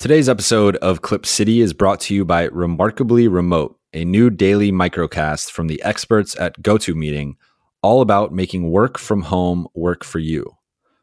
Today's 0.00 0.30
episode 0.30 0.76
of 0.76 1.02
Clip 1.02 1.26
City 1.26 1.60
is 1.60 1.74
brought 1.74 2.00
to 2.00 2.14
you 2.14 2.24
by 2.24 2.44
Remarkably 2.44 3.28
Remote, 3.28 3.78
a 3.92 4.02
new 4.02 4.30
daily 4.30 4.72
microcast 4.72 5.50
from 5.50 5.66
the 5.66 5.82
experts 5.82 6.34
at 6.40 6.58
GoToMeeting, 6.62 7.34
all 7.82 8.00
about 8.00 8.32
making 8.32 8.70
work 8.70 8.96
from 8.96 9.20
home 9.20 9.68
work 9.74 10.02
for 10.02 10.18
you. 10.18 10.56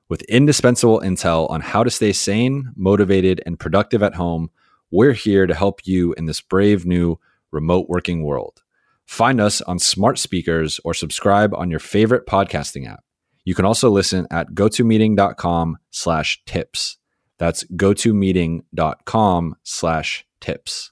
With 0.10 0.24
indispensable 0.24 1.00
intel 1.02 1.48
on 1.52 1.62
how 1.62 1.84
to 1.84 1.92
stay 1.92 2.12
sane, 2.12 2.72
motivated, 2.76 3.40
and 3.46 3.60
productive 3.60 4.02
at 4.02 4.16
home, 4.16 4.50
we're 4.90 5.14
here 5.14 5.46
to 5.46 5.54
help 5.54 5.86
you 5.86 6.14
in 6.14 6.26
this 6.26 6.42
brave 6.42 6.84
new 6.84 7.20
remote 7.52 7.88
working 7.90 8.24
world. 8.24 8.64
Find 9.06 9.40
us 9.40 9.62
on 9.62 9.78
smart 9.78 10.18
speakers 10.18 10.80
or 10.84 10.96
subscribe 10.96 11.54
on 11.54 11.70
your 11.70 11.80
favorite 11.80 12.26
podcasting 12.26 12.90
app. 12.92 13.04
You 13.46 13.54
can 13.54 13.66
also 13.66 13.92
listen 13.92 14.26
at 14.32 14.56
gotomeeting.com 14.56 15.78
slash 15.92 16.42
tips. 16.48 16.98
That's 17.38 17.64
gotomeeting.com 17.66 19.56
slash 19.64 20.26
tips. 20.40 20.92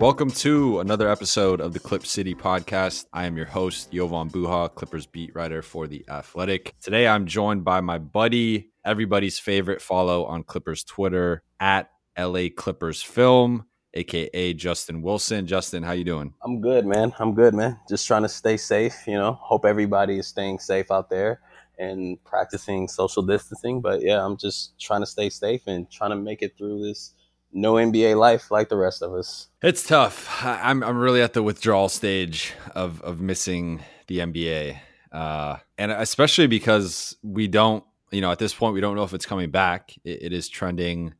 Welcome 0.00 0.32
to 0.32 0.80
another 0.80 1.08
episode 1.08 1.62
of 1.62 1.72
the 1.72 1.80
Clip 1.80 2.04
City 2.04 2.34
podcast. 2.34 3.06
I 3.14 3.24
am 3.24 3.38
your 3.38 3.46
host, 3.46 3.90
Jovan 3.90 4.28
Buha, 4.28 4.74
Clippers 4.74 5.06
beat 5.06 5.34
writer 5.34 5.62
for 5.62 5.86
The 5.86 6.04
Athletic. 6.10 6.74
Today 6.82 7.08
I'm 7.08 7.24
joined 7.24 7.64
by 7.64 7.80
my 7.80 7.96
buddy, 7.96 8.68
everybody's 8.84 9.38
favorite 9.38 9.80
follow 9.80 10.24
on 10.24 10.42
Clippers 10.42 10.84
Twitter, 10.84 11.42
at 11.60 11.90
LA 12.18 12.48
Clippers 12.54 13.02
Film, 13.02 13.66
aka 13.94 14.52
Justin 14.54 15.02
Wilson. 15.02 15.46
Justin, 15.46 15.82
how 15.82 15.92
you 15.92 16.04
doing? 16.04 16.34
I'm 16.42 16.60
good, 16.60 16.86
man. 16.86 17.12
I'm 17.18 17.34
good, 17.34 17.54
man. 17.54 17.78
Just 17.88 18.06
trying 18.06 18.22
to 18.22 18.28
stay 18.28 18.56
safe, 18.56 19.04
you 19.06 19.14
know. 19.14 19.32
Hope 19.40 19.64
everybody 19.64 20.18
is 20.18 20.26
staying 20.26 20.58
safe 20.58 20.90
out 20.90 21.10
there 21.10 21.40
and 21.78 22.22
practicing 22.24 22.88
social 22.88 23.22
distancing. 23.22 23.80
But 23.80 24.02
yeah, 24.02 24.24
I'm 24.24 24.36
just 24.36 24.78
trying 24.78 25.00
to 25.00 25.06
stay 25.06 25.30
safe 25.30 25.62
and 25.66 25.90
trying 25.90 26.10
to 26.10 26.16
make 26.16 26.42
it 26.42 26.56
through 26.56 26.84
this 26.84 27.12
no 27.52 27.74
NBA 27.74 28.18
life 28.18 28.50
like 28.50 28.68
the 28.68 28.76
rest 28.76 29.02
of 29.02 29.14
us. 29.14 29.48
It's 29.62 29.86
tough. 29.86 30.28
I'm 30.44 30.82
I'm 30.82 30.98
really 30.98 31.22
at 31.22 31.32
the 31.32 31.42
withdrawal 31.42 31.88
stage 31.88 32.52
of 32.74 33.00
of 33.02 33.20
missing 33.20 33.82
the 34.06 34.18
NBA, 34.18 34.78
uh, 35.12 35.56
and 35.78 35.92
especially 35.92 36.46
because 36.46 37.16
we 37.22 37.48
don't, 37.48 37.84
you 38.14 38.20
know, 38.20 38.30
at 38.30 38.38
this 38.38 38.54
point 38.54 38.74
we 38.74 38.80
don't 38.80 38.96
know 38.96 39.04
if 39.04 39.14
it's 39.14 39.26
coming 39.26 39.50
back. 39.50 39.94
It, 40.04 40.24
it 40.24 40.32
is 40.32 40.48
trending 40.48 41.14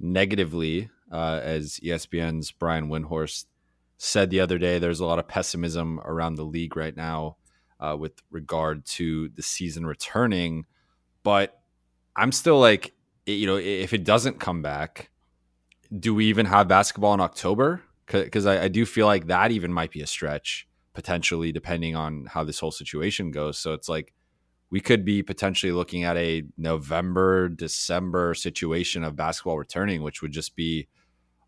negatively, 0.00 0.90
uh, 1.12 1.40
as 1.42 1.80
ESPN's 1.82 2.50
Brian 2.50 2.88
Windhorst 2.88 3.46
said 3.98 4.30
the 4.30 4.40
other 4.40 4.58
day. 4.58 4.78
There's 4.78 5.00
a 5.00 5.06
lot 5.06 5.18
of 5.18 5.28
pessimism 5.28 6.00
around 6.00 6.34
the 6.34 6.44
league 6.44 6.76
right 6.76 6.96
now 6.96 7.36
uh, 7.80 7.96
with 7.98 8.12
regard 8.30 8.84
to 8.86 9.28
the 9.30 9.42
season 9.42 9.86
returning, 9.86 10.66
but 11.22 11.60
I'm 12.16 12.32
still 12.32 12.58
like, 12.58 12.92
you 13.26 13.46
know, 13.46 13.56
if 13.56 13.92
it 13.92 14.04
doesn't 14.04 14.40
come 14.40 14.62
back 14.62 15.10
do 15.98 16.14
we 16.14 16.26
even 16.26 16.46
have 16.46 16.68
basketball 16.68 17.14
in 17.14 17.20
October? 17.20 17.82
Because 18.06 18.46
I, 18.46 18.64
I, 18.64 18.68
do 18.68 18.84
feel 18.84 19.06
like 19.06 19.28
that 19.28 19.50
even 19.50 19.72
might 19.72 19.90
be 19.90 20.02
a 20.02 20.06
stretch 20.06 20.68
potentially, 20.92 21.52
depending 21.52 21.96
on 21.96 22.26
how 22.26 22.44
this 22.44 22.58
whole 22.58 22.70
situation 22.70 23.30
goes. 23.30 23.58
So 23.58 23.72
it's 23.72 23.88
like 23.88 24.12
we 24.74 24.80
could 24.80 25.04
be 25.04 25.22
potentially 25.22 25.70
looking 25.70 26.02
at 26.02 26.16
a 26.16 26.42
November, 26.58 27.48
December 27.48 28.34
situation 28.34 29.04
of 29.04 29.14
basketball 29.14 29.56
returning, 29.56 30.02
which 30.02 30.20
would 30.20 30.32
just 30.32 30.56
be 30.56 30.88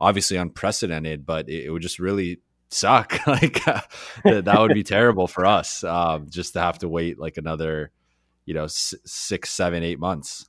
obviously 0.00 0.36
unprecedented, 0.36 1.26
but 1.26 1.48
it, 1.48 1.64
it 1.64 1.70
would 1.70 1.82
just 1.82 1.98
really 1.98 2.38
suck. 2.68 3.18
like 3.26 3.66
uh, 3.66 3.80
that 4.24 4.60
would 4.60 4.74
be 4.74 4.84
terrible 4.84 5.26
for 5.26 5.44
us 5.44 5.82
um, 5.82 6.28
just 6.30 6.52
to 6.52 6.60
have 6.60 6.78
to 6.78 6.88
wait 6.88 7.18
like 7.18 7.36
another, 7.36 7.90
you 8.44 8.54
know, 8.54 8.62
s- 8.62 8.94
six, 9.04 9.50
seven, 9.50 9.82
eight 9.82 9.98
months 9.98 10.48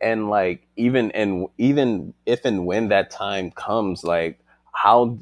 and 0.00 0.28
like 0.28 0.66
even 0.76 1.12
and 1.12 1.46
even 1.58 2.12
if 2.26 2.44
and 2.44 2.66
when 2.66 2.88
that 2.88 3.08
time 3.08 3.52
comes 3.52 4.02
like 4.02 4.40
how 4.72 5.16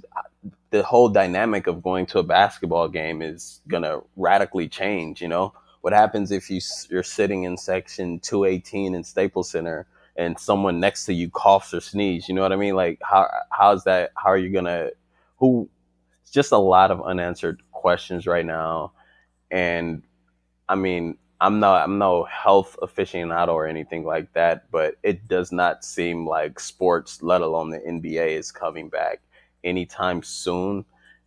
the 0.71 0.83
whole 0.83 1.11
dynamic 1.11 1.67
of 1.67 1.83
going 1.83 2.07
to 2.07 2.19
a 2.19 2.23
basketball 2.23 2.89
game 2.89 3.21
is 3.21 3.61
going 3.69 3.83
to 3.83 4.03
radically 4.17 4.71
change 4.71 5.21
you 5.21 5.29
know 5.29 5.53
what 5.83 5.93
happens 5.93 6.31
if 6.33 6.51
you 6.51 6.61
you're 6.91 7.03
sitting 7.03 7.45
in 7.45 7.57
section 7.57 8.19
218 8.21 8.95
in 8.95 9.05
Staples 9.05 9.51
Center 9.51 9.87
and 10.17 10.39
someone 10.39 10.81
next 10.81 11.05
to 11.07 11.13
you 11.13 11.29
coughs 11.31 11.75
or 11.75 11.81
sneezes? 11.81 12.29
You 12.29 12.35
know 12.35 12.43
what 12.43 12.53
i 12.53 12.57
mean? 12.57 12.75
Like 12.75 12.99
how 13.03 13.29
how's 13.51 13.85
that 13.85 14.13
how 14.17 14.31
are 14.31 14.39
you 14.39 14.51
to 14.63 14.93
who 15.39 15.69
it's 16.23 16.31
just 16.31 16.53
a 16.53 16.59
lot 16.59 16.91
of 16.91 17.03
unanswered 17.03 17.63
questions 17.73 18.27
right 18.27 18.47
now. 18.47 18.93
And 19.51 20.03
i 20.69 20.75
mean 20.75 21.19
I'm 21.41 21.59
not 21.59 21.83
I'm 21.83 21.99
no 21.99 22.23
health 22.25 22.77
aficionado 22.83 23.49
or 23.49 23.67
anything 23.67 24.05
like 24.05 24.33
that, 24.35 24.71
but 24.71 24.95
it 25.03 25.27
does 25.27 25.51
not 25.51 25.85
seem 25.85 26.25
like 26.27 26.61
sports, 26.61 27.21
let 27.21 27.41
alone 27.41 27.71
the 27.71 27.81
NBA, 27.81 28.39
is 28.39 28.53
coming 28.53 28.89
back 28.89 29.21
anytime 29.65 30.23
soon. 30.23 30.85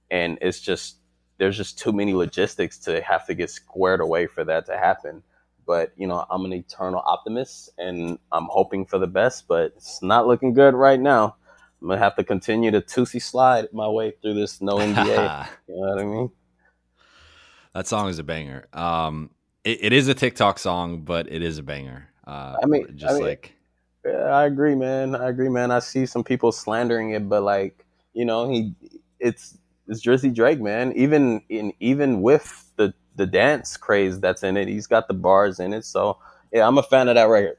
And 0.09 0.37
it's 0.41 0.61
just 0.61 0.99
there's 1.37 1.57
just 1.57 1.77
too 1.77 1.91
many 1.91 2.13
logistics 2.13 2.77
to 2.79 3.01
have 3.01 3.25
to 3.27 3.33
get 3.33 3.49
squared 3.49 4.01
away 4.01 4.27
for 4.27 4.43
that 4.43 4.65
to 4.67 4.77
happen. 4.77 5.23
But 5.65 5.93
you 5.97 6.07
know, 6.07 6.25
I'm 6.29 6.45
an 6.45 6.53
eternal 6.53 7.01
optimist 7.05 7.71
and 7.77 8.19
I'm 8.31 8.47
hoping 8.49 8.85
for 8.85 8.99
the 8.99 9.07
best, 9.07 9.47
but 9.47 9.73
it's 9.77 10.01
not 10.01 10.27
looking 10.27 10.53
good 10.53 10.73
right 10.73 10.99
now. 10.99 11.35
I'm 11.81 11.87
gonna 11.87 11.99
have 11.99 12.15
to 12.15 12.23
continue 12.23 12.71
to 12.71 12.81
Toosie 12.81 13.21
slide 13.21 13.67
my 13.73 13.87
way 13.87 14.13
through 14.21 14.35
this 14.35 14.61
no 14.61 14.77
NBA. 14.77 15.47
you 15.67 15.75
know 15.75 15.89
what 15.89 15.99
I 15.99 16.05
mean? 16.05 16.31
That 17.73 17.87
song 17.87 18.09
is 18.09 18.19
a 18.19 18.23
banger. 18.23 18.67
Um, 18.73 19.31
it, 19.63 19.85
it 19.85 19.93
is 19.93 20.07
a 20.07 20.13
TikTok 20.13 20.59
song, 20.59 21.01
but 21.01 21.29
it 21.31 21.41
is 21.41 21.57
a 21.57 21.63
banger. 21.63 22.07
Uh, 22.25 22.55
I 22.63 22.65
mean, 22.65 22.87
just 22.95 23.15
I 23.15 23.17
mean, 23.17 23.27
like 23.27 23.55
yeah, 24.05 24.25
I 24.25 24.45
agree, 24.45 24.75
man. 24.75 25.15
I 25.15 25.29
agree, 25.29 25.49
man. 25.49 25.71
I 25.71 25.79
see 25.79 26.05
some 26.05 26.23
people 26.23 26.51
slandering 26.51 27.11
it, 27.11 27.27
but 27.27 27.41
like, 27.41 27.85
you 28.13 28.23
know, 28.23 28.47
he, 28.47 28.75
it's 29.19 29.57
it's 29.87 30.05
Drizzy 30.05 30.33
Drake, 30.33 30.61
man. 30.61 30.91
Even 30.93 31.41
in 31.49 31.73
even 31.79 32.21
with 32.21 32.71
the 32.75 32.93
the 33.15 33.25
dance 33.25 33.77
craze 33.77 34.19
that's 34.19 34.43
in 34.43 34.57
it, 34.57 34.67
he's 34.67 34.87
got 34.87 35.07
the 35.07 35.13
bars 35.13 35.59
in 35.59 35.73
it. 35.73 35.85
So 35.85 36.17
yeah, 36.51 36.67
I'm 36.67 36.77
a 36.77 36.83
fan 36.83 37.07
of 37.07 37.15
that 37.15 37.29
record. 37.29 37.57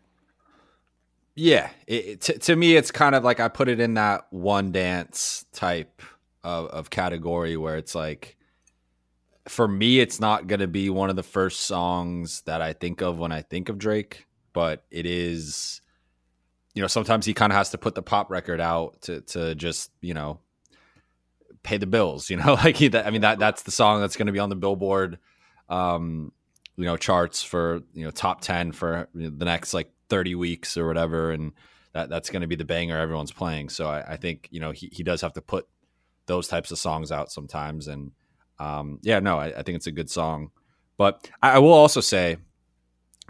Yeah, 1.34 1.68
it, 1.86 2.22
to, 2.22 2.38
to 2.38 2.56
me, 2.56 2.76
it's 2.76 2.90
kind 2.90 3.14
of 3.14 3.22
like 3.22 3.40
I 3.40 3.48
put 3.48 3.68
it 3.68 3.78
in 3.78 3.94
that 3.94 4.26
one 4.30 4.72
dance 4.72 5.44
type 5.52 6.00
of, 6.42 6.68
of 6.68 6.88
category 6.88 7.58
where 7.58 7.76
it's 7.76 7.94
like 7.94 8.36
for 9.48 9.68
me, 9.68 10.00
it's 10.00 10.18
not 10.20 10.46
going 10.46 10.60
to 10.60 10.66
be 10.66 10.90
one 10.90 11.10
of 11.10 11.16
the 11.16 11.22
first 11.22 11.60
songs 11.60 12.42
that 12.42 12.62
I 12.62 12.72
think 12.72 13.00
of 13.00 13.18
when 13.18 13.32
I 13.32 13.42
think 13.42 13.68
of 13.68 13.78
Drake, 13.78 14.26
but 14.52 14.84
it 14.90 15.06
is, 15.06 15.80
you 16.74 16.82
know, 16.82 16.88
sometimes 16.88 17.26
he 17.26 17.34
kind 17.34 17.52
of 17.52 17.56
has 17.56 17.70
to 17.70 17.78
put 17.78 17.94
the 17.94 18.02
pop 18.02 18.30
record 18.30 18.60
out 18.60 19.02
to, 19.02 19.20
to 19.22 19.54
just, 19.54 19.90
you 20.00 20.14
know, 20.14 20.40
pay 21.66 21.76
the 21.76 21.86
bills, 21.86 22.30
you 22.30 22.36
know, 22.36 22.54
like 22.64 22.76
he, 22.76 22.90
I 22.96 23.10
mean, 23.10 23.22
that, 23.22 23.38
that's 23.38 23.62
the 23.62 23.70
song 23.70 24.00
that's 24.00 24.16
going 24.16 24.26
to 24.26 24.32
be 24.32 24.38
on 24.38 24.48
the 24.48 24.56
billboard, 24.56 25.18
um, 25.68 26.32
you 26.76 26.84
know, 26.84 26.96
charts 26.96 27.42
for, 27.42 27.82
you 27.92 28.04
know, 28.04 28.10
top 28.10 28.40
10 28.40 28.72
for 28.72 29.08
the 29.14 29.44
next 29.44 29.74
like 29.74 29.90
30 30.08 30.36
weeks 30.36 30.76
or 30.76 30.86
whatever. 30.86 31.32
And 31.32 31.52
that, 31.92 32.08
that's 32.08 32.30
going 32.30 32.42
to 32.42 32.46
be 32.46 32.56
the 32.56 32.64
banger 32.64 32.98
everyone's 32.98 33.32
playing. 33.32 33.70
So 33.70 33.88
I, 33.88 34.12
I 34.12 34.16
think, 34.16 34.48
you 34.50 34.60
know, 34.60 34.70
he, 34.70 34.88
he 34.92 35.02
does 35.02 35.20
have 35.20 35.32
to 35.34 35.42
put 35.42 35.66
those 36.26 36.48
types 36.48 36.70
of 36.70 36.78
songs 36.78 37.10
out 37.10 37.32
sometimes. 37.32 37.88
And, 37.88 38.12
um, 38.58 39.00
yeah, 39.02 39.18
no, 39.20 39.38
I, 39.38 39.46
I, 39.46 39.62
think 39.62 39.76
it's 39.76 39.86
a 39.86 39.92
good 39.92 40.10
song. 40.10 40.50
But 40.96 41.28
I, 41.42 41.52
I, 41.52 41.58
will 41.58 41.72
also 41.72 42.00
say 42.00 42.36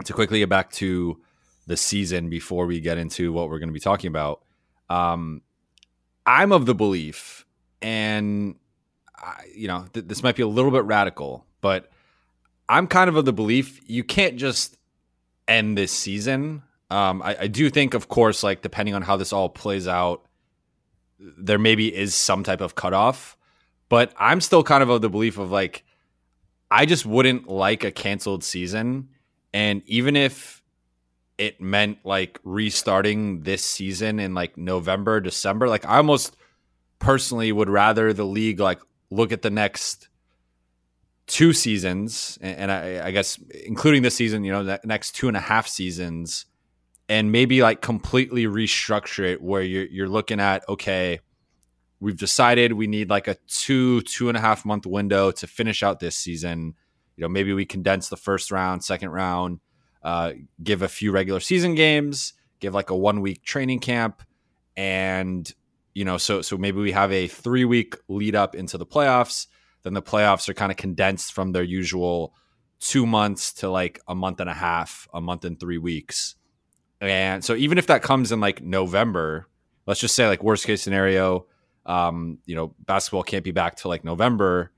to 0.05 0.13
quickly 0.13 0.39
get 0.39 0.49
back 0.49 0.71
to 0.73 1.19
the 1.65 1.75
season 1.75 2.29
before 2.29 2.65
we 2.65 2.79
get 2.79 2.97
into 2.97 3.33
what 3.33 3.49
we're 3.49 3.59
going 3.59 3.69
to 3.69 3.73
be 3.73 3.79
talking 3.79 4.07
about. 4.07 4.41
Um, 4.89 5.41
I'm 6.25 6.51
of 6.51 6.65
the 6.65 6.75
belief, 6.75 7.45
and 7.81 8.55
I, 9.15 9.45
you 9.55 9.67
know, 9.67 9.85
th- 9.93 10.07
this 10.07 10.23
might 10.23 10.35
be 10.35 10.43
a 10.43 10.47
little 10.47 10.71
bit 10.71 10.83
radical, 10.83 11.45
but 11.61 11.89
I'm 12.69 12.87
kind 12.87 13.09
of 13.09 13.15
of 13.15 13.25
the 13.25 13.33
belief 13.33 13.79
you 13.89 14.03
can't 14.03 14.37
just 14.37 14.77
end 15.47 15.77
this 15.77 15.91
season. 15.91 16.63
Um, 16.89 17.21
I, 17.21 17.37
I 17.41 17.47
do 17.47 17.69
think, 17.69 17.93
of 17.93 18.07
course, 18.07 18.43
like 18.43 18.61
depending 18.61 18.95
on 18.95 19.01
how 19.01 19.17
this 19.17 19.33
all 19.33 19.49
plays 19.49 19.87
out, 19.87 20.25
there 21.19 21.57
maybe 21.57 21.93
is 21.93 22.13
some 22.13 22.43
type 22.43 22.61
of 22.61 22.75
cutoff 22.75 23.37
but 23.89 24.13
I'm 24.17 24.41
still 24.41 24.63
kind 24.63 24.83
of 24.83 24.89
of 24.89 25.01
the 25.01 25.09
belief 25.09 25.37
of 25.37 25.51
like, 25.51 25.83
I 26.69 26.85
just 26.85 27.05
wouldn't 27.05 27.47
like 27.47 27.83
a 27.83 27.91
canceled 27.91 28.43
season. 28.43 29.09
And 29.53 29.81
even 29.85 30.15
if 30.15 30.61
it 31.37 31.61
meant 31.61 31.99
like 32.03 32.39
restarting 32.43 33.43
this 33.43 33.63
season 33.63 34.19
in 34.19 34.33
like 34.33 34.57
November, 34.57 35.21
December, 35.21 35.69
like 35.69 35.85
I 35.85 35.97
almost 35.97 36.35
personally 36.99 37.51
would 37.51 37.69
rather 37.69 38.13
the 38.13 38.25
league 38.25 38.59
like 38.59 38.79
look 39.09 39.31
at 39.31 39.41
the 39.41 39.49
next 39.49 40.09
two 41.27 41.53
seasons, 41.53 42.37
and, 42.41 42.71
I, 42.71 43.07
I, 43.07 43.11
guess 43.11 43.37
including 43.65 44.01
this 44.01 44.15
season, 44.15 44.45
you 44.45 44.51
know, 44.51 44.63
the 44.63 44.79
next 44.85 45.11
two 45.11 45.27
and 45.27 45.35
a 45.35 45.41
half 45.41 45.67
seasons, 45.67 46.45
and 47.09 47.31
maybe 47.31 47.61
like 47.61 47.81
completely 47.81 48.45
restructure 48.45 49.33
it 49.33 49.41
where 49.41 49.61
you're 49.61 49.85
you're 49.85 50.09
looking 50.09 50.39
at 50.39 50.67
okay, 50.67 51.19
we've 51.99 52.17
decided 52.17 52.73
we 52.73 52.87
need 52.87 53.09
like 53.09 53.27
a 53.27 53.35
two 53.47 54.01
two 54.01 54.29
and 54.29 54.37
a 54.37 54.41
half 54.41 54.65
month 54.65 54.85
window 54.85 55.31
to 55.31 55.47
finish 55.47 55.83
out 55.83 55.99
this 55.99 56.17
season. 56.17 56.75
You 57.15 57.23
know, 57.23 57.29
maybe 57.29 57.53
we 57.53 57.65
condense 57.65 58.09
the 58.09 58.17
first 58.17 58.51
round, 58.51 58.83
second 58.83 59.09
round, 59.09 59.59
uh, 60.03 60.33
give 60.61 60.81
a 60.81 60.87
few 60.87 61.11
regular 61.11 61.39
season 61.39 61.75
games, 61.75 62.33
give 62.59 62.73
like 62.73 62.89
a 62.89 62.95
one 62.95 63.21
week 63.21 63.43
training 63.43 63.79
camp, 63.79 64.21
and 64.75 65.51
you 65.97 66.05
know, 66.05 66.19
so 66.19 66.43
so 66.43 66.57
maybe 66.57 66.79
we 66.79 66.91
have 66.91 67.11
a 67.11 67.27
three 67.27 67.65
week 67.65 67.95
lead 68.07 68.35
up 68.35 68.53
into 68.53 68.77
the 68.77 68.85
playoffs. 68.85 69.47
Then 69.81 69.95
the 69.95 70.01
playoffs 70.03 70.47
are 70.47 70.53
kind 70.53 70.71
of 70.71 70.77
condensed 70.77 71.33
from 71.33 71.53
their 71.53 71.63
usual 71.63 72.35
two 72.79 73.07
months 73.07 73.51
to 73.53 73.69
like 73.71 73.99
a 74.07 74.13
month 74.13 74.39
and 74.39 74.47
a 74.47 74.53
half, 74.53 75.07
a 75.11 75.19
month 75.19 75.43
and 75.43 75.59
three 75.59 75.79
weeks. 75.79 76.35
And 77.01 77.43
so 77.43 77.55
even 77.55 77.79
if 77.79 77.87
that 77.87 78.03
comes 78.03 78.31
in 78.31 78.39
like 78.39 78.61
November, 78.61 79.47
let's 79.87 79.99
just 79.99 80.13
say 80.13 80.27
like 80.27 80.43
worst 80.43 80.67
case 80.67 80.83
scenario, 80.83 81.47
um, 81.87 82.37
you 82.45 82.53
know, 82.53 82.75
basketball 82.85 83.23
can't 83.23 83.43
be 83.43 83.51
back 83.51 83.75
till 83.75 83.89
like 83.89 84.03
November 84.03 84.71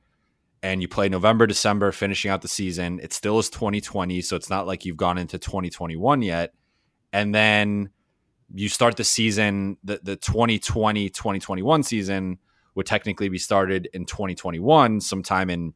and 0.63 0.81
you 0.81 0.87
play 0.87 1.09
November, 1.09 1.47
December, 1.47 1.91
finishing 1.91 2.31
out 2.31 2.41
the 2.41 2.47
season. 2.47 3.01
It 3.03 3.11
still 3.11 3.39
is 3.39 3.49
2020, 3.49 4.21
so 4.21 4.37
it's 4.37 4.49
not 4.49 4.67
like 4.67 4.85
you've 4.85 4.95
gone 4.95 5.17
into 5.17 5.37
2021 5.37 6.21
yet. 6.21 6.53
And 7.11 7.35
then 7.35 7.89
you 8.53 8.69
start 8.69 8.97
the 8.97 9.03
season, 9.03 9.77
the, 9.83 9.99
the 10.01 10.15
2020 10.15 11.09
2021 11.09 11.83
season 11.83 12.39
would 12.75 12.85
technically 12.85 13.29
be 13.29 13.37
started 13.37 13.89
in 13.93 14.05
2021, 14.05 15.01
sometime 15.01 15.49
in, 15.49 15.73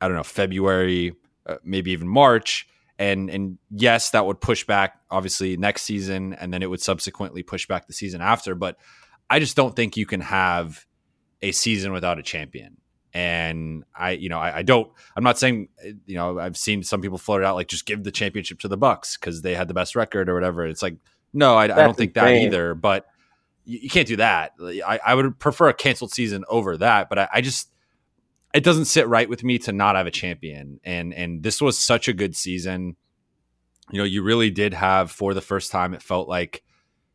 I 0.00 0.08
don't 0.08 0.16
know, 0.16 0.22
February, 0.22 1.14
uh, 1.46 1.56
maybe 1.62 1.90
even 1.92 2.08
March. 2.08 2.68
And, 2.98 3.30
and 3.30 3.58
yes, 3.70 4.10
that 4.10 4.26
would 4.26 4.40
push 4.40 4.64
back 4.64 4.98
obviously 5.10 5.56
next 5.56 5.82
season, 5.82 6.34
and 6.34 6.52
then 6.52 6.62
it 6.62 6.70
would 6.70 6.80
subsequently 6.80 7.42
push 7.42 7.66
back 7.66 7.86
the 7.86 7.92
season 7.92 8.20
after. 8.20 8.54
But 8.54 8.76
I 9.30 9.38
just 9.38 9.56
don't 9.56 9.76
think 9.76 9.96
you 9.96 10.06
can 10.06 10.20
have 10.20 10.84
a 11.42 11.52
season 11.52 11.92
without 11.92 12.18
a 12.18 12.22
champion. 12.22 12.78
And 13.14 13.84
I, 13.94 14.12
you 14.12 14.28
know, 14.28 14.38
I, 14.38 14.58
I 14.58 14.62
don't. 14.62 14.90
I'm 15.16 15.24
not 15.24 15.38
saying, 15.38 15.68
you 16.06 16.16
know, 16.16 16.38
I've 16.38 16.56
seen 16.56 16.82
some 16.82 17.00
people 17.00 17.18
float 17.18 17.42
out 17.42 17.54
like 17.54 17.68
just 17.68 17.86
give 17.86 18.04
the 18.04 18.10
championship 18.10 18.60
to 18.60 18.68
the 18.68 18.76
Bucks 18.76 19.16
because 19.16 19.42
they 19.42 19.54
had 19.54 19.66
the 19.66 19.74
best 19.74 19.96
record 19.96 20.28
or 20.28 20.34
whatever. 20.34 20.66
It's 20.66 20.82
like 20.82 20.96
no, 21.32 21.56
I, 21.56 21.64
I 21.64 21.66
don't 21.68 21.96
think 21.96 22.14
that 22.14 22.28
either. 22.28 22.74
But 22.74 23.06
you, 23.64 23.80
you 23.82 23.90
can't 23.90 24.08
do 24.08 24.16
that. 24.16 24.52
I, 24.60 25.00
I 25.04 25.14
would 25.14 25.38
prefer 25.38 25.68
a 25.68 25.74
canceled 25.74 26.12
season 26.12 26.44
over 26.48 26.76
that. 26.78 27.08
But 27.08 27.18
I, 27.18 27.28
I 27.34 27.40
just 27.40 27.70
it 28.54 28.64
doesn't 28.64 28.86
sit 28.86 29.08
right 29.08 29.28
with 29.28 29.44
me 29.44 29.58
to 29.58 29.72
not 29.72 29.96
have 29.96 30.06
a 30.06 30.10
champion. 30.10 30.80
And 30.84 31.12
and 31.14 31.42
this 31.42 31.60
was 31.60 31.78
such 31.78 32.08
a 32.08 32.12
good 32.12 32.34
season. 32.36 32.96
You 33.90 33.98
know, 33.98 34.04
you 34.04 34.22
really 34.22 34.50
did 34.50 34.74
have 34.74 35.10
for 35.10 35.34
the 35.34 35.40
first 35.40 35.70
time. 35.70 35.94
It 35.94 36.02
felt 36.02 36.28
like 36.28 36.62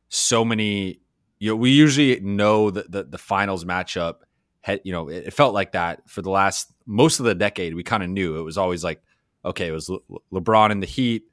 so 0.09 0.43
many. 0.43 0.99
You 1.39 1.49
know, 1.49 1.55
we 1.55 1.71
usually 1.71 2.19
know 2.21 2.71
that 2.71 2.91
the, 2.91 3.03
the 3.03 3.17
finals 3.17 3.65
matchup. 3.65 4.17
Had, 4.61 4.79
you 4.85 4.93
know, 4.93 5.09
it, 5.09 5.27
it 5.27 5.33
felt 5.33 5.53
like 5.53 5.73
that 5.73 6.09
for 6.09 6.21
the 6.21 6.29
last 6.29 6.71
most 6.85 7.19
of 7.19 7.25
the 7.25 7.35
decade. 7.35 7.75
We 7.75 7.83
kind 7.83 8.01
of 8.01 8.09
knew 8.09 8.37
it 8.37 8.43
was 8.43 8.57
always 8.57 8.81
like, 8.81 9.01
okay, 9.43 9.67
it 9.67 9.71
was 9.71 9.89
Le- 9.89 9.99
LeBron 10.31 10.71
in 10.71 10.79
the 10.79 10.87
Heat, 10.87 11.23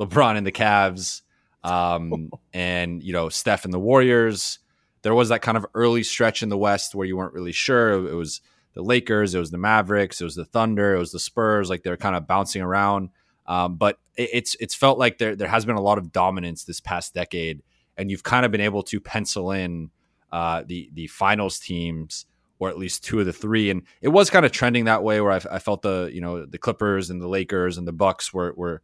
LeBron 0.00 0.38
in 0.38 0.44
the 0.44 0.52
Cavs, 0.52 1.20
um, 1.64 2.30
and 2.52 3.02
you 3.02 3.12
know 3.12 3.28
Steph 3.28 3.64
and 3.64 3.72
the 3.72 3.78
Warriors. 3.78 4.58
There 5.02 5.14
was 5.14 5.28
that 5.28 5.42
kind 5.42 5.56
of 5.56 5.64
early 5.74 6.02
stretch 6.02 6.42
in 6.42 6.48
the 6.48 6.58
West 6.58 6.94
where 6.94 7.06
you 7.06 7.16
weren't 7.16 7.32
really 7.32 7.52
sure. 7.52 7.92
It 8.08 8.14
was 8.14 8.40
the 8.74 8.82
Lakers, 8.82 9.34
it 9.34 9.38
was 9.38 9.50
the 9.50 9.58
Mavericks, 9.58 10.20
it 10.20 10.24
was 10.24 10.34
the 10.34 10.44
Thunder, 10.44 10.94
it 10.94 10.98
was 10.98 11.12
the 11.12 11.20
Spurs. 11.20 11.70
Like 11.70 11.82
they're 11.82 11.96
kind 11.96 12.16
of 12.16 12.26
bouncing 12.26 12.62
around. 12.62 13.10
Um, 13.46 13.76
but 13.76 13.98
it, 14.16 14.30
it's 14.32 14.56
it's 14.60 14.74
felt 14.74 14.98
like 14.98 15.18
there 15.18 15.34
there 15.34 15.48
has 15.48 15.64
been 15.64 15.76
a 15.76 15.80
lot 15.80 15.98
of 15.98 16.12
dominance 16.12 16.64
this 16.64 16.80
past 16.80 17.14
decade, 17.14 17.62
and 17.96 18.10
you've 18.10 18.22
kind 18.22 18.44
of 18.44 18.52
been 18.52 18.60
able 18.60 18.82
to 18.84 19.00
pencil 19.00 19.52
in 19.52 19.90
uh, 20.32 20.62
the 20.66 20.90
the 20.92 21.06
finals 21.06 21.58
teams 21.58 22.26
or 22.60 22.68
at 22.68 22.78
least 22.78 23.04
two 23.04 23.20
of 23.20 23.26
the 23.26 23.32
three. 23.32 23.70
And 23.70 23.82
it 24.02 24.08
was 24.08 24.30
kind 24.30 24.44
of 24.44 24.52
trending 24.52 24.86
that 24.86 25.02
way 25.02 25.20
where 25.20 25.32
I, 25.32 25.40
I 25.52 25.58
felt 25.58 25.82
the 25.82 26.10
you 26.12 26.20
know 26.20 26.44
the 26.44 26.58
Clippers 26.58 27.10
and 27.10 27.20
the 27.20 27.28
Lakers 27.28 27.78
and 27.78 27.86
the 27.86 27.92
Bucks 27.92 28.32
were 28.32 28.52
were 28.56 28.82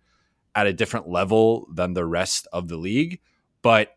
at 0.54 0.66
a 0.66 0.72
different 0.72 1.08
level 1.08 1.68
than 1.72 1.94
the 1.94 2.04
rest 2.04 2.46
of 2.52 2.68
the 2.68 2.76
league. 2.76 3.20
But 3.62 3.96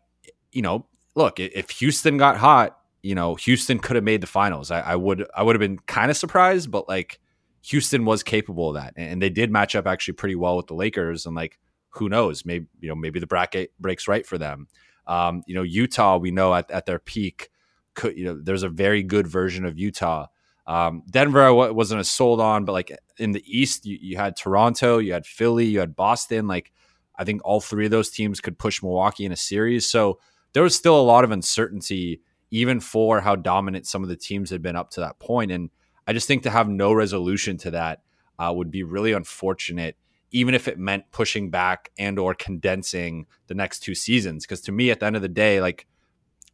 you 0.52 0.62
know, 0.62 0.86
look, 1.14 1.38
if 1.38 1.70
Houston 1.70 2.16
got 2.16 2.36
hot, 2.36 2.78
you 3.02 3.14
know, 3.14 3.34
Houston 3.36 3.78
could 3.78 3.96
have 3.96 4.04
made 4.04 4.20
the 4.20 4.26
finals. 4.26 4.70
I, 4.70 4.80
I 4.80 4.96
would 4.96 5.26
I 5.34 5.42
would 5.42 5.54
have 5.54 5.60
been 5.60 5.78
kind 5.80 6.10
of 6.10 6.16
surprised, 6.16 6.70
but 6.70 6.88
like 6.88 7.20
Houston 7.62 8.04
was 8.04 8.22
capable 8.22 8.68
of 8.68 8.74
that, 8.74 8.94
and 8.96 9.20
they 9.20 9.30
did 9.30 9.50
match 9.50 9.74
up 9.74 9.86
actually 9.86 10.14
pretty 10.14 10.34
well 10.34 10.56
with 10.56 10.66
the 10.66 10.74
Lakers. 10.74 11.26
And 11.26 11.36
like, 11.36 11.58
who 11.90 12.08
knows? 12.08 12.44
Maybe 12.44 12.66
you 12.80 12.88
know, 12.88 12.94
maybe 12.94 13.20
the 13.20 13.26
bracket 13.26 13.72
breaks 13.78 14.08
right 14.08 14.26
for 14.26 14.38
them. 14.38 14.68
Um, 15.06 15.42
you 15.46 15.54
know, 15.54 15.62
Utah, 15.62 16.18
we 16.18 16.30
know 16.30 16.54
at, 16.54 16.70
at 16.70 16.86
their 16.86 16.98
peak, 16.98 17.50
could 17.94 18.16
you 18.16 18.24
know, 18.24 18.40
there's 18.42 18.62
a 18.62 18.68
very 18.68 19.02
good 19.02 19.26
version 19.26 19.64
of 19.64 19.78
Utah. 19.78 20.26
Um, 20.68 21.02
Denver, 21.10 21.52
wasn't 21.52 21.98
as 21.98 22.10
sold 22.10 22.42
on, 22.42 22.66
but 22.66 22.72
like 22.72 22.96
in 23.16 23.32
the 23.32 23.42
East, 23.46 23.86
you, 23.86 23.98
you 24.00 24.16
had 24.18 24.36
Toronto, 24.36 24.98
you 24.98 25.14
had 25.14 25.24
Philly, 25.24 25.64
you 25.64 25.80
had 25.80 25.96
Boston. 25.96 26.46
Like, 26.46 26.70
I 27.18 27.24
think 27.24 27.40
all 27.42 27.60
three 27.60 27.86
of 27.86 27.90
those 27.90 28.10
teams 28.10 28.38
could 28.40 28.58
push 28.58 28.82
Milwaukee 28.82 29.24
in 29.24 29.32
a 29.32 29.36
series. 29.36 29.90
So 29.90 30.20
there 30.52 30.62
was 30.62 30.76
still 30.76 31.00
a 31.00 31.02
lot 31.02 31.24
of 31.24 31.30
uncertainty, 31.30 32.20
even 32.50 32.80
for 32.80 33.22
how 33.22 33.34
dominant 33.34 33.86
some 33.86 34.02
of 34.02 34.10
the 34.10 34.16
teams 34.16 34.50
had 34.50 34.60
been 34.60 34.76
up 34.76 34.90
to 34.90 35.00
that 35.00 35.18
point. 35.18 35.50
And 35.50 35.70
I 36.06 36.12
just 36.12 36.28
think 36.28 36.42
to 36.42 36.50
have 36.50 36.68
no 36.68 36.92
resolution 36.92 37.56
to 37.58 37.70
that 37.70 38.02
uh, 38.38 38.52
would 38.54 38.70
be 38.70 38.82
really 38.82 39.12
unfortunate, 39.12 39.96
even 40.32 40.54
if 40.54 40.68
it 40.68 40.78
meant 40.78 41.10
pushing 41.12 41.48
back 41.48 41.90
and 41.98 42.18
or 42.18 42.34
condensing 42.34 43.26
the 43.46 43.54
next 43.54 43.80
two 43.80 43.94
seasons. 43.94 44.44
Because 44.44 44.60
to 44.62 44.72
me, 44.72 44.90
at 44.90 45.00
the 45.00 45.06
end 45.06 45.16
of 45.16 45.22
the 45.22 45.28
day, 45.28 45.62
like 45.62 45.86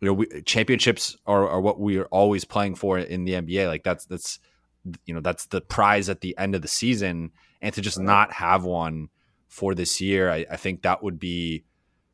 you 0.01 0.07
know, 0.07 0.15
we, 0.15 0.43
championships 0.43 1.17
are, 1.27 1.49
are 1.49 1.61
what 1.61 1.79
we 1.79 1.99
are 1.99 2.07
always 2.07 2.45
playing 2.45 2.75
for 2.75 2.99
in 2.99 3.25
the 3.25 3.33
NBA. 3.33 3.67
Like 3.69 3.85
that's 3.85 4.05
that's 4.07 4.39
you 5.07 5.15
know 5.15 5.21
that's 5.21 5.47
the 5.47 5.61
prize 5.61 6.09
at 6.09 6.21
the 6.21 6.37
end 6.39 6.55
of 6.55 6.63
the 6.63 6.69
season, 6.69 7.33
and 7.63 7.75
to 7.75 7.81
just 7.81 7.99
not 7.99 8.33
have 8.33 8.65
one 8.65 9.09
for 9.49 9.75
this 9.75 10.01
year, 10.01 10.31
I, 10.31 10.45
I 10.51 10.57
think 10.57 10.83
that 10.83 11.03
would 11.03 11.19
be 11.19 11.65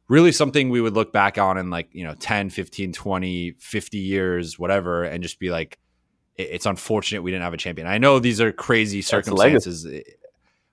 really 0.08 0.32
something 0.32 0.68
we 0.68 0.80
would 0.80 0.92
look 0.92 1.12
back 1.12 1.38
on 1.38 1.56
in 1.56 1.70
like 1.70 1.88
you 1.92 2.04
know 2.04 2.14
10 2.14 2.50
15 2.50 2.92
20 2.92 3.52
50 3.58 3.98
years 3.98 4.58
whatever 4.58 5.04
and 5.04 5.22
just 5.22 5.38
be 5.38 5.50
like 5.50 5.78
it's 6.36 6.66
unfortunate 6.66 7.22
we 7.22 7.30
didn't 7.30 7.44
have 7.44 7.54
a 7.54 7.58
champion. 7.58 7.86
I 7.86 7.98
know 7.98 8.18
these 8.18 8.40
are 8.40 8.52
crazy 8.52 9.02
circumstances 9.02 9.86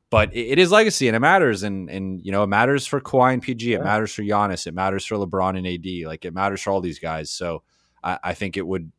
but 0.10 0.34
it 0.36 0.52
it 0.52 0.60
is 0.60 0.72
legacy 0.72 1.08
and 1.08 1.16
it 1.16 1.20
matters 1.20 1.64
and 1.64 1.90
and 1.90 2.26
you 2.26 2.32
know 2.32 2.44
it 2.44 2.48
matters 2.48 2.86
for 2.88 3.00
Kawhi 3.02 3.34
and 3.34 3.42
PG 3.42 3.74
it 3.74 3.78
Yeah. 3.78 3.84
matters 3.84 4.14
for 4.14 4.22
Giannis 4.24 4.68
it 4.68 4.74
matters 4.74 5.06
for 5.06 5.16
LeBron 5.18 5.58
and 5.58 5.68
AD 5.68 6.08
like 6.08 6.26
it 6.26 6.34
matters 6.34 6.62
for 6.62 6.72
all 6.72 6.82
these 6.82 7.00
guys 7.00 7.30
so 7.30 7.64
I, 8.04 8.20
I 8.24 8.34
think 8.34 8.58
it 8.58 8.66
would 8.66 8.92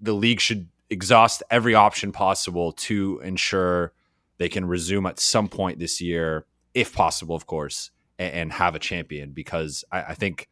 the 0.00 0.12
league 0.14 0.40
should 0.40 0.68
exhaust 0.90 1.42
every 1.50 1.74
option 1.74 2.12
possible 2.12 2.72
to 2.72 3.20
ensure 3.24 3.92
they 4.38 4.48
can 4.48 4.64
resume 4.64 5.06
at 5.06 5.20
some 5.20 5.48
point 5.48 5.78
this 5.78 6.00
year 6.00 6.44
if 6.74 6.92
possible 6.94 7.34
of 7.36 7.46
course 7.46 7.90
and, 8.18 8.32
and 8.34 8.52
have 8.52 8.74
a 8.74 8.78
champion 8.78 9.32
because 9.32 9.84
I, 9.92 10.02
I 10.02 10.14
think 10.14 10.48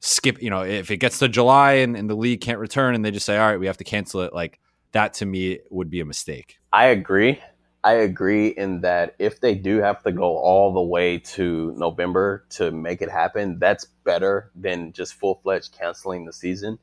skip 0.00 0.42
you 0.42 0.50
know 0.50 0.62
if 0.62 0.90
it 0.90 0.96
gets 0.96 1.20
to 1.20 1.28
July 1.28 1.74
and, 1.74 1.96
and 1.96 2.10
the 2.10 2.16
league 2.16 2.40
can't 2.40 2.58
return 2.58 2.94
and 2.96 3.04
they 3.04 3.12
just 3.12 3.24
say 3.24 3.38
all 3.38 3.46
right 3.48 3.60
we 3.60 3.66
have 3.66 3.76
to 3.76 3.84
cancel 3.84 4.22
it 4.22 4.34
like 4.34 4.58
that 4.90 5.14
to 5.14 5.26
me 5.26 5.60
would 5.70 5.88
be 5.90 6.00
a 6.00 6.04
mistake 6.04 6.56
I 6.72 6.86
agree. 6.86 7.38
I 7.84 7.94
agree 7.94 8.48
in 8.48 8.82
that 8.82 9.16
if 9.18 9.40
they 9.40 9.54
do 9.54 9.78
have 9.78 10.02
to 10.04 10.12
go 10.12 10.36
all 10.36 10.72
the 10.72 10.82
way 10.82 11.18
to 11.18 11.74
November 11.76 12.44
to 12.50 12.70
make 12.70 13.02
it 13.02 13.10
happen, 13.10 13.58
that's 13.58 13.86
better 14.04 14.50
than 14.54 14.92
just 14.92 15.14
full 15.14 15.40
fledged 15.42 15.76
canceling 15.76 16.24
the 16.24 16.32
season. 16.32 16.78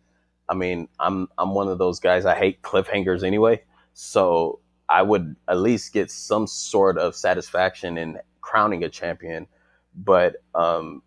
I 0.50 0.56
mean, 0.56 0.90
I'm 1.00 1.30
I'm 1.38 1.54
one 1.54 1.70
of 1.70 1.78
those 1.78 2.00
guys. 2.00 2.26
I 2.26 2.36
hate 2.36 2.62
cliffhangers 2.64 3.24
anyway, 3.24 3.62
so 3.94 4.60
I 4.90 5.04
would 5.04 5.36
at 5.48 5.60
least 5.60 5.94
get 5.94 6.12
some 6.12 6.48
sort 6.48 6.98
of 6.98 7.16
satisfaction 7.16 7.98
in 7.98 8.20
crowning 8.42 8.84
a 8.84 8.90
champion. 8.90 9.48
But 9.96 10.38
um, 10.54 11.02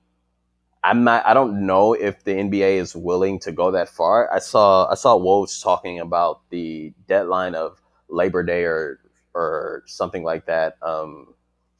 I'm 0.82 1.04
not. 1.04 1.26
I 1.26 1.34
don't 1.34 1.66
know 1.66 1.92
if 1.92 2.24
the 2.24 2.32
NBA 2.32 2.76
is 2.76 2.96
willing 2.96 3.40
to 3.40 3.52
go 3.52 3.70
that 3.72 3.90
far. 3.90 4.32
I 4.32 4.38
saw 4.38 4.90
I 4.90 4.94
saw 4.94 5.18
Woj 5.18 5.62
talking 5.62 6.00
about 6.00 6.48
the 6.48 6.94
deadline 7.08 7.54
of 7.54 7.82
Labor 8.08 8.42
Day 8.42 8.64
or 8.64 9.00
or 9.34 9.82
something 9.86 10.24
like 10.24 10.46
that. 10.46 10.76
Um, 10.82 11.34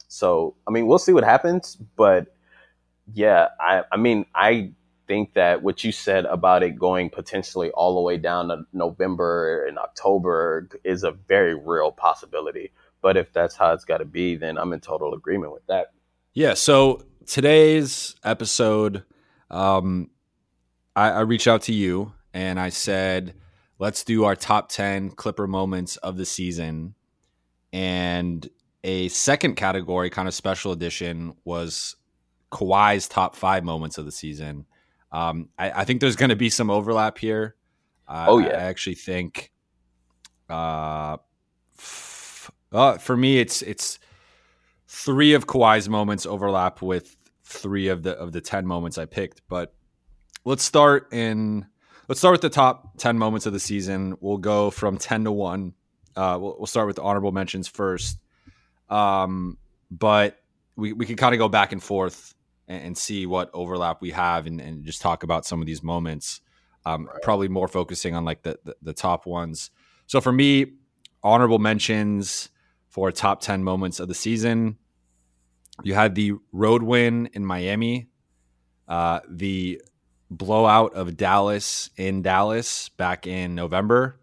so 0.07 0.55
I 0.67 0.71
mean, 0.71 0.87
we'll 0.87 0.99
see 0.99 1.13
what 1.13 1.23
happens. 1.23 1.75
But 1.95 2.35
yeah, 3.13 3.49
I 3.59 3.83
I 3.91 3.97
mean, 3.97 4.25
I 4.35 4.71
think 5.07 5.33
that 5.33 5.63
what 5.63 5.83
you 5.83 5.91
said 5.91 6.25
about 6.25 6.63
it 6.63 6.77
going 6.77 7.09
potentially 7.09 7.71
all 7.71 7.95
the 7.95 8.01
way 8.01 8.17
down 8.17 8.47
to 8.47 8.65
November 8.71 9.65
and 9.65 9.77
October 9.77 10.69
is 10.83 11.03
a 11.03 11.11
very 11.11 11.55
real 11.55 11.91
possibility. 11.91 12.71
But 13.01 13.17
if 13.17 13.33
that's 13.33 13.55
how 13.55 13.73
it's 13.73 13.85
got 13.85 13.97
to 13.97 14.05
be, 14.05 14.35
then 14.35 14.57
I'm 14.57 14.71
in 14.71 14.79
total 14.79 15.13
agreement 15.13 15.51
with 15.51 15.65
that. 15.67 15.87
Yeah. 16.33 16.53
So 16.53 17.03
today's 17.25 18.15
episode, 18.23 19.03
um, 19.51 20.09
I, 20.95 21.09
I 21.09 21.19
reached 21.21 21.47
out 21.47 21.63
to 21.63 21.73
you 21.73 22.13
and 22.33 22.59
I 22.59 22.69
said, 22.69 23.35
let's 23.79 24.03
do 24.03 24.23
our 24.23 24.35
top 24.35 24.69
10 24.69 25.11
Clipper 25.11 25.47
moments 25.47 25.97
of 25.97 26.17
the 26.17 26.25
season. 26.25 26.95
And 27.73 28.47
a 28.83 29.07
second 29.09 29.55
category, 29.55 30.09
kind 30.09 30.27
of 30.27 30.33
special 30.33 30.71
edition, 30.71 31.33
was 31.43 31.95
Kawhi's 32.51 33.07
top 33.07 33.35
five 33.35 33.63
moments 33.63 33.97
of 33.97 34.05
the 34.05 34.11
season. 34.11 34.65
Um, 35.11 35.49
I, 35.57 35.71
I 35.81 35.85
think 35.85 35.99
there's 35.99 36.15
going 36.15 36.29
to 36.29 36.35
be 36.35 36.49
some 36.49 36.69
overlap 36.69 37.17
here. 37.17 37.55
Uh, 38.07 38.25
Oh, 38.29 38.37
yeah. 38.37 38.49
I 38.49 38.63
actually 38.63 38.95
think. 38.95 39.51
Uh, 40.49 41.17
f- 41.77 42.51
uh, 42.71 42.97
for 42.99 43.17
me, 43.17 43.39
it's 43.39 43.61
it's 43.63 43.97
three 44.87 45.33
of 45.33 45.47
Kawhi's 45.47 45.89
moments 45.89 46.25
overlap 46.25 46.81
with 46.81 47.15
three 47.43 47.87
of 47.87 48.03
the 48.03 48.11
of 48.17 48.31
the 48.33 48.41
ten 48.41 48.65
moments 48.67 48.97
I 48.97 49.05
picked. 49.05 49.41
But 49.47 49.73
let's 50.45 50.63
start 50.63 51.11
in 51.13 51.65
let's 52.07 52.19
start 52.19 52.33
with 52.33 52.41
the 52.41 52.49
top 52.49 52.97
ten 52.97 53.17
moments 53.17 53.45
of 53.45 53.53
the 53.53 53.59
season. 53.59 54.15
We'll 54.19 54.37
go 54.37 54.69
from 54.69 54.97
ten 54.97 55.23
to 55.23 55.31
one. 55.31 55.73
Uh, 56.15 56.37
we'll, 56.39 56.55
we'll 56.57 56.67
start 56.67 56.87
with 56.87 56.97
the 56.97 57.03
honorable 57.03 57.31
mentions 57.31 57.67
first. 57.67 58.17
Um, 58.89 59.57
but 59.89 60.39
we 60.75 60.93
we 60.93 61.05
can 61.05 61.15
kind 61.15 61.33
of 61.33 61.39
go 61.39 61.49
back 61.49 61.71
and 61.71 61.81
forth 61.81 62.33
and, 62.67 62.83
and 62.83 62.97
see 62.97 63.25
what 63.25 63.49
overlap 63.53 64.01
we 64.01 64.11
have 64.11 64.47
and, 64.47 64.59
and 64.59 64.85
just 64.85 65.01
talk 65.01 65.23
about 65.23 65.45
some 65.45 65.61
of 65.61 65.67
these 65.67 65.83
moments. 65.83 66.41
Um, 66.85 67.07
Probably 67.21 67.47
more 67.47 67.67
focusing 67.67 68.15
on 68.15 68.25
like 68.25 68.43
the, 68.43 68.59
the 68.63 68.75
the 68.81 68.93
top 68.93 69.25
ones. 69.25 69.71
So 70.07 70.19
for 70.19 70.31
me, 70.31 70.73
honorable 71.23 71.59
mentions 71.59 72.49
for 72.89 73.11
top 73.11 73.41
10 73.41 73.63
moments 73.63 73.99
of 73.99 74.07
the 74.07 74.13
season. 74.13 74.77
You 75.81 75.95
had 75.95 76.13
the 76.13 76.33
road 76.51 76.83
win 76.83 77.29
in 77.33 77.43
Miami, 77.45 78.09
uh, 78.87 79.21
the 79.27 79.81
blowout 80.29 80.93
of 80.93 81.17
Dallas 81.17 81.89
in 81.97 82.21
Dallas 82.21 82.89
back 82.89 83.25
in 83.25 83.55
November. 83.55 84.19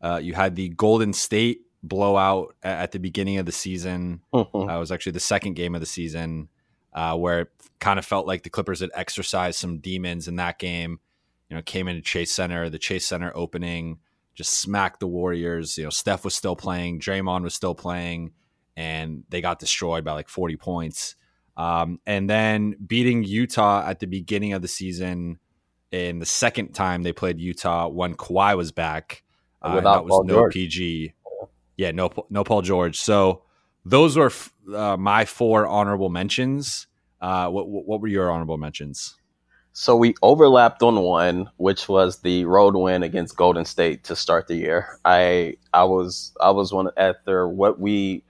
Uh, 0.00 0.20
you 0.22 0.34
had 0.34 0.56
the 0.56 0.68
Golden 0.70 1.12
State 1.12 1.62
blowout 1.82 2.54
at 2.62 2.92
the 2.92 2.98
beginning 2.98 3.38
of 3.38 3.46
the 3.46 3.52
season. 3.52 4.20
Uh, 4.68 4.76
it 4.76 4.78
was 4.78 4.92
actually 4.92 5.12
the 5.12 5.20
second 5.20 5.54
game 5.54 5.74
of 5.74 5.80
the 5.80 5.86
season 5.86 6.48
uh, 6.92 7.16
where 7.16 7.40
it 7.42 7.48
kind 7.78 7.98
of 7.98 8.04
felt 8.04 8.26
like 8.26 8.42
the 8.42 8.50
Clippers 8.50 8.80
had 8.80 8.90
exercised 8.94 9.58
some 9.58 9.78
demons 9.78 10.28
in 10.28 10.36
that 10.36 10.58
game. 10.58 11.00
You 11.48 11.56
know, 11.56 11.62
came 11.62 11.88
into 11.88 12.02
Chase 12.02 12.32
Center, 12.32 12.68
the 12.68 12.78
Chase 12.78 13.06
Center 13.06 13.32
opening, 13.34 13.98
just 14.34 14.60
smacked 14.60 15.00
the 15.00 15.06
Warriors. 15.06 15.78
You 15.78 15.84
know, 15.84 15.90
Steph 15.90 16.24
was 16.24 16.34
still 16.34 16.56
playing, 16.56 17.00
Draymond 17.00 17.42
was 17.42 17.54
still 17.54 17.74
playing, 17.74 18.32
and 18.76 19.24
they 19.30 19.40
got 19.40 19.58
destroyed 19.58 20.04
by 20.04 20.12
like 20.12 20.28
40 20.28 20.56
points. 20.56 21.14
Um, 21.56 22.00
and 22.06 22.28
then 22.28 22.76
beating 22.86 23.24
Utah 23.24 23.84
at 23.86 23.98
the 23.98 24.06
beginning 24.06 24.52
of 24.52 24.62
the 24.62 24.68
season 24.68 25.38
in 25.90 26.18
the 26.18 26.26
second 26.26 26.72
time 26.72 27.02
they 27.02 27.12
played 27.12 27.40
Utah 27.40 27.88
when 27.88 28.14
Kawhi 28.14 28.56
was 28.56 28.72
back. 28.72 29.22
Uh, 29.62 29.72
Without 29.76 29.94
that 29.94 30.04
was 30.04 30.10
Paul 30.10 30.24
no 30.24 30.34
George. 30.34 30.52
PG. 30.54 31.12
Yeah, 31.76 31.90
no, 31.92 32.10
no 32.30 32.44
Paul 32.44 32.62
George. 32.62 32.98
So 32.98 33.42
those 33.84 34.16
were 34.16 34.26
f- 34.26 34.52
uh, 34.72 34.96
my 34.96 35.24
four 35.24 35.66
honorable 35.66 36.08
mentions. 36.10 36.86
Uh, 37.20 37.48
what, 37.48 37.68
what 37.68 38.00
were 38.00 38.08
your 38.08 38.30
honorable 38.30 38.56
mentions? 38.58 39.14
So 39.72 39.94
we 39.96 40.14
overlapped 40.22 40.82
on 40.82 41.00
one, 41.02 41.50
which 41.56 41.88
was 41.88 42.20
the 42.22 42.44
road 42.46 42.74
win 42.74 43.04
against 43.04 43.36
Golden 43.36 43.64
State 43.64 44.02
to 44.04 44.16
start 44.16 44.48
the 44.48 44.56
year. 44.56 44.98
I 45.04 45.54
I 45.72 45.84
was 45.84 46.32
I 46.40 46.50
was 46.50 46.72
one 46.72 46.88
after 46.96 47.48
what 47.48 47.78
we 47.78 48.24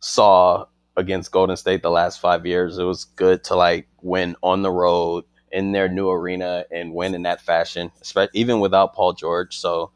saw 0.00 0.66
against 0.96 1.30
Golden 1.30 1.56
State 1.56 1.82
the 1.82 1.90
last 1.90 2.20
five 2.20 2.44
years. 2.44 2.76
It 2.78 2.82
was 2.84 3.04
good 3.04 3.44
to 3.44 3.54
like 3.54 3.86
win 4.02 4.34
on 4.42 4.62
the 4.62 4.70
road 4.72 5.24
in 5.52 5.72
their 5.72 5.88
new 5.88 6.10
arena 6.10 6.64
and 6.72 6.92
win 6.92 7.14
in 7.14 7.22
that 7.22 7.40
fashion, 7.40 7.92
especially 8.02 8.40
even 8.40 8.58
without 8.58 8.94
Paul 8.94 9.12
George. 9.12 9.56
So 9.56 9.92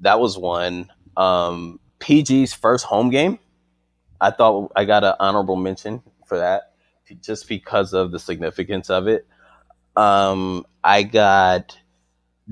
that 0.00 0.20
was 0.20 0.38
one. 0.38 0.90
Um, 1.16 1.80
PG's 2.00 2.52
first 2.52 2.84
home 2.84 3.10
game. 3.10 3.38
I 4.20 4.30
thought 4.30 4.72
I 4.76 4.84
got 4.84 5.04
an 5.04 5.14
honorable 5.20 5.56
mention 5.56 6.02
for 6.26 6.38
that, 6.38 6.72
just 7.20 7.48
because 7.48 7.92
of 7.92 8.10
the 8.10 8.18
significance 8.18 8.90
of 8.90 9.06
it. 9.06 9.26
Um, 9.96 10.66
I 10.82 11.02
got 11.02 11.78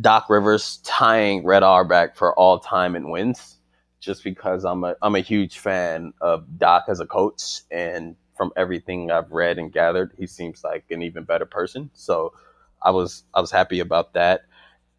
Doc 0.00 0.30
Rivers 0.30 0.78
tying 0.84 1.44
Red 1.44 1.62
Auerbach 1.62 2.16
for 2.16 2.34
all 2.38 2.58
time 2.58 2.96
in 2.96 3.10
wins, 3.10 3.58
just 4.00 4.24
because 4.24 4.64
I'm 4.64 4.84
a 4.84 4.96
I'm 5.02 5.14
a 5.14 5.20
huge 5.20 5.58
fan 5.58 6.12
of 6.20 6.58
Doc 6.58 6.84
as 6.88 7.00
a 7.00 7.06
coach, 7.06 7.62
and 7.70 8.16
from 8.36 8.52
everything 8.56 9.10
I've 9.10 9.30
read 9.30 9.58
and 9.58 9.72
gathered, 9.72 10.12
he 10.18 10.26
seems 10.26 10.64
like 10.64 10.84
an 10.90 11.02
even 11.02 11.24
better 11.24 11.46
person. 11.46 11.90
So 11.94 12.32
I 12.82 12.90
was 12.90 13.24
I 13.34 13.40
was 13.40 13.50
happy 13.50 13.80
about 13.80 14.14
that. 14.14 14.42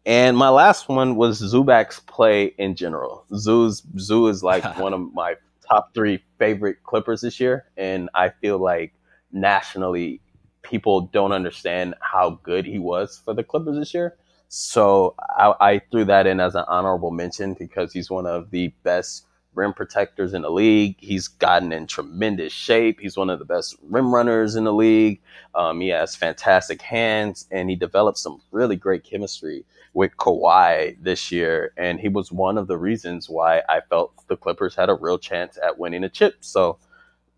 And 0.06 0.36
my 0.36 0.50
last 0.50 0.88
one 0.88 1.16
was 1.16 1.40
Zubac's 1.40 2.00
play 2.00 2.54
in 2.58 2.74
general. 2.74 3.24
Zoo's 3.34 3.82
Zoo 3.98 4.26
is 4.28 4.42
like 4.42 4.64
one 4.78 4.92
of 4.92 5.12
my 5.14 5.36
top 5.66 5.94
three 5.94 6.22
favorite 6.38 6.82
Clippers 6.84 7.22
this 7.22 7.40
year, 7.40 7.64
and 7.76 8.10
I 8.14 8.28
feel 8.28 8.58
like 8.58 8.92
nationally 9.32 10.20
people 10.62 11.02
don't 11.02 11.32
understand 11.32 11.94
how 12.00 12.38
good 12.42 12.66
he 12.66 12.78
was 12.78 13.20
for 13.24 13.34
the 13.34 13.42
Clippers 13.44 13.76
this 13.76 13.94
year. 13.94 14.16
So 14.48 15.14
I, 15.18 15.54
I 15.60 15.78
threw 15.90 16.04
that 16.04 16.26
in 16.26 16.38
as 16.40 16.54
an 16.54 16.64
honorable 16.68 17.10
mention 17.10 17.54
because 17.54 17.92
he's 17.92 18.10
one 18.10 18.26
of 18.26 18.50
the 18.50 18.68
best 18.82 19.26
rim 19.54 19.72
protectors 19.72 20.34
in 20.34 20.42
the 20.42 20.50
league. 20.50 20.96
He's 20.98 21.28
gotten 21.28 21.72
in 21.72 21.86
tremendous 21.86 22.52
shape. 22.52 23.00
He's 23.00 23.16
one 23.16 23.30
of 23.30 23.38
the 23.38 23.44
best 23.44 23.76
rim 23.82 24.14
runners 24.14 24.56
in 24.56 24.64
the 24.64 24.72
league. 24.72 25.20
Um, 25.54 25.80
he 25.80 25.88
has 25.88 26.16
fantastic 26.16 26.82
hands, 26.82 27.46
and 27.50 27.70
he 27.70 27.76
developed 27.76 28.18
some 28.18 28.40
really 28.50 28.76
great 28.76 29.04
chemistry 29.04 29.64
with 29.94 30.16
Kawhi 30.16 30.96
this 31.00 31.30
year. 31.30 31.72
And 31.76 32.00
he 32.00 32.08
was 32.08 32.32
one 32.32 32.58
of 32.58 32.66
the 32.66 32.76
reasons 32.76 33.28
why 33.28 33.62
I 33.68 33.80
felt 33.88 34.12
the 34.28 34.36
Clippers 34.36 34.74
had 34.74 34.90
a 34.90 34.94
real 34.94 35.18
chance 35.18 35.58
at 35.62 35.78
winning 35.78 36.04
a 36.04 36.08
chip. 36.08 36.36
So 36.40 36.78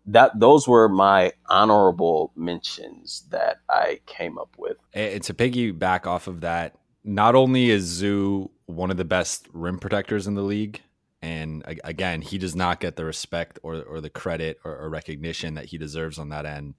that 0.07 0.39
those 0.39 0.67
were 0.67 0.87
my 0.87 1.33
honorable 1.47 2.31
mentions 2.35 3.23
that 3.29 3.59
I 3.69 3.99
came 4.05 4.37
up 4.37 4.49
with. 4.57 4.77
And 4.93 5.21
to 5.23 5.33
piggyback 5.33 6.07
off 6.07 6.27
of 6.27 6.41
that, 6.41 6.75
not 7.03 7.35
only 7.35 7.69
is 7.69 7.83
Zoo 7.83 8.49
one 8.65 8.91
of 8.91 8.97
the 8.97 9.05
best 9.05 9.47
rim 9.53 9.79
protectors 9.79 10.27
in 10.27 10.35
the 10.35 10.41
league, 10.41 10.81
and 11.21 11.63
again, 11.83 12.21
he 12.21 12.37
does 12.37 12.55
not 12.55 12.79
get 12.79 12.95
the 12.95 13.05
respect 13.05 13.59
or, 13.63 13.81
or 13.83 14.01
the 14.01 14.09
credit 14.09 14.59
or, 14.63 14.77
or 14.77 14.89
recognition 14.89 15.55
that 15.55 15.65
he 15.65 15.77
deserves 15.77 16.19
on 16.19 16.29
that 16.29 16.45
end. 16.45 16.75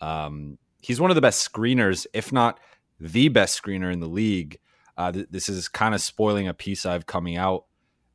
Um, 0.00 0.58
he's 0.80 1.00
one 1.00 1.10
of 1.10 1.14
the 1.14 1.20
best 1.20 1.50
screeners, 1.50 2.06
if 2.12 2.32
not 2.32 2.58
the 2.98 3.28
best 3.28 3.62
screener 3.62 3.92
in 3.92 4.00
the 4.00 4.08
league. 4.08 4.58
Uh, 4.96 5.12
th- 5.12 5.28
this 5.30 5.48
is 5.48 5.68
kind 5.68 5.94
of 5.94 6.00
spoiling 6.00 6.48
a 6.48 6.54
piece 6.54 6.86
I 6.86 6.92
have 6.92 7.06
coming 7.06 7.36
out 7.36 7.64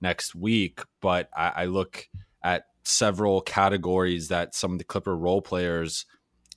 next 0.02 0.36
week, 0.36 0.82
but 1.02 1.30
I, 1.36 1.54
I 1.56 1.66
look 1.66 2.08
at 2.44 2.66
several 2.84 3.42
categories 3.42 4.30
that 4.30 4.56
some 4.56 4.72
of 4.72 4.78
the 4.78 4.84
Clipper 4.84 5.16
role 5.16 5.42
players 5.42 6.06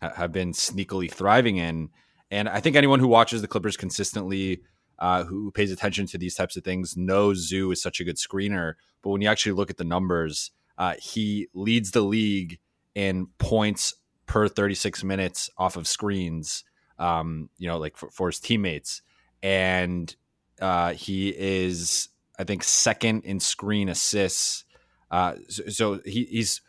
ha- 0.01 0.13
have 0.15 0.33
been 0.33 0.53
sneakily 0.53 1.11
thriving 1.11 1.57
in. 1.57 1.91
And 2.31 2.49
I 2.49 2.61
think 2.61 2.77
anyone 2.77 3.01
who 3.01 3.09
watches 3.09 3.43
the 3.43 3.49
Clippers 3.49 3.77
consistently, 3.77 4.63
uh, 5.01 5.25
who 5.25 5.51
pays 5.51 5.73
attention 5.73 6.07
to 6.07 6.19
these 6.19 6.35
types 6.35 6.57
of 6.57 6.65
things, 6.65 6.97
knows 6.97 7.39
Zoo 7.49 7.71
is 7.71 7.83
such 7.83 8.01
a 8.01 8.05
good 8.05 8.17
screener. 8.17 8.75
But 9.03 9.11
when 9.11 9.23
you 9.23 9.29
actually 9.29 9.53
look 9.53 9.71
at 9.71 9.79
the 9.79 9.85
numbers, 9.85 10.51
uh, 10.77 10.95
he 11.01 11.49
leads 11.55 11.93
the 11.93 12.03
league 12.03 12.59
in 12.95 13.29
points 13.39 13.95
per 14.27 14.47
36 14.47 15.03
minutes 15.03 15.51
off 15.57 15.77
of 15.77 15.89
screens, 15.89 16.65
um, 16.99 17.49
you 17.59 17.67
know, 17.67 17.79
like 17.79 17.97
for, 17.97 18.11
for 18.11 18.29
his 18.29 18.39
teammates. 18.39 19.03
And 19.43 20.15
uh, 20.61 20.93
he 20.93 21.31
is, 21.31 22.09
I 22.39 22.45
think, 22.45 22.63
second 22.63 23.25
in 23.25 23.41
screen 23.41 23.89
assists. 23.89 24.65
Uh, 25.11 25.37
so, 25.49 25.69
so 25.69 26.01
he, 26.05 26.25
he's 26.25 26.61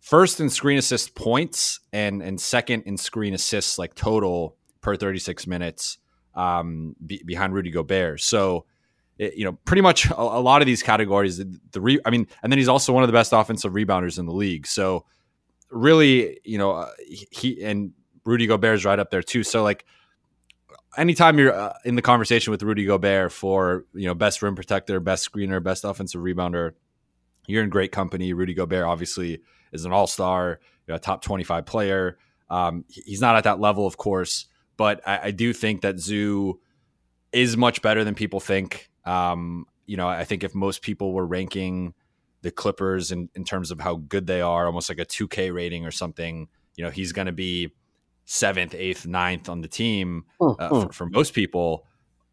first 0.00 0.40
in 0.40 0.48
screen 0.48 0.78
assist 0.78 1.14
points 1.14 1.80
and 1.92 2.22
and 2.22 2.40
second 2.40 2.82
in 2.84 2.96
screen 2.96 3.34
assists 3.34 3.78
like 3.78 3.94
total 3.94 4.56
per 4.80 4.96
36 4.96 5.46
minutes 5.46 5.98
um, 6.34 6.96
be, 7.04 7.22
behind 7.24 7.54
Rudy 7.54 7.70
Gobert. 7.70 8.20
So 8.20 8.64
it, 9.18 9.34
you 9.34 9.44
know, 9.44 9.52
pretty 9.64 9.82
much 9.82 10.10
a, 10.10 10.18
a 10.18 10.40
lot 10.40 10.62
of 10.62 10.66
these 10.66 10.82
categories. 10.82 11.38
The, 11.38 11.60
the 11.72 11.80
re, 11.80 12.00
I 12.04 12.10
mean, 12.10 12.26
and 12.42 12.52
then 12.52 12.58
he's 12.58 12.68
also 12.68 12.92
one 12.92 13.02
of 13.02 13.08
the 13.08 13.12
best 13.12 13.32
offensive 13.32 13.72
rebounders 13.72 14.18
in 14.18 14.26
the 14.26 14.32
league. 14.32 14.66
So 14.66 15.04
really, 15.70 16.40
you 16.44 16.58
know, 16.58 16.72
uh, 16.72 16.90
he 17.30 17.62
and 17.62 17.92
Rudy 18.24 18.46
Gobert's 18.46 18.84
right 18.84 18.98
up 18.98 19.10
there 19.10 19.22
too. 19.22 19.42
So 19.42 19.62
like, 19.62 19.84
anytime 20.96 21.38
you're 21.38 21.54
uh, 21.54 21.74
in 21.84 21.96
the 21.96 22.02
conversation 22.02 22.50
with 22.50 22.62
Rudy 22.62 22.84
Gobert 22.84 23.32
for 23.32 23.84
you 23.94 24.06
know 24.06 24.14
best 24.14 24.42
rim 24.42 24.54
protector, 24.54 25.00
best 25.00 25.30
screener, 25.30 25.62
best 25.62 25.84
offensive 25.84 26.20
rebounder, 26.20 26.72
you're 27.46 27.62
in 27.62 27.70
great 27.70 27.92
company. 27.92 28.32
Rudy 28.32 28.54
Gobert 28.54 28.84
obviously 28.84 29.40
is 29.72 29.84
an 29.84 29.92
all 29.92 30.06
star, 30.06 30.60
you 30.86 30.94
know, 30.94 30.98
top 30.98 31.22
25 31.22 31.66
player. 31.66 32.18
Um, 32.48 32.84
he's 32.88 33.20
not 33.20 33.36
at 33.36 33.44
that 33.44 33.60
level, 33.60 33.86
of 33.86 33.96
course, 33.96 34.46
but 34.80 35.06
I, 35.06 35.20
I 35.24 35.30
do 35.30 35.52
think 35.52 35.82
that 35.82 35.98
Zoo 35.98 36.58
is 37.32 37.54
much 37.54 37.82
better 37.82 38.02
than 38.02 38.14
people 38.14 38.40
think. 38.40 38.88
Um, 39.04 39.66
you 39.84 39.98
know, 39.98 40.08
I 40.08 40.24
think 40.24 40.42
if 40.42 40.54
most 40.54 40.80
people 40.80 41.12
were 41.12 41.26
ranking 41.26 41.92
the 42.40 42.50
Clippers 42.50 43.12
in, 43.12 43.28
in 43.34 43.44
terms 43.44 43.70
of 43.70 43.78
how 43.78 43.96
good 43.96 44.26
they 44.26 44.40
are, 44.40 44.64
almost 44.64 44.88
like 44.88 44.98
a 44.98 45.04
2K 45.04 45.52
rating 45.52 45.84
or 45.84 45.90
something, 45.90 46.48
you 46.76 46.84
know, 46.84 46.88
he's 46.88 47.12
going 47.12 47.26
to 47.26 47.32
be 47.32 47.74
seventh, 48.24 48.74
eighth, 48.74 49.06
ninth 49.06 49.50
on 49.50 49.60
the 49.60 49.68
team 49.68 50.24
uh, 50.40 50.70
for, 50.70 50.92
for 50.92 51.06
most 51.10 51.34
people. 51.34 51.84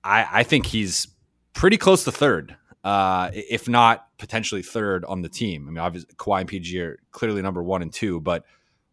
I, 0.02 0.26
I 0.32 0.44
think 0.44 0.68
he's 0.68 1.10
pretty 1.52 1.76
close 1.76 2.06
to 2.06 2.14
third, 2.14 2.56
uh, 2.82 3.30
if 3.34 3.68
not 3.68 4.08
potentially 4.18 4.62
third 4.62 5.04
on 5.04 5.22
the 5.22 5.28
team. 5.28 5.68
I 5.68 5.72
mean, 5.72 5.80
obviously, 5.80 6.16
Kawhi 6.16 6.40
and 6.40 6.48
PG 6.48 6.80
are 6.80 6.98
clearly 7.12 7.42
number 7.42 7.62
one 7.62 7.82
and 7.82 7.92
two, 7.92 8.22
but 8.22 8.46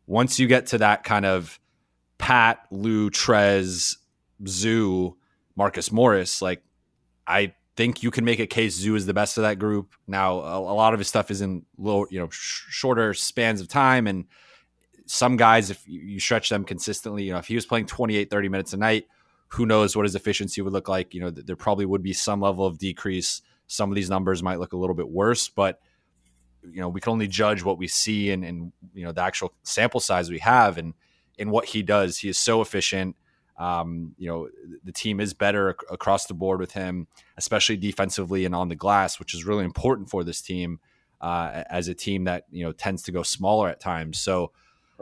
once 0.09 0.41
you 0.41 0.49
get 0.49 0.67
to 0.67 0.79
that 0.79 1.05
kind 1.05 1.25
of 1.25 1.61
Pat, 2.19 2.67
Lou, 2.71 3.11
Trez, 3.11 3.97
Zoo, 4.47 5.17
Marcus 5.57 5.93
Morris, 5.93 6.43
like 6.43 6.63
I 7.27 7.55
think 7.77 8.03
you 8.03 8.11
can 8.11 8.25
make 8.25 8.39
a 8.39 8.47
case 8.47 8.77
Zoo 8.77 8.95
is 8.95 9.07
the 9.07 9.15
best 9.15 9.37
of 9.37 9.43
that 9.43 9.59
group. 9.59 9.95
Now, 10.07 10.41
a, 10.41 10.59
a 10.59 10.75
lot 10.75 10.95
of 10.95 11.01
his 11.01 11.09
stuff 11.09 11.31
is 11.31 11.41
in 11.41 11.65
low, 11.77 12.07
you 12.11 12.19
know, 12.21 12.29
sh- 12.31 12.67
shorter 12.69 13.15
spans 13.15 13.61
of 13.61 13.69
time. 13.69 14.07
And 14.07 14.27
some 15.07 15.37
guys, 15.37 15.71
if 15.71 15.83
you, 15.87 16.21
stretch 16.21 16.49
them 16.49 16.65
consistently, 16.65 17.25
you 17.25 17.33
know, 17.33 17.39
if 17.39 17.47
he 17.47 17.55
was 17.55 17.67
playing 17.67 17.87
28, 17.87 18.31
30 18.31 18.49
minutes 18.49 18.73
a 18.73 18.77
night, 18.77 19.07
who 19.49 19.67
knows 19.67 19.97
what 19.97 20.05
his 20.05 20.15
efficiency 20.15 20.63
would 20.63 20.73
look 20.73 20.89
like? 20.89 21.15
You 21.15 21.21
know, 21.21 21.31
th- 21.31 21.47
there 21.47 21.57
probably 21.57 21.87
would 21.87 22.03
be 22.03 22.13
some 22.13 22.41
level 22.41 22.65
of 22.65 22.79
decrease. 22.79 23.43
Some 23.67 23.91
of 23.91 23.97
these 23.97 24.11
numbers 24.11 24.43
might 24.43 24.61
look 24.61 24.73
a 24.73 24.77
little 24.77 24.95
bit 24.95 25.09
worse, 25.09 25.49
but 25.49 25.81
you 26.63 26.81
know, 26.81 26.89
we 26.89 27.01
can 27.01 27.13
only 27.13 27.29
judge 27.29 27.63
what 27.63 27.79
we 27.79 27.89
see 27.89 28.31
and, 28.31 28.45
and 28.45 28.73
you 28.95 29.05
know, 29.05 29.13
the 29.13 29.23
actual 29.23 29.53
sample 29.65 30.01
size 30.01 30.31
we 30.31 30.39
have 30.39 30.79
and 30.79 30.95
in 31.39 31.51
what 31.51 31.67
he 31.67 31.83
does. 31.83 32.19
He 32.19 32.29
is 32.29 32.39
so 32.39 32.61
efficient. 32.61 33.17
Um, 33.57 34.15
you 34.19 34.29
know, 34.29 34.49
the 34.83 34.93
team 34.93 35.21
is 35.21 35.33
better 35.33 35.71
ac- 35.71 35.87
across 35.91 36.27
the 36.27 36.35
board 36.35 36.61
with 36.61 36.73
him, 36.73 37.07
especially 37.37 37.77
defensively 37.77 38.45
and 38.45 38.55
on 38.55 38.69
the 38.69 38.75
glass, 38.75 39.19
which 39.19 39.33
is 39.33 39.45
really 39.45 39.65
important 39.65 40.11
for 40.11 40.25
this 40.25 40.41
team 40.41 40.81
uh, 41.21 41.63
as 41.71 41.89
a 41.89 41.95
team 41.95 42.25
that 42.25 42.45
you 42.51 42.65
know 42.65 42.73
tends 42.73 43.03
to 43.03 43.13
go 43.13 43.23
smaller 43.23 43.69
at 43.69 43.81
times. 43.81 44.21
So 44.21 44.53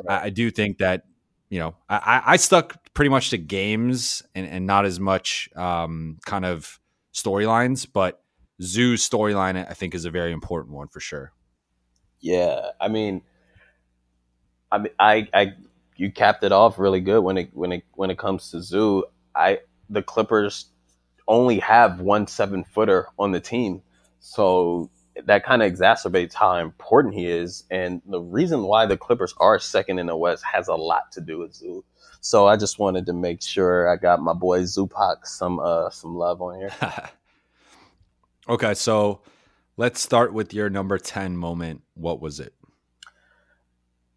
I, 0.09 0.27
I 0.27 0.31
do 0.31 0.51
think 0.51 0.79
that 0.79 1.05
you 1.49 1.59
know 1.59 1.75
I, 1.89 2.23
I 2.27 2.37
stuck 2.37 2.93
pretty 2.95 3.09
much 3.09 3.31
to 3.31 3.39
games 3.39 4.23
and, 4.35 4.47
and 4.47 4.67
not 4.67 4.85
as 4.85 5.01
much 5.01 5.49
um, 5.57 6.19
kind 6.27 6.45
of 6.45 6.79
storylines, 7.15 7.87
but 7.91 8.23
Zoo's 8.61 9.09
storyline 9.09 9.69
I 9.69 9.75
think 9.75 9.95
is 9.95 10.05
a 10.05 10.11
very 10.11 10.33
important 10.33 10.75
one 10.75 10.89
for 10.89 11.01
sure. 11.01 11.33
Yeah, 12.21 12.69
I 12.81 12.87
mean, 12.87 13.23
I 14.71 14.79
mean, 14.79 14.93
I, 14.99 15.29
I, 15.35 15.53
you 16.03 16.11
capped 16.11 16.43
it 16.43 16.51
off 16.51 16.81
really 16.81 16.99
good 16.99 17.21
when 17.21 17.39
it 17.39 17.51
when 17.53 17.71
it 17.71 17.85
when 17.93 18.11
it 18.11 18.19
comes 18.19 18.51
to 18.51 18.61
Zoo. 18.61 19.05
I 19.37 19.61
the 19.89 20.03
Clippers 20.03 20.67
only 21.29 21.61
have 21.61 22.01
one 22.01 22.27
seven 22.27 22.65
footer 22.65 23.07
on 23.21 23.31
the 23.31 23.39
team, 23.39 23.83
so 24.19 24.91
that 25.27 25.45
kind 25.45 25.63
of 25.63 25.73
exacerbates 25.73 26.35
how 26.35 26.57
important 26.57 27.15
he 27.15 27.27
is. 27.27 27.63
And 27.71 28.03
the 28.05 28.21
reason 28.21 28.65
why 28.65 28.85
the 28.87 28.97
Clippers 28.97 29.33
are 29.39 29.61
second 29.61 30.01
in 30.01 30.07
the 30.07 30.17
West 30.17 30.43
has 30.53 30.67
a 30.67 30.75
lot 30.75 31.13
to 31.13 31.21
do 31.21 31.39
with 31.39 31.55
Zoo. 31.55 31.85
So 32.21 32.49
I 32.49 32.57
just 32.57 32.81
wanted 32.81 33.07
to 33.07 33.13
make 33.13 33.41
sure 33.41 33.89
I 33.89 33.95
got 33.95 34.21
my 34.21 34.33
boy 34.33 34.63
Zubac 34.63 35.25
some 35.25 35.61
uh 35.61 35.91
some 35.91 36.17
love 36.17 36.43
on 36.43 36.59
here. 36.59 36.75
okay, 38.49 38.75
so 38.75 39.21
let's 39.77 40.01
start 40.01 40.33
with 40.33 40.53
your 40.53 40.69
number 40.69 40.99
10 40.99 41.37
moment. 41.37 41.83
What 41.95 42.21
was 42.21 42.41
it? 42.41 42.55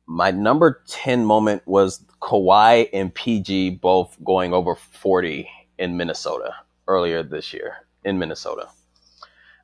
My 0.08 0.32
number 0.32 0.84
10 0.88 1.26
moment 1.26 1.64
was 1.66 2.04
Kawhi 2.22 2.90
and 2.94 3.14
PG 3.14 3.72
both 3.82 4.16
going 4.24 4.54
over 4.54 4.76
40 4.76 5.50
in 5.80 5.98
Minnesota 5.98 6.54
earlier 6.88 7.24
this 7.24 7.54
year 7.54 7.78
in 8.04 8.20
Minnesota. 8.20 8.68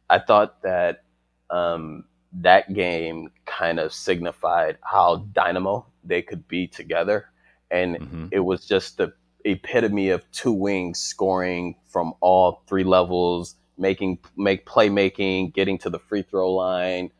I 0.09 0.19
thought 0.19 0.61
that 0.63 1.03
um, 1.49 2.05
that 2.33 2.73
game 2.73 3.29
kind 3.45 3.79
of 3.79 3.93
signified 3.93 4.77
how 4.81 5.17
dynamo 5.33 5.85
they 6.03 6.21
could 6.21 6.47
be 6.47 6.67
together. 6.67 7.27
And 7.69 7.97
Mhm. 7.97 8.29
it 8.31 8.39
was 8.39 8.65
just 8.65 8.97
the 8.97 9.13
epitome 9.45 10.09
of 10.09 10.29
two 10.31 10.51
wings 10.51 10.99
scoring 10.99 11.75
from 11.87 12.13
all 12.19 12.63
three 12.67 12.83
levels, 12.83 13.55
making 13.77 14.19
make 14.37 14.65
playmaking, 14.65 15.53
getting 15.53 15.77
to 15.79 15.89
the 15.89 15.99
free 15.99 16.21
throw 16.23 16.51
line. 16.51 17.11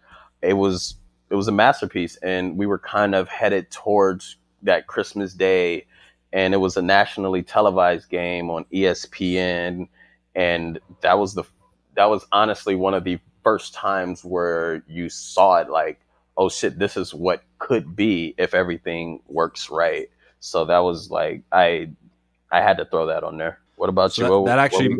It 0.41 0.53
was 0.53 0.95
it 1.31 1.35
was 1.35 1.47
a 1.47 1.51
masterpiece, 1.51 2.17
and 2.17 2.57
we 2.57 2.67
were 2.67 2.77
kind 2.77 3.15
of 3.15 3.27
headed 3.29 3.71
towards 3.71 4.35
that 4.63 4.85
Christmas 4.85 5.33
Day, 5.33 5.85
and 6.33 6.53
it 6.53 6.57
was 6.57 6.77
a 6.77 6.81
nationally 6.81 7.41
televised 7.41 8.09
game 8.09 8.49
on 8.49 8.65
ESPN, 8.73 9.87
and 10.35 10.79
that 11.01 11.17
was 11.17 11.33
the 11.33 11.43
that 11.95 12.09
was 12.09 12.25
honestly 12.31 12.75
one 12.75 12.93
of 12.93 13.03
the 13.03 13.17
first 13.43 13.73
times 13.73 14.23
where 14.23 14.83
you 14.87 15.09
saw 15.09 15.57
it 15.57 15.69
like, 15.69 15.99
oh 16.37 16.47
shit, 16.49 16.77
this 16.77 16.95
is 16.95 17.13
what 17.13 17.43
could 17.59 17.95
be 17.95 18.33
if 18.37 18.53
everything 18.53 19.19
works 19.27 19.69
right. 19.69 20.09
So 20.39 20.65
that 20.65 20.79
was 20.79 21.09
like 21.09 21.41
I 21.51 21.89
I 22.51 22.61
had 22.61 22.77
to 22.77 22.85
throw 22.85 23.07
that 23.07 23.23
on 23.23 23.37
there. 23.37 23.59
What 23.77 23.89
about 23.89 24.13
So 24.13 24.21
you? 24.23 24.27
that- 24.29 24.37
What- 24.39 24.45
that 24.47 24.59
actually-? 24.59 24.97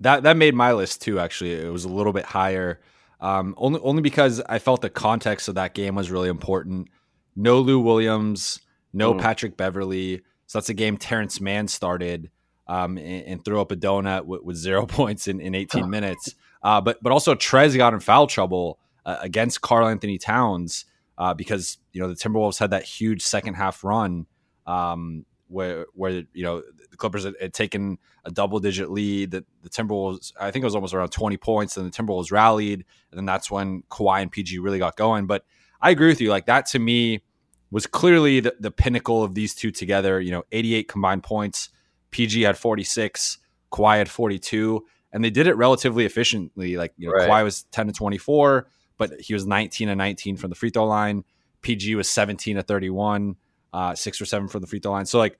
That 0.00 0.24
that 0.24 0.36
made 0.36 0.54
my 0.54 0.72
list 0.72 1.00
too. 1.02 1.20
Actually, 1.20 1.52
it 1.52 1.70
was 1.72 1.84
a 1.84 1.88
little 1.88 2.12
bit 2.12 2.24
higher, 2.24 2.80
um, 3.22 3.54
only 3.56 3.80
only 3.80 4.02
because 4.02 4.42
I 4.46 4.58
felt 4.58 4.82
the 4.82 4.90
context 4.90 5.48
of 5.48 5.54
that 5.54 5.74
game 5.74 5.94
was 5.94 6.10
really 6.10 6.28
important. 6.28 6.88
No 7.36 7.60
Lou 7.60 7.78
Williams, 7.78 8.60
no 8.92 9.14
Mm. 9.14 9.20
Patrick 9.20 9.56
Beverley. 9.56 10.22
So 10.46 10.58
that's 10.58 10.68
a 10.68 10.74
game 10.74 10.98
Terrence 10.98 11.40
Mann 11.40 11.68
started 11.68 12.30
um, 12.66 12.98
and, 12.98 13.24
and 13.24 13.44
threw 13.44 13.60
up 13.60 13.72
a 13.72 13.76
donut 13.76 14.26
with, 14.26 14.42
with 14.42 14.56
zero 14.56 14.84
points 14.98 15.28
in, 15.28 15.40
in 15.40 15.54
18 15.54 15.88
minutes. 15.96 16.34
Uh, 16.62 16.80
but 16.80 17.02
but 17.02 17.12
also 17.12 17.34
Trez 17.34 17.76
got 17.76 17.94
in 17.94 18.00
foul 18.00 18.26
trouble 18.26 18.78
uh, 19.06 19.16
against 19.20 19.60
Karl 19.60 19.88
Anthony 19.88 20.18
Towns 20.18 20.84
uh, 21.16 21.32
because 21.32 21.78
you 21.92 22.00
know 22.00 22.08
the 22.08 22.14
Timberwolves 22.14 22.58
had 22.58 22.70
that 22.70 22.82
huge 22.84 23.22
second 23.22 23.54
half 23.54 23.84
run 23.84 24.26
um, 24.66 25.24
where 25.52 25.86
where 25.94 26.24
you 26.32 26.42
know 26.42 26.62
the 26.90 26.96
Clippers 26.96 27.24
had, 27.24 27.34
had 27.40 27.52
taken 27.52 27.98
a 28.24 28.30
double 28.30 28.58
digit 28.58 28.90
lead. 28.90 29.30
The, 29.30 29.44
the 29.62 29.68
Timberwolves, 29.68 30.32
I 30.40 30.50
think 30.50 30.62
it 30.62 30.66
was 30.66 30.74
almost 30.74 30.94
around 30.94 31.10
20 31.10 31.36
points, 31.36 31.76
and 31.76 31.86
the 31.86 31.90
Timberwolves 31.90 32.32
rallied, 32.32 32.84
and 33.10 33.18
then 33.18 33.26
that's 33.26 33.50
when 33.50 33.82
Kawhi 33.90 34.22
and 34.22 34.32
PG 34.32 34.58
really 34.58 34.78
got 34.78 34.96
going. 34.96 35.26
But 35.26 35.44
I 35.80 35.90
agree 35.90 36.08
with 36.08 36.20
you. 36.20 36.30
Like 36.30 36.46
that 36.46 36.66
to 36.66 36.78
me 36.78 37.22
was 37.70 37.86
clearly 37.86 38.40
the, 38.40 38.54
the 38.60 38.70
pinnacle 38.70 39.22
of 39.22 39.34
these 39.34 39.54
two 39.54 39.70
together. 39.70 40.20
You 40.20 40.30
know, 40.32 40.44
88 40.52 40.88
combined 40.88 41.22
points. 41.22 41.68
PG 42.10 42.42
had 42.42 42.58
46, 42.58 43.38
Kawhi 43.72 43.98
had 43.98 44.08
42, 44.08 44.84
and 45.12 45.24
they 45.24 45.30
did 45.30 45.46
it 45.46 45.56
relatively 45.56 46.04
efficiently. 46.04 46.76
Like, 46.76 46.92
you 46.96 47.08
know, 47.08 47.14
Right. 47.14 47.28
Kawhi 47.28 47.44
was 47.44 47.62
10 47.72 47.86
to 47.86 47.92
24, 47.92 48.68
but 48.98 49.18
he 49.20 49.34
was 49.34 49.46
19 49.46 49.88
and 49.88 49.98
19 49.98 50.36
from 50.36 50.50
the 50.50 50.56
free 50.56 50.70
throw 50.70 50.84
line. 50.86 51.24
PG 51.62 51.94
was 51.94 52.10
17 52.10 52.56
to 52.56 52.62
31, 52.62 53.36
uh, 53.72 53.94
six 53.94 54.20
or 54.20 54.24
seven 54.24 54.48
from 54.48 54.60
the 54.60 54.66
free 54.66 54.78
throw 54.78 54.92
line. 54.92 55.06
So, 55.06 55.18
like, 55.18 55.38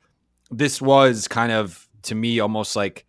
this 0.51 0.81
was 0.81 1.29
kind 1.29 1.53
of, 1.53 1.89
to 2.03 2.15
me, 2.15 2.41
almost 2.41 2.77
like 2.77 3.07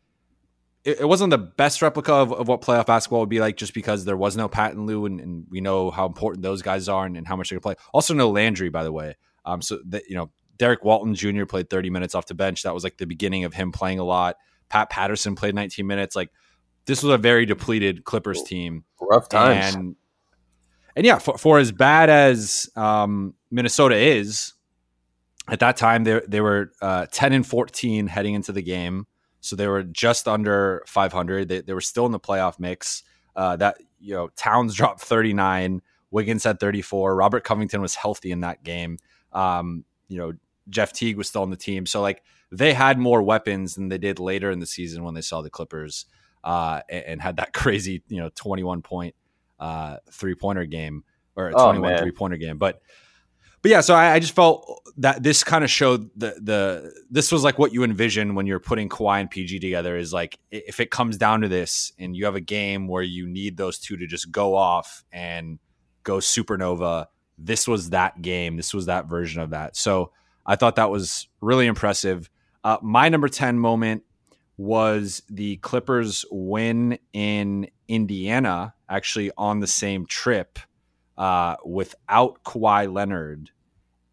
it, 0.84 1.02
it 1.02 1.06
wasn't 1.06 1.32
the 1.32 1.38
best 1.38 1.82
replica 1.82 2.14
of, 2.14 2.32
of 2.34 2.48
what 2.48 2.62
playoff 2.62 2.86
basketball 2.86 3.22
would 3.22 3.30
be 3.30 3.40
like 3.40 3.58
just 3.58 3.74
because 3.74 4.06
there 4.06 4.18
was 4.18 4.36
no 4.36 4.48
Pat 4.48 4.74
and 4.74 4.86
Lou, 4.86 5.06
and, 5.06 5.20
and 5.20 5.46
we 5.50 5.62
know 5.62 5.92
how 5.92 6.06
important 6.06 6.44
those 6.44 6.62
guys 6.62 6.90
are 6.90 7.06
and, 7.06 7.18
and 7.18 7.28
how 7.28 7.36
much 7.36 7.50
they 7.50 7.56
can 7.56 7.62
play. 7.62 7.76
Also, 7.94 8.14
no 8.14 8.30
Landry, 8.30 8.70
by 8.70 8.84
the 8.84 8.92
way. 8.92 9.16
Um, 9.46 9.62
so 9.62 9.80
that 9.88 10.04
you 10.08 10.16
know, 10.16 10.30
Derrick 10.58 10.84
Walton 10.84 11.16
Jr. 11.16 11.46
played 11.46 11.70
30 11.70 11.90
minutes 11.90 12.16
off 12.16 12.28
the 12.28 12.34
bench. 12.34 12.64
That 12.64 12.74
was 12.74 12.84
like 12.84 12.98
the 12.98 13.06
beginning 13.06 13.44
of 13.44 13.54
him 13.54 13.72
playing 13.72 14.00
a 14.00 14.04
lot. 14.04 14.38
Pat 14.70 14.90
Patterson 14.90 15.36
played 15.36 15.56
19 15.56 15.86
minutes. 15.86 16.16
Like 16.16 16.30
this 16.86 17.04
was 17.04 17.14
a 17.14 17.18
very 17.18 17.46
depleted 17.46 18.04
Clippers 18.04 18.44
team. 18.44 18.86
Rough 19.02 19.30
times. 19.30 19.76
And 19.76 19.96
and 20.96 21.06
yeah, 21.06 21.18
for, 21.18 21.38
for 21.38 21.60
as 21.60 21.72
bad 21.72 22.10
as 22.10 22.70
um, 22.76 23.34
Minnesota 23.50 23.96
is, 23.96 24.54
at 25.50 25.60
that 25.60 25.78
time 25.78 26.04
they 26.04 26.22
they 26.28 26.42
were 26.42 26.72
uh, 26.82 27.06
10 27.12 27.34
and 27.34 27.46
14 27.46 28.08
heading 28.08 28.34
into 28.34 28.52
the 28.52 28.62
game, 28.62 29.08
so 29.42 29.56
they 29.56 29.68
were 29.68 29.84
just 29.84 30.28
under 30.28 30.84
500. 30.88 31.50
They, 31.50 31.62
they 31.62 31.74
were 31.74 31.82
still 31.82 32.06
in 32.06 32.12
the 32.12 32.20
playoff 32.20 32.60
mix. 32.60 33.04
Uh, 33.36 33.56
that 33.58 33.78
you 34.00 34.14
know, 34.14 34.30
Towns 34.36 34.76
dropped 34.76 35.02
39, 35.02 35.82
Wiggins 36.12 36.44
had 36.44 36.60
34. 36.60 37.16
Robert 37.16 37.44
Covington 37.44 37.82
was 37.82 37.96
healthy 37.96 38.32
in 38.32 38.42
that 38.42 38.64
game. 38.64 39.00
Um, 39.32 39.84
you 40.08 40.18
know, 40.18 40.34
Jeff 40.70 40.94
Teague 40.94 41.18
was 41.18 41.28
still 41.28 41.42
on 41.42 41.50
the 41.50 41.58
team, 41.58 41.86
so 41.86 42.02
like 42.02 42.24
they 42.52 42.74
had 42.74 43.00
more 43.00 43.22
weapons 43.24 43.76
than 43.76 43.90
they 43.90 43.98
did 43.98 44.20
later 44.20 44.52
in 44.52 44.60
the 44.60 44.66
season 44.68 45.04
when 45.04 45.14
they 45.16 45.22
saw 45.22 45.42
the 45.42 45.50
Clippers 45.50 46.06
uh, 46.44 46.82
and, 46.90 47.04
and 47.06 47.22
had 47.22 47.38
that 47.38 47.54
crazy 47.54 48.04
you 48.08 48.20
know 48.22 48.30
21 48.36 48.82
point 48.82 49.16
uh, 49.60 49.98
three 50.12 50.36
pointer 50.36 50.66
game 50.66 51.04
or 51.36 51.50
a 51.50 51.54
Oh, 51.56 51.66
21 51.72 51.92
man. 51.92 52.02
three 52.02 52.12
pointer 52.12 52.38
game. 52.38 52.58
But 52.58 52.82
but 53.64 53.72
yeah, 53.72 53.82
so 53.82 53.96
I, 53.96 54.12
I 54.12 54.20
just 54.20 54.36
felt 54.36 54.84
that 54.98 55.24
this 55.24 55.44
kind 55.44 55.64
of 55.64 55.72
showed 55.72 56.10
the 56.18 56.36
the 56.42 56.94
this 57.10 57.32
was 57.32 57.46
like 57.46 57.58
what 57.58 57.74
you 57.74 57.84
envision 57.84 58.36
when 58.36 58.46
you're 58.46 58.60
putting 58.60 58.90
Kawhi 58.90 59.22
and 59.22 59.32
PG 59.32 59.60
together 59.60 59.98
is 59.98 60.12
like 60.12 60.38
if 60.52 60.82
it 60.82 60.92
comes 60.92 61.18
down 61.18 61.42
to 61.42 61.48
this 61.48 61.94
and 61.98 62.16
you 62.16 62.26
have 62.26 62.36
a 62.36 62.42
game 62.42 62.90
where 62.90 63.02
you 63.02 63.26
need 63.26 63.56
those 63.56 63.80
two 63.80 63.96
to 63.96 64.06
just 64.06 64.32
go 64.32 64.54
off 64.54 65.06
and 65.14 65.60
go 66.04 66.18
supernova, 66.18 67.08
this 67.38 67.66
was 67.66 67.92
that 67.92 68.22
game. 68.22 68.58
This 68.58 68.74
was 68.74 68.88
that 68.88 69.06
version 69.06 69.42
of 69.42 69.52
that. 69.52 69.78
So 69.78 70.12
I 70.46 70.58
thought 70.58 70.76
that 70.76 70.92
was 70.92 71.30
really 71.40 71.66
impressive. 71.66 72.30
Uh, 72.66 72.78
my 72.82 73.08
number 73.08 73.30
10 73.30 73.58
moment 73.58 74.04
was 74.58 75.24
the 75.30 75.56
Clippers 75.58 76.26
win 76.30 77.00
in 77.14 77.70
Indiana, 77.88 78.74
actually 78.90 79.32
on 79.38 79.62
the 79.62 79.68
same 79.68 80.06
trip 80.06 80.60
uh, 81.18 81.56
without 81.66 82.44
Kawhi 82.44 82.92
Leonard. 82.92 83.52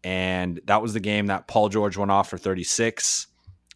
And 0.03 0.59
that 0.65 0.81
was 0.81 0.93
the 0.93 0.99
game 0.99 1.27
that 1.27 1.47
Paul 1.47 1.69
George 1.69 1.97
went 1.97 2.11
off 2.11 2.29
for 2.29 2.37
36. 2.37 3.27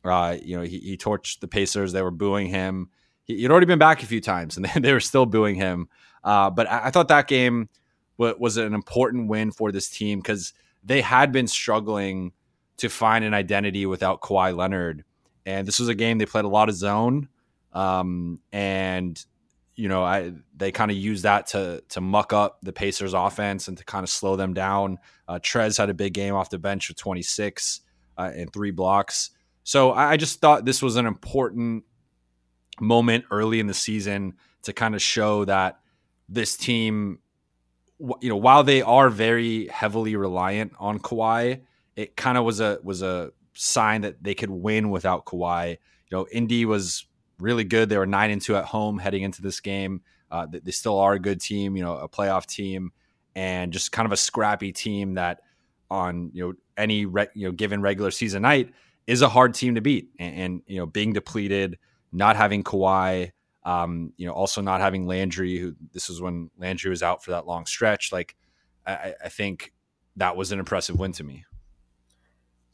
Uh, 0.04 0.38
you 0.42 0.58
know, 0.58 0.64
he, 0.64 0.80
he 0.80 0.98
torched 0.98 1.40
the 1.40 1.48
Pacers. 1.48 1.94
They 1.94 2.02
were 2.02 2.12
booing 2.12 2.48
him. 2.48 2.90
He, 3.24 3.38
he'd 3.38 3.52
already 3.52 3.66
been 3.66 3.80
back 3.80 4.04
a 4.04 4.06
few 4.06 4.22
times, 4.22 4.58
and 4.58 4.66
they, 4.74 4.80
they 4.80 4.94
were 4.94 5.00
still 5.00 5.26
booing 5.26 5.56
him. 5.56 5.88
Uh, 6.24 6.50
but 6.50 6.70
I, 6.70 6.86
I 6.88 6.92
thought 6.92 7.08
that 7.10 7.28
game 7.28 7.70
wa- 8.18 8.36
was 8.40 8.58
an 8.58 8.74
important 8.74 9.28
win 9.28 9.52
for 9.52 9.72
this 9.72 9.90
team 9.90 10.20
because 10.20 10.54
they 10.84 11.02
had 11.02 11.32
been 11.32 11.48
struggling 11.48 12.32
to 12.78 12.90
find 12.90 13.24
an 13.24 13.34
identity 13.34 13.86
without 13.86 14.22
Kawhi 14.22 14.56
Leonard. 14.56 15.04
And 15.46 15.68
this 15.68 15.80
was 15.80 15.88
a 15.88 15.96
game 15.96 16.18
they 16.18 16.26
played 16.26 16.46
a 16.46 16.50
lot 16.50 16.70
of 16.70 16.76
zone, 16.76 17.30
um, 17.72 18.40
and 18.52 19.24
you 19.76 19.90
know 19.90 20.04
I 20.04 20.34
they 20.56 20.72
kind 20.72 20.92
of 20.92 20.98
used 20.98 21.24
that 21.24 21.48
to 21.48 21.84
to 21.90 22.02
muck 22.02 22.34
up 22.34 22.60
the 22.62 22.74
Pacers' 22.74 23.14
offense 23.14 23.68
and 23.68 23.78
to 23.78 23.84
kind 23.84 24.04
of 24.04 24.10
slow 24.10 24.36
them 24.36 24.54
down. 24.54 25.00
Uh, 25.28 25.40
Trez 25.40 25.78
had 25.78 25.90
a 25.90 25.94
big 25.94 26.14
game 26.14 26.34
off 26.34 26.50
the 26.50 26.60
bench 26.60 26.88
with 26.88 26.98
26 26.98 27.82
uh, 28.18 28.32
and 28.36 28.52
three 28.54 28.72
blocks. 28.72 29.32
So 29.64 29.92
I, 29.92 30.12
I 30.12 30.18
just 30.18 30.40
thought 30.40 30.66
this 30.66 30.82
was 30.82 30.96
an 30.96 31.06
important 31.06 31.84
moment 32.80 33.26
early 33.32 33.60
in 33.60 33.68
the 33.68 33.74
season 33.74 34.36
to 34.64 34.74
kind 34.74 34.96
of 34.96 35.02
show 35.02 35.46
that 35.46 35.80
this 36.28 36.58
team, 36.58 37.20
you 38.00 38.30
know, 38.30 38.36
while 38.36 38.64
they 38.64 38.82
are 38.82 39.10
very 39.10 39.68
heavily 39.68 40.16
reliant 40.16 40.74
on 40.80 41.00
Kawhi, 41.00 41.62
it 41.96 42.16
kind 42.16 42.38
of 42.38 42.44
was 42.44 42.60
a 42.60 42.80
was 42.84 43.02
a 43.02 43.32
sign 43.54 44.02
that 44.02 44.22
they 44.24 44.36
could 44.36 44.50
win 44.50 44.90
without 44.90 45.26
Kawhi. 45.26 45.72
You 45.72 46.18
know, 46.18 46.28
Indy 46.32 46.66
was 46.66 47.06
really 47.40 47.64
good. 47.64 47.90
They 47.90 47.98
were 47.98 48.06
nine 48.06 48.32
and 48.32 48.42
two 48.42 48.56
at 48.56 48.66
home 48.66 48.98
heading 48.98 49.24
into 49.24 49.42
this 49.42 49.60
game. 49.60 50.02
Uh, 50.32 50.48
they, 50.50 50.72
still 50.72 51.00
are 51.00 51.14
a 51.14 51.20
good 51.20 51.40
team, 51.40 51.76
you 51.78 51.84
know, 51.84 51.98
a 51.98 52.10
playoff 52.10 52.46
team, 52.46 52.92
and 53.36 53.72
just 53.72 53.92
kind 53.92 54.06
of 54.06 54.12
a 54.12 54.18
scrappy 54.18 54.72
team 54.72 55.16
that 55.16 55.42
on 55.90 56.32
you 56.34 56.48
know 56.48 56.54
any 56.78 57.06
re- 57.06 57.28
you 57.36 57.48
know 57.48 57.52
given 57.52 57.82
regular 57.82 58.12
season 58.12 58.42
night 58.42 58.74
is 59.08 59.22
a 59.22 59.30
hard 59.30 59.54
team 59.54 59.76
to 59.76 59.82
beat. 59.82 60.10
And, 60.20 60.36
and 60.36 60.62
you 60.68 60.78
know, 60.78 60.86
being 60.86 61.14
depleted, 61.14 61.78
not 62.12 62.36
having 62.36 62.64
Kawhi, 62.64 63.32
um, 63.64 64.14
you 64.18 64.28
know, 64.28 64.34
also 64.34 64.62
not 64.62 64.82
having 64.82 65.08
Landry, 65.08 65.58
who 65.58 65.76
this 65.92 66.10
was 66.10 66.22
when 66.22 66.50
Landry 66.58 66.90
was 66.90 67.04
out 67.04 67.24
for 67.24 67.32
that 67.32 67.48
long 67.48 67.66
stretch. 67.66 68.12
Like, 68.12 68.36
I, 68.86 69.14
I 69.24 69.30
think 69.30 69.74
that 70.18 70.36
was 70.36 70.52
an 70.52 70.60
impressive 70.60 70.98
win 70.98 71.12
to 71.14 71.24
me. 71.24 71.46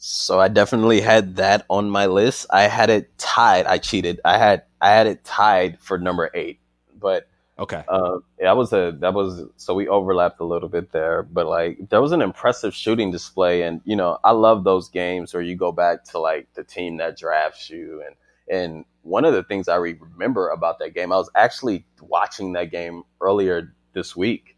So 0.03 0.39
I 0.39 0.47
definitely 0.47 0.99
had 1.01 1.35
that 1.35 1.63
on 1.69 1.89
my 1.91 2.07
list. 2.07 2.47
I 2.49 2.63
had 2.63 2.89
it 2.89 3.15
tied. 3.19 3.67
I 3.67 3.77
cheated. 3.77 4.19
I 4.25 4.37
had 4.39 4.63
I 4.81 4.89
had 4.89 5.05
it 5.05 5.23
tied 5.23 5.79
for 5.79 5.99
number 5.99 6.31
eight, 6.33 6.59
but 6.99 7.27
Okay. 7.59 7.85
uh, 7.87 8.19
that 8.39 8.57
was 8.57 8.73
a 8.73 8.95
that 8.99 9.13
was 9.13 9.43
so 9.57 9.75
we 9.75 9.87
overlapped 9.87 10.39
a 10.39 10.45
little 10.45 10.69
bit 10.69 10.91
there. 10.91 11.23
But 11.23 11.47
like 11.47 11.89
there 11.89 12.01
was 12.01 12.13
an 12.13 12.21
impressive 12.21 12.73
shooting 12.75 13.11
display, 13.11 13.63
and 13.63 13.81
you 13.85 13.95
know 13.95 14.17
I 14.23 14.31
love 14.31 14.63
those 14.63 14.89
games 14.89 15.33
where 15.33 15.43
you 15.43 15.55
go 15.55 15.71
back 15.71 16.05
to 16.05 16.19
like 16.19 16.47
the 16.55 16.63
team 16.63 16.97
that 16.97 17.17
drafts 17.17 17.69
you, 17.69 18.03
and 18.05 18.15
and 18.49 18.85
one 19.03 19.25
of 19.25 19.33
the 19.33 19.43
things 19.43 19.67
I 19.67 19.77
remember 19.77 20.49
about 20.49 20.79
that 20.79 20.95
game, 20.95 21.11
I 21.13 21.17
was 21.17 21.29
actually 21.35 21.85
watching 22.01 22.53
that 22.53 22.71
game 22.71 23.03
earlier 23.21 23.73
this 23.93 24.15
week, 24.15 24.50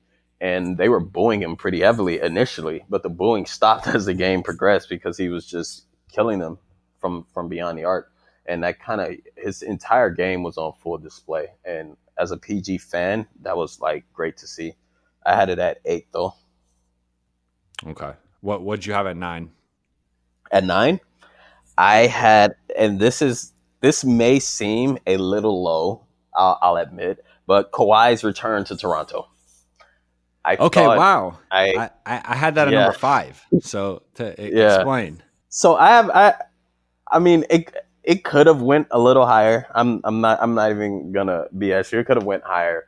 and 0.44 0.78
they 0.78 0.90
were 0.90 1.00
booing 1.00 1.42
him 1.42 1.56
pretty 1.56 1.80
heavily 1.80 2.20
initially, 2.20 2.84
but 2.90 3.02
the 3.02 3.10
booing 3.10 3.46
stopped 3.46 3.88
as 3.96 4.06
the 4.06 4.14
game 4.14 4.44
progressed 4.44 4.90
because 4.90 5.18
he 5.18 5.30
was 5.30 5.48
just 5.48 5.86
killing 6.12 6.38
them 6.38 6.60
from 7.00 7.26
from 7.34 7.48
beyond 7.48 7.80
the 7.80 7.86
arc, 7.86 8.12
and 8.46 8.62
that 8.64 8.80
kind 8.80 9.02
of 9.02 9.16
his 9.38 9.62
entire 9.64 10.10
game 10.10 10.44
was 10.44 10.58
on 10.58 10.74
full 10.74 10.98
display. 10.98 11.48
And 11.64 11.96
as 12.20 12.32
a 12.32 12.38
PG 12.38 12.80
fan, 12.80 13.26
that 13.42 13.56
was 13.56 13.80
like 13.80 14.04
great 14.14 14.38
to 14.38 14.48
see. 14.48 14.74
I 15.26 15.34
had 15.34 15.50
it 15.50 15.60
at 15.60 15.80
eight 15.86 16.08
though. 16.12 16.36
Okay. 17.88 18.12
What 18.42 18.62
what'd 18.62 18.86
you 18.86 18.94
have 18.94 19.08
at 19.08 19.16
nine? 19.16 19.50
At 20.52 20.66
nine, 20.66 21.00
I 21.78 22.08
had, 22.08 22.56
and 22.78 23.00
this 23.00 23.22
is 23.22 23.54
this 23.80 24.04
may 24.04 24.40
seem 24.40 25.00
a 25.08 25.16
little 25.18 25.64
low. 25.64 26.04
I'll, 26.36 26.60
I'll 26.62 26.78
admit, 26.78 27.24
but 27.48 27.72
Kawhi's 27.72 28.24
return 28.24 28.66
to 28.66 28.76
Toronto. 28.76 29.30
I 30.46 30.56
Okay. 30.58 30.84
thought- 30.84 30.98
wow. 30.98 31.38
I, 31.52 31.90
I, 32.06 32.22
I 32.26 32.36
had 32.36 32.56
that 32.56 32.68
at 32.68 32.74
Yeah. 32.74 32.82
number 32.84 32.98
five. 32.98 33.42
So 33.62 34.04
to 34.16 34.36
Yeah. 34.38 34.76
explain. 34.76 35.24
So 35.50 35.76
I 35.76 35.88
have 35.90 36.10
I 36.10 36.34
I 37.12 37.20
mean 37.20 37.46
it 37.50 37.74
it 38.04 38.24
could 38.24 38.48
have 38.48 38.62
went 38.62 38.88
a 38.92 39.00
little 39.00 39.26
higher. 39.26 39.68
I'm 39.74 40.02
I'm 40.04 40.20
not 40.22 40.40
I'm 40.42 40.54
not 40.56 40.72
even 40.72 41.12
gonna 41.12 41.46
BS 41.58 41.92
you. 41.92 42.00
It 42.00 42.06
could 42.08 42.18
have 42.18 42.26
went 42.26 42.44
higher. 42.44 42.86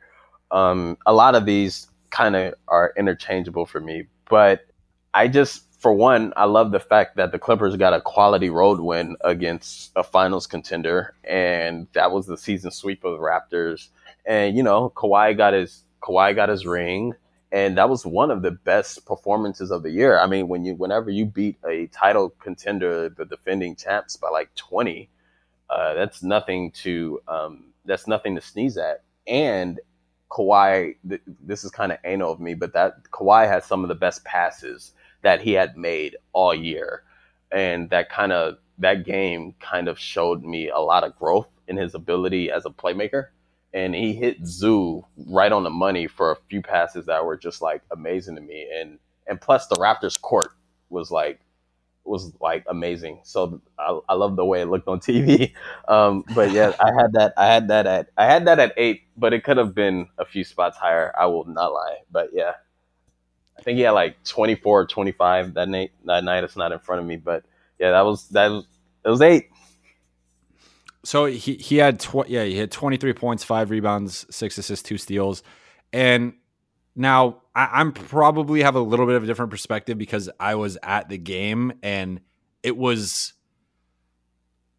Um 0.50 0.98
a 1.06 1.12
lot 1.14 1.34
of 1.34 1.46
these 1.46 1.86
kind 2.10 2.36
of 2.36 2.54
are 2.68 2.92
interchangeable 2.96 3.66
for 3.66 3.80
me, 3.80 4.06
but 4.28 4.66
I 5.14 5.28
just 5.28 5.62
for 5.80 5.92
one, 5.92 6.32
I 6.36 6.44
love 6.44 6.72
the 6.72 6.80
fact 6.80 7.16
that 7.16 7.32
the 7.32 7.38
Clippers 7.38 7.76
got 7.76 7.92
a 7.92 8.00
quality 8.00 8.50
road 8.50 8.80
win 8.80 9.16
against 9.22 9.92
a 9.94 10.02
finals 10.02 10.46
contender 10.46 11.14
and 11.24 11.86
that 11.92 12.10
was 12.12 12.26
the 12.26 12.36
season 12.36 12.70
sweep 12.70 13.04
of 13.04 13.12
the 13.12 13.18
Raptors. 13.22 13.88
And 14.26 14.56
you 14.56 14.62
know, 14.62 14.90
Kawhi 14.90 15.36
got 15.36 15.52
his 15.54 15.84
Kawhi 16.02 16.34
got 16.34 16.48
his 16.48 16.66
ring 16.66 17.14
and 17.52 17.78
that 17.78 17.88
was 17.88 18.04
one 18.04 18.30
of 18.30 18.42
the 18.42 18.50
best 18.50 19.06
performances 19.06 19.70
of 19.70 19.82
the 19.82 19.90
year. 19.90 20.18
I 20.18 20.26
mean, 20.26 20.48
when 20.48 20.64
you 20.64 20.74
whenever 20.74 21.10
you 21.10 21.26
beat 21.26 21.56
a 21.66 21.86
title 21.88 22.30
contender, 22.40 23.08
the 23.08 23.24
defending 23.24 23.76
champs 23.76 24.16
by 24.16 24.28
like 24.30 24.54
twenty, 24.54 25.08
uh, 25.70 25.94
that's 25.94 26.22
nothing 26.22 26.72
to 26.72 27.20
um, 27.28 27.64
that's 27.84 28.06
nothing 28.06 28.34
to 28.34 28.40
sneeze 28.40 28.76
at. 28.76 29.02
And 29.26 29.80
Kawhi, 30.30 30.96
th- 31.08 31.22
this 31.44 31.64
is 31.64 31.70
kind 31.70 31.92
of 31.92 31.98
anal 32.04 32.32
of 32.32 32.40
me, 32.40 32.54
but 32.54 32.72
that 32.72 33.04
Kawhi 33.10 33.48
has 33.48 33.64
some 33.64 33.82
of 33.84 33.88
the 33.88 33.94
best 33.94 34.24
passes 34.24 34.92
that 35.22 35.40
he 35.40 35.52
had 35.52 35.76
made 35.76 36.16
all 36.32 36.54
year, 36.54 37.04
and 37.52 37.88
that 37.90 38.10
kind 38.10 38.32
of 38.32 38.58
that 38.78 39.04
game 39.04 39.54
kind 39.60 39.88
of 39.88 39.98
showed 39.98 40.42
me 40.42 40.68
a 40.68 40.78
lot 40.78 41.04
of 41.04 41.16
growth 41.16 41.48
in 41.68 41.76
his 41.76 41.94
ability 41.94 42.50
as 42.50 42.66
a 42.66 42.70
playmaker 42.70 43.28
and 43.76 43.94
he 43.94 44.14
hit 44.14 44.38
Zoo 44.46 45.04
right 45.28 45.52
on 45.52 45.62
the 45.62 45.70
money 45.70 46.06
for 46.06 46.32
a 46.32 46.36
few 46.48 46.62
passes 46.62 47.04
that 47.06 47.26
were 47.26 47.36
just 47.36 47.60
like 47.60 47.82
amazing 47.92 48.34
to 48.36 48.40
me. 48.40 48.66
And 48.74 48.98
and 49.26 49.38
plus 49.38 49.66
the 49.66 49.76
Raptors 49.76 50.18
court 50.18 50.52
was 50.88 51.10
like 51.10 51.40
was 52.04 52.32
like 52.40 52.64
amazing. 52.68 53.20
So 53.24 53.60
I, 53.78 54.00
I 54.08 54.14
love 54.14 54.36
the 54.36 54.46
way 54.46 54.62
it 54.62 54.66
looked 54.66 54.88
on 54.88 55.00
TV. 55.00 55.52
Um, 55.88 56.24
but 56.34 56.50
yeah, 56.52 56.74
I 56.80 56.90
had 57.00 57.12
that 57.12 57.34
I 57.36 57.46
had 57.46 57.68
that 57.68 57.86
at 57.86 58.08
I 58.16 58.24
had 58.24 58.46
that 58.46 58.58
at 58.58 58.72
eight, 58.78 59.02
but 59.16 59.34
it 59.34 59.44
could 59.44 59.58
have 59.58 59.74
been 59.74 60.08
a 60.18 60.24
few 60.24 60.42
spots 60.42 60.78
higher. 60.78 61.12
I 61.18 61.26
will 61.26 61.44
not 61.44 61.72
lie. 61.72 61.98
But 62.10 62.30
yeah. 62.32 62.52
I 63.58 63.62
think 63.62 63.76
he 63.76 63.82
had 63.82 63.92
like 63.92 64.22
24 64.24 64.80
or 64.82 64.86
25 64.86 65.54
that 65.54 65.68
night. 65.68 65.92
That 66.04 66.24
night 66.24 66.44
it's 66.44 66.56
not 66.56 66.72
in 66.72 66.78
front 66.78 67.00
of 67.02 67.06
me, 67.06 67.16
but 67.16 67.44
yeah, 67.78 67.92
that 67.92 68.02
was 68.02 68.28
that 68.30 68.48
was 68.48 68.66
it 69.04 69.10
was 69.10 69.22
eight. 69.22 69.50
So 71.06 71.26
he 71.26 71.54
he 71.54 71.76
had 71.76 72.00
tw- 72.00 72.28
yeah 72.28 72.42
he 72.44 72.56
had 72.56 72.72
23 72.72 73.12
points, 73.12 73.44
five 73.44 73.70
rebounds, 73.70 74.26
six 74.28 74.58
assists, 74.58 74.82
two 74.82 74.98
steals, 74.98 75.42
and 75.92 76.34
now 76.96 77.42
I, 77.54 77.68
I'm 77.74 77.92
probably 77.92 78.62
have 78.62 78.74
a 78.74 78.80
little 78.80 79.06
bit 79.06 79.14
of 79.14 79.22
a 79.22 79.26
different 79.26 79.52
perspective 79.52 79.96
because 79.98 80.28
I 80.40 80.56
was 80.56 80.76
at 80.82 81.08
the 81.08 81.16
game 81.18 81.74
and 81.82 82.20
it 82.62 82.76
was. 82.76 83.34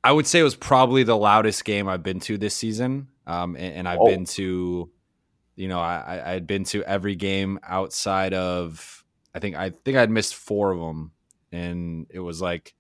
I 0.03 0.11
would 0.11 0.27
say 0.27 0.39
it 0.39 0.43
was 0.43 0.55
probably 0.55 1.03
the 1.03 1.17
loudest 1.17 1.65
game 1.65 1.87
I've 1.87 2.03
been 2.03 2.19
to 2.21 2.37
this 2.37 2.55
season, 2.55 3.07
um, 3.25 3.55
and, 3.55 3.73
and 3.73 3.87
I've 3.89 3.99
Oh. 3.99 4.05
been 4.05 4.25
to, 4.25 4.89
you 5.55 5.67
know, 5.67 5.79
I, 5.79 6.21
I 6.25 6.31
had 6.31 6.47
been 6.47 6.63
to 6.65 6.83
every 6.83 7.15
game 7.15 7.59
outside 7.63 8.33
of 8.33 9.03
I 9.33 9.39
think 9.39 9.55
I 9.55 9.69
think 9.69 9.97
I'd 9.97 10.09
missed 10.11 10.35
four 10.35 10.71
of 10.71 10.79
them, 10.79 11.11
and 11.51 12.05
it 12.09 12.19
was 12.19 12.41
like 12.41 12.73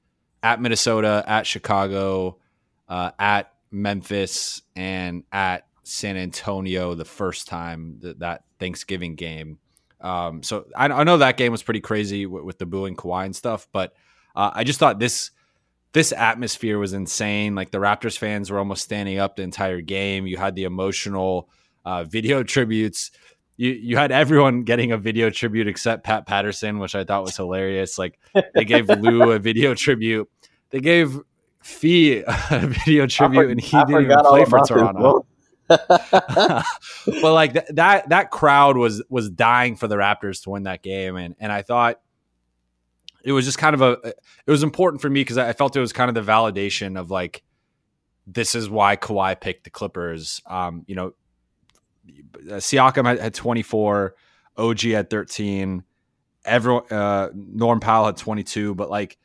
at 0.43 0.61
Minnesota, 0.61 1.23
at 1.27 1.47
Chicago, 1.47 2.39
uh, 2.87 3.11
at 3.19 3.53
Memphis 3.71 4.61
and 4.75 5.23
at 5.31 5.67
San 5.83 6.17
Antonio 6.17 6.95
the 6.95 7.05
first 7.05 7.47
time 7.47 7.99
that, 8.01 8.19
that 8.19 8.43
Thanksgiving 8.59 9.15
game. 9.15 9.59
Um, 10.01 10.43
so 10.43 10.65
I, 10.75 10.85
I 10.85 11.03
know 11.03 11.17
that 11.17 11.37
game 11.37 11.51
was 11.51 11.63
pretty 11.63 11.81
crazy 11.81 12.25
with, 12.25 12.43
with 12.43 12.57
the 12.57 12.65
booing 12.65 12.95
Kawhi 12.95 13.25
and 13.25 13.35
stuff, 13.35 13.67
but 13.71 13.93
uh, 14.35 14.51
I 14.53 14.63
just 14.63 14.79
thought 14.79 14.99
this 14.99 15.31
this 15.93 16.11
atmosphere 16.11 16.77
was 16.77 16.93
insane. 16.93 17.55
Like 17.55 17.71
the 17.71 17.79
Raptors 17.79 18.17
fans 18.17 18.51
were 18.51 18.59
almost 18.59 18.83
standing 18.83 19.17
up 19.17 19.35
the 19.35 19.43
entire 19.43 19.81
game. 19.81 20.27
You 20.27 20.37
had 20.37 20.53
the 20.55 20.65
emotional 20.65 21.49
uh, 21.85 22.03
video 22.03 22.43
tributes. 22.55 23.11
You 23.55 23.71
you 23.71 23.97
had 23.97 24.11
everyone 24.11 24.61
getting 24.61 24.91
a 24.91 24.97
video 24.97 25.29
tribute 25.31 25.67
except 25.67 26.03
Pat 26.03 26.27
Patterson, 26.27 26.77
which 26.77 26.93
I 26.93 27.03
thought 27.03 27.23
was 27.23 27.35
hilarious. 27.35 27.97
Like 27.97 28.19
they 28.53 28.65
gave 28.65 28.89
Lou 28.89 29.31
a 29.31 29.39
video 29.39 29.73
tribute. 29.73 30.29
They 30.69 30.81
gave 30.81 31.19
Fee 31.67 32.23
a 32.27 32.59
video 32.65 33.07
tribute, 33.07 33.51
and 33.51 33.59
he 33.59 33.75
I 33.75 33.83
didn't 33.83 34.03
even 34.03 34.19
play 34.19 34.45
for 34.45 34.59
Toronto. 34.61 35.25
but 35.67 36.63
like 37.05 37.51
th- 37.51 37.65
that 37.73 38.07
that 38.07 38.31
crowd 38.31 38.77
was 38.77 39.03
was 39.09 39.29
dying 39.29 39.75
for 39.75 39.89
the 39.89 39.97
Raptors 39.97 40.41
to 40.43 40.51
win 40.51 40.63
that 40.63 40.81
game, 40.81 41.17
and 41.17 41.35
and 41.39 41.51
I 41.51 41.63
thought 41.63 41.99
it 43.21 43.33
was 43.33 43.43
just 43.43 43.57
kind 43.57 43.73
of 43.73 43.81
a 43.81 43.97
it 44.01 44.49
was 44.49 44.63
important 44.63 45.01
for 45.01 45.09
me 45.09 45.19
because 45.19 45.37
I 45.37 45.51
felt 45.51 45.75
it 45.75 45.81
was 45.81 45.91
kind 45.91 46.07
of 46.07 46.15
the 46.15 46.31
validation 46.31 46.97
of 46.97 47.11
like 47.11 47.43
this 48.25 48.55
is 48.55 48.69
why 48.69 48.95
Kawhi 48.95 49.39
picked 49.39 49.65
the 49.65 49.69
Clippers. 49.69 50.41
Um, 50.45 50.85
you 50.87 50.95
know, 50.95 51.13
Siakam 52.45 53.05
had, 53.05 53.19
had 53.19 53.33
24, 53.33 54.15
OG 54.55 54.79
had 54.79 55.09
13, 55.09 55.83
everyone 56.45 56.89
uh 56.93 57.29
Norm 57.35 57.81
Powell 57.81 58.05
had 58.05 58.15
22, 58.15 58.73
but 58.73 58.89
like 58.89 59.17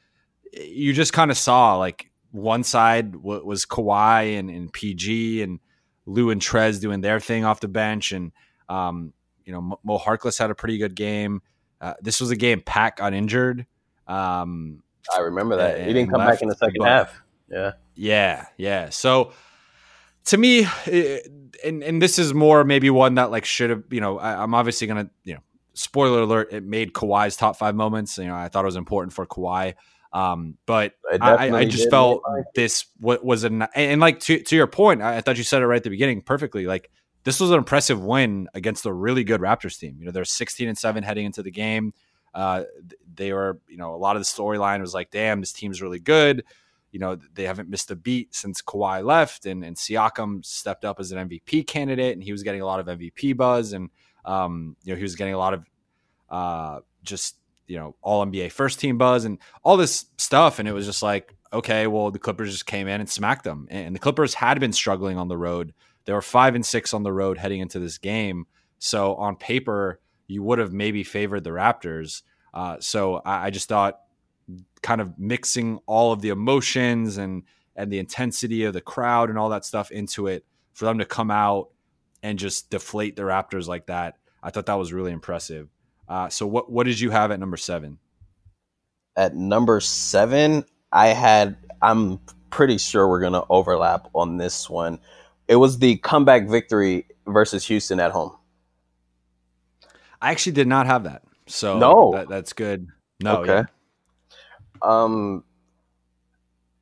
you 0.52 0.92
just 0.92 1.12
kind 1.12 1.30
of 1.30 1.38
saw 1.38 1.76
like 1.76 2.10
one 2.32 2.64
side 2.64 3.14
was 3.16 3.64
Kawhi 3.64 4.38
and, 4.38 4.50
and 4.50 4.72
PG 4.72 5.42
and 5.42 5.60
Lou 6.04 6.30
and 6.30 6.40
Trez 6.40 6.80
doing 6.80 7.00
their 7.00 7.20
thing 7.20 7.44
off 7.44 7.60
the 7.60 7.68
bench, 7.68 8.10
and 8.12 8.32
um, 8.68 9.12
you 9.44 9.52
know 9.52 9.78
Mo- 9.84 9.98
Harkless 9.98 10.38
had 10.38 10.50
a 10.50 10.54
pretty 10.54 10.78
good 10.78 10.96
game. 10.96 11.42
Uh, 11.80 11.94
this 12.00 12.20
was 12.20 12.30
a 12.30 12.36
game 12.36 12.60
Pack 12.60 12.96
got 12.96 13.14
injured, 13.14 13.66
um, 14.06 14.82
I 15.14 15.20
remember 15.20 15.56
that. 15.56 15.80
He 15.86 15.92
didn't 15.92 16.10
come 16.10 16.20
left, 16.20 16.32
back 16.32 16.42
in 16.42 16.48
the 16.48 16.54
second 16.56 16.76
but- 16.78 16.88
half. 16.88 17.22
Yeah. 17.50 17.72
Yeah, 17.94 18.46
yeah. 18.56 18.88
So 18.88 19.32
to 20.26 20.38
me, 20.38 20.66
eh, 20.86 21.18
and 21.64 21.82
and 21.82 22.00
this 22.00 22.18
is 22.18 22.32
more 22.32 22.64
maybe 22.64 22.88
one 22.88 23.16
that 23.16 23.30
like 23.30 23.44
should 23.44 23.68
have, 23.70 23.82
you 23.90 24.00
know, 24.00 24.18
I, 24.18 24.42
I'm 24.42 24.54
obviously 24.54 24.86
gonna, 24.86 25.10
you 25.24 25.34
know, 25.34 25.40
spoiler 25.74 26.22
alert, 26.22 26.52
it 26.52 26.64
made 26.64 26.94
Kawhi's 26.94 27.36
top 27.36 27.56
five 27.56 27.74
moments. 27.74 28.16
You 28.16 28.28
know, 28.28 28.34
I 28.34 28.48
thought 28.48 28.64
it 28.64 28.66
was 28.66 28.76
important 28.76 29.12
for 29.12 29.26
Kawhi. 29.26 29.74
Um, 30.12 30.58
but 30.66 30.94
It 31.10 31.22
I, 31.22 31.56
I 31.56 31.64
just 31.64 31.88
felt 31.88 32.22
this 32.54 32.84
what 33.00 33.24
was 33.24 33.44
an 33.44 33.62
and 33.74 34.00
like 34.00 34.20
to 34.20 34.42
to 34.42 34.56
your 34.56 34.66
point, 34.66 35.00
I, 35.00 35.16
I 35.16 35.20
thought 35.22 35.38
you 35.38 35.44
said 35.44 35.62
it 35.62 35.66
right 35.66 35.76
at 35.76 35.84
the 35.84 35.90
beginning 35.90 36.20
perfectly. 36.20 36.66
Like 36.66 36.90
this 37.24 37.40
was 37.40 37.50
an 37.50 37.58
impressive 37.58 38.02
win 38.02 38.48
against 38.52 38.84
a 38.84 38.92
really 38.92 39.24
good 39.24 39.40
Raptors 39.40 39.78
team. 39.78 39.96
You 39.98 40.06
know, 40.06 40.12
they're 40.12 40.24
16 40.24 40.68
and 40.68 40.76
seven 40.76 41.02
heading 41.02 41.26
into 41.26 41.42
the 41.42 41.50
game. 41.50 41.94
Uh, 42.34 42.64
they 43.14 43.32
were, 43.32 43.60
you 43.68 43.76
know, 43.76 43.94
a 43.94 43.96
lot 43.96 44.16
of 44.16 44.22
the 44.22 44.26
storyline 44.26 44.80
was 44.80 44.94
like, 44.94 45.10
damn, 45.10 45.40
this 45.40 45.52
team's 45.52 45.82
really 45.82 45.98
good. 45.98 46.44
You 46.90 46.98
know, 46.98 47.18
they 47.34 47.44
haven't 47.44 47.70
missed 47.70 47.90
a 47.90 47.96
beat 47.96 48.34
since 48.34 48.60
Kawhi 48.60 49.02
left, 49.02 49.46
and 49.46 49.64
and 49.64 49.76
Siakam 49.76 50.44
stepped 50.44 50.84
up 50.84 51.00
as 51.00 51.10
an 51.10 51.26
MVP 51.26 51.66
candidate, 51.66 52.12
and 52.12 52.22
he 52.22 52.32
was 52.32 52.42
getting 52.42 52.60
a 52.60 52.66
lot 52.66 52.80
of 52.80 52.86
MVP 52.86 53.34
buzz, 53.34 53.72
and 53.72 53.88
um, 54.26 54.76
you 54.84 54.92
know, 54.92 54.96
he 54.96 55.02
was 55.02 55.16
getting 55.16 55.32
a 55.32 55.38
lot 55.38 55.54
of 55.54 55.64
uh, 56.28 56.80
just 57.02 57.36
you 57.72 57.78
know 57.78 57.96
all 58.02 58.24
NBA 58.26 58.52
first 58.52 58.78
team 58.78 58.98
buzz 58.98 59.24
and 59.24 59.38
all 59.62 59.78
this 59.78 60.04
stuff, 60.18 60.58
and 60.58 60.68
it 60.68 60.72
was 60.72 60.84
just 60.84 61.02
like, 61.02 61.34
okay, 61.54 61.86
well, 61.86 62.10
the 62.10 62.18
Clippers 62.18 62.52
just 62.52 62.66
came 62.66 62.86
in 62.86 63.00
and 63.00 63.08
smacked 63.08 63.44
them, 63.44 63.66
and 63.70 63.94
the 63.94 63.98
Clippers 63.98 64.34
had 64.34 64.60
been 64.60 64.74
struggling 64.74 65.16
on 65.16 65.28
the 65.28 65.38
road. 65.38 65.72
They 66.04 66.12
were 66.12 66.20
five 66.20 66.54
and 66.54 66.66
six 66.66 66.92
on 66.92 67.02
the 67.02 67.14
road 67.14 67.38
heading 67.38 67.60
into 67.60 67.78
this 67.78 67.96
game, 67.96 68.46
so 68.78 69.14
on 69.14 69.36
paper, 69.36 70.00
you 70.26 70.42
would 70.42 70.58
have 70.58 70.74
maybe 70.74 71.02
favored 71.02 71.44
the 71.44 71.50
Raptors. 71.50 72.20
Uh, 72.52 72.76
so 72.78 73.22
I, 73.24 73.46
I 73.46 73.50
just 73.50 73.70
thought, 73.70 74.00
kind 74.82 75.00
of 75.00 75.18
mixing 75.18 75.78
all 75.86 76.12
of 76.12 76.20
the 76.20 76.28
emotions 76.28 77.16
and 77.16 77.44
and 77.74 77.90
the 77.90 77.98
intensity 77.98 78.64
of 78.64 78.74
the 78.74 78.82
crowd 78.82 79.30
and 79.30 79.38
all 79.38 79.48
that 79.48 79.64
stuff 79.64 79.90
into 79.90 80.26
it, 80.26 80.44
for 80.74 80.84
them 80.84 80.98
to 80.98 81.06
come 81.06 81.30
out 81.30 81.70
and 82.22 82.38
just 82.38 82.68
deflate 82.68 83.16
the 83.16 83.22
Raptors 83.22 83.66
like 83.66 83.86
that, 83.86 84.18
I 84.42 84.50
thought 84.50 84.66
that 84.66 84.74
was 84.74 84.92
really 84.92 85.10
impressive. 85.10 85.71
Uh, 86.08 86.28
so 86.28 86.46
what 86.46 86.70
what 86.70 86.84
did 86.86 87.00
you 87.00 87.10
have 87.10 87.30
at 87.30 87.40
number 87.40 87.56
seven? 87.56 87.98
At 89.16 89.34
number 89.36 89.80
seven, 89.80 90.64
I 90.92 91.08
had. 91.08 91.56
I'm 91.80 92.18
pretty 92.50 92.78
sure 92.78 93.08
we're 93.08 93.20
gonna 93.20 93.44
overlap 93.50 94.08
on 94.14 94.36
this 94.36 94.68
one. 94.70 94.98
It 95.48 95.56
was 95.56 95.78
the 95.78 95.96
comeback 95.98 96.48
victory 96.48 97.06
versus 97.26 97.64
Houston 97.66 97.98
at 98.00 98.10
home. 98.12 98.36
I 100.20 100.30
actually 100.30 100.52
did 100.52 100.68
not 100.68 100.86
have 100.86 101.04
that, 101.04 101.22
so 101.46 101.78
No. 101.78 102.12
that, 102.14 102.28
that's 102.28 102.52
good. 102.52 102.86
No, 103.20 103.38
Okay. 103.38 103.52
yeah. 103.54 103.64
Um, 104.82 105.44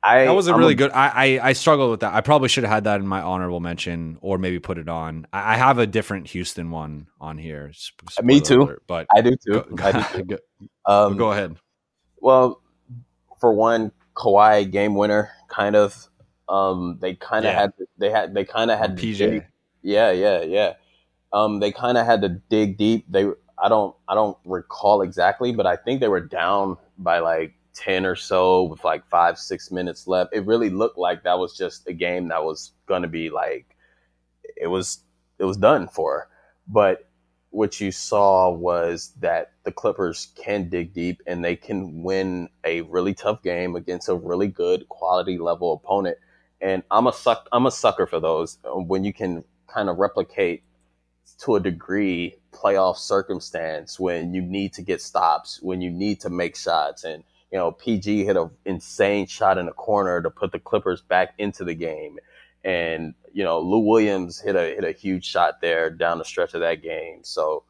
I 0.03 0.25
that 0.25 0.31
was 0.33 0.47
a 0.47 0.53
I'm 0.53 0.59
really 0.59 0.73
good. 0.75 0.91
I, 0.91 1.37
I 1.39 1.49
I 1.49 1.53
struggled 1.53 1.91
with 1.91 1.99
that. 1.99 2.13
I 2.13 2.21
probably 2.21 2.49
should 2.49 2.63
have 2.63 2.73
had 2.73 2.83
that 2.85 2.99
in 3.01 3.07
my 3.07 3.21
honorable 3.21 3.59
mention, 3.59 4.17
or 4.21 4.37
maybe 4.39 4.59
put 4.59 4.77
it 4.79 4.89
on. 4.89 5.27
I, 5.31 5.53
I 5.53 5.57
have 5.57 5.77
a 5.77 5.85
different 5.85 6.27
Houston 6.27 6.71
one 6.71 7.07
on 7.19 7.37
here. 7.37 7.71
Me 8.23 8.41
too. 8.41 8.63
alert, 8.63 8.83
but 8.87 9.05
I 9.15 9.21
do 9.21 9.35
too. 9.35 9.63
go, 9.75 9.83
I 9.83 9.91
do 9.91 10.03
too. 10.17 10.23
go, 10.23 10.37
Um, 10.85 11.17
go 11.17 11.31
ahead. 11.31 11.55
Well, 12.19 12.61
for 13.39 13.53
one, 13.53 13.91
Kawhi 14.15 14.69
game 14.71 14.95
winner, 14.95 15.29
kind 15.49 15.75
of. 15.75 16.07
Um, 16.49 16.97
they 16.99 17.13
kind 17.15 17.45
of 17.45 17.53
Yeah. 17.53 17.61
had 17.61 17.73
they 17.97 18.09
had 18.09 18.33
they 18.33 18.43
kind 18.43 18.71
of 18.71 18.79
had 18.79 18.97
to 18.97 19.03
PJ. 19.03 19.17
dig- 19.17 19.45
yeah, 19.83 20.11
yeah, 20.11 20.41
yeah. 20.41 20.73
Um, 21.31 21.59
they 21.59 21.71
kind 21.71 21.97
of 21.97 22.05
had 22.05 22.21
to 22.23 22.29
dig 22.49 22.77
deep. 22.77 23.05
They 23.07 23.25
I 23.63 23.69
don't 23.69 23.95
I 24.07 24.15
don't 24.15 24.37
recall 24.45 25.01
exactly, 25.03 25.53
but 25.53 25.65
I 25.67 25.75
think 25.75 26.01
they 26.01 26.07
were 26.09 26.19
down 26.19 26.77
by 26.97 27.19
like 27.19 27.53
ten 27.73 28.05
or 28.05 28.15
so 28.15 28.63
with 28.63 28.83
like 28.83 29.05
five 29.07 29.37
six 29.37 29.71
minutes 29.71 30.07
left. 30.07 30.33
It 30.33 30.45
really 30.45 30.69
looked 30.69 30.97
like 30.97 31.23
that 31.23 31.39
was 31.39 31.55
just 31.55 31.87
a 31.87 31.93
game 31.93 32.27
that 32.29 32.43
was 32.43 32.71
going 32.85 33.01
to 33.01 33.07
be 33.07 33.29
like 33.29 33.75
it 34.57 34.67
was 34.67 35.03
it 35.39 35.45
was 35.45 35.57
done 35.57 35.87
for. 35.87 36.29
But 36.67 37.09
what 37.49 37.81
you 37.81 37.91
saw 37.91 38.49
was 38.49 39.13
that 39.19 39.51
the 39.63 39.71
Clippers 39.71 40.29
can 40.35 40.69
dig 40.69 40.93
deep 40.93 41.21
and 41.27 41.43
they 41.43 41.55
can 41.55 42.01
win 42.01 42.47
a 42.63 42.81
really 42.81 43.13
tough 43.13 43.43
game 43.43 43.75
against 43.75 44.07
a 44.07 44.15
really 44.15 44.47
good 44.47 44.87
quality 44.87 45.37
level 45.37 45.73
opponent. 45.73 46.17
And 46.61 46.83
I'm 46.91 47.07
a 47.07 47.13
suck 47.13 47.47
I'm 47.51 47.65
a 47.65 47.71
sucker 47.71 48.07
for 48.07 48.19
those 48.19 48.57
uh, 48.63 48.79
when 48.79 49.03
you 49.03 49.13
can 49.13 49.43
kind 49.67 49.89
of 49.89 49.97
replicate 49.97 50.63
to 51.39 51.55
a 51.55 51.59
degree 51.59 52.35
playoff 52.51 52.97
circumstance 52.97 53.99
when 53.99 54.33
you 54.33 54.41
need 54.41 54.73
to 54.73 54.81
get 54.81 55.01
stops, 55.01 55.59
when 55.61 55.81
you 55.81 55.89
need 55.89 56.21
to 56.21 56.29
make 56.29 56.55
shots 56.55 57.03
and 57.03 57.23
you 57.51 57.57
know, 57.57 57.71
PG 57.71 58.23
hit 58.25 58.37
an 58.37 58.49
insane 58.65 59.27
shot 59.27 59.57
in 59.57 59.65
the 59.65 59.73
corner 59.73 60.21
to 60.21 60.29
put 60.29 60.51
the 60.51 60.59
Clippers 60.59 61.01
back 61.01 61.33
into 61.37 61.63
the 61.63 61.73
game. 61.73 62.17
And, 62.63 63.13
you 63.33 63.43
know, 63.43 63.59
Lou 63.59 63.79
Williams 63.79 64.39
hit 64.39 64.55
a 64.55 64.75
hit 64.75 64.83
a 64.83 64.91
huge 64.91 65.25
shot 65.25 65.61
there 65.61 65.89
down 65.89 66.17
the 66.17 66.25
stretch 66.25 66.53
of 66.53 66.61
that 66.61 66.81
game. 66.81 67.19
So 67.23 67.63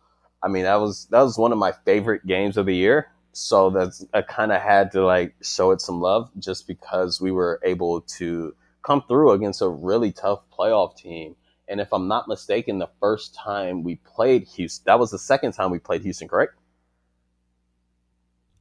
I 0.44 0.48
mean 0.48 0.64
that 0.64 0.76
was 0.76 1.08
that 1.12 1.22
was 1.22 1.38
one 1.38 1.52
of 1.52 1.58
my 1.58 1.72
favorite 1.86 2.26
games 2.28 2.58
of 2.58 2.66
the 2.66 2.76
year. 2.76 3.10
So 3.34 3.70
that's 3.70 4.06
I 4.14 4.22
kinda 4.22 4.60
had 4.60 4.92
to 4.92 5.06
like 5.06 5.36
show 5.42 5.72
it 5.72 5.82
some 5.82 6.02
love 6.02 6.30
just 6.38 6.68
because 6.68 7.22
we 7.22 7.32
were 7.32 7.60
able 7.64 8.02
to 8.02 8.54
come 8.84 9.04
through 9.08 9.32
against 9.32 9.62
a 9.62 9.70
really 9.70 10.12
tough 10.12 10.42
playoff 10.58 10.98
team. 10.98 11.36
And 11.68 11.80
if 11.80 11.94
I'm 11.94 12.08
not 12.08 12.28
mistaken, 12.28 12.80
the 12.80 12.90
first 13.00 13.34
time 13.34 13.84
we 13.84 13.96
played 13.96 14.44
Houston, 14.56 14.84
that 14.88 15.00
was 15.00 15.12
the 15.12 15.20
second 15.20 15.54
time 15.54 15.72
we 15.72 15.80
played 15.80 16.02
Houston, 16.02 16.28
correct? 16.28 16.54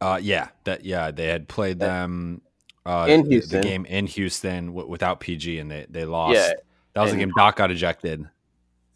Uh, 0.00 0.18
yeah, 0.22 0.48
that 0.64 0.84
yeah, 0.84 1.10
they 1.10 1.26
had 1.26 1.46
played 1.48 1.78
them 1.78 2.40
uh, 2.86 3.06
In 3.08 3.28
the- 3.28 3.40
the, 3.40 3.60
game 3.60 3.84
in 3.86 4.06
Houston 4.06 4.68
w- 4.68 4.88
without 4.88 5.20
PG, 5.20 5.58
and 5.58 5.70
they 5.70 5.86
they 5.90 6.04
lost. 6.04 6.34
Yeah, 6.34 6.52
that 6.94 7.02
was 7.02 7.12
the 7.12 7.18
game 7.18 7.32
Doc 7.36 7.56
got 7.56 7.70
ejected. 7.70 8.24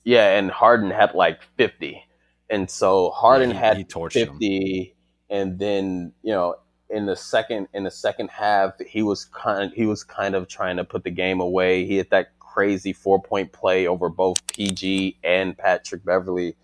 Yeah, 0.05 0.37
and 0.38 0.51
Harden 0.51 0.90
had 0.90 1.14
like 1.14 1.40
50. 1.57 2.03
And 2.51 2.69
so 2.71 3.11
Harden 3.11 3.51
Yeah, 3.51 3.55
he- 3.57 3.61
had 3.61 3.77
he 3.79 3.85
torched 3.85 4.14
him. 4.17 4.29
50 4.33 4.95
and 5.31 5.59
then, 5.59 6.12
you 6.23 6.33
know, 6.33 6.57
in 6.90 7.07
the 7.07 7.17
second 7.17 7.69
in 7.75 7.85
the 7.85 7.90
second 7.90 8.29
half, 8.31 8.79
he 8.87 9.03
was 9.03 9.25
kind 9.27 9.73
he 9.75 9.87
was 9.87 10.05
kind 10.05 10.35
of 10.35 10.47
trying 10.49 10.77
to 10.77 10.85
put 10.85 11.05
the 11.05 11.11
game 11.11 11.40
away. 11.40 11.85
He 11.87 11.97
hit 11.97 12.11
that 12.11 12.38
crazy 12.38 12.93
four-point 12.93 13.51
play 13.53 13.87
over 13.88 14.09
both 14.09 14.47
PG 14.47 15.19
and 15.25 15.57
Patrick 15.59 16.05
Beverley. 16.05 16.55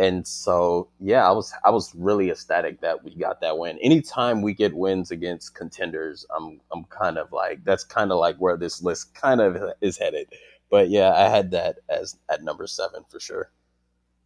And 0.00 0.26
so, 0.26 0.88
yeah, 0.98 1.28
I 1.28 1.30
was 1.30 1.52
I 1.62 1.68
was 1.68 1.94
really 1.94 2.30
ecstatic 2.30 2.80
that 2.80 3.04
we 3.04 3.14
got 3.14 3.42
that 3.42 3.58
win. 3.58 3.78
Anytime 3.82 4.40
we 4.40 4.54
get 4.54 4.74
wins 4.74 5.10
against 5.10 5.54
contenders, 5.54 6.24
I'm 6.34 6.58
I'm 6.72 6.84
kind 6.84 7.18
of 7.18 7.30
like 7.32 7.62
that's 7.64 7.84
kind 7.84 8.10
of 8.10 8.18
like 8.18 8.36
where 8.38 8.56
this 8.56 8.82
list 8.82 9.14
kind 9.14 9.42
of 9.42 9.58
is 9.82 9.98
headed. 9.98 10.28
But 10.70 10.88
yeah, 10.88 11.12
I 11.12 11.28
had 11.28 11.50
that 11.50 11.80
as 11.90 12.16
at 12.30 12.42
number 12.42 12.66
seven 12.66 13.04
for 13.10 13.20
sure. 13.20 13.50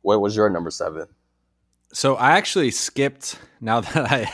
What 0.02 0.20
was 0.20 0.37
your 0.37 0.48
number 0.48 0.70
seven? 0.70 1.08
So 1.92 2.14
I 2.14 2.32
actually 2.32 2.70
skipped 2.70 3.37
now 3.60 3.80
that 3.80 4.12
I 4.12 4.32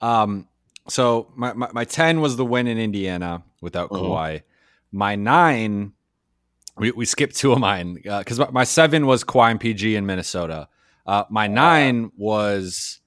um 0.00 0.48
so 0.88 1.30
my, 1.36 1.52
my, 1.52 1.68
my 1.72 1.84
10 1.84 2.20
was 2.20 2.34
the 2.36 2.44
win 2.44 2.66
in 2.66 2.76
Indiana 2.76 3.44
without 3.60 3.90
Mhm. 3.90 4.00
Kawhi. 4.00 4.42
My 4.90 5.14
9 5.14 5.92
we, 6.76 6.90
we 6.90 7.04
skipped 7.04 7.36
two 7.36 7.52
of 7.52 7.58
mine 7.60 7.94
because 8.02 8.40
my, 8.40 8.50
my 8.50 8.64
7 8.64 9.06
was 9.06 9.22
Kawhi 9.22 9.52
and 9.52 9.60
PG 9.60 9.94
in 9.94 10.06
Minnesota. 10.06 10.68
Uh, 11.06 11.24
my 11.30 11.46
9 11.46 12.12
was 12.16 13.00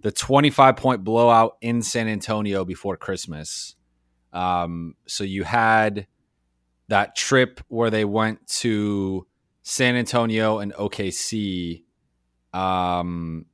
the 0.00 0.12
25 0.12 0.76
point 0.76 1.04
blowout 1.04 1.56
in 1.60 1.82
San 1.82 2.08
Antonio 2.08 2.64
before 2.64 2.96
Christmas. 2.96 3.74
Um, 4.32 4.94
so 5.06 5.24
you 5.24 5.44
had 5.44 6.06
that 6.88 7.16
trip 7.16 7.60
where 7.68 7.90
they 7.90 8.04
went 8.04 8.46
to 8.46 9.26
San 9.62 9.96
Antonio 9.96 10.58
and 10.58 10.72
OKC 10.74 11.84
um, 12.54 13.46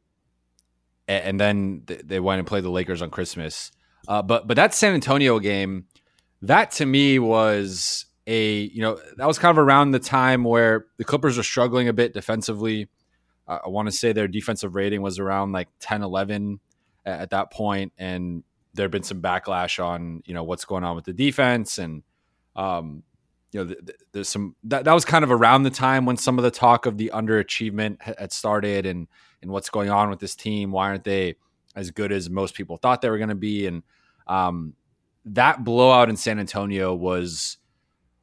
and 1.08 1.40
then 1.40 1.82
th- 1.86 2.02
they 2.04 2.20
went 2.20 2.38
and 2.38 2.46
played 2.46 2.62
the 2.62 2.70
Lakers 2.70 3.02
on 3.02 3.10
Christmas. 3.10 3.72
Uh, 4.06 4.22
but 4.22 4.46
but 4.46 4.56
that 4.56 4.74
San 4.74 4.94
Antonio 4.94 5.38
game, 5.38 5.86
that 6.42 6.70
to 6.72 6.86
me 6.86 7.18
was 7.18 8.04
a 8.26 8.60
you 8.60 8.82
know 8.82 9.00
that 9.16 9.26
was 9.26 9.38
kind 9.38 9.50
of 9.50 9.58
around 9.58 9.90
the 9.90 9.98
time 9.98 10.44
where 10.44 10.86
the 10.98 11.04
Clippers 11.04 11.36
were 11.36 11.42
struggling 11.42 11.88
a 11.88 11.92
bit 11.92 12.12
defensively. 12.12 12.88
Uh, 13.50 13.58
I 13.66 13.68
want 13.68 13.88
to 13.88 13.92
say 13.92 14.12
their 14.12 14.28
defensive 14.28 14.74
rating 14.74 15.02
was 15.02 15.18
around 15.18 15.52
like 15.52 15.68
10, 15.80 16.02
11 16.02 16.60
at, 17.04 17.20
at 17.20 17.30
that 17.30 17.52
point, 17.52 17.92
and 17.98 18.44
there 18.74 18.84
had 18.84 18.92
been 18.92 19.02
some 19.02 19.20
backlash 19.20 19.84
on 19.84 20.22
you 20.24 20.34
know 20.34 20.44
what's 20.44 20.64
going 20.64 20.84
on 20.84 20.94
with 20.94 21.04
the 21.04 21.12
defense 21.12 21.78
and 21.78 22.02
um, 22.56 23.02
you 23.52 23.60
know, 23.60 23.66
th- 23.66 23.86
th- 23.86 23.98
there's 24.12 24.28
some 24.28 24.54
that, 24.64 24.84
that 24.84 24.92
was 24.92 25.04
kind 25.04 25.24
of 25.24 25.30
around 25.30 25.64
the 25.64 25.70
time 25.70 26.06
when 26.06 26.16
some 26.16 26.38
of 26.38 26.44
the 26.44 26.50
talk 26.50 26.86
of 26.86 26.98
the 26.98 27.10
underachievement 27.12 28.00
ha- 28.00 28.14
had 28.18 28.32
started 28.32 28.86
and 28.86 29.08
and 29.42 29.50
what's 29.50 29.70
going 29.70 29.90
on 29.90 30.10
with 30.10 30.20
this 30.20 30.36
team. 30.36 30.70
Why 30.70 30.88
aren't 30.88 31.04
they 31.04 31.36
as 31.74 31.90
good 31.90 32.12
as 32.12 32.30
most 32.30 32.54
people 32.54 32.76
thought 32.76 33.02
they 33.02 33.10
were 33.10 33.18
going 33.18 33.30
to 33.30 33.34
be? 33.34 33.66
And 33.66 33.82
um, 34.26 34.74
that 35.24 35.64
blowout 35.64 36.08
in 36.08 36.16
San 36.16 36.38
Antonio 36.38 36.94
was 36.94 37.56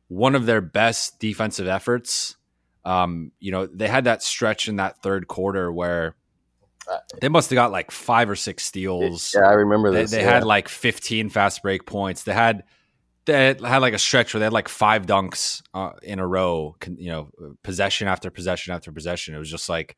one 0.08 0.36
of 0.36 0.46
their 0.46 0.62
best 0.62 1.20
defensive 1.20 1.68
efforts. 1.68 2.37
Um, 2.88 3.32
you 3.40 3.52
know, 3.52 3.66
they 3.68 3.88
had 3.90 4.06
that 4.06 4.24
stretch 4.24 4.70
in 4.70 4.78
that 4.78 5.02
third 5.04 5.28
quarter 5.28 5.72
where 5.74 6.16
They 7.20 7.28
must 7.28 7.50
have 7.50 7.56
got 7.56 7.72
like 7.72 7.92
five 7.92 8.30
or 8.30 8.36
six 8.38 8.64
steals. 8.64 9.34
Yeah, 9.36 9.42
I 9.48 9.54
remember 9.54 9.92
They, 9.92 10.04
this. 10.04 10.12
they 10.12 10.22
yeah. 10.22 10.32
had 10.36 10.46
like 10.46 10.70
15 10.70 11.30
fast 11.30 11.62
break 11.62 11.86
points. 11.86 12.24
They 12.24 12.34
had 12.34 12.64
they 13.26 13.34
had 13.34 13.60
like 13.60 13.94
a 13.94 14.00
stretch 14.00 14.34
where 14.34 14.40
they 14.40 14.46
had 14.46 14.54
like 14.54 14.70
five 14.70 15.06
dunks 15.06 15.62
uh, 15.74 15.92
in 16.02 16.20
a 16.20 16.26
row. 16.26 16.78
You 16.98 17.10
know, 17.10 17.30
possession 17.62 18.08
after 18.08 18.32
possession 18.32 18.74
after 18.74 18.94
possession. 18.94 19.36
It 19.36 19.40
was 19.40 19.52
just 19.52 19.68
like 19.68 19.98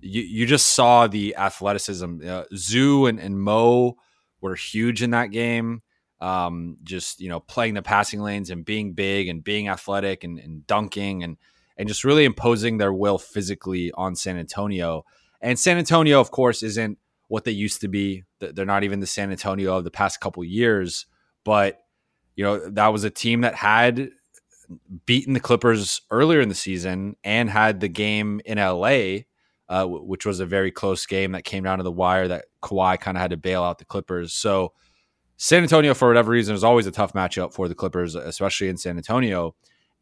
you 0.00 0.22
you 0.22 0.46
just 0.46 0.68
saw 0.68 1.06
the 1.06 1.36
athleticism. 1.36 2.20
Uh, 2.26 2.44
Zoo 2.56 3.04
and, 3.06 3.20
and 3.20 3.38
Mo 3.38 3.98
were 4.40 4.54
huge 4.54 5.02
in 5.02 5.10
that 5.10 5.32
game. 5.32 5.82
Um, 6.18 6.78
just 6.82 7.20
you 7.20 7.28
know, 7.28 7.40
playing 7.40 7.74
the 7.74 7.82
passing 7.82 8.20
lanes 8.20 8.48
and 8.48 8.64
being 8.64 8.94
big 8.94 9.28
and 9.28 9.44
being 9.44 9.68
athletic 9.68 10.24
and, 10.24 10.38
and 10.38 10.66
dunking 10.66 11.24
and 11.24 11.36
and 11.82 11.88
just 11.88 12.04
really 12.04 12.24
imposing 12.24 12.78
their 12.78 12.92
will 12.92 13.18
physically 13.18 13.90
on 13.94 14.14
San 14.14 14.38
Antonio. 14.38 15.04
And 15.40 15.58
San 15.58 15.78
Antonio, 15.78 16.20
of 16.20 16.30
course, 16.30 16.62
isn't 16.62 16.96
what 17.26 17.42
they 17.42 17.50
used 17.50 17.80
to 17.80 17.88
be. 17.88 18.22
They're 18.38 18.64
not 18.64 18.84
even 18.84 19.00
the 19.00 19.06
San 19.08 19.32
Antonio 19.32 19.76
of 19.76 19.82
the 19.82 19.90
past 19.90 20.20
couple 20.20 20.44
years. 20.44 21.06
But 21.42 21.80
you 22.36 22.44
know, 22.44 22.70
that 22.70 22.92
was 22.92 23.02
a 23.02 23.10
team 23.10 23.40
that 23.40 23.56
had 23.56 24.10
beaten 25.06 25.34
the 25.34 25.40
Clippers 25.40 26.02
earlier 26.12 26.40
in 26.40 26.48
the 26.48 26.54
season 26.54 27.16
and 27.24 27.50
had 27.50 27.80
the 27.80 27.88
game 27.88 28.40
in 28.44 28.58
LA, 28.58 29.22
uh, 29.68 29.84
which 29.84 30.24
was 30.24 30.38
a 30.38 30.46
very 30.46 30.70
close 30.70 31.04
game 31.04 31.32
that 31.32 31.42
came 31.42 31.64
down 31.64 31.78
to 31.78 31.82
the 31.84 31.90
wire 31.90 32.28
that 32.28 32.44
Kawhi 32.62 33.00
kind 33.00 33.16
of 33.16 33.22
had 33.22 33.32
to 33.32 33.36
bail 33.36 33.64
out 33.64 33.78
the 33.78 33.84
Clippers. 33.84 34.32
So 34.32 34.72
San 35.36 35.64
Antonio, 35.64 35.94
for 35.94 36.06
whatever 36.06 36.30
reason, 36.30 36.54
is 36.54 36.62
always 36.62 36.86
a 36.86 36.92
tough 36.92 37.12
matchup 37.12 37.52
for 37.52 37.66
the 37.66 37.74
Clippers, 37.74 38.14
especially 38.14 38.68
in 38.68 38.76
San 38.76 38.98
Antonio. 38.98 39.56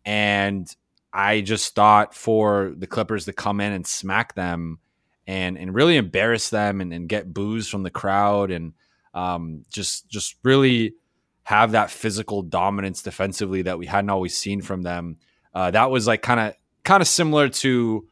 And 0.05 0.71
I 1.13 1.41
just 1.41 1.75
thought 1.75 2.15
for 2.15 2.73
the 2.77 2.87
Clippers 2.87 3.25
to 3.25 3.33
come 3.33 3.61
in 3.61 3.73
and 3.73 3.87
smack 3.87 4.35
them 4.35 4.79
and 5.27 5.59
and 5.59 5.75
really 5.75 5.97
embarrass 5.97 6.51
them 6.51 6.81
and, 6.81 6.93
and 6.93 7.09
get 7.09 7.33
boos 7.33 7.69
from 7.69 7.83
the 7.83 7.91
crowd 7.91 8.51
and 8.51 8.73
um, 9.15 9.65
just 9.71 10.09
just 10.09 10.37
really 10.43 10.95
have 11.43 11.73
that 11.73 11.91
physical 11.91 12.43
dominance 12.43 13.03
defensively 13.03 13.63
that 13.63 13.79
we 13.79 13.87
hadn't 13.87 14.11
always 14.11 14.37
seen 14.37 14.61
from 14.61 14.83
them. 14.83 15.17
Uh, 15.53 15.71
that 15.71 15.91
was 15.91 16.07
like 16.07 16.23
kind 16.23 16.41
of 16.41 16.55
kind 16.85 17.01
of 17.01 17.09
similar 17.09 17.49
to 17.49 18.07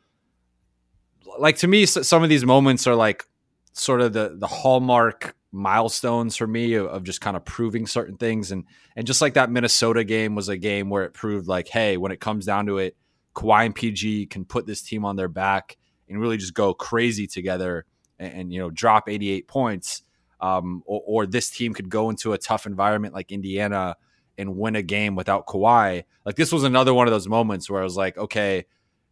like 1.38 1.56
to 1.58 1.68
me 1.68 1.86
some 1.86 2.22
of 2.22 2.28
these 2.28 2.44
moments 2.44 2.86
are 2.86 2.96
like 2.96 3.24
sort 3.72 4.00
of 4.00 4.12
the 4.12 4.36
the 4.36 4.46
hallmark 4.46 5.36
milestones 5.50 6.36
for 6.36 6.46
me 6.46 6.74
of, 6.74 6.86
of 6.86 7.04
just 7.04 7.20
kind 7.20 7.36
of 7.36 7.44
proving 7.44 7.86
certain 7.86 8.16
things 8.16 8.52
and 8.52 8.64
and 8.96 9.06
just 9.06 9.22
like 9.22 9.34
that 9.34 9.50
Minnesota 9.50 10.04
game 10.04 10.34
was 10.34 10.48
a 10.48 10.58
game 10.58 10.90
where 10.90 11.04
it 11.04 11.14
proved 11.14 11.48
like 11.48 11.68
hey 11.68 11.96
when 11.96 12.12
it 12.12 12.20
comes 12.20 12.44
down 12.44 12.66
to 12.66 12.76
it 12.78 12.96
Kawhi 13.34 13.66
and 13.66 13.74
PG 13.74 14.26
can 14.26 14.44
put 14.44 14.66
this 14.66 14.82
team 14.82 15.04
on 15.06 15.16
their 15.16 15.28
back 15.28 15.78
and 16.08 16.20
really 16.20 16.36
just 16.36 16.52
go 16.52 16.74
crazy 16.74 17.26
together 17.26 17.86
and, 18.18 18.32
and 18.34 18.52
you 18.52 18.60
know 18.60 18.68
drop 18.68 19.08
88 19.08 19.48
points 19.48 20.02
um, 20.40 20.82
or, 20.86 21.02
or 21.06 21.26
this 21.26 21.50
team 21.50 21.74
could 21.74 21.88
go 21.88 22.10
into 22.10 22.32
a 22.32 22.38
tough 22.38 22.66
environment 22.66 23.14
like 23.14 23.32
Indiana 23.32 23.96
and 24.36 24.56
win 24.56 24.76
a 24.76 24.82
game 24.82 25.16
without 25.16 25.46
Kawhi. 25.46 26.04
Like 26.24 26.36
this 26.36 26.52
was 26.52 26.64
another 26.64 26.94
one 26.94 27.08
of 27.08 27.12
those 27.12 27.26
moments 27.26 27.68
where 27.68 27.80
I 27.80 27.84
was 27.84 27.96
like, 27.96 28.16
okay, 28.16 28.66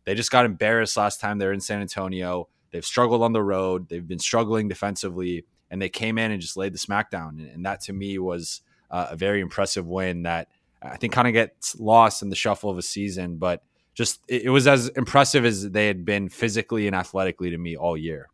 they 0.04 0.14
just 0.14 0.30
got 0.30 0.46
embarrassed 0.46 0.96
last 0.96 1.20
time 1.20 1.38
they're 1.38 1.52
in 1.52 1.60
San 1.60 1.80
Antonio. 1.80 2.48
They've 2.70 2.84
struggled 2.84 3.22
on 3.22 3.32
the 3.32 3.42
road. 3.42 3.88
They've 3.88 4.06
been 4.06 4.20
struggling 4.20 4.68
defensively, 4.68 5.44
and 5.70 5.80
they 5.80 5.88
came 5.88 6.18
in 6.18 6.30
and 6.30 6.40
just 6.40 6.56
laid 6.56 6.72
the 6.72 6.78
smackdown. 6.78 7.52
And, 7.54 7.64
that 7.66 7.80
to 7.82 7.92
me 7.92 8.18
was 8.18 8.60
uh, 8.90 9.08
a 9.10 9.16
very 9.16 9.40
impressive 9.40 9.86
win 9.86 10.22
that 10.22 10.48
I 10.82 10.96
think 10.96 11.12
kind 11.12 11.26
of 11.26 11.34
gets 11.34 11.78
lost 11.78 12.22
in 12.22 12.30
the 12.30 12.36
shuffle 12.36 12.70
of 12.70 12.78
a 12.78 12.82
season, 12.82 13.36
but 13.36 13.62
just 13.94 14.20
it, 14.28 14.42
it 14.42 14.50
was 14.50 14.66
as 14.66 14.88
impressive 14.88 15.44
as 15.44 15.70
they 15.70 15.86
had 15.86 16.04
been 16.04 16.28
physically 16.28 16.86
and 16.86 16.94
athletically 16.94 17.50
to 17.50 17.58
me 17.58 17.76
all 17.76 17.96
year. 17.96 18.28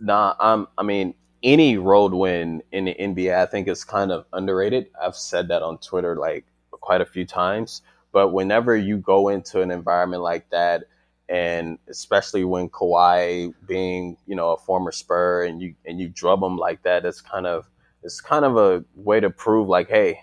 Nah, 0.00 0.34
um, 0.38 0.68
I 0.78 0.84
mean, 0.84 1.14
any 1.42 1.76
road 1.76 2.12
win 2.14 2.62
in 2.72 2.86
the 2.86 2.94
NBA, 2.94 3.36
I 3.36 3.46
think 3.46 3.68
is 3.68 3.84
kind 3.84 4.10
of 4.12 4.26
underrated. 4.32 4.88
I've 5.00 5.16
said 5.16 5.48
that 5.48 5.62
on 5.62 5.78
Twitter 5.78 6.16
like 6.16 6.46
quite 6.70 7.00
a 7.00 7.06
few 7.06 7.24
times. 7.24 7.82
But 8.12 8.32
whenever 8.32 8.76
you 8.76 8.98
go 8.98 9.28
into 9.28 9.60
an 9.60 9.70
environment 9.70 10.22
like 10.22 10.48
that, 10.50 10.84
and 11.28 11.78
especially 11.88 12.44
when 12.44 12.68
Kawhi 12.70 13.52
being, 13.66 14.16
you 14.26 14.36
know, 14.36 14.52
a 14.52 14.56
former 14.56 14.92
Spur 14.92 15.44
and 15.44 15.60
you 15.60 15.74
and 15.86 16.00
you 16.00 16.08
drub 16.08 16.42
him 16.42 16.56
like 16.56 16.82
that, 16.84 17.04
it's 17.04 17.20
kind 17.20 17.46
of 17.46 17.66
it's 18.02 18.20
kind 18.20 18.44
of 18.44 18.56
a 18.56 18.84
way 18.94 19.20
to 19.20 19.30
prove 19.30 19.68
like, 19.68 19.88
hey, 19.88 20.20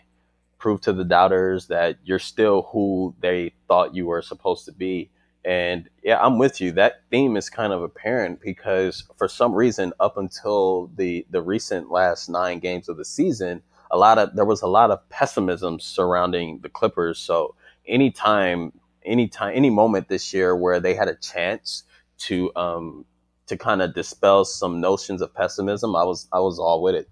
prove 0.57 0.81
to 0.81 0.93
the 0.93 1.03
doubters 1.03 1.67
that 1.67 1.97
you're 2.03 2.19
still 2.19 2.63
who 2.71 3.15
they 3.19 3.53
thought 3.67 3.95
you 3.95 4.05
were 4.07 4.21
supposed 4.21 4.65
to 4.65 4.71
be. 4.71 5.11
And 5.43 5.87
yeah, 6.03 6.19
I'm 6.19 6.39
with 6.39 6.59
you. 6.59 6.71
That 6.71 7.01
theme 7.11 7.37
is 7.37 7.51
kind 7.51 7.71
of 7.71 7.83
apparent 7.83 8.41
because 8.41 9.03
for 9.17 9.27
some 9.27 9.53
reason, 9.53 9.93
up 9.99 10.17
until 10.17 10.89
the 10.95 11.25
the 11.29 11.41
recent 11.41 11.91
last 11.91 12.29
nine 12.29 12.59
games 12.59 12.89
of 12.89 12.97
the 12.97 13.05
season, 13.05 13.61
a 13.91 13.97
lot 13.97 14.17
of 14.17 14.35
there 14.35 14.45
was 14.45 14.63
a 14.63 14.67
lot 14.67 14.89
of 14.89 15.07
pessimism 15.09 15.79
surrounding 15.79 16.59
the 16.61 16.69
Clippers. 16.69 17.19
So 17.19 17.53
anytime, 17.87 18.73
anytime, 19.05 19.53
any 19.55 19.69
moment 19.69 20.07
this 20.07 20.33
year 20.33 20.55
where 20.55 20.79
they 20.79 20.93
had 20.93 21.07
a 21.07 21.15
chance 21.15 21.83
to 22.17 22.51
um 22.55 23.05
to 23.47 23.57
kind 23.57 23.81
of 23.81 23.93
dispel 23.93 24.45
some 24.45 24.81
notions 24.81 25.21
of 25.21 25.33
pessimism, 25.33 25.95
I 25.95 26.03
was 26.03 26.27
I 26.31 26.39
was 26.39 26.59
all 26.59 26.81
with 26.81 26.95
it. 26.95 27.09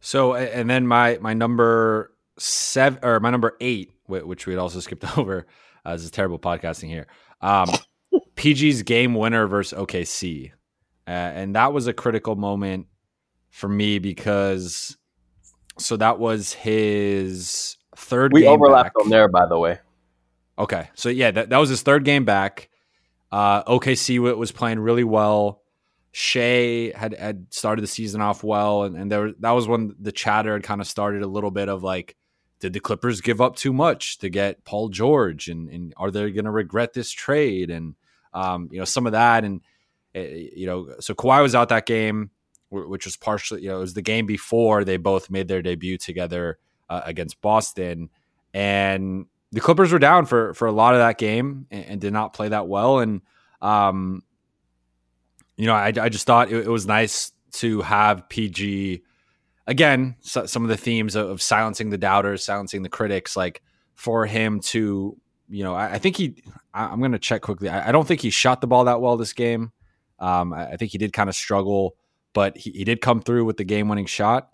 So, 0.00 0.34
and 0.34 0.68
then 0.70 0.86
my 0.86 1.18
my 1.20 1.34
number 1.34 2.12
seven 2.38 3.00
or 3.02 3.20
my 3.20 3.30
number 3.30 3.56
eight, 3.60 3.92
which 4.06 4.46
we 4.46 4.52
had 4.52 4.60
also 4.60 4.80
skipped 4.80 5.18
over. 5.18 5.46
Uh, 5.84 5.92
this 5.92 6.04
is 6.04 6.10
terrible 6.10 6.38
podcasting 6.38 6.88
here. 6.88 7.06
Um, 7.40 7.68
PG's 8.36 8.82
game 8.82 9.14
winner 9.14 9.46
versus 9.46 9.78
OKC, 9.78 10.52
uh, 11.06 11.10
and 11.10 11.54
that 11.56 11.72
was 11.72 11.86
a 11.86 11.92
critical 11.92 12.36
moment 12.36 12.86
for 13.50 13.68
me 13.68 13.98
because 13.98 14.96
so 15.78 15.96
that 15.96 16.18
was 16.18 16.52
his 16.52 17.77
third. 17.98 18.32
We 18.32 18.42
game 18.42 18.50
overlapped 18.52 18.94
back. 18.94 19.04
on 19.04 19.10
there, 19.10 19.28
by 19.28 19.46
the 19.46 19.58
way. 19.58 19.78
Okay, 20.58 20.88
so 20.94 21.08
yeah, 21.08 21.30
that, 21.30 21.50
that 21.50 21.58
was 21.58 21.68
his 21.68 21.82
third 21.82 22.04
game 22.04 22.24
back. 22.24 22.68
Uh, 23.30 23.62
OKC 23.64 24.18
was 24.36 24.50
playing 24.52 24.80
really 24.80 25.04
well. 25.04 25.62
Shai 26.12 26.92
had 26.96 27.14
had 27.14 27.46
started 27.50 27.82
the 27.82 27.86
season 27.88 28.20
off 28.20 28.42
well, 28.42 28.82
and, 28.84 28.96
and 28.96 29.12
there 29.12 29.22
was- 29.22 29.34
that 29.40 29.50
was 29.52 29.68
when 29.68 29.94
the 30.00 30.12
chatter 30.12 30.54
had 30.54 30.62
kind 30.62 30.80
of 30.80 30.86
started 30.86 31.22
a 31.22 31.26
little 31.28 31.50
bit 31.50 31.68
of 31.68 31.82
like, 31.84 32.16
did 32.60 32.72
the 32.72 32.80
Clippers 32.80 33.20
give 33.20 33.40
up 33.40 33.54
too 33.56 33.72
much 33.72 34.18
to 34.18 34.28
get 34.28 34.64
Paul 34.64 34.88
George, 34.88 35.48
and 35.48 35.68
and 35.68 35.94
are 35.96 36.10
they 36.10 36.30
going 36.30 36.46
to 36.46 36.50
regret 36.50 36.92
this 36.94 37.10
trade? 37.10 37.70
And 37.70 37.94
um, 38.32 38.68
you 38.72 38.78
know 38.78 38.84
some 38.84 39.06
of 39.06 39.12
that, 39.12 39.44
and 39.44 39.60
uh, 40.16 40.20
you 40.20 40.66
know, 40.66 40.94
so 40.98 41.14
Kawhi 41.14 41.42
was 41.42 41.54
out 41.54 41.68
that 41.68 41.86
game, 41.86 42.30
which 42.70 43.04
was 43.04 43.16
partially, 43.16 43.62
you 43.62 43.68
know, 43.68 43.76
it 43.76 43.80
was 43.80 43.94
the 43.94 44.02
game 44.02 44.26
before 44.26 44.82
they 44.84 44.96
both 44.96 45.30
made 45.30 45.46
their 45.46 45.62
debut 45.62 45.98
together 45.98 46.58
uh, 46.88 47.02
against 47.04 47.40
Boston, 47.40 48.10
and 48.54 49.26
the 49.52 49.60
Clippers 49.60 49.92
were 49.92 49.98
down 49.98 50.26
for 50.26 50.54
for 50.54 50.66
a 50.66 50.72
lot 50.72 50.94
of 50.94 51.00
that 51.00 51.18
game 51.18 51.66
and, 51.70 51.84
and 51.84 52.00
did 52.00 52.12
not 52.12 52.32
play 52.32 52.48
that 52.48 52.68
well. 52.68 52.98
And 53.00 53.22
um, 53.60 54.22
you 55.56 55.66
know, 55.66 55.74
I, 55.74 55.92
I 56.00 56.08
just 56.08 56.26
thought 56.26 56.50
it, 56.50 56.66
it 56.66 56.70
was 56.70 56.86
nice 56.86 57.32
to 57.52 57.82
have 57.82 58.28
PG 58.28 59.02
again. 59.66 60.16
So, 60.20 60.46
some 60.46 60.62
of 60.62 60.68
the 60.68 60.76
themes 60.76 61.16
of, 61.16 61.28
of 61.28 61.42
silencing 61.42 61.90
the 61.90 61.98
doubters, 61.98 62.44
silencing 62.44 62.82
the 62.82 62.88
critics, 62.88 63.36
like 63.36 63.62
for 63.94 64.26
him 64.26 64.60
to, 64.60 65.16
you 65.48 65.64
know, 65.64 65.74
I, 65.74 65.94
I 65.94 65.98
think 65.98 66.16
he. 66.16 66.42
I, 66.72 66.86
I'm 66.86 67.00
going 67.00 67.12
to 67.12 67.18
check 67.18 67.42
quickly. 67.42 67.68
I, 67.68 67.88
I 67.88 67.92
don't 67.92 68.06
think 68.06 68.20
he 68.20 68.30
shot 68.30 68.60
the 68.60 68.66
ball 68.66 68.84
that 68.84 69.00
well 69.00 69.16
this 69.16 69.32
game. 69.32 69.72
Um, 70.18 70.52
I, 70.52 70.72
I 70.72 70.76
think 70.76 70.92
he 70.92 70.98
did 70.98 71.12
kind 71.12 71.28
of 71.28 71.34
struggle, 71.34 71.96
but 72.32 72.56
he, 72.56 72.70
he 72.70 72.84
did 72.84 73.00
come 73.00 73.20
through 73.20 73.44
with 73.44 73.56
the 73.56 73.64
game 73.64 73.88
winning 73.88 74.06
shot. 74.06 74.50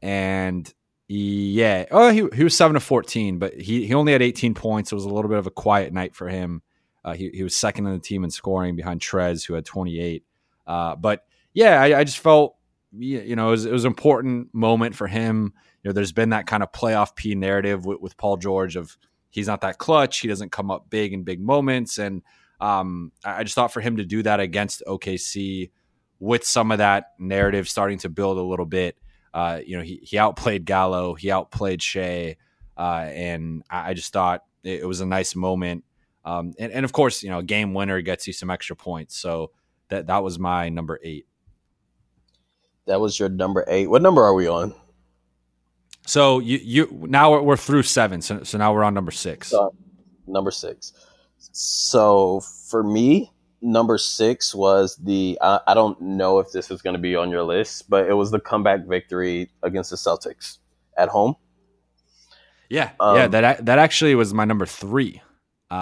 And 0.00 0.72
yeah. 1.08 1.86
Oh, 1.90 2.10
he, 2.10 2.28
he 2.34 2.44
was 2.44 2.56
seven 2.56 2.74
to 2.74 2.80
fourteen, 2.80 3.38
but 3.38 3.54
he, 3.54 3.86
he 3.86 3.94
only 3.94 4.12
had 4.12 4.22
eighteen 4.22 4.54
points. 4.54 4.92
It 4.92 4.94
was 4.94 5.06
a 5.06 5.08
little 5.08 5.30
bit 5.30 5.38
of 5.38 5.46
a 5.46 5.50
quiet 5.50 5.92
night 5.92 6.14
for 6.14 6.28
him. 6.28 6.62
Uh, 7.04 7.14
he 7.14 7.30
he 7.32 7.42
was 7.42 7.56
second 7.56 7.86
in 7.86 7.94
the 7.94 7.98
team 7.98 8.24
in 8.24 8.30
scoring 8.30 8.76
behind 8.76 9.00
Trez, 9.00 9.46
who 9.46 9.54
had 9.54 9.64
twenty 9.64 9.98
eight. 9.98 10.24
Uh, 10.66 10.94
but 10.96 11.24
yeah, 11.54 11.80
I, 11.80 12.00
I 12.00 12.04
just 12.04 12.18
felt 12.18 12.56
you 12.92 13.34
know 13.34 13.48
it 13.48 13.52
was, 13.52 13.64
it 13.64 13.72
was 13.72 13.84
an 13.84 13.90
important 13.90 14.54
moment 14.54 14.94
for 14.94 15.06
him. 15.06 15.54
You 15.82 15.88
know, 15.88 15.92
there's 15.92 16.12
been 16.12 16.30
that 16.30 16.46
kind 16.46 16.62
of 16.62 16.72
playoff 16.72 17.16
P 17.16 17.34
narrative 17.34 17.86
with, 17.86 18.00
with 18.00 18.16
Paul 18.18 18.36
George 18.36 18.76
of 18.76 18.98
he's 19.30 19.46
not 19.46 19.62
that 19.62 19.78
clutch. 19.78 20.20
He 20.20 20.28
doesn't 20.28 20.52
come 20.52 20.70
up 20.70 20.90
big 20.90 21.14
in 21.14 21.22
big 21.22 21.40
moments, 21.40 21.96
and 21.96 22.22
um, 22.60 23.12
I 23.24 23.44
just 23.44 23.54
thought 23.54 23.72
for 23.72 23.80
him 23.80 23.96
to 23.96 24.04
do 24.04 24.22
that 24.24 24.40
against 24.40 24.82
OKC 24.86 25.70
with 26.20 26.44
some 26.44 26.72
of 26.72 26.78
that 26.78 27.12
narrative 27.18 27.68
starting 27.68 27.98
to 27.98 28.08
build 28.08 28.36
a 28.36 28.42
little 28.42 28.66
bit. 28.66 28.96
Uh, 29.32 29.60
you 29.64 29.76
know, 29.76 29.82
he, 29.82 30.00
he 30.02 30.18
outplayed 30.18 30.64
Gallo, 30.64 31.14
he 31.14 31.30
outplayed 31.30 31.82
Shai, 31.82 32.36
uh, 32.76 33.06
and 33.12 33.62
I, 33.70 33.90
I 33.90 33.94
just 33.94 34.12
thought 34.12 34.44
it, 34.64 34.80
it 34.80 34.86
was 34.86 35.00
a 35.00 35.06
nice 35.06 35.34
moment. 35.34 35.84
Um, 36.24 36.54
and, 36.58 36.72
and 36.72 36.84
of 36.84 36.92
course, 36.92 37.22
you 37.22 37.30
know, 37.30 37.42
game 37.42 37.74
winner 37.74 38.00
gets 38.02 38.26
you 38.26 38.32
some 38.32 38.50
extra 38.50 38.76
points. 38.76 39.16
So 39.16 39.50
that 39.88 40.06
that 40.08 40.22
was 40.22 40.38
my 40.38 40.68
number 40.68 40.98
eight. 41.02 41.26
That 42.86 43.00
was 43.00 43.18
your 43.18 43.28
number 43.28 43.64
eight. 43.68 43.88
What 43.88 44.02
number 44.02 44.22
are 44.22 44.34
we 44.34 44.48
on? 44.48 44.74
So 46.06 46.38
you 46.38 46.58
you 46.62 47.06
now 47.08 47.32
we're, 47.32 47.42
we're 47.42 47.56
through 47.56 47.82
seven. 47.82 48.22
So, 48.22 48.42
so 48.42 48.58
now 48.58 48.72
we're 48.72 48.84
on 48.84 48.94
number 48.94 49.10
six. 49.10 49.48
So, 49.48 49.74
number 50.26 50.50
six. 50.50 50.92
So 51.38 52.40
for 52.40 52.82
me, 52.82 53.32
number 53.60 53.98
six 53.98 54.54
was 54.54 54.96
the 54.96 55.38
I, 55.40 55.60
I 55.68 55.74
don't 55.74 56.00
know 56.00 56.38
if 56.38 56.52
this 56.52 56.70
is 56.70 56.82
going 56.82 56.94
to 56.94 57.00
be 57.00 57.16
on 57.16 57.30
your 57.30 57.42
list, 57.42 57.88
but 57.90 58.08
it 58.08 58.14
was 58.14 58.30
the 58.30 58.40
comeback 58.40 58.86
victory 58.86 59.50
against 59.62 59.90
the 59.90 59.96
Celtics 59.96 60.58
at 60.96 61.08
home. 61.08 61.34
Yeah, 62.70 62.90
Um, 63.00 63.16
yeah. 63.16 63.26
That 63.28 63.64
that 63.66 63.78
actually 63.78 64.14
was 64.14 64.34
my 64.34 64.44
number 64.44 64.66
three. 64.66 65.22
Uh, 65.70 65.74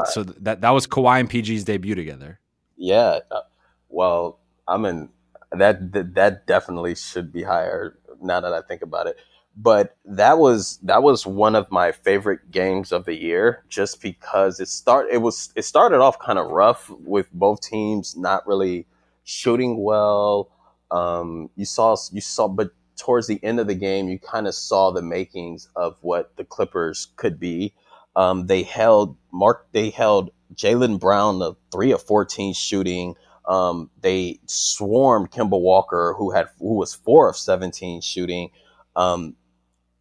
Ah. 0.00 0.04
So 0.04 0.22
that 0.24 0.60
that 0.62 0.70
was 0.70 0.86
Kawhi 0.86 1.20
and 1.20 1.30
PG's 1.30 1.64
debut 1.64 1.94
together. 1.94 2.40
Yeah. 2.76 3.20
uh, 3.30 3.40
Well, 3.88 4.38
I 4.66 4.76
mean 4.76 5.10
that 5.52 5.92
that, 5.92 6.14
that 6.14 6.46
definitely 6.46 6.94
should 6.94 7.32
be 7.32 7.42
higher 7.42 7.98
now 8.22 8.40
that 8.40 8.52
I 8.52 8.60
think 8.62 8.82
about 8.82 9.06
it. 9.06 9.16
But 9.56 9.96
that 10.04 10.38
was 10.38 10.78
that 10.84 11.02
was 11.02 11.26
one 11.26 11.54
of 11.54 11.70
my 11.70 11.92
favorite 11.92 12.50
games 12.50 12.92
of 12.92 13.04
the 13.04 13.14
year 13.14 13.64
just 13.68 14.00
because 14.00 14.60
it 14.60 14.68
start 14.68 15.08
it 15.10 15.18
was 15.18 15.52
it 15.56 15.64
started 15.64 16.00
off 16.00 16.18
kind 16.18 16.38
of 16.38 16.50
rough 16.50 16.88
with 16.90 17.30
both 17.32 17.60
teams 17.60 18.16
not 18.16 18.46
really 18.46 18.86
shooting 19.24 19.82
well. 19.82 20.50
Um, 20.90 21.50
you 21.56 21.64
saw 21.66 21.96
you 22.12 22.20
saw 22.20 22.48
but 22.48 22.70
towards 22.96 23.26
the 23.26 23.42
end 23.42 23.60
of 23.60 23.66
the 23.66 23.74
game 23.74 24.08
you 24.08 24.18
kind 24.18 24.46
of 24.46 24.54
saw 24.54 24.90
the 24.92 25.02
makings 25.02 25.68
of 25.76 25.96
what 26.00 26.36
the 26.36 26.44
Clippers 26.44 27.08
could 27.16 27.38
be. 27.38 27.74
Um, 28.16 28.46
they 28.46 28.62
held 28.62 29.16
Mark 29.32 29.66
they 29.72 29.90
held 29.90 30.30
Jaylen 30.54 30.98
Brown 30.98 31.38
the 31.38 31.54
three 31.72 31.92
of 31.92 32.02
fourteen 32.02 32.54
shooting. 32.54 33.14
Um, 33.46 33.90
they 34.00 34.38
swarmed 34.46 35.32
Kemba 35.32 35.60
Walker, 35.60 36.14
who 36.16 36.30
had 36.30 36.48
who 36.58 36.74
was 36.74 36.94
four 36.94 37.28
of 37.28 37.36
seventeen 37.36 38.00
shooting. 38.00 38.50
Um, 38.96 39.36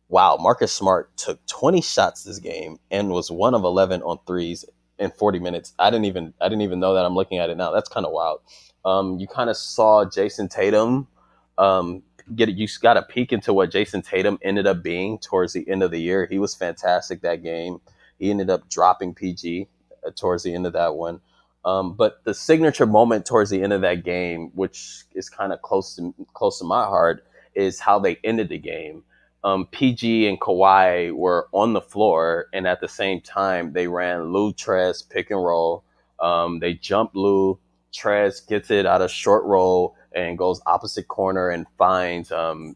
wow, 0.09 0.37
Marcus 0.39 0.71
Smart 0.71 1.15
took 1.17 1.45
twenty 1.45 1.81
shots 1.81 2.23
this 2.23 2.39
game 2.39 2.77
and 2.91 3.09
was 3.09 3.31
one 3.31 3.53
of 3.53 3.63
eleven 3.63 4.01
on 4.03 4.19
threes 4.27 4.65
in 4.97 5.11
forty 5.11 5.39
minutes. 5.39 5.73
I 5.79 5.89
didn't 5.89 6.05
even 6.05 6.33
I 6.41 6.49
didn't 6.49 6.63
even 6.63 6.79
know 6.79 6.95
that. 6.95 7.05
I'm 7.05 7.15
looking 7.15 7.37
at 7.37 7.49
it 7.49 7.57
now. 7.57 7.71
That's 7.71 7.89
kind 7.89 8.05
of 8.05 8.11
wild. 8.11 8.41
Um, 8.85 9.19
you 9.19 9.27
kind 9.27 9.49
of 9.49 9.57
saw 9.57 10.05
Jayson 10.05 10.49
Tatum 10.49 11.07
um, 11.57 12.03
get 12.35 12.49
you 12.49 12.67
got 12.81 12.97
a 12.97 13.01
peek 13.03 13.31
into 13.31 13.53
what 13.53 13.71
Jayson 13.71 14.01
Tatum 14.01 14.39
ended 14.41 14.67
up 14.67 14.83
being 14.83 15.19
towards 15.19 15.53
the 15.53 15.67
end 15.69 15.83
of 15.83 15.91
the 15.91 16.01
year. 16.01 16.25
He 16.25 16.39
was 16.39 16.55
fantastic 16.55 17.21
that 17.21 17.43
game. 17.43 17.79
He 18.17 18.29
ended 18.29 18.49
up 18.49 18.69
dropping 18.69 19.13
PG 19.13 19.67
uh, 20.05 20.11
towards 20.15 20.43
the 20.43 20.53
end 20.53 20.65
of 20.65 20.73
that 20.73 20.95
one. 20.95 21.21
Um, 21.65 21.93
but 21.93 22.23
the 22.23 22.33
signature 22.33 22.85
moment 22.85 23.25
towards 23.25 23.49
the 23.49 23.61
end 23.61 23.73
of 23.73 23.81
that 23.81 24.03
game, 24.03 24.51
which 24.55 25.03
is 25.13 25.29
kind 25.29 25.51
of 25.51 25.61
close 25.61 25.95
to 25.97 26.13
close 26.33 26.59
to 26.59 26.65
my 26.65 26.85
heart, 26.85 27.25
is 27.53 27.79
how 27.79 27.99
they 27.99 28.17
ended 28.23 28.49
the 28.49 28.57
game. 28.57 29.03
Um, 29.43 29.67
PG 29.67 30.27
and 30.27 30.39
Kawhi 30.39 31.13
were 31.13 31.47
on 31.53 31.73
the 31.73 31.81
floor, 31.81 32.47
and 32.53 32.67
at 32.67 32.81
the 32.81 32.87
same 32.87 33.21
time, 33.21 33.73
they 33.73 33.87
ran 33.87 34.33
Lou 34.33 34.51
Trez 34.53 35.07
pick 35.09 35.31
and 35.31 35.43
roll. 35.43 35.83
Um, 36.19 36.59
they 36.59 36.73
jumped 36.73 37.15
Lou. 37.15 37.59
Trez 37.93 38.45
gets 38.45 38.69
it 38.69 38.85
out 38.85 39.01
of 39.01 39.11
short 39.11 39.45
roll 39.45 39.95
and 40.13 40.37
goes 40.37 40.61
opposite 40.65 41.07
corner 41.07 41.49
and 41.49 41.65
finds 41.77 42.31
um, 42.31 42.75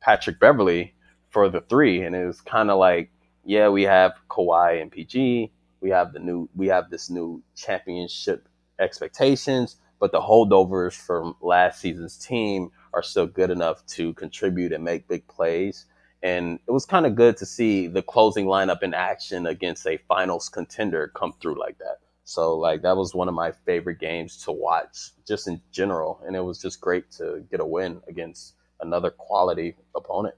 Patrick 0.00 0.38
Beverley 0.38 0.94
for 1.30 1.48
the 1.48 1.60
three. 1.62 2.02
And 2.02 2.14
it 2.14 2.26
was 2.26 2.40
kind 2.40 2.70
of 2.70 2.78
like, 2.78 3.10
yeah, 3.44 3.68
we 3.68 3.82
have 3.82 4.12
Kawhi 4.30 4.80
and 4.80 4.90
PG. 4.90 5.50
We 5.80 5.90
have 5.90 6.12
the 6.12 6.20
new, 6.20 6.48
we 6.54 6.68
have 6.68 6.90
this 6.90 7.10
new 7.10 7.42
championship 7.56 8.48
expectations, 8.78 9.76
but 10.00 10.12
the 10.12 10.20
holdovers 10.20 10.94
from 10.94 11.36
last 11.42 11.80
season's 11.80 12.16
team 12.16 12.70
are 12.94 13.02
still 13.02 13.26
good 13.26 13.50
enough 13.50 13.84
to 13.86 14.14
contribute 14.14 14.72
and 14.72 14.84
make 14.84 15.08
big 15.08 15.26
plays. 15.26 15.86
And 16.24 16.58
it 16.66 16.70
was 16.70 16.86
kind 16.86 17.04
of 17.04 17.14
good 17.14 17.36
to 17.36 17.46
see 17.46 17.86
the 17.86 18.00
closing 18.00 18.46
lineup 18.46 18.82
in 18.82 18.94
action 18.94 19.46
against 19.46 19.86
a 19.86 19.98
finals 20.08 20.48
contender 20.48 21.12
come 21.14 21.34
through 21.38 21.60
like 21.60 21.76
that. 21.78 21.98
So 22.24 22.56
like 22.56 22.80
that 22.80 22.96
was 22.96 23.14
one 23.14 23.28
of 23.28 23.34
my 23.34 23.52
favorite 23.52 24.00
games 24.00 24.38
to 24.44 24.52
watch 24.52 25.10
just 25.28 25.46
in 25.46 25.60
general. 25.70 26.22
And 26.26 26.34
it 26.34 26.40
was 26.40 26.62
just 26.62 26.80
great 26.80 27.10
to 27.12 27.44
get 27.50 27.60
a 27.60 27.66
win 27.66 28.00
against 28.08 28.54
another 28.80 29.10
quality 29.10 29.76
opponent. 29.94 30.34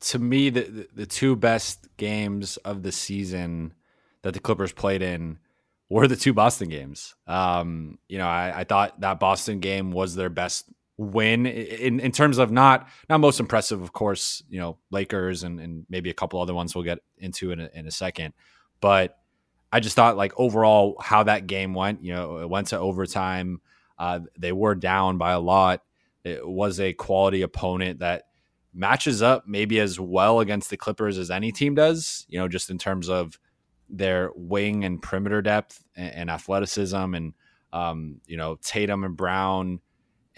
To 0.00 0.20
me, 0.20 0.48
the 0.48 0.88
the, 0.94 1.06
two 1.06 1.34
best 1.34 1.88
games 1.96 2.56
of 2.58 2.84
the 2.84 2.92
season 2.92 3.74
that 4.22 4.32
the 4.32 4.40
Clippers 4.40 4.72
played 4.72 5.02
in 5.02 5.38
were 5.90 6.06
the 6.06 6.16
two 6.16 6.32
Boston 6.32 6.68
games. 6.68 7.16
Um, 7.26 7.98
you 8.08 8.16
know, 8.16 8.28
I, 8.28 8.60
I 8.60 8.64
thought 8.64 9.00
that 9.00 9.20
Boston 9.20 9.58
game 9.58 9.90
was 9.90 10.14
their 10.14 10.30
best 10.30 10.66
win 11.00 11.46
in, 11.46 11.98
in 11.98 12.12
terms 12.12 12.36
of 12.36 12.52
not 12.52 12.86
not 13.08 13.20
most 13.20 13.40
impressive, 13.40 13.80
of 13.80 13.92
course, 13.94 14.42
you 14.50 14.60
know, 14.60 14.76
Lakers 14.90 15.42
and, 15.42 15.58
and 15.58 15.86
maybe 15.88 16.10
a 16.10 16.14
couple 16.14 16.40
other 16.40 16.52
ones 16.52 16.74
we'll 16.74 16.84
get 16.84 16.98
into 17.16 17.52
in 17.52 17.60
a, 17.60 17.70
in 17.72 17.86
a 17.86 17.90
second. 17.90 18.34
But 18.82 19.16
I 19.72 19.80
just 19.80 19.96
thought 19.96 20.18
like 20.18 20.32
overall 20.36 20.96
how 21.00 21.22
that 21.22 21.46
game 21.46 21.72
went, 21.72 22.04
you 22.04 22.12
know, 22.12 22.38
it 22.38 22.50
went 22.50 22.68
to 22.68 22.78
overtime. 22.78 23.62
Uh, 23.98 24.20
they 24.38 24.52
were 24.52 24.74
down 24.74 25.16
by 25.16 25.32
a 25.32 25.40
lot. 25.40 25.82
It 26.22 26.46
was 26.46 26.78
a 26.78 26.92
quality 26.92 27.40
opponent 27.40 28.00
that 28.00 28.24
matches 28.74 29.22
up 29.22 29.48
maybe 29.48 29.80
as 29.80 29.98
well 29.98 30.40
against 30.40 30.68
the 30.68 30.76
Clippers 30.76 31.16
as 31.16 31.30
any 31.30 31.50
team 31.50 31.74
does, 31.74 32.26
you 32.28 32.38
know, 32.38 32.46
just 32.46 32.68
in 32.68 32.76
terms 32.76 33.08
of 33.08 33.38
their 33.88 34.32
wing 34.34 34.84
and 34.84 35.00
perimeter 35.00 35.40
depth 35.40 35.82
and, 35.96 36.12
and 36.12 36.30
athleticism 36.30 37.14
and 37.14 37.32
um, 37.72 38.20
you 38.26 38.36
know, 38.36 38.56
Tatum 38.62 39.04
and 39.04 39.16
Brown 39.16 39.80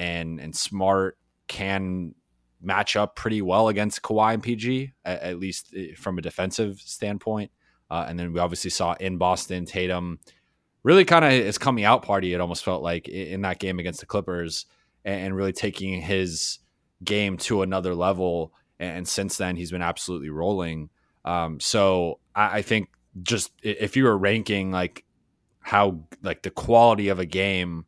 and 0.02 0.40
and 0.40 0.54
Smart 0.54 1.16
can 1.46 2.14
match 2.60 2.96
up 2.96 3.16
pretty 3.16 3.40
well 3.40 3.68
against 3.68 4.02
Kawhi 4.02 4.34
and 4.34 4.42
PG, 4.42 4.92
at, 5.04 5.22
at 5.22 5.38
least 5.38 5.72
eh, 5.76 5.94
from 5.96 6.18
a 6.18 6.22
defensive 6.22 6.80
standpoint. 6.80 7.50
Uh, 7.90 8.06
and 8.08 8.18
then 8.18 8.32
we 8.32 8.40
obviously 8.40 8.70
saw 8.70 8.94
in 8.94 9.18
Boston 9.18 9.64
Tatum 9.64 10.18
really 10.82 11.04
kind 11.04 11.24
of 11.24 11.32
his 11.32 11.58
coming 11.58 11.84
out 11.84 12.02
party. 12.02 12.34
It 12.34 12.40
almost 12.40 12.64
felt 12.64 12.82
like 12.82 13.08
in 13.08 13.42
that 13.42 13.60
game 13.60 13.78
against 13.78 14.00
the 14.00 14.06
Clippers, 14.06 14.66
and, 15.04 15.26
and 15.26 15.36
really 15.36 15.52
taking 15.52 16.00
his 16.00 16.58
game 17.04 17.36
to 17.36 17.62
another 17.62 17.94
level. 17.94 18.52
And 18.80 19.06
since 19.06 19.36
then, 19.36 19.56
he's 19.56 19.70
been 19.70 19.82
absolutely 19.82 20.30
rolling. 20.30 20.90
Um, 21.24 21.60
so 21.60 22.18
I, 22.34 22.58
I 22.58 22.62
think 22.62 22.88
just 23.22 23.52
if 23.62 23.96
you 23.96 24.04
were 24.04 24.18
ranking 24.18 24.72
like 24.72 25.04
how 25.60 26.00
like 26.22 26.42
the 26.42 26.50
quality 26.50 27.08
of 27.08 27.20
a 27.20 27.26
game, 27.26 27.84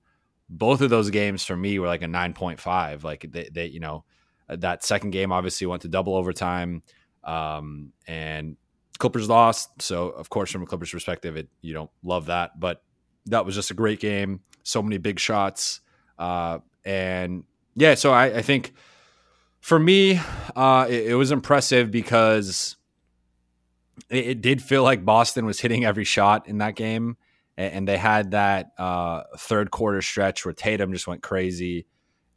both 0.49 0.81
of 0.81 0.91
those 0.91 1.11
games 1.11 1.45
for 1.45 1.57
me 1.57 1.79
were 1.79 1.87
like 1.87 2.03
a 2.03 2.09
nine 2.09 2.35
point 2.35 2.61
five. 2.61 3.05
Like 3.05 3.27
they, 3.31 3.49
they, 3.53 3.67
you 3.67 3.81
know, 3.81 4.05
that 4.49 4.85
second 4.85 5.11
game 5.11 5.33
obviously 5.33 5.67
went 5.67 5.83
to 5.83 5.89
double 5.89 6.15
overtime, 6.15 6.83
um, 7.25 7.93
and 8.07 8.57
Clippers 8.99 9.29
lost. 9.29 9.83
So 9.83 10.11
of 10.11 10.29
course, 10.29 10.51
from 10.51 10.63
a 10.63 10.67
Clippers 10.67 10.91
perspective, 10.91 11.37
it 11.37 11.49
you 11.63 11.75
don't 11.75 11.91
love 12.03 12.27
that, 12.27 12.59
but 12.61 12.83
that 13.27 13.47
was 13.47 13.55
just 13.55 13.71
a 13.71 13.75
great 13.75 14.01
game. 14.01 14.41
So 14.63 14.83
many 14.83 14.99
big 14.99 15.19
shots, 15.19 15.81
uh, 16.19 16.59
and 16.85 17.45
yeah. 17.75 17.95
So 17.95 18.13
I, 18.13 18.27
I 18.27 18.43
think 18.43 18.75
for 19.61 19.79
me, 19.79 20.21
uh, 20.55 20.87
it, 20.89 21.09
it 21.09 21.15
was 21.15 21.33
impressive 21.33 21.91
because 21.91 22.77
it, 24.11 24.27
it 24.27 24.41
did 24.43 24.63
feel 24.63 24.83
like 24.83 25.05
Boston 25.05 25.47
was 25.47 25.61
hitting 25.61 25.85
every 25.85 26.05
shot 26.05 26.47
in 26.47 26.59
that 26.59 26.77
game, 26.77 27.17
and, 27.57 27.73
and 27.73 27.89
they 27.89 27.97
had 27.97 28.33
that 28.33 28.73
uh, 28.79 29.23
third 29.39 29.71
quarter 29.71 30.03
stretch 30.03 30.45
where 30.45 30.55
Tatum 30.55 30.93
just 30.93 31.07
went 31.07 31.23
crazy, 31.23 31.87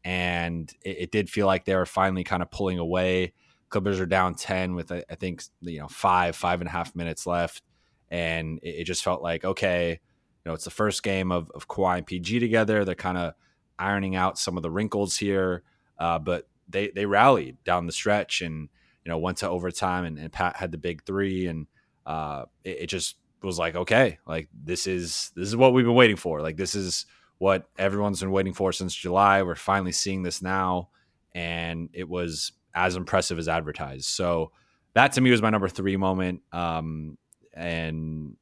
and 0.03 0.71
it, 0.83 0.97
it 0.99 1.11
did 1.11 1.29
feel 1.29 1.47
like 1.47 1.65
they 1.65 1.75
were 1.75 1.85
finally 1.85 2.23
kind 2.23 2.41
of 2.41 2.51
pulling 2.51 2.79
away. 2.79 3.33
Clippers 3.69 3.99
are 3.99 4.05
down 4.05 4.35
ten 4.35 4.75
with 4.75 4.91
I 4.91 5.03
think 5.19 5.43
you 5.61 5.79
know 5.79 5.87
five 5.87 6.35
five 6.35 6.61
and 6.61 6.67
a 6.67 6.71
half 6.71 6.95
minutes 6.95 7.25
left, 7.27 7.63
and 8.09 8.59
it, 8.63 8.81
it 8.81 8.83
just 8.85 9.03
felt 9.03 9.21
like 9.21 9.43
okay, 9.43 9.91
you 9.91 10.49
know 10.49 10.53
it's 10.53 10.65
the 10.65 10.71
first 10.71 11.03
game 11.03 11.31
of 11.31 11.51
of 11.53 11.67
Kawhi 11.67 11.97
and 11.97 12.05
PG 12.05 12.39
together. 12.39 12.85
They're 12.85 12.95
kind 12.95 13.17
of 13.17 13.33
ironing 13.79 14.15
out 14.15 14.39
some 14.39 14.57
of 14.57 14.63
the 14.63 14.71
wrinkles 14.71 15.17
here, 15.17 15.63
uh, 15.99 16.19
but 16.19 16.47
they 16.69 16.89
they 16.89 17.05
rallied 17.05 17.63
down 17.63 17.85
the 17.85 17.91
stretch 17.91 18.41
and 18.41 18.69
you 19.03 19.09
know 19.09 19.17
went 19.17 19.37
to 19.37 19.49
overtime 19.49 20.05
and, 20.05 20.17
and 20.17 20.31
Pat 20.31 20.57
had 20.57 20.71
the 20.71 20.77
big 20.77 21.03
three 21.03 21.47
and 21.47 21.67
uh, 22.05 22.45
it, 22.63 22.77
it 22.81 22.87
just 22.87 23.17
was 23.43 23.59
like 23.59 23.75
okay, 23.75 24.19
like 24.25 24.49
this 24.53 24.87
is 24.87 25.31
this 25.35 25.47
is 25.47 25.55
what 25.55 25.73
we've 25.73 25.85
been 25.85 25.95
waiting 25.95 26.15
for. 26.15 26.41
Like 26.41 26.57
this 26.57 26.75
is 26.75 27.05
what 27.37 27.69
everyone's 27.77 28.19
been 28.19 28.31
waiting 28.31 28.53
for 28.53 28.71
since 28.71 28.93
July. 28.95 29.43
We're 29.43 29.55
finally 29.55 29.91
seeing 29.91 30.23
this 30.23 30.41
now, 30.41 30.89
and 31.33 31.89
it 31.93 32.09
was 32.09 32.51
as 32.73 32.95
impressive 32.95 33.39
as 33.39 33.47
advertised. 33.47 34.05
So 34.05 34.51
that 34.93 35.13
to 35.13 35.21
me 35.21 35.31
was 35.31 35.41
my 35.41 35.49
number 35.49 35.67
three 35.67 35.97
moment. 35.97 36.41
Um, 36.51 37.17
and 37.53 38.35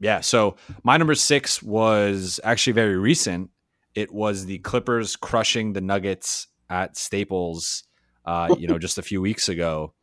yeah, 0.00 0.20
so 0.20 0.56
my 0.82 0.96
number 0.96 1.14
six 1.14 1.62
was 1.62 2.40
actually 2.44 2.74
very 2.74 2.96
recent. 2.96 3.50
It 3.94 4.12
was 4.12 4.46
the 4.46 4.58
Clippers 4.58 5.16
crushing 5.16 5.72
the 5.72 5.80
Nuggets 5.80 6.48
at 6.68 6.96
Staples, 6.96 7.84
uh, 8.24 8.54
you 8.58 8.66
know, 8.66 8.78
just 8.78 8.98
a 8.98 9.02
few 9.02 9.20
weeks 9.20 9.48
ago, 9.48 9.94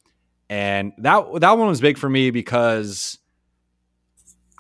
and 0.50 0.94
that 1.00 1.42
that 1.42 1.58
one 1.58 1.68
was 1.68 1.82
big 1.82 1.98
for 1.98 2.10
me 2.10 2.32
because 2.32 3.20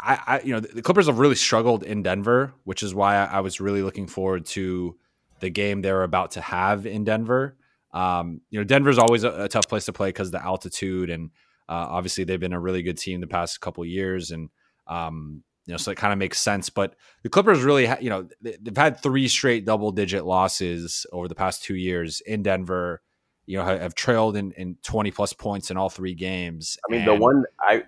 I, 0.01 0.19
I 0.27 0.41
you 0.41 0.53
know, 0.53 0.59
the 0.59 0.81
Clippers 0.81 1.07
have 1.07 1.19
really 1.19 1.35
struggled 1.35 1.83
in 1.83 2.03
Denver, 2.03 2.53
which 2.63 2.83
is 2.83 2.93
why 2.93 3.15
I, 3.15 3.25
I 3.25 3.39
was 3.41 3.61
really 3.61 3.83
looking 3.83 4.07
forward 4.07 4.45
to 4.47 4.97
the 5.39 5.49
game 5.49 5.81
they're 5.81 6.03
about 6.03 6.31
to 6.31 6.41
have 6.41 6.85
in 6.85 7.03
Denver. 7.03 7.55
Um, 7.93 8.41
you 8.49 8.59
know, 8.59 8.63
Denver's 8.63 8.97
always 8.97 9.23
a, 9.23 9.43
a 9.43 9.49
tough 9.49 9.67
place 9.67 9.85
to 9.85 9.93
play 9.93 10.09
because 10.09 10.29
of 10.29 10.33
the 10.33 10.43
altitude, 10.43 11.09
and 11.09 11.31
uh, 11.67 11.87
obviously 11.89 12.23
they've 12.23 12.39
been 12.39 12.53
a 12.53 12.59
really 12.59 12.83
good 12.83 12.97
team 12.97 13.21
the 13.21 13.27
past 13.27 13.61
couple 13.61 13.83
years. 13.85 14.31
And 14.31 14.49
um, 14.87 15.43
you 15.65 15.73
know, 15.73 15.77
so 15.77 15.91
it 15.91 15.97
kind 15.97 16.13
of 16.13 16.19
makes 16.19 16.39
sense. 16.39 16.69
But 16.69 16.95
the 17.23 17.29
Clippers 17.29 17.61
really, 17.61 17.85
ha- 17.85 17.97
you 17.99 18.09
know, 18.09 18.27
they, 18.41 18.57
they've 18.61 18.77
had 18.77 18.99
three 19.01 19.27
straight 19.27 19.65
double 19.65 19.91
digit 19.91 20.25
losses 20.25 21.05
over 21.11 21.27
the 21.27 21.35
past 21.35 21.63
two 21.63 21.75
years 21.75 22.21
in 22.21 22.43
Denver. 22.43 23.01
You 23.45 23.57
know, 23.57 23.65
have, 23.65 23.81
have 23.81 23.95
trailed 23.95 24.37
in, 24.37 24.51
in 24.53 24.77
twenty 24.83 25.11
plus 25.11 25.33
points 25.33 25.69
in 25.69 25.77
all 25.77 25.89
three 25.89 26.13
games. 26.13 26.77
I 26.87 26.91
mean, 26.91 27.05
the 27.05 27.15
one 27.15 27.43
I 27.59 27.83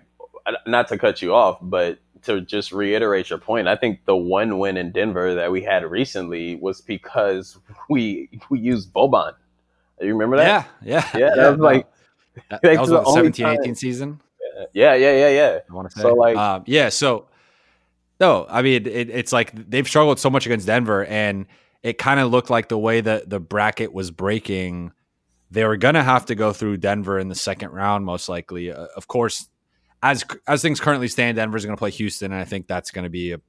not 0.66 0.88
to 0.88 0.98
cut 0.98 1.22
you 1.22 1.34
off, 1.34 1.58
but 1.62 1.98
to 2.24 2.40
just 2.40 2.72
reiterate 2.72 3.30
your 3.30 3.38
point, 3.38 3.68
I 3.68 3.76
think 3.76 4.04
the 4.04 4.16
one 4.16 4.58
win 4.58 4.76
in 4.76 4.92
Denver 4.92 5.34
that 5.34 5.50
we 5.50 5.62
had 5.62 5.84
recently 5.84 6.56
was 6.56 6.80
because 6.80 7.58
we 7.90 8.28
we 8.50 8.58
used 8.60 8.92
Boban. 8.92 9.34
You 10.00 10.08
remember 10.12 10.36
that? 10.38 10.68
Yeah, 10.82 11.04
yeah, 11.14 11.18
Yeah, 11.28 11.34
that 11.36 11.50
was 11.52 11.60
like- 11.60 11.86
that, 12.50 12.62
that 12.62 12.80
was 12.80 12.88
the 12.88 12.96
the 13.00 13.04
only 13.04 13.32
17, 13.32 13.46
18 13.46 13.74
season. 13.76 14.20
Yeah, 14.72 14.94
yeah, 14.94 15.12
yeah, 15.16 15.28
yeah. 15.28 15.58
I 15.68 15.72
want 15.72 15.88
to 15.90 15.96
say. 15.96 16.02
So, 16.02 16.14
like- 16.14 16.36
um, 16.36 16.64
yeah. 16.66 16.88
So, 16.88 17.26
no, 18.20 18.46
I 18.48 18.62
mean, 18.62 18.86
it, 18.86 19.10
it's 19.10 19.32
like 19.32 19.52
they've 19.54 19.86
struggled 19.86 20.18
so 20.18 20.30
much 20.30 20.46
against 20.46 20.66
Denver, 20.66 21.04
and 21.04 21.46
it 21.82 21.98
kind 21.98 22.18
of 22.20 22.30
looked 22.30 22.50
like 22.50 22.68
the 22.68 22.78
way 22.78 23.00
that 23.00 23.30
the 23.30 23.38
bracket 23.40 23.92
was 23.92 24.10
breaking, 24.10 24.92
they 25.50 25.64
were 25.64 25.76
gonna 25.76 26.02
have 26.02 26.26
to 26.26 26.34
go 26.34 26.52
through 26.52 26.78
Denver 26.78 27.18
in 27.18 27.28
the 27.28 27.34
second 27.34 27.70
round, 27.70 28.04
most 28.04 28.28
likely. 28.28 28.72
Uh, 28.72 28.86
of 28.96 29.06
course, 29.08 29.48
as 30.04 30.22
as 30.46 30.60
things 30.60 30.80
currently 30.80 31.08
stand, 31.08 31.36
Denver's 31.36 31.64
going 31.64 31.74
to 31.74 31.80
play 31.80 31.90
Houston, 31.90 32.30
and 32.30 32.40
I 32.40 32.44
think 32.44 32.66
that's 32.68 32.90
going 32.90 33.04
to 33.04 33.10
be 33.10 33.32
a 33.32 33.40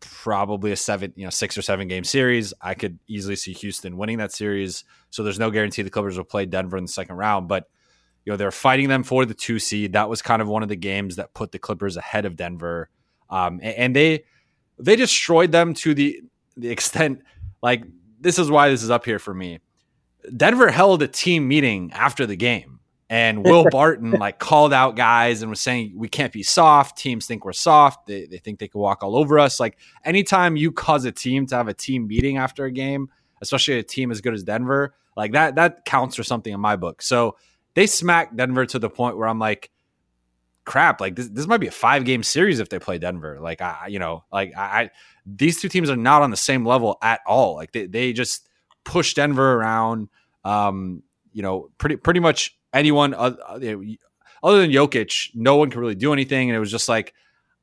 probably 0.00 0.72
a 0.72 0.76
seven, 0.76 1.12
you 1.14 1.24
know, 1.24 1.30
six 1.30 1.56
or 1.56 1.62
seven 1.62 1.86
game 1.86 2.02
series. 2.02 2.52
I 2.60 2.74
could 2.74 2.98
easily 3.06 3.36
see 3.36 3.52
Houston 3.52 3.96
winning 3.96 4.18
that 4.18 4.32
series. 4.32 4.82
So 5.10 5.22
there's 5.22 5.38
no 5.38 5.52
guarantee 5.52 5.82
the 5.82 5.90
Clippers 5.90 6.16
will 6.16 6.24
play 6.24 6.44
Denver 6.44 6.76
in 6.76 6.84
the 6.84 6.92
second 6.92 7.16
round, 7.16 7.46
but 7.46 7.68
you 8.24 8.32
know 8.32 8.36
they're 8.36 8.50
fighting 8.50 8.88
them 8.88 9.04
for 9.04 9.24
the 9.24 9.32
two 9.32 9.60
seed. 9.60 9.92
That 9.92 10.08
was 10.08 10.22
kind 10.22 10.42
of 10.42 10.48
one 10.48 10.64
of 10.64 10.68
the 10.68 10.76
games 10.76 11.16
that 11.16 11.34
put 11.34 11.52
the 11.52 11.60
Clippers 11.60 11.96
ahead 11.96 12.24
of 12.24 12.34
Denver, 12.34 12.90
um, 13.30 13.60
a- 13.62 13.78
and 13.78 13.94
they 13.94 14.24
they 14.78 14.96
destroyed 14.96 15.52
them 15.52 15.72
to 15.74 15.94
the 15.94 16.20
the 16.56 16.68
extent 16.68 17.22
like 17.62 17.84
this 18.20 18.40
is 18.40 18.50
why 18.50 18.68
this 18.70 18.82
is 18.82 18.90
up 18.90 19.04
here 19.04 19.20
for 19.20 19.32
me. 19.32 19.60
Denver 20.36 20.70
held 20.70 21.00
a 21.02 21.08
team 21.08 21.46
meeting 21.46 21.92
after 21.92 22.26
the 22.26 22.36
game, 22.36 22.80
and 23.12 23.44
Will 23.44 23.66
Barton 23.70 24.12
like 24.12 24.38
called 24.38 24.72
out 24.72 24.96
guys 24.96 25.42
and 25.42 25.50
was 25.50 25.60
saying 25.60 25.92
we 25.94 26.08
can't 26.08 26.32
be 26.32 26.42
soft. 26.42 26.96
Teams 26.96 27.26
think 27.26 27.44
we're 27.44 27.52
soft. 27.52 28.06
They, 28.06 28.24
they 28.24 28.38
think 28.38 28.58
they 28.58 28.68
can 28.68 28.80
walk 28.80 29.02
all 29.02 29.16
over 29.16 29.38
us. 29.38 29.60
Like 29.60 29.76
anytime 30.02 30.56
you 30.56 30.72
cause 30.72 31.04
a 31.04 31.12
team 31.12 31.44
to 31.48 31.56
have 31.56 31.68
a 31.68 31.74
team 31.74 32.06
meeting 32.06 32.38
after 32.38 32.64
a 32.64 32.72
game, 32.72 33.10
especially 33.42 33.78
a 33.78 33.82
team 33.82 34.10
as 34.10 34.22
good 34.22 34.32
as 34.32 34.44
Denver, 34.44 34.94
like 35.14 35.32
that 35.32 35.56
that 35.56 35.84
counts 35.84 36.16
for 36.16 36.22
something 36.22 36.54
in 36.54 36.58
my 36.58 36.76
book. 36.76 37.02
So 37.02 37.36
they 37.74 37.86
smacked 37.86 38.34
Denver 38.34 38.64
to 38.64 38.78
the 38.78 38.88
point 38.88 39.18
where 39.18 39.28
I'm 39.28 39.38
like, 39.38 39.70
crap, 40.64 40.98
like 40.98 41.14
this, 41.14 41.28
this 41.28 41.46
might 41.46 41.60
be 41.60 41.66
a 41.66 41.70
five 41.70 42.06
game 42.06 42.22
series 42.22 42.60
if 42.60 42.70
they 42.70 42.78
play 42.78 42.96
Denver. 42.96 43.40
Like 43.42 43.60
I, 43.60 43.88
you 43.88 43.98
know, 43.98 44.24
like 44.32 44.56
I, 44.56 44.62
I 44.62 44.90
these 45.26 45.60
two 45.60 45.68
teams 45.68 45.90
are 45.90 45.96
not 45.96 46.22
on 46.22 46.30
the 46.30 46.36
same 46.38 46.64
level 46.64 46.96
at 47.02 47.20
all. 47.26 47.56
Like 47.56 47.72
they, 47.72 47.84
they 47.84 48.14
just 48.14 48.48
push 48.84 49.12
Denver 49.12 49.52
around. 49.52 50.08
Um, 50.46 51.02
you 51.34 51.42
know, 51.42 51.68
pretty 51.76 51.96
pretty 51.96 52.20
much 52.20 52.56
anyone 52.72 53.14
other, 53.14 53.38
other 54.42 54.60
than 54.60 54.70
Jokic, 54.70 55.30
no 55.34 55.56
one 55.56 55.70
can 55.70 55.80
really 55.80 55.94
do 55.94 56.12
anything. 56.12 56.48
And 56.50 56.56
it 56.56 56.60
was 56.60 56.70
just 56.70 56.88
like, 56.88 57.14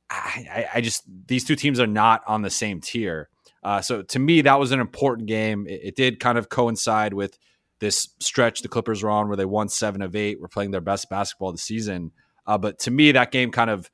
I, 0.10 0.48
I- 0.52 0.70
I 0.76 0.82
just 0.82 1.04
these 1.28 1.44
two 1.46 1.56
teams 1.56 1.80
are 1.80 1.88
not 1.88 2.22
on 2.28 2.42
the 2.42 2.50
same 2.50 2.82
tier. 2.82 3.30
Uh, 3.64 3.82
so 3.82 4.02
to 4.04 4.20
me, 4.20 4.42
that 4.42 4.60
was 4.60 4.72
an 4.72 4.80
important 4.80 5.28
game. 5.28 5.68
It, 5.68 5.82
it 5.84 5.96
did 5.96 6.20
kind 6.20 6.38
of 6.38 6.50
coincide 6.50 7.14
with 7.14 7.38
this 7.80 8.10
stretch 8.20 8.62
the 8.62 8.68
Clippers 8.70 9.04
were 9.04 9.10
on 9.10 9.28
where 9.28 9.38
they 9.38 9.46
won 9.46 9.70
seven 9.70 10.02
of 10.02 10.16
eight, 10.16 10.40
were 10.40 10.48
playing 10.48 10.72
their 10.72 10.82
best 10.82 11.10
basketball 11.10 11.50
of 11.50 11.56
the 11.56 11.62
season. 11.62 12.12
Uh, 12.48 12.58
but 12.58 12.80
to 12.80 12.92
me, 12.92 13.12
that 13.12 13.32
game 13.32 13.52
kind 13.52 13.70
of 13.70 13.90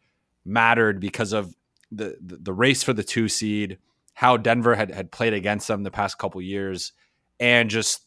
mattered 0.45 0.99
because 0.99 1.34
of 1.34 1.53
the, 1.91 2.18
the 2.24 2.38
the 2.38 2.53
race 2.53 2.84
for 2.84 2.93
the 2.93 3.03
two 3.03 3.28
seed, 3.28 3.78
how 4.13 4.38
Denver 4.38 4.76
had 4.76 4.91
had 4.91 5.11
played 5.11 5.34
against 5.34 5.68
them 5.68 5.84
the 5.84 5.91
past 5.91 6.18
couple 6.18 6.41
years, 6.41 6.93
and 7.39 7.70
just 7.70 8.05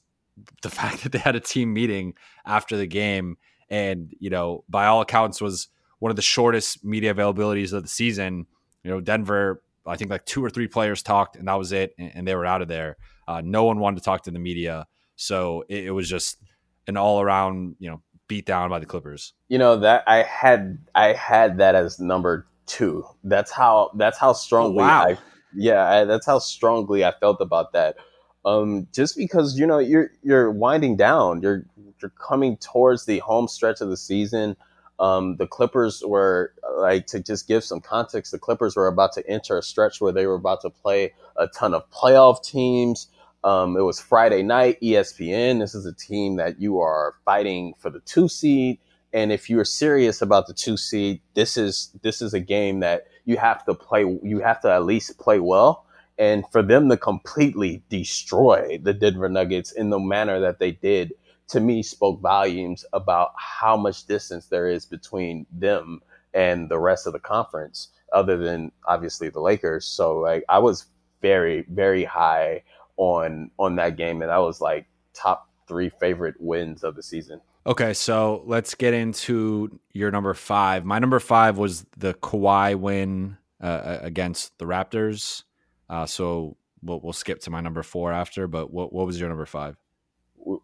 the 0.62 0.70
fact 0.70 1.02
that 1.02 1.12
they 1.12 1.18
had 1.18 1.36
a 1.36 1.40
team 1.40 1.72
meeting 1.72 2.14
after 2.46 2.76
the 2.76 2.86
game, 2.86 3.36
and 3.70 4.12
you 4.18 4.30
know, 4.30 4.64
by 4.68 4.86
all 4.86 5.00
accounts, 5.00 5.40
was 5.40 5.68
one 5.98 6.10
of 6.10 6.16
the 6.16 6.22
shortest 6.22 6.84
media 6.84 7.14
availabilities 7.14 7.72
of 7.72 7.82
the 7.82 7.88
season. 7.88 8.46
You 8.82 8.90
know, 8.90 9.00
Denver, 9.00 9.62
I 9.86 9.96
think 9.96 10.10
like 10.10 10.24
two 10.24 10.44
or 10.44 10.50
three 10.50 10.68
players 10.68 11.02
talked, 11.02 11.36
and 11.36 11.48
that 11.48 11.54
was 11.54 11.72
it, 11.72 11.94
and, 11.98 12.12
and 12.14 12.28
they 12.28 12.34
were 12.34 12.46
out 12.46 12.62
of 12.62 12.68
there. 12.68 12.96
Uh, 13.26 13.42
no 13.44 13.64
one 13.64 13.78
wanted 13.78 13.96
to 13.96 14.04
talk 14.04 14.22
to 14.22 14.30
the 14.30 14.38
media, 14.38 14.86
so 15.16 15.64
it, 15.68 15.86
it 15.86 15.90
was 15.90 16.08
just 16.08 16.38
an 16.86 16.96
all 16.96 17.20
around, 17.20 17.76
you 17.78 17.90
know, 17.90 18.00
beat 18.28 18.46
down 18.46 18.70
by 18.70 18.78
the 18.78 18.86
Clippers. 18.86 19.32
You 19.48 19.58
know 19.58 19.76
that 19.78 20.04
I 20.06 20.22
had 20.22 20.78
I 20.94 21.14
had 21.14 21.58
that 21.58 21.74
as 21.74 21.98
number 21.98 22.46
two. 22.66 23.04
That's 23.24 23.50
how 23.50 23.90
that's 23.96 24.18
how 24.18 24.32
strongly 24.34 24.84
Oh, 24.84 24.86
wow. 24.86 25.06
I 25.08 25.18
yeah 25.54 25.90
I, 25.90 26.04
that's 26.04 26.26
how 26.26 26.38
strongly 26.38 27.04
I 27.04 27.12
felt 27.18 27.40
about 27.40 27.72
that. 27.72 27.96
Um, 28.44 28.86
just 28.94 29.16
because 29.16 29.58
you 29.58 29.66
know 29.66 29.78
you're 29.78 30.10
you're 30.22 30.50
winding 30.50 30.96
down, 30.96 31.42
you're 31.42 31.64
you're 32.00 32.12
coming 32.12 32.56
towards 32.56 33.04
the 33.04 33.18
home 33.20 33.48
stretch 33.48 33.80
of 33.80 33.88
the 33.88 33.96
season. 33.96 34.56
Um, 35.00 35.36
the 35.36 35.46
Clippers 35.46 36.02
were 36.06 36.52
like 36.76 37.06
to 37.08 37.20
just 37.20 37.46
give 37.46 37.64
some 37.64 37.80
context. 37.80 38.32
The 38.32 38.38
Clippers 38.38 38.76
were 38.76 38.86
about 38.88 39.12
to 39.14 39.28
enter 39.28 39.58
a 39.58 39.62
stretch 39.62 40.00
where 40.00 40.12
they 40.12 40.26
were 40.26 40.34
about 40.34 40.60
to 40.62 40.70
play 40.70 41.12
a 41.36 41.46
ton 41.48 41.74
of 41.74 41.88
playoff 41.90 42.42
teams. 42.42 43.08
Um, 43.44 43.76
it 43.76 43.82
was 43.82 44.00
Friday 44.00 44.42
night, 44.42 44.80
ESPN. 44.80 45.60
This 45.60 45.74
is 45.74 45.86
a 45.86 45.92
team 45.92 46.36
that 46.36 46.60
you 46.60 46.80
are 46.80 47.14
fighting 47.24 47.74
for 47.78 47.90
the 47.90 48.00
two 48.00 48.28
seed, 48.28 48.78
and 49.12 49.30
if 49.30 49.48
you're 49.48 49.64
serious 49.64 50.20
about 50.20 50.46
the 50.46 50.54
two 50.54 50.76
seed, 50.76 51.20
this 51.34 51.56
is 51.56 51.90
this 52.02 52.20
is 52.20 52.34
a 52.34 52.40
game 52.40 52.80
that 52.80 53.06
you 53.24 53.36
have 53.36 53.64
to 53.66 53.74
play. 53.74 54.02
You 54.22 54.40
have 54.40 54.60
to 54.62 54.72
at 54.72 54.84
least 54.84 55.18
play 55.18 55.38
well. 55.38 55.84
And 56.18 56.44
for 56.50 56.62
them 56.62 56.88
to 56.88 56.96
completely 56.96 57.82
destroy 57.88 58.78
the 58.82 58.92
Denver 58.92 59.28
Nuggets 59.28 59.70
in 59.72 59.90
the 59.90 60.00
manner 60.00 60.40
that 60.40 60.58
they 60.58 60.72
did, 60.72 61.12
to 61.48 61.60
me, 61.60 61.82
spoke 61.82 62.20
volumes 62.20 62.84
about 62.92 63.32
how 63.36 63.76
much 63.76 64.06
distance 64.06 64.46
there 64.46 64.68
is 64.68 64.84
between 64.84 65.46
them 65.52 66.00
and 66.34 66.68
the 66.68 66.78
rest 66.78 67.06
of 67.06 67.12
the 67.12 67.20
conference, 67.20 67.88
other 68.12 68.36
than 68.36 68.72
obviously 68.86 69.28
the 69.28 69.40
Lakers. 69.40 69.86
So, 69.86 70.18
like, 70.18 70.44
I 70.48 70.58
was 70.58 70.86
very, 71.22 71.64
very 71.70 72.04
high 72.04 72.64
on 72.96 73.50
on 73.58 73.76
that 73.76 73.96
game, 73.96 74.20
and 74.20 74.30
that 74.30 74.38
was 74.38 74.60
like 74.60 74.86
top 75.14 75.48
three 75.66 75.88
favorite 75.88 76.34
wins 76.38 76.84
of 76.84 76.96
the 76.96 77.02
season. 77.02 77.40
Okay, 77.66 77.92
so 77.92 78.42
let's 78.46 78.74
get 78.74 78.94
into 78.94 79.78
your 79.92 80.10
number 80.10 80.34
five. 80.34 80.84
My 80.84 80.98
number 80.98 81.20
five 81.20 81.58
was 81.58 81.84
the 81.96 82.14
Kawhi 82.14 82.74
win 82.76 83.36
uh, 83.60 83.98
against 84.00 84.56
the 84.58 84.64
Raptors. 84.64 85.44
Uh, 85.90 86.06
so 86.06 86.56
we'll, 86.82 87.00
we'll 87.00 87.12
skip 87.12 87.40
to 87.40 87.50
my 87.50 87.60
number 87.60 87.82
four 87.82 88.12
after. 88.12 88.46
But 88.46 88.70
what 88.72 88.92
what 88.92 89.06
was 89.06 89.18
your 89.18 89.28
number 89.28 89.46
five? 89.46 89.76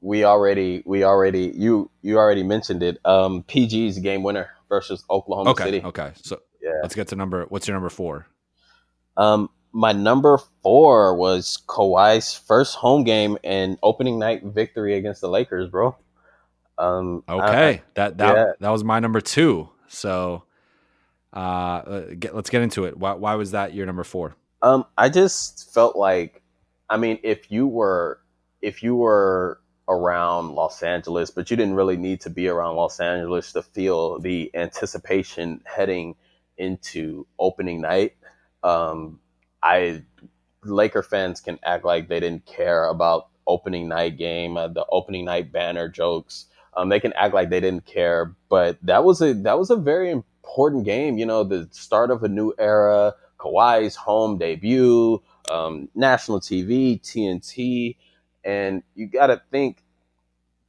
We 0.00 0.24
already, 0.24 0.82
we 0.86 1.04
already, 1.04 1.52
you 1.54 1.90
you 2.02 2.18
already 2.18 2.42
mentioned 2.42 2.82
it. 2.82 2.98
Um, 3.04 3.42
PG's 3.42 3.98
game 3.98 4.22
winner 4.22 4.50
versus 4.68 5.04
Oklahoma 5.10 5.50
Okay, 5.50 5.64
City. 5.64 5.82
okay. 5.84 6.12
So 6.22 6.40
Yeah. 6.62 6.70
let's 6.82 6.94
get 6.94 7.08
to 7.08 7.16
number. 7.16 7.44
What's 7.48 7.66
your 7.68 7.74
number 7.74 7.90
four? 7.90 8.26
Um, 9.16 9.50
my 9.72 9.92
number 9.92 10.38
four 10.62 11.14
was 11.16 11.58
Kawhi's 11.66 12.34
first 12.34 12.76
home 12.76 13.04
game 13.04 13.36
and 13.44 13.76
opening 13.82 14.18
night 14.18 14.42
victory 14.44 14.94
against 14.96 15.20
the 15.20 15.28
Lakers, 15.28 15.68
bro. 15.68 15.96
Um, 16.78 17.22
I- 17.28 17.34
Okay, 17.34 17.82
that 17.94 18.18
that 18.18 18.36
yeah. 18.36 18.44
that 18.60 18.70
was 18.70 18.84
my 18.84 19.00
number 19.00 19.20
two. 19.20 19.68
So 19.88 20.44
uh, 21.34 21.36
uh, 21.38 22.00
get, 22.18 22.34
let's 22.34 22.50
get 22.50 22.62
into 22.62 22.84
it. 22.84 22.96
Why 22.96 23.12
why 23.14 23.34
was 23.34 23.50
that 23.50 23.74
your 23.74 23.84
number 23.86 24.04
four? 24.04 24.34
Um, 24.62 24.84
I 24.96 25.08
just 25.08 25.72
felt 25.72 25.96
like, 25.96 26.42
I 26.88 26.96
mean, 26.96 27.18
if 27.22 27.50
you 27.50 27.66
were, 27.66 28.20
if 28.62 28.82
you 28.82 28.96
were 28.96 29.60
around 29.88 30.54
Los 30.54 30.82
Angeles, 30.82 31.30
but 31.30 31.50
you 31.50 31.56
didn't 31.56 31.74
really 31.74 31.96
need 31.96 32.20
to 32.22 32.30
be 32.30 32.48
around 32.48 32.76
Los 32.76 33.00
Angeles 33.00 33.52
to 33.52 33.62
feel 33.62 34.18
the 34.18 34.50
anticipation 34.54 35.60
heading 35.64 36.16
into 36.56 37.26
opening 37.38 37.80
night. 37.82 38.16
Um, 38.62 39.20
I, 39.62 40.02
Laker 40.64 41.02
fans 41.02 41.40
can 41.40 41.58
act 41.62 41.84
like 41.84 42.08
they 42.08 42.20
didn't 42.20 42.46
care 42.46 42.86
about 42.86 43.28
opening 43.46 43.88
night 43.88 44.16
game, 44.16 44.56
uh, 44.56 44.68
the 44.68 44.86
opening 44.90 45.26
night 45.26 45.52
banner 45.52 45.88
jokes. 45.88 46.46
Um, 46.76 46.88
they 46.88 47.00
can 47.00 47.12
act 47.12 47.34
like 47.34 47.50
they 47.50 47.60
didn't 47.60 47.86
care, 47.86 48.34
but 48.48 48.78
that 48.82 49.04
was 49.04 49.20
a 49.20 49.32
that 49.34 49.58
was 49.58 49.70
a 49.70 49.76
very 49.76 50.10
important 50.10 50.84
game. 50.84 51.18
You 51.18 51.26
know, 51.26 51.44
the 51.44 51.68
start 51.70 52.10
of 52.10 52.22
a 52.22 52.28
new 52.28 52.52
era. 52.58 53.14
Kawhi's 53.44 53.96
home 53.96 54.38
debut, 54.38 55.22
um, 55.50 55.88
national 55.94 56.40
TV, 56.40 57.00
TNT, 57.00 57.96
and 58.44 58.82
you 58.94 59.06
got 59.06 59.28
to 59.28 59.42
think 59.50 59.82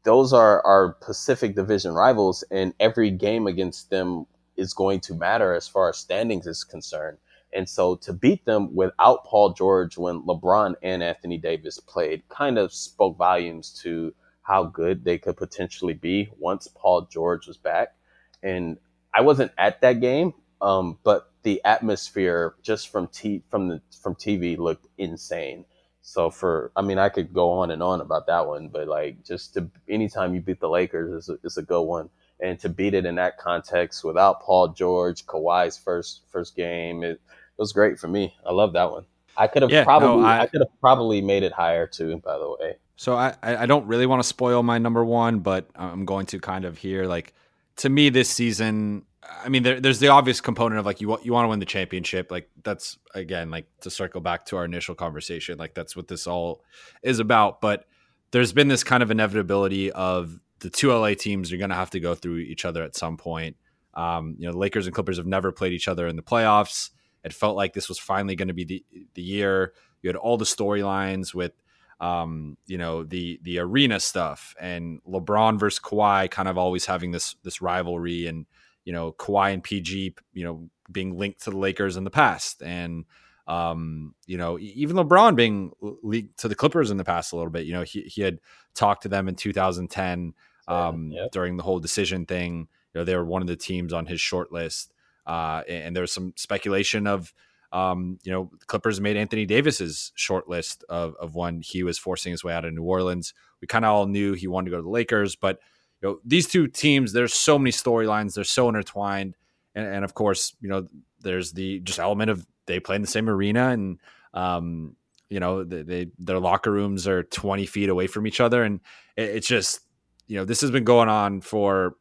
those 0.04 0.34
are 0.34 0.66
our 0.66 0.94
Pacific 0.94 1.56
Division 1.56 1.94
rivals, 1.94 2.44
and 2.52 2.74
every 2.80 3.10
game 3.10 3.48
against 3.48 3.90
them 3.90 4.26
is 4.56 4.74
going 4.74 5.00
to 5.02 5.14
matter 5.14 5.54
as 5.54 5.68
far 5.68 5.90
as 5.90 5.98
standings 5.98 6.48
is 6.48 6.64
concerned. 6.64 7.18
And 7.54 7.68
so 7.68 7.96
to 7.98 8.14
beat 8.14 8.46
them 8.46 8.76
without 8.76 9.24
Paul 9.26 9.54
George 9.54 9.98
when 9.98 10.22
LeBron 10.24 10.76
and 10.84 11.02
Anthony 11.02 11.38
Davis 11.38 11.80
played 11.80 12.28
kind 12.28 12.58
of 12.58 12.74
spoke 12.74 13.18
volumes 13.18 13.72
to 13.84 14.14
how 14.42 14.66
good 14.66 15.04
they 15.04 15.18
could 15.18 15.38
potentially 15.38 15.94
be 15.94 16.30
once 16.38 16.68
Paul 16.76 17.08
George 17.12 17.48
was 17.48 17.58
back. 17.58 17.96
And 18.44 18.78
I 19.14 19.22
wasn't 19.22 19.52
at 19.58 19.82
that 19.82 20.02
game, 20.02 20.34
um, 20.62 21.00
but 21.04 21.32
the 21.46 21.62
atmosphere 21.64 22.56
just 22.64 22.90
from 22.90 23.08
t 23.08 23.44
from 23.50 23.70
the 23.70 23.80
from 24.02 24.16
TV 24.16 24.58
looked 24.58 24.88
insane. 24.98 25.64
So 26.02 26.30
for 26.30 26.72
I 26.76 26.82
mean 26.82 26.98
I 26.98 27.08
could 27.10 27.32
go 27.34 27.52
on 27.52 27.72
and 27.72 27.82
on 27.84 28.02
about 28.02 28.26
that 28.28 28.48
one, 28.48 28.68
but 28.68 28.88
like 28.88 29.24
just 29.24 29.54
to 29.54 29.70
anytime 29.88 30.34
you 30.36 30.42
beat 30.42 30.60
the 30.60 30.68
Lakers 30.68 31.14
is 31.24 31.30
a, 31.30 31.38
is 31.44 31.58
a 31.58 31.62
good 31.62 31.84
one, 31.84 32.10
and 32.42 32.60
to 32.60 32.68
beat 32.68 32.96
it 32.96 33.06
in 33.06 33.16
that 33.16 33.38
context 33.38 34.04
without 34.04 34.42
Paul 34.42 34.70
George, 34.70 35.26
Kawhi's 35.28 35.78
first 35.78 36.24
first 36.32 36.56
game, 36.56 37.04
it, 37.04 37.12
it 37.12 37.20
was 37.60 37.72
great 37.72 38.00
for 38.00 38.08
me. 38.08 38.36
I 38.46 38.52
love 38.52 38.74
that 38.74 38.92
one. 38.92 39.06
I 39.38 39.46
could 39.48 39.62
have 39.62 39.72
Yeah, 39.72 39.82
no, 39.82 39.86
probably 39.86 40.26
I- 40.26 40.42
I, 40.42 40.48
could 40.48 40.62
have 40.62 40.80
probably 40.82 41.22
made 41.22 41.44
it 41.44 41.52
higher 41.54 41.86
too. 41.88 42.18
By 42.26 42.38
the 42.40 42.50
way, 42.60 42.76
So 42.96 43.16
I, 43.16 43.36
I 43.44 43.58
I 43.64 43.66
don't 43.68 43.86
really 43.86 44.08
want 44.08 44.22
to 44.24 44.28
spoil 44.28 44.64
my 44.64 44.80
number 44.80 45.06
one, 45.06 45.40
but 45.40 45.68
I'm 45.76 46.06
going 46.06 46.26
to 46.28 46.40
kind 46.40 46.66
of 46.66 46.78
here. 46.80 47.06
Like 47.06 47.34
to 47.78 47.90
me, 47.90 48.10
this 48.10 48.30
season, 48.30 49.06
I 49.44 49.50
mean, 49.50 49.64
there, 49.64 49.80
there's 49.80 50.00
the 50.00 50.08
obvious 50.08 50.42
component 50.42 50.80
of 50.80 50.86
like 50.86 51.02
you 51.02 51.08
want 51.08 51.26
you 51.26 51.34
want 51.34 51.46
to 51.46 51.50
win 51.50 51.60
the 51.60 51.66
championship. 51.66 52.32
Like 52.32 52.50
that's 52.64 52.98
again 53.14 53.52
like 53.52 53.68
to 53.82 53.90
circle 53.90 54.22
back 54.22 54.46
to 54.46 54.58
our 54.58 54.66
initial 54.66 54.96
conversation. 54.96 55.58
Like 55.58 55.74
that's 55.74 55.96
what 55.96 56.08
this 56.08 56.28
all 56.28 56.64
is 57.04 57.20
about. 57.20 57.62
But 57.62 57.86
there's 58.32 58.54
been 58.54 58.68
this 58.68 58.84
kind 58.84 59.04
of 59.04 59.12
inevitability 59.12 59.92
of 59.92 60.40
the 60.60 60.70
two 60.70 60.92
LA 60.92 61.14
teams 61.14 61.52
are 61.52 61.58
going 61.58 61.70
to 61.70 61.76
have 61.76 61.92
to 61.92 62.00
go 62.00 62.16
through 62.16 62.38
each 62.38 62.66
other 62.66 62.84
at 62.84 62.96
some 62.96 63.18
point. 63.18 63.56
Um, 63.94 64.36
you 64.38 64.46
know, 64.46 64.52
the 64.52 64.58
Lakers 64.58 64.88
and 64.88 64.96
Clippers 64.96 65.18
have 65.18 65.28
never 65.28 65.52
played 65.52 65.74
each 65.74 65.88
other 65.88 66.08
in 66.08 66.16
the 66.16 66.24
playoffs. 66.24 66.90
It 67.24 67.34
felt 67.34 67.56
like 67.56 67.74
this 67.74 67.90
was 67.90 68.00
finally 68.00 68.36
going 68.36 68.50
to 68.50 68.54
be 68.54 68.66
the 68.66 68.86
the 69.14 69.22
year. 69.22 69.74
You 70.02 70.10
had 70.10 70.16
all 70.16 70.38
the 70.38 70.46
storylines 70.46 71.34
with 71.34 71.54
um, 72.00 72.58
you 72.66 72.78
know, 72.78 73.04
the 73.04 73.40
the 73.44 73.60
arena 73.60 74.00
stuff 74.00 74.56
and 74.60 75.02
LeBron 75.08 75.60
versus 75.60 75.80
Kawhi 75.80 76.30
kind 76.30 76.48
of 76.48 76.58
always 76.58 76.86
having 76.86 77.12
this 77.12 77.36
this 77.44 77.62
rivalry 77.62 78.28
and 78.28 78.46
you 78.86 78.94
know, 78.94 79.12
Kawhi 79.12 79.54
and 79.54 79.64
PG, 79.64 80.16
you 80.34 80.44
know, 80.46 80.70
being 80.92 81.18
linked 81.18 81.44
to 81.44 81.50
the 81.50 81.58
Lakers 81.58 81.98
in 81.98 82.04
the 82.06 82.12
past 82.12 82.62
and 82.62 83.06
um, 83.48 84.16
you 84.26 84.38
know, 84.38 84.58
even 84.60 84.96
LeBron 84.96 85.36
being 85.36 85.72
linked 85.80 86.40
to 86.40 86.48
the 86.48 86.56
Clippers 86.56 86.90
in 86.90 86.98
the 86.98 87.04
past 87.04 87.32
a 87.32 87.36
little 87.36 87.52
bit. 87.52 87.66
You 87.66 87.74
know, 87.74 87.84
he 87.84 88.02
he 88.02 88.22
had 88.22 88.40
talked 88.74 89.04
to 89.04 89.10
them 89.10 89.28
in 89.28 89.36
2010 89.36 90.34
um, 90.68 91.12
Yep. 91.12 91.32
during 91.32 91.58
the 91.58 91.64
whole 91.64 91.80
decision 91.80 92.26
thing. 92.26 92.68
You 92.94 93.02
know, 93.02 93.06
they 93.06 93.16
were 93.16 93.26
one 93.26 93.42
of 93.44 93.48
the 93.48 93.56
teams 93.56 93.94
on 93.94 94.06
his 94.08 94.20
short 94.20 94.52
list. 94.52 94.94
Uh, 95.28 95.62
and, 95.68 95.84
and 95.86 95.96
there 95.96 96.02
was 96.02 96.12
some 96.12 96.34
speculation 96.38 97.06
of, 97.08 97.34
um, 97.72 98.18
you 98.24 98.32
know, 98.32 98.50
Clippers 98.68 99.00
made 99.02 99.18
Anthony 99.18 99.46
Davis's 99.46 100.12
short 100.16 100.48
list 100.48 100.84
of, 100.90 101.16
of 101.20 101.36
when 101.36 101.62
he 101.62 101.84
was 101.84 101.98
forcing 102.00 102.32
his 102.32 102.44
way 102.44 102.54
out 102.54 102.66
of 102.66 102.74
New 102.74 102.84
Orleans. 102.84 103.34
We 103.62 103.68
kind 103.68 103.86
of 103.86 103.92
all 103.92 104.06
knew 104.08 104.34
he 104.34 104.48
wanted 104.48 104.66
to 104.66 104.72
go 104.72 104.78
to 104.78 104.84
the 104.84 104.90
Lakers, 104.90 105.36
but 105.36 105.60
you 106.06 106.12
know, 106.12 106.20
these 106.24 106.48
two 106.48 106.68
teams, 106.68 107.14
there's 107.14 107.34
so 107.34 107.58
many 107.58 107.72
storylines, 107.72 108.36
they're 108.36 108.44
so 108.44 108.70
intertwined, 108.70 109.36
and, 109.74 109.88
and 109.88 110.06
of 110.06 110.14
course, 110.14 110.56
you 110.62 110.70
know, 110.70 110.88
there's 111.22 111.54
the 111.54 111.80
just 111.80 111.98
element 111.98 112.30
of 112.30 112.46
they 112.68 112.80
play 112.80 112.96
in 112.96 113.02
the 113.02 113.08
same 113.08 113.28
arena, 113.28 113.70
and 113.70 114.00
um, 114.36 114.96
you 115.30 115.40
know, 115.40 115.64
they, 115.64 115.82
they 115.82 116.08
their 116.20 116.40
locker 116.40 116.72
rooms 116.72 117.08
are 117.08 117.24
20 117.24 117.66
feet 117.66 117.90
away 117.90 118.06
from 118.06 118.28
each 118.28 118.40
other, 118.40 118.64
and 118.64 118.82
it, 119.18 119.30
it's 119.30 119.48
just, 119.48 119.80
you 120.28 120.38
know, 120.38 120.46
this 120.46 120.62
has 120.62 120.70
been 120.70 120.84
going 120.84 121.10
on 121.10 121.42
for 121.42 121.96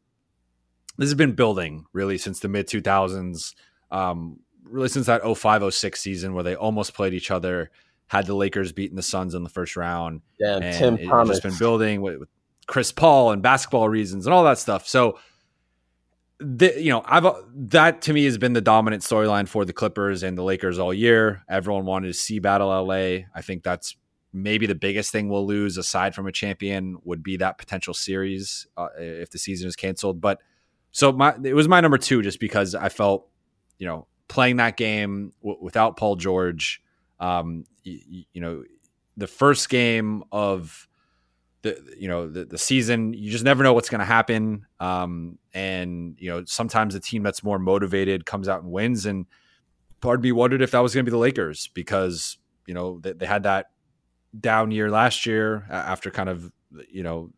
this 0.97 1.07
has 1.07 1.15
been 1.15 1.33
building 1.33 1.85
really 1.91 2.17
since 2.19 2.39
the 2.39 2.47
mid 2.47 2.67
2000s 2.67 3.55
um, 3.91 4.39
really 4.63 4.87
since 4.87 5.07
that 5.07 5.21
0506 5.23 5.99
season 5.99 6.33
where 6.35 6.43
they 6.43 6.55
almost 6.55 6.93
played 6.93 7.13
each 7.13 7.31
other 7.31 7.71
had 8.07 8.27
the 8.27 8.35
lakers 8.35 8.71
beating 8.71 8.95
the 8.95 9.01
suns 9.01 9.33
in 9.33 9.43
the 9.43 9.49
first 9.49 9.75
round. 9.75 10.21
Damn 10.39 10.61
and 10.61 10.77
Tim 10.77 10.93
it- 10.97 11.01
it's 11.01 11.09
just 11.29 11.43
been 11.43 11.57
building 11.57 12.01
with, 12.01 12.19
with 12.19 12.29
chris 12.67 12.91
paul 12.91 13.31
and 13.31 13.41
basketball 13.41 13.87
reasons 13.89 14.25
and 14.25 14.33
all 14.33 14.43
that 14.43 14.57
stuff. 14.57 14.87
So 14.87 15.19
the, 16.37 16.73
you 16.77 16.89
know 16.89 17.01
i've 17.05 17.25
that 17.55 18.01
to 18.01 18.13
me 18.13 18.25
has 18.25 18.37
been 18.37 18.51
the 18.51 18.61
dominant 18.61 19.03
storyline 19.03 19.47
for 19.47 19.63
the 19.63 19.71
clippers 19.71 20.21
and 20.21 20.37
the 20.37 20.43
lakers 20.43 20.79
all 20.79 20.93
year. 20.93 21.43
Everyone 21.49 21.85
wanted 21.85 22.07
to 22.07 22.13
see 22.13 22.39
battle 22.39 22.67
la 22.67 22.93
i 22.93 23.41
think 23.41 23.63
that's 23.63 23.95
maybe 24.35 24.65
the 24.65 24.75
biggest 24.75 25.13
thing 25.13 25.29
we'll 25.29 25.47
lose 25.47 25.77
aside 25.77 26.13
from 26.13 26.27
a 26.27 26.31
champion 26.31 26.97
would 27.05 27.23
be 27.23 27.37
that 27.37 27.57
potential 27.57 27.93
series 27.93 28.67
uh, 28.75 28.89
if 28.97 29.29
the 29.29 29.37
season 29.37 29.65
is 29.65 29.77
canceled. 29.77 30.19
But 30.19 30.41
so 30.91 31.13
my 31.13 31.35
it 31.41 31.53
was 31.53 31.69
my 31.69 31.79
number 31.79 31.97
two 31.97 32.21
just 32.21 32.39
because 32.39 32.75
I 32.75 32.89
felt, 32.89 33.29
you 33.79 33.87
know, 33.87 34.07
playing 34.27 34.57
that 34.57 34.75
game 34.75 35.31
w- 35.41 35.57
without 35.61 35.95
Paul 35.95 36.17
George, 36.17 36.81
um, 37.19 37.63
you, 37.83 38.25
you 38.33 38.41
know, 38.41 38.63
the 39.15 39.27
first 39.27 39.69
game 39.69 40.25
of 40.33 40.89
the 41.65 41.95
you 41.97 42.07
know 42.07 42.29
the, 42.29 42.45
the 42.45 42.57
season, 42.57 43.13
you 43.13 43.31
just 43.31 43.43
never 43.43 43.63
know 43.63 43.73
what's 43.73 43.89
going 43.89 43.99
to 43.99 44.05
happen, 44.05 44.65
um, 44.79 45.37
and 45.53 46.15
you 46.19 46.29
know 46.29 46.45
sometimes 46.45 46.93
the 46.93 46.99
team 46.99 47.23
that's 47.23 47.43
more 47.43 47.59
motivated 47.59 48.25
comes 48.25 48.47
out 48.47 48.63
and 48.63 48.71
wins, 48.71 49.05
and 49.05 49.25
part 50.01 50.19
of 50.19 50.23
me 50.23 50.31
wondered 50.31 50.61
if 50.61 50.71
that 50.71 50.79
was 50.79 50.93
going 50.93 51.05
to 51.05 51.09
be 51.09 51.13
the 51.13 51.19
Lakers 51.19 51.69
because 51.73 52.37
you 52.65 52.73
know 52.73 52.99
they, 52.99 53.13
they 53.13 53.25
had 53.25 53.43
that 53.43 53.71
down 54.39 54.71
year 54.71 54.89
last 54.89 55.25
year 55.25 55.65
after 55.69 56.11
kind 56.11 56.29
of 56.29 56.51
you 56.89 57.03
know 57.03 57.31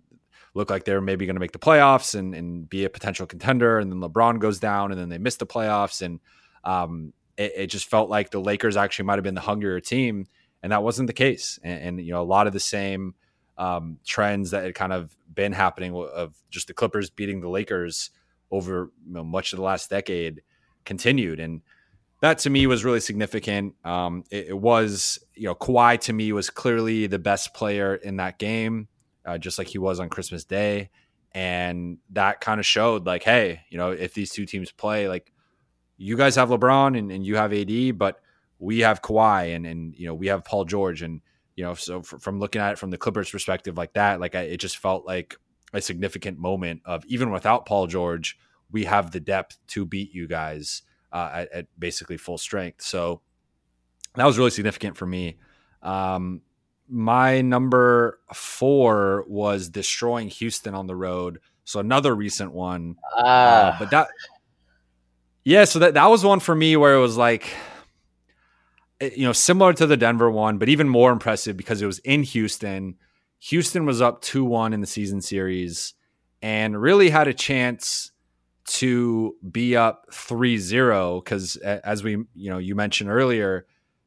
look 0.58 0.70
like 0.70 0.84
they're 0.84 1.00
maybe 1.00 1.26
going 1.26 1.36
to 1.36 1.40
make 1.40 1.52
the 1.52 1.60
playoffs 1.60 2.16
and, 2.16 2.34
and 2.34 2.68
be 2.68 2.84
a 2.84 2.90
potential 2.90 3.28
contender. 3.28 3.78
And 3.80 3.92
then 3.92 4.02
LeBron 4.02 4.40
goes 4.40 4.60
down 4.60 4.92
and 4.92 5.00
then 5.00 5.08
they 5.08 5.20
miss 5.20 5.38
the 5.38 5.46
playoffs. 5.46 6.02
And 6.02 6.20
um, 6.64 7.14
it, 7.38 7.54
it 7.56 7.68
just 7.68 7.86
felt 7.86 8.10
like 8.10 8.32
the 8.32 8.42
Lakers 8.42 8.76
actually 8.76 9.06
might 9.06 9.16
have 9.16 9.24
been 9.24 9.36
the 9.36 9.42
hungrier 9.42 9.80
team. 9.80 10.26
And 10.64 10.72
that 10.72 10.82
wasn't 10.82 11.08
the 11.08 11.14
case. 11.14 11.60
And, 11.64 11.82
and 11.84 12.02
you 12.02 12.12
know, 12.12 12.22
a 12.22 12.26
lot 12.26 12.48
of 12.48 12.54
the 12.54 12.60
same 12.60 13.14
um, 13.58 14.00
trends 14.06 14.52
that 14.52 14.64
had 14.64 14.76
kind 14.76 14.94
of 14.94 15.16
been 15.34 15.52
happening 15.52 15.96
of 15.96 16.36
just 16.50 16.68
the 16.68 16.74
Clippers 16.74 17.10
beating 17.10 17.42
the 17.42 17.50
Lakers 17.50 18.12
over 18.52 18.92
you 19.06 19.14
know, 19.14 19.24
much 19.24 19.54
of 19.54 19.58
the 19.58 19.64
last 19.64 19.90
decade 19.90 20.42
continued. 20.86 21.40
And 21.40 21.62
that 22.22 22.40
to 22.40 22.50
me 22.50 22.66
was 22.68 22.86
really 22.86 23.00
significant. 23.00 23.76
Um, 23.84 24.24
it, 24.32 24.48
it 24.50 24.58
was, 24.58 25.20
you 25.36 25.44
know, 25.44 25.56
Kawhi 25.56 26.00
to 26.02 26.14
me 26.14 26.32
was 26.32 26.50
clearly 26.50 27.08
the 27.08 27.20
best 27.20 27.54
player 27.54 27.96
in 27.96 28.18
that 28.18 28.40
game 28.40 28.88
uh, 29.28 29.38
just 29.38 29.60
like 29.60 29.68
he 29.68 29.78
was 29.78 30.00
on 30.00 30.10
Christmas 30.10 30.46
Day. 30.46 30.90
And 31.34 32.00
that 32.12 32.40
kind 32.42 32.60
of 32.60 32.66
showed, 32.66 33.06
like, 33.06 33.22
hey, 33.22 33.62
you 33.70 33.78
know, 33.78 33.92
if 33.92 34.14
these 34.14 34.32
two 34.32 34.46
teams 34.46 34.72
play, 34.72 35.08
like, 35.08 35.32
you 35.98 36.16
guys 36.16 36.36
have 36.36 36.50
LeBron 36.50 36.98
and, 36.98 37.12
and 37.12 37.26
you 37.26 37.36
have 37.36 37.54
AD, 37.54 37.98
but 37.98 38.22
we 38.58 38.80
have 38.80 39.02
Kawhi 39.02 39.56
and, 39.56 39.68
and, 39.68 39.94
you 39.96 40.08
know, 40.08 40.16
we 40.16 40.28
have 40.28 40.46
Paul 40.46 40.64
George. 40.66 41.02
And, 41.02 41.22
you 41.58 41.64
know, 41.64 41.74
so 41.74 42.00
f- 42.00 42.14
from 42.20 42.40
looking 42.40 42.62
at 42.62 42.74
it 42.74 42.80
from 42.80 42.92
the 42.92 42.98
Clippers 42.98 43.30
perspective 43.30 43.76
like 43.76 43.92
that, 43.94 44.22
like, 44.22 44.36
I, 44.36 44.44
it 44.44 44.58
just 44.58 44.78
felt 44.78 45.06
like 45.06 45.36
a 45.74 45.82
significant 45.82 46.40
moment 46.40 46.82
of 46.86 47.04
even 47.08 47.32
without 47.32 47.66
Paul 47.66 47.88
George, 47.88 48.38
we 48.72 48.86
have 48.86 49.12
the 49.12 49.20
depth 49.20 49.58
to 49.70 49.86
beat 49.86 50.14
you 50.14 50.28
guys 50.28 50.84
uh, 51.12 51.32
at, 51.34 51.52
at 51.52 51.68
basically 51.78 52.16
full 52.16 52.38
strength. 52.38 52.84
So 52.84 53.22
that 54.16 54.26
was 54.26 54.38
really 54.38 54.52
significant 54.52 54.96
for 54.96 55.08
me. 55.08 55.40
Um, 55.82 56.42
my 56.88 57.42
number 57.42 58.20
four 58.34 59.26
was 59.28 59.68
destroying 59.68 60.30
Houston 60.30 60.74
on 60.76 60.86
the 60.86 60.96
road. 60.96 61.40
So 61.66 61.80
another 61.80 62.16
recent 62.16 62.54
one. 62.54 62.96
Uh, 63.18 63.24
ah, 63.26 63.76
but 63.80 63.90
that, 63.92 64.08
yeah, 65.44 65.66
so 65.66 65.80
that, 65.80 65.96
that 65.96 66.06
was 66.06 66.24
one 66.24 66.40
for 66.40 66.54
me 66.54 66.78
where 66.78 66.94
it 66.94 67.00
was 67.00 67.18
like, 67.18 67.50
you 69.02 69.26
know, 69.26 69.34
similar 69.34 69.74
to 69.74 69.86
the 69.86 69.98
Denver 69.98 70.30
one, 70.30 70.58
but 70.58 70.70
even 70.70 70.90
more 70.90 71.12
impressive 71.12 71.56
because 71.56 71.82
it 71.82 71.86
was 71.86 72.00
in 72.00 72.24
Houston. 72.24 72.96
Houston 73.40 73.86
was 73.86 74.02
up 74.02 74.22
2 74.22 74.44
1 74.44 74.74
in 74.74 74.82
the 74.82 74.88
season 74.88 75.22
series 75.22 75.94
and 76.42 76.80
really 76.80 77.10
had 77.10 77.28
a 77.28 77.34
chance 77.34 78.12
to 78.66 79.36
be 79.50 79.78
up 79.78 80.08
3-0 80.12 81.24
because 81.24 81.56
as 81.56 82.04
we 82.04 82.12
you 82.36 82.50
know 82.50 82.58
you 82.58 82.76
mentioned 82.76 83.10
earlier 83.10 83.66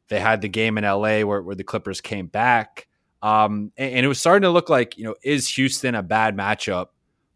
they 0.08 0.20
had 0.20 0.42
the 0.42 0.48
game 0.48 0.76
in 0.76 0.84
LA 0.84 1.22
where, 1.22 1.40
where 1.42 1.54
the 1.54 1.64
Clippers 1.64 2.02
came 2.02 2.26
back 2.26 2.86
um, 3.22 3.72
and, 3.78 3.94
and 3.94 4.04
it 4.04 4.08
was 4.08 4.20
starting 4.20 4.42
to 4.42 4.50
look 4.50 4.68
like 4.68 4.98
you 4.98 5.04
know 5.04 5.14
is 5.22 5.48
Houston 5.48 5.94
a 5.94 6.02
bad 6.02 6.36
matchup 6.36 6.88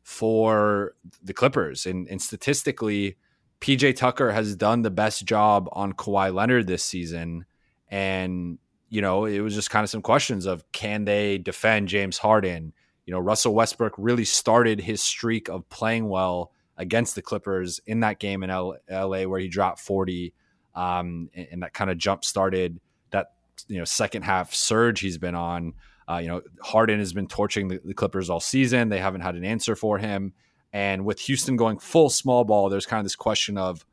for 0.03 0.95
the 1.23 1.33
Clippers 1.33 1.87
and, 1.87 2.07
and 2.09 2.21
statistically 2.21 3.17
PJ 3.61 3.97
Tucker 3.97 4.33
has 4.33 4.57
done 4.57 4.83
the 4.83 4.91
best 4.91 5.25
job 5.25 5.69
on 5.73 5.93
Kawhi 5.93 6.35
Leonard 6.35 6.67
this 6.67 6.85
season. 6.85 7.47
And 7.89 8.59
you 8.89 9.01
know 9.01 9.25
it 9.25 9.41
was 9.41 9.55
just 9.55 9.71
kind 9.71 9.83
of 9.83 9.91
some 9.91 10.03
questions 10.03 10.47
of 10.47 10.71
can 10.73 11.05
they 11.05 11.39
defend 11.39 11.89
James 11.89 12.19
Harden? 12.19 12.73
You 13.07 13.13
know 13.13 13.19
Russell 13.19 13.55
Westbrook 13.55 13.95
really 13.99 14.25
started 14.25 14.81
his 14.81 15.03
streak 15.03 15.49
of 15.49 15.69
playing 15.69 16.09
well 16.09 16.53
against 16.77 17.15
the 17.15 17.23
Clippers 17.23 17.81
in 17.87 18.01
that 18.01 18.19
game 18.19 18.43
in 18.43 18.51
L- 18.51 18.77
LA 18.91 19.25
where 19.25 19.41
he 19.41 19.49
dropped 19.49 19.81
40 19.81 20.33
um, 20.75 21.31
and, 21.35 21.49
and 21.53 21.63
that 21.63 21.73
kind 21.73 21.91
of 21.91 21.99
jump 21.99 22.25
started 22.25 22.81
that 23.11 23.33
you 23.69 23.79
know 23.79 23.85
second 23.85 24.23
half 24.23 24.55
surge 24.55 25.01
he's 25.01 25.19
been 25.19 25.35
on. 25.35 25.75
Uh, 26.09 26.19
you 26.19 26.29
know 26.29 26.43
Harden 26.63 26.99
has 26.99 27.13
been 27.13 27.27
torching 27.27 27.69
the, 27.69 27.81
the 27.85 27.95
Clippers 27.95 28.31
all 28.31 28.41
season. 28.41 28.91
They 28.91 29.01
haven't 29.01 29.23
had 29.23 29.35
an 29.37 29.45
answer 29.45 29.75
for 29.75 29.99
him 29.99 30.35
and 30.75 31.07
with 31.07 31.21
Houston 31.21 31.57
going 31.57 31.79
full 31.79 32.11
small 32.11 32.45
ball 32.45 32.69
there's 32.69 32.85
kind 32.85 33.01
of 33.01 33.07
this 33.07 33.17
question 33.17 33.57
of 33.57 33.87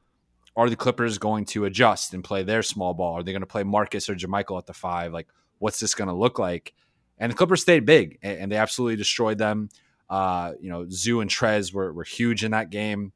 are 0.57 0.69
the 0.69 0.75
Clippers 0.75 1.17
going 1.17 1.45
to 1.45 1.63
adjust 1.63 2.13
and 2.13 2.21
play 2.21 2.43
their 2.43 2.61
small 2.63 2.93
ball 2.93 3.13
are 3.13 3.23
they 3.23 3.31
going 3.31 3.39
to 3.39 3.47
play 3.47 3.63
Marcus 3.63 4.09
or 4.09 4.15
JaMychal 4.15 4.57
at 4.57 4.65
the 4.65 4.73
five 4.73 5.13
like 5.13 5.29
what's 5.59 5.79
this 5.79 5.95
going 5.95 6.09
to 6.09 6.13
look 6.13 6.37
like 6.37 6.73
and 7.17 7.31
the 7.31 7.35
Clippers 7.37 7.61
stayed 7.61 7.85
big 7.85 8.19
and, 8.21 8.37
and 8.37 8.51
they 8.51 8.57
absolutely 8.57 8.97
destroyed 8.97 9.37
them 9.37 9.69
uh, 10.11 10.55
you 10.59 10.69
know, 10.69 10.85
Zoo 10.89 11.21
and 11.21 11.31
Trez 11.31 11.73
were, 11.73 11.93
were 11.93 12.03
huge 12.03 12.43
in 12.43 12.51
that 12.51 12.69
game. 12.69 13.13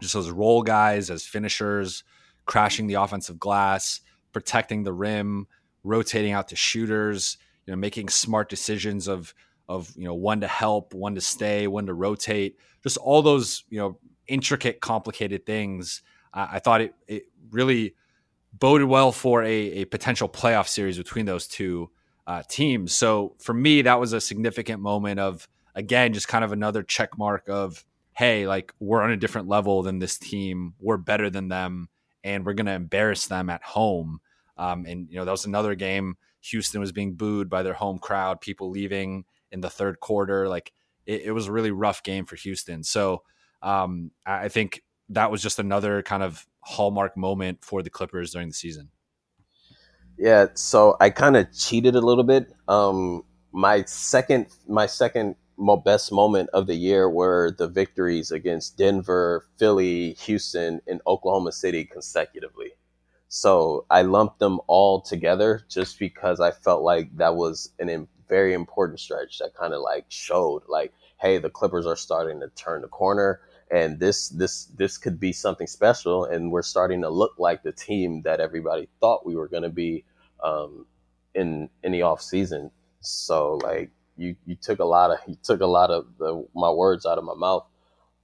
Just 0.00 0.16
as 0.16 0.30
role 0.30 0.62
guys, 0.62 1.08
as 1.08 1.24
finishers. 1.24 2.02
crashing 2.46 2.88
the 2.88 2.94
offensive 2.94 3.38
glass, 3.38 4.00
protecting 4.32 4.82
the 4.82 4.92
rim, 4.92 5.46
rotating 5.84 6.32
out 6.32 6.48
to 6.48 6.56
shooters, 6.56 7.38
you 7.64 7.72
know, 7.72 7.76
making 7.76 8.08
smart 8.08 8.48
decisions 8.48 9.06
of 9.06 9.32
of 9.70 9.92
you 9.96 10.04
know 10.04 10.14
when 10.14 10.40
to 10.40 10.48
help, 10.48 10.92
when 10.94 11.14
to 11.14 11.20
stay, 11.20 11.68
when 11.68 11.86
to 11.86 11.94
rotate, 11.94 12.58
just 12.82 12.96
all 12.98 13.22
those 13.22 13.64
you 13.70 13.78
know 13.78 13.98
intricate, 14.26 14.80
complicated 14.80 15.46
things. 15.46 16.02
I 16.34 16.58
thought 16.58 16.80
it 16.80 16.94
it 17.06 17.24
really 17.50 17.94
boded 18.52 18.88
well 18.88 19.12
for 19.12 19.42
a, 19.44 19.48
a 19.48 19.84
potential 19.84 20.28
playoff 20.28 20.66
series 20.66 20.98
between 20.98 21.24
those 21.24 21.46
two 21.46 21.90
uh, 22.26 22.42
teams. 22.48 22.94
So 22.94 23.34
for 23.38 23.54
me, 23.54 23.82
that 23.82 24.00
was 24.00 24.12
a 24.12 24.20
significant 24.20 24.82
moment 24.82 25.20
of 25.20 25.48
again 25.74 26.12
just 26.12 26.26
kind 26.28 26.44
of 26.44 26.52
another 26.52 26.82
check 26.82 27.16
mark 27.16 27.48
of 27.48 27.84
hey, 28.12 28.46
like 28.46 28.74
we're 28.80 29.02
on 29.02 29.12
a 29.12 29.16
different 29.16 29.48
level 29.48 29.82
than 29.82 30.00
this 30.00 30.18
team, 30.18 30.74
we're 30.80 30.96
better 30.96 31.30
than 31.30 31.48
them, 31.48 31.88
and 32.24 32.44
we're 32.44 32.54
to 32.54 32.72
embarrass 32.72 33.26
them 33.28 33.48
at 33.48 33.62
home. 33.62 34.20
Um, 34.58 34.84
and 34.84 35.08
you 35.08 35.16
know 35.16 35.24
that 35.24 35.30
was 35.30 35.46
another 35.46 35.76
game. 35.76 36.16
Houston 36.42 36.80
was 36.80 36.92
being 36.92 37.14
booed 37.14 37.48
by 37.48 37.62
their 37.62 37.74
home 37.74 37.98
crowd, 37.98 38.40
people 38.40 38.70
leaving 38.70 39.24
in 39.52 39.60
the 39.60 39.70
third 39.70 40.00
quarter. 40.00 40.48
Like 40.48 40.72
it, 41.06 41.22
it 41.22 41.32
was 41.32 41.46
a 41.46 41.52
really 41.52 41.70
rough 41.70 42.02
game 42.02 42.26
for 42.26 42.36
Houston. 42.36 42.82
So 42.84 43.22
um, 43.62 44.10
I 44.24 44.48
think 44.48 44.82
that 45.10 45.30
was 45.30 45.42
just 45.42 45.58
another 45.58 46.02
kind 46.02 46.22
of 46.22 46.46
hallmark 46.60 47.16
moment 47.16 47.64
for 47.64 47.82
the 47.82 47.90
Clippers 47.90 48.32
during 48.32 48.48
the 48.48 48.54
season. 48.54 48.90
Yeah, 50.18 50.46
so 50.54 50.96
I 51.00 51.10
kind 51.10 51.36
of 51.36 51.52
cheated 51.52 51.94
a 51.94 52.00
little 52.00 52.24
bit. 52.24 52.52
Um, 52.68 53.24
my 53.52 53.84
second, 53.84 54.48
my 54.68 54.86
second 54.86 55.36
best 55.84 56.12
moment 56.12 56.48
of 56.52 56.66
the 56.66 56.74
year 56.74 57.08
were 57.08 57.54
the 57.58 57.68
victories 57.68 58.30
against 58.30 58.76
Denver, 58.76 59.46
Philly, 59.58 60.12
Houston, 60.12 60.80
and 60.86 61.00
Oklahoma 61.06 61.52
City 61.52 61.84
consecutively. 61.84 62.72
So 63.28 63.86
I 63.90 64.02
lumped 64.02 64.40
them 64.40 64.60
all 64.66 65.00
together 65.00 65.62
just 65.68 65.98
because 65.98 66.40
I 66.40 66.50
felt 66.50 66.82
like 66.82 67.16
that 67.16 67.36
was 67.36 67.72
an 67.78 67.88
very 68.30 68.54
important 68.54 69.00
stretch 69.00 69.40
that 69.40 69.54
kind 69.54 69.74
of 69.74 69.82
like 69.82 70.06
showed 70.10 70.62
like, 70.68 70.94
hey, 71.20 71.38
the 71.38 71.50
Clippers 71.50 71.86
are 71.86 71.96
starting 71.96 72.40
to 72.40 72.48
turn 72.50 72.82
the 72.82 72.88
corner 72.88 73.40
and 73.70 74.00
this 74.00 74.30
this 74.30 74.66
this 74.76 74.98
could 74.98 75.20
be 75.20 75.32
something 75.32 75.68
special 75.68 76.24
and 76.24 76.52
we're 76.52 76.62
starting 76.62 77.02
to 77.02 77.10
look 77.10 77.34
like 77.38 77.62
the 77.64 77.72
team 77.72 78.22
that 78.22 78.40
everybody 78.40 78.88
thought 79.00 79.26
we 79.26 79.36
were 79.36 79.48
going 79.48 79.64
to 79.64 79.70
be 79.70 80.04
um, 80.44 80.86
in 81.34 81.70
in 81.84 81.92
the 81.92 82.02
off 82.02 82.22
season 82.22 82.70
so 83.00 83.56
like 83.64 83.90
you 84.18 84.36
you 84.46 84.56
took 84.56 84.80
a 84.80 84.86
lot 84.86 85.12
of 85.12 85.18
you 85.26 85.36
took 85.42 85.60
a 85.60 85.66
lot 85.66 85.90
of 85.90 86.06
the, 86.18 86.46
my 86.54 86.70
words 86.70 87.06
out 87.06 87.18
of 87.18 87.24
my 87.24 87.34
mouth. 87.34 87.66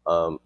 Um, 0.07 0.39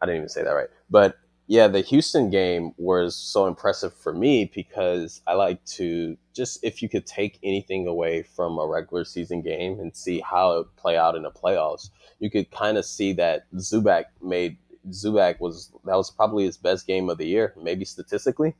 i 0.00 0.06
didn't 0.06 0.18
even 0.18 0.28
say 0.28 0.44
that 0.44 0.50
right. 0.50 0.68
But 0.90 1.18
yeah 1.46 1.68
the 1.68 1.80
houston 1.80 2.30
game 2.30 2.72
was 2.78 3.14
so 3.14 3.46
impressive 3.46 3.92
for 3.94 4.12
me 4.12 4.50
because 4.54 5.20
i 5.26 5.34
like 5.34 5.62
to 5.64 6.16
just 6.34 6.58
if 6.62 6.82
you 6.82 6.88
could 6.88 7.06
take 7.06 7.38
anything 7.42 7.86
away 7.86 8.22
from 8.22 8.58
a 8.58 8.66
regular 8.66 9.04
season 9.04 9.42
game 9.42 9.78
and 9.78 9.94
see 9.94 10.20
how 10.20 10.58
it 10.58 10.66
play 10.76 10.96
out 10.96 11.14
in 11.14 11.22
the 11.22 11.30
playoffs 11.30 11.90
you 12.18 12.30
could 12.30 12.50
kind 12.50 12.78
of 12.78 12.84
see 12.84 13.12
that 13.12 13.44
Zubac 13.56 14.04
made 14.22 14.56
Zubac 14.90 15.40
was 15.40 15.70
that 15.84 15.96
was 15.96 16.10
probably 16.10 16.44
his 16.44 16.56
best 16.56 16.86
game 16.86 17.08
of 17.08 17.16
the 17.18 17.26
year, 17.26 17.54
maybe 17.60 17.86
statistically. 17.86 18.54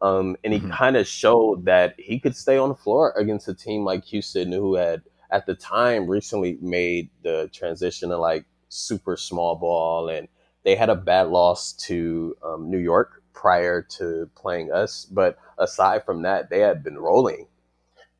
Um, 0.00 0.36
and 0.44 0.52
he 0.54 0.60
Mhm. 0.60 0.70
kind 0.70 0.96
of 0.96 1.06
showed 1.08 1.64
that 1.66 1.94
he 1.98 2.20
could 2.20 2.36
stay 2.36 2.56
on 2.56 2.68
the 2.68 2.74
floor 2.74 3.12
against 3.16 3.48
a 3.48 3.54
team 3.54 3.84
like 3.84 4.04
Houston, 4.06 4.52
who 4.52 4.74
had 4.76 5.02
at 5.30 5.46
the 5.46 5.54
time 5.54 6.06
recently 6.08 6.58
made 6.60 7.10
the 7.22 7.50
transition 7.52 8.10
to 8.10 8.18
like 8.18 8.44
super 8.68 9.16
small 9.16 9.56
ball, 9.56 10.08
and 10.08 10.28
they 10.68 10.74
had 10.74 10.90
a 10.90 10.94
bad 10.94 11.28
loss 11.28 11.72
to 11.72 12.36
um, 12.44 12.70
New 12.70 12.76
York 12.76 13.22
prior 13.32 13.80
to 13.80 14.28
playing 14.36 14.70
us. 14.70 15.06
But 15.06 15.38
aside 15.56 16.04
from 16.04 16.20
that, 16.24 16.50
they 16.50 16.58
had 16.58 16.84
been 16.84 16.98
rolling. 16.98 17.46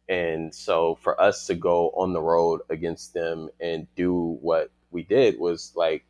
And 0.09 0.55
so 0.55 0.95
for 1.03 1.21
us 1.21 1.47
to 1.49 1.55
go 1.55 1.91
on 1.91 2.15
the 2.15 2.23
road 2.23 2.63
against 2.71 3.13
them 3.13 3.51
and 3.61 3.87
do 3.97 4.39
what 4.41 4.71
we 4.91 5.03
did 5.03 5.39
was 5.39 5.75
like, 5.77 6.07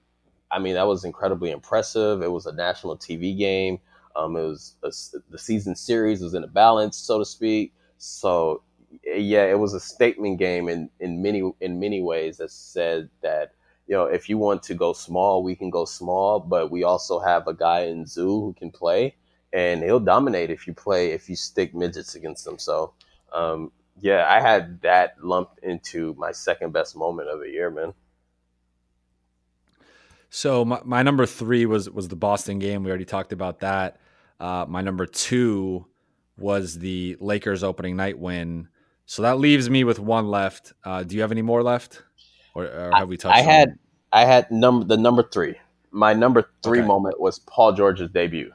I 0.48 0.60
mean, 0.60 0.74
that 0.74 0.86
was 0.86 1.04
incredibly 1.04 1.50
impressive. 1.50 2.22
It 2.22 2.30
was 2.30 2.46
a 2.46 2.52
national 2.52 2.96
TV 2.98 3.36
game. 3.36 3.80
Um, 4.14 4.36
it 4.36 4.42
was 4.42 4.76
a 4.84 4.92
the 5.30 5.38
season 5.40 5.74
series 5.74 6.22
was 6.22 6.34
in 6.34 6.44
a 6.44 6.48
balance, 6.48 6.96
so 6.96 7.18
to 7.18 7.24
speak. 7.24 7.74
So 7.96 8.62
yeah, 9.04 9.46
it 9.46 9.58
was 9.58 9.74
a 9.74 9.80
statement 9.80 10.38
game 10.38 10.68
in, 10.68 10.88
in 11.00 11.20
many 11.20 11.42
in 11.60 11.80
many 11.80 12.00
ways 12.00 12.36
that 12.36 12.52
said 12.52 13.10
that 13.22 13.54
you 13.88 13.94
know 13.94 14.04
if 14.04 14.28
you 14.28 14.38
want 14.38 14.62
to 14.64 14.74
go 14.74 14.92
small, 14.92 15.42
we 15.42 15.56
can 15.56 15.70
go 15.70 15.84
small, 15.84 16.38
but 16.38 16.70
we 16.70 16.84
also 16.84 17.18
have 17.18 17.48
a 17.48 17.54
guy 17.54 17.80
in 17.86 18.06
Zoo 18.06 18.40
who 18.40 18.54
can 18.56 18.70
play, 18.70 19.16
and 19.52 19.82
he'll 19.82 19.98
dominate 19.98 20.50
if 20.50 20.66
you 20.66 20.74
play 20.74 21.12
if 21.12 21.28
you 21.28 21.34
stick 21.34 21.74
midgets 21.74 22.14
against 22.14 22.46
him. 22.46 22.58
So 22.58 22.92
um, 23.32 23.72
yeah, 24.00 24.26
I 24.28 24.40
had 24.40 24.82
that 24.82 25.16
lumped 25.22 25.58
into 25.64 26.14
my 26.18 26.32
second 26.32 26.72
best 26.72 26.96
moment 26.96 27.28
of 27.28 27.40
the 27.40 27.50
year, 27.50 27.70
man. 27.70 27.94
So 30.30 30.64
my, 30.64 30.80
my 30.84 31.02
number 31.02 31.26
three 31.26 31.66
was 31.66 31.88
was 31.90 32.08
the 32.08 32.16
Boston 32.16 32.58
game. 32.58 32.84
We 32.84 32.90
already 32.90 33.04
talked 33.06 33.32
about 33.32 33.60
that. 33.60 33.98
Uh, 34.38 34.66
my 34.68 34.82
number 34.82 35.06
two 35.06 35.86
was 36.36 36.78
the 36.78 37.16
Lakers 37.20 37.64
opening 37.64 37.96
night 37.96 38.18
win. 38.18 38.68
So 39.06 39.22
that 39.22 39.38
leaves 39.38 39.70
me 39.70 39.84
with 39.84 39.98
one 39.98 40.28
left. 40.28 40.74
Uh, 40.84 41.02
do 41.02 41.16
you 41.16 41.22
have 41.22 41.32
any 41.32 41.42
more 41.42 41.62
left, 41.62 42.02
or, 42.64 42.66
or 42.66 42.90
have 42.94 43.08
we 43.08 43.16
touched? 43.16 43.36
I 43.36 43.40
had 43.42 43.70
them? 43.70 43.78
I 44.12 44.24
had 44.24 44.50
number 44.50 44.84
the 44.86 44.96
number 44.96 45.22
three. 45.22 45.56
My 45.90 46.12
number 46.14 46.50
three 46.62 46.78
Okay. 46.80 46.86
moment 46.86 47.20
was 47.20 47.38
Paul 47.40 47.72
George's 47.72 48.10
debut. 48.10 48.52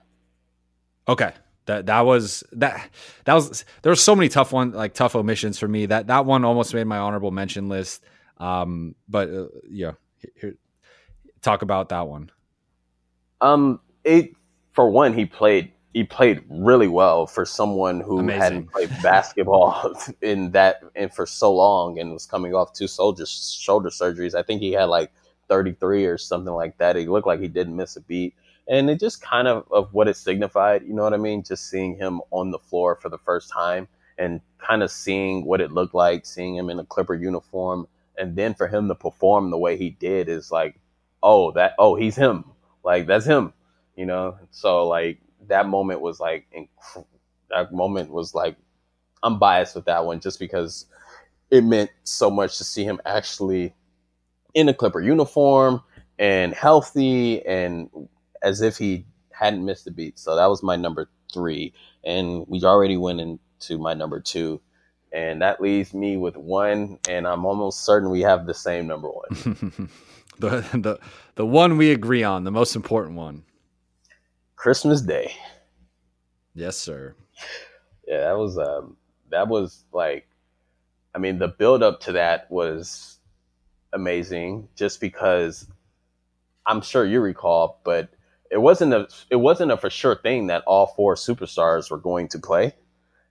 Okay. 1.08 1.34
That 1.66 1.86
that 1.86 2.01
was 2.01 2.43
that 2.51 2.89
that 3.26 3.34
was 3.34 3.64
there 3.82 3.91
were 3.91 3.95
so 3.95 4.16
many 4.16 4.28
tough 4.30 4.51
one 4.51 4.72
like 4.72 4.93
tough 4.93 5.16
omissions 5.16 5.58
for 5.58 5.68
me. 5.68 5.86
That 5.86 6.08
that 6.08 6.26
one 6.26 6.43
almost 6.43 6.74
made 6.74 6.84
my 6.86 6.97
honorable 6.97 7.32
mention 7.32 7.70
list. 7.70 8.04
Um, 8.38 8.95
but 9.08 9.30
uh, 9.30 9.45
yeah, 9.70 9.91
here- 10.36 10.58
talk 11.41 11.62
about 11.62 11.89
that 11.89 12.08
one. 12.08 12.32
Um, 13.39 13.80
it 14.04 14.32
for 14.74 14.89
one, 14.89 15.14
he 15.14 15.26
played 15.26 15.72
he 15.94 16.04
played 16.04 16.44
really 16.50 16.88
well 16.88 17.28
for 17.28 17.46
someone 17.46 18.02
who 18.02 18.20
Amazing. 18.20 18.41
hadn't 18.41 18.72
played 18.72 18.89
basketball 19.04 19.96
in 20.22 20.52
that 20.52 20.82
and 20.96 21.14
for 21.14 21.28
so 21.28 21.54
long 21.54 22.00
and 22.00 22.12
was 22.12 22.26
coming 22.26 22.56
off 22.56 22.74
two 22.74 22.88
soldier 22.88 23.26
shoulder 23.28 23.89
surgeries. 23.89 24.34
I 24.34 24.41
think 24.41 24.62
he 24.62 24.72
had 24.72 24.86
like 24.86 25.12
33 25.50 26.06
or 26.06 26.18
something 26.18 26.54
like 26.54 26.78
that. 26.80 26.96
He 26.96 27.06
looked 27.06 27.28
like 27.28 27.39
he 27.39 27.48
didn't 27.48 27.76
miss 27.76 27.96
a 27.96 28.02
beat. 28.02 28.34
And 28.68 28.89
it 28.89 29.00
just 29.00 29.22
kind 29.22 29.48
of 29.48 29.66
of 29.72 29.94
what 29.94 30.08
it 30.08 30.16
signified, 30.16 30.84
you 30.84 30.94
know 30.94 31.04
what 31.04 31.14
I 31.14 31.18
mean? 31.18 31.44
Just 31.44 31.70
seeing 31.70 31.96
him 31.96 32.22
on 32.32 32.50
the 32.50 32.60
floor 32.60 32.96
for 32.96 33.10
the 33.10 33.18
first 33.20 33.52
time 33.52 33.88
and 34.18 34.41
kind 34.58 34.82
of 34.82 34.89
seeing 34.89 35.46
what 35.46 35.62
it 35.62 35.72
looked 35.72 35.94
like, 35.94 36.26
seeing 36.26 36.56
him 36.56 36.70
in 36.70 36.80
a 36.80 36.86
Clipper 36.86 37.16
uniform, 37.16 37.88
and 38.18 38.36
then 38.36 38.54
for 38.54 38.68
him 38.68 38.88
to 38.88 38.96
perform 38.96 39.52
the 39.52 39.58
way 39.58 39.76
he 39.78 39.89
did 39.89 40.30
is 40.30 40.52
like, 40.52 40.80
oh, 41.22 41.52
that 41.52 41.74
oh, 41.78 41.96
he's 41.96 42.16
him. 42.16 42.46
Like 42.84 43.06
that's 43.06 43.26
him, 43.26 43.54
you 43.96 44.06
know. 44.06 44.38
So 44.52 44.88
like 44.88 45.20
that 45.48 45.68
moment 45.68 46.02
was 46.02 46.20
like 46.20 46.46
inc- 46.56 47.06
that 47.50 47.74
moment 47.74 48.12
was 48.12 48.34
like 48.34 48.56
I'm 49.22 49.39
biased 49.39 49.76
with 49.76 49.86
that 49.86 50.06
one 50.06 50.20
just 50.20 50.39
because 50.39 50.86
it 51.50 51.64
meant 51.64 51.91
so 52.04 52.30
much 52.30 52.58
to 52.58 52.64
see 52.64 52.84
him 52.84 53.00
actually 53.06 53.74
in 54.54 54.70
a 54.70 54.74
Clipper 54.74 55.02
uniform 55.02 55.82
and 56.20 56.54
healthy 56.54 57.46
and 57.46 57.89
as 58.41 58.62
if 58.62 58.78
he 58.78 59.06
hadn't 59.32 59.66
missed 59.66 59.88
a 59.88 59.91
beat. 59.91 60.20
So 60.20 60.36
that 60.36 60.48
was 60.48 60.62
my 60.64 60.76
number 60.76 61.10
three, 61.34 61.74
and 62.04 62.46
we 62.48 62.64
already 62.64 62.98
went 62.98 63.20
into 63.20 63.78
my 63.78 63.94
number 63.94 64.20
two, 64.20 64.62
and 65.12 65.41
that 65.41 65.62
leaves 65.62 65.94
me 65.94 66.18
with 66.18 66.36
one, 66.36 67.00
and 67.10 67.28
I'm 67.28 67.46
almost 67.46 67.86
certain 67.86 68.10
we 68.10 68.22
have 68.22 68.46
the 68.46 68.54
same 68.54 68.88
number 68.88 69.10
one. 69.10 69.89
the 70.39 70.62
the 70.74 71.00
the 71.36 71.46
one 71.46 71.78
we 71.78 71.91
agree 71.91 72.24
on, 72.24 72.44
the 72.44 72.52
most 72.52 72.76
important 72.76 73.16
one. 73.16 73.44
Christmas 74.64 75.01
Day. 75.01 75.36
Yes, 76.55 76.78
sir. 76.78 77.16
Yeah, 78.07 78.20
that 78.20 78.38
was 78.38 78.57
um 78.57 78.95
that 79.30 79.49
was 79.49 79.84
like 79.91 80.26
I 81.14 81.18
mean 81.20 81.38
the 81.38 81.49
build 81.49 81.84
up 81.84 81.99
to 82.01 82.14
that 82.14 82.49
was 82.49 83.20
amazing 83.93 84.70
just 84.76 85.01
because 85.01 85.68
I'm 86.66 86.82
sure 86.82 87.05
you 87.05 87.20
recall, 87.20 87.82
but 87.84 88.09
it 88.49 88.59
wasn't 88.59 88.93
a 88.93 89.09
it 89.30 89.36
wasn't 89.36 89.74
a 89.74 89.78
for 89.78 89.89
sure 89.89 90.16
thing 90.16 90.47
that 90.47 90.64
all 90.66 90.88
four 90.88 91.16
superstars 91.16 91.91
were 91.91 91.97
going 91.97 92.30
to 92.30 92.39
play. 92.39 92.74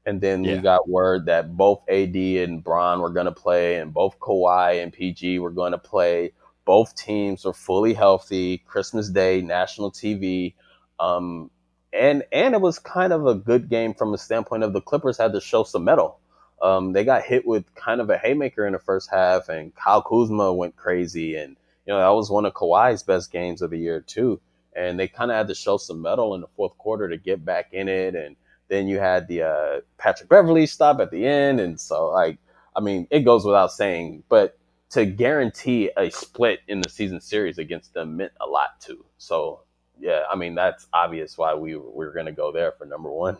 And 0.04 0.20
then 0.20 0.42
Yeah. 0.42 0.56
we 0.56 0.60
got 0.60 0.88
word 0.88 1.26
that 1.26 1.56
both 1.56 1.82
AD 1.88 2.14
and 2.14 2.62
Bron 2.62 3.00
were 3.00 3.10
going 3.10 3.26
to 3.26 3.32
play, 3.32 3.76
and 3.76 3.94
both 3.94 4.18
Kawhi 4.18 4.82
and 4.82 4.92
PG 4.92 5.38
were 5.38 5.50
going 5.50 5.72
to 5.72 5.78
play. 5.78 6.32
Both 6.66 6.94
teams 6.96 7.44
were 7.46 7.54
fully 7.54 7.94
healthy. 7.94 8.58
Christmas 8.58 9.08
Day, 9.08 9.40
national 9.40 9.92
TV, 9.92 10.54
um, 11.02 11.50
and 11.92 12.24
and 12.32 12.54
it 12.54 12.60
was 12.60 12.78
kind 12.78 13.12
of 13.12 13.26
a 13.26 13.34
good 13.34 13.68
game 13.68 13.94
from 13.94 14.14
a 14.14 14.18
standpoint 14.18 14.64
of 14.64 14.72
the 14.74 14.80
Clippers 14.82 15.18
had 15.18 15.32
to 15.34 15.40
show 15.40 15.64
some 15.64 15.84
metal. 15.84 16.20
Um, 16.62 16.92
they 16.92 17.04
got 17.04 17.24
hit 17.24 17.46
with 17.46 17.74
kind 17.74 18.00
of 18.00 18.10
a 18.10 18.18
haymaker 18.18 18.66
in 18.66 18.72
the 18.74 18.80
first 18.80 19.10
half, 19.10 19.48
and 19.50 19.74
Kyle 19.74 20.02
Kuzma 20.02 20.52
went 20.54 20.76
crazy, 20.76 21.36
and 21.36 21.56
you 21.86 21.92
know 21.94 22.00
that 22.00 22.16
was 22.16 22.30
one 22.30 22.46
of 22.46 22.54
Kawhi's 22.54 23.02
best 23.04 23.32
games 23.32 23.62
of 23.62 23.70
the 23.70 23.78
year 23.78 24.00
too. 24.00 24.40
and 24.74 24.98
they 24.98 25.08
kind 25.08 25.30
of 25.30 25.36
had 25.36 25.48
to 25.48 25.54
show 25.54 25.76
some 25.76 26.02
metal 26.02 26.34
in 26.34 26.40
the 26.42 26.48
fourth 26.56 26.76
quarter 26.78 27.08
to 27.08 27.16
get 27.18 27.44
back 27.44 27.72
in 27.72 27.88
it. 27.88 28.14
And 28.14 28.36
then 28.68 28.88
you 28.88 28.98
had 28.98 29.28
the 29.28 29.42
uh, 29.42 29.80
Patrick 29.98 30.28
Beverley 30.30 30.66
stop 30.66 31.00
at 31.00 31.10
the 31.10 31.26
end, 31.26 31.60
and 31.60 31.80
so 31.80 32.10
like 32.10 32.38
I 32.76 32.80
mean, 32.80 33.06
it 33.10 33.20
goes 33.20 33.44
without 33.44 33.72
saying, 33.72 34.24
but 34.28 34.58
to 34.90 35.04
guarantee 35.06 35.90
a 35.96 36.10
split 36.10 36.60
in 36.68 36.80
the 36.80 36.88
season 36.90 37.20
series 37.20 37.58
against 37.58 37.94
them 37.94 38.16
meant 38.18 38.32
a 38.40 38.46
lot 38.46 38.80
too. 38.80 39.04
So 39.18 39.62
yeah, 40.02 40.22
I 40.30 40.34
mean 40.34 40.56
that's 40.56 40.88
obvious 40.92 41.38
why 41.38 41.54
we 41.54 41.76
we 41.76 42.04
are 42.04 42.12
going 42.12 42.26
to 42.26 42.32
go 42.32 42.50
there 42.50 42.72
for 42.72 42.84
number 42.84 43.10
one. 43.10 43.38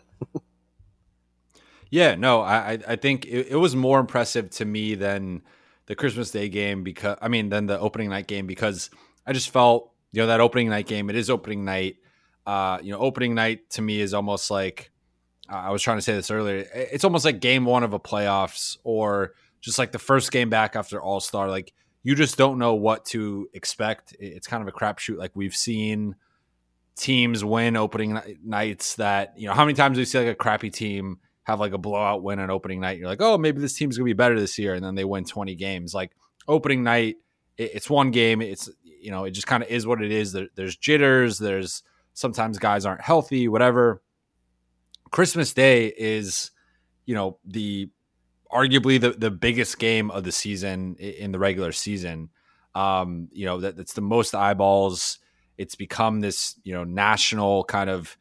yeah, 1.91 2.15
no, 2.15 2.41
I 2.41 2.79
I 2.87 2.95
think 2.95 3.25
it, 3.25 3.47
it, 3.49 3.55
was 3.57 3.75
more 3.75 3.99
impressive 3.99 4.49
to 4.51 4.65
me 4.65 4.95
than 4.95 5.41
the 5.87 5.95
Christmas 5.95 6.31
Day 6.31 6.47
game 6.47 6.83
because 6.83 7.17
I 7.21 7.27
mean 7.27 7.49
than 7.49 7.65
the 7.65 7.77
opening 7.77 8.09
night 8.09 8.27
game 8.27 8.47
because 8.47 8.89
I 9.27 9.33
just 9.33 9.49
felt 9.49 9.91
you 10.13 10.21
know 10.21 10.27
that 10.27 10.39
opening 10.39 10.69
night 10.69 10.87
game 10.87 11.09
it 11.09 11.17
is 11.17 11.29
opening 11.29 11.65
night. 11.65 11.97
Uh, 12.45 12.79
you 12.81 12.93
know, 12.93 12.99
opening 12.99 13.35
night 13.35 13.69
to 13.71 13.81
me 13.81 13.99
is 13.99 14.13
almost 14.13 14.49
like 14.49 14.89
I 15.49 15.71
was 15.71 15.81
trying 15.81 15.97
to 15.97 16.01
say 16.01 16.13
this 16.13 16.31
earlier. 16.31 16.65
It's 16.73 17.03
almost 17.03 17.25
like 17.25 17.41
game 17.41 17.65
one 17.65 17.83
of 17.83 17.91
a 17.91 17.99
playoffs 17.99 18.77
or 18.85 19.33
just 19.59 19.77
like 19.77 19.91
the 19.91 19.99
first 19.99 20.31
game 20.31 20.49
back 20.49 20.77
after 20.77 21.01
All 21.01 21.19
Star. 21.19 21.49
Like 21.49 21.73
you 22.03 22.15
just 22.15 22.37
don't 22.37 22.57
know 22.57 22.75
what 22.75 23.03
to 23.07 23.49
expect. 23.53 24.15
It's 24.17 24.47
kind 24.47 24.61
of 24.61 24.69
a 24.69 24.77
crapshoot. 24.77 25.17
Like 25.17 25.31
we've 25.35 25.55
seen 25.55 26.15
teams 26.95 27.43
win 27.43 27.75
opening 27.75 28.19
nights 28.43 28.95
that 28.95 29.33
you 29.37 29.47
know 29.47 29.53
how 29.53 29.65
many 29.65 29.75
times 29.75 29.95
do 29.95 30.01
we 30.01 30.05
see 30.05 30.19
like 30.19 30.27
a 30.27 30.35
crappy 30.35 30.69
team 30.69 31.19
have 31.43 31.59
like 31.59 31.73
a 31.73 31.77
blowout 31.77 32.23
win 32.23 32.39
on 32.39 32.49
opening 32.49 32.79
night. 32.79 32.97
You're 32.97 33.07
like, 33.07 33.21
oh, 33.21 33.37
maybe 33.37 33.59
this 33.59 33.73
team's 33.73 33.97
gonna 33.97 34.05
be 34.05 34.13
better 34.13 34.39
this 34.39 34.57
year, 34.57 34.73
and 34.73 34.83
then 34.83 34.95
they 34.95 35.03
win 35.03 35.25
20 35.25 35.55
games. 35.55 35.93
Like 35.93 36.11
opening 36.47 36.83
night, 36.83 37.17
it's 37.57 37.89
one 37.89 38.11
game. 38.11 38.41
It's 38.41 38.69
you 38.83 39.11
know 39.11 39.25
it 39.25 39.31
just 39.31 39.47
kind 39.47 39.63
of 39.63 39.69
is 39.69 39.85
what 39.85 40.01
it 40.01 40.11
is. 40.11 40.35
there's 40.55 40.77
jitters. 40.77 41.37
There's 41.37 41.83
sometimes 42.13 42.57
guys 42.57 42.85
aren't 42.85 43.01
healthy, 43.01 43.47
whatever. 43.47 44.01
Christmas 45.11 45.53
Day 45.53 45.93
is, 45.95 46.51
you 47.05 47.13
know, 47.13 47.37
the 47.45 47.89
arguably 48.51 48.99
the, 48.99 49.11
the 49.11 49.31
biggest 49.31 49.79
game 49.79 50.09
of 50.11 50.23
the 50.23 50.31
season 50.31 50.95
in 50.95 51.31
the 51.31 51.39
regular 51.39 51.71
season. 51.71 52.29
Um, 52.75 53.29
you 53.31 53.45
know, 53.45 53.59
that, 53.59 53.75
that's 53.77 53.93
the 53.93 54.01
most 54.01 54.33
eyeballs. 54.33 55.19
It's 55.57 55.75
become 55.75 56.19
this, 56.19 56.55
you 56.63 56.73
know, 56.73 56.83
national 56.83 57.63
kind 57.65 57.89
of 57.89 58.17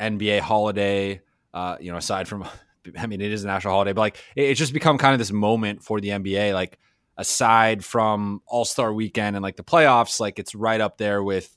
NBA 0.00 0.40
holiday. 0.40 1.22
Uh, 1.54 1.76
you 1.80 1.90
know, 1.90 1.98
aside 1.98 2.28
from, 2.28 2.46
I 2.98 3.06
mean, 3.06 3.20
it 3.20 3.32
is 3.32 3.44
a 3.44 3.46
national 3.46 3.74
holiday, 3.74 3.92
but 3.92 4.00
like 4.00 4.16
it, 4.36 4.44
it's 4.44 4.58
just 4.58 4.72
become 4.72 4.98
kind 4.98 5.12
of 5.12 5.18
this 5.18 5.32
moment 5.32 5.82
for 5.82 6.00
the 6.00 6.08
NBA. 6.08 6.54
Like 6.54 6.78
aside 7.16 7.84
from 7.84 8.42
All 8.46 8.64
Star 8.64 8.92
Weekend 8.92 9.36
and 9.36 9.42
like 9.42 9.56
the 9.56 9.64
playoffs, 9.64 10.20
like 10.20 10.38
it's 10.38 10.54
right 10.54 10.80
up 10.80 10.98
there 10.98 11.22
with 11.22 11.54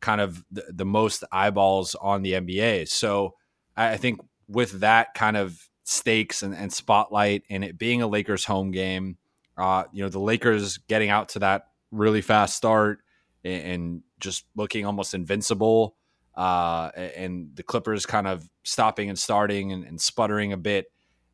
kind 0.00 0.20
of 0.20 0.44
the, 0.50 0.64
the 0.68 0.84
most 0.84 1.24
eyeballs 1.30 1.94
on 1.94 2.22
the 2.22 2.32
NBA. 2.32 2.88
So 2.88 3.34
I 3.76 3.96
think 3.96 4.20
with 4.48 4.80
that 4.80 5.14
kind 5.14 5.36
of 5.36 5.68
stakes 5.84 6.42
and, 6.42 6.54
and 6.54 6.72
spotlight 6.72 7.44
and 7.48 7.64
it 7.64 7.78
being 7.78 8.02
a 8.02 8.06
Lakers 8.06 8.44
home 8.44 8.70
game, 8.70 9.16
uh, 9.56 9.84
you 9.92 10.02
know, 10.02 10.08
the 10.08 10.18
Lakers 10.18 10.78
getting 10.78 11.10
out 11.10 11.30
to 11.30 11.38
that 11.40 11.68
really 11.90 12.20
fast 12.20 12.56
start 12.56 13.00
and, 13.44 13.62
and 13.62 14.02
just 14.22 14.44
looking 14.56 14.86
almost 14.86 15.14
invincible. 15.14 15.96
Uh, 16.34 16.90
and 16.96 17.50
the 17.54 17.62
Clippers 17.62 18.06
kind 18.06 18.26
of 18.26 18.48
stopping 18.62 19.10
and 19.10 19.18
starting 19.18 19.72
and, 19.72 19.84
and 19.84 20.00
sputtering 20.00 20.52
a 20.52 20.56
bit. 20.56 20.86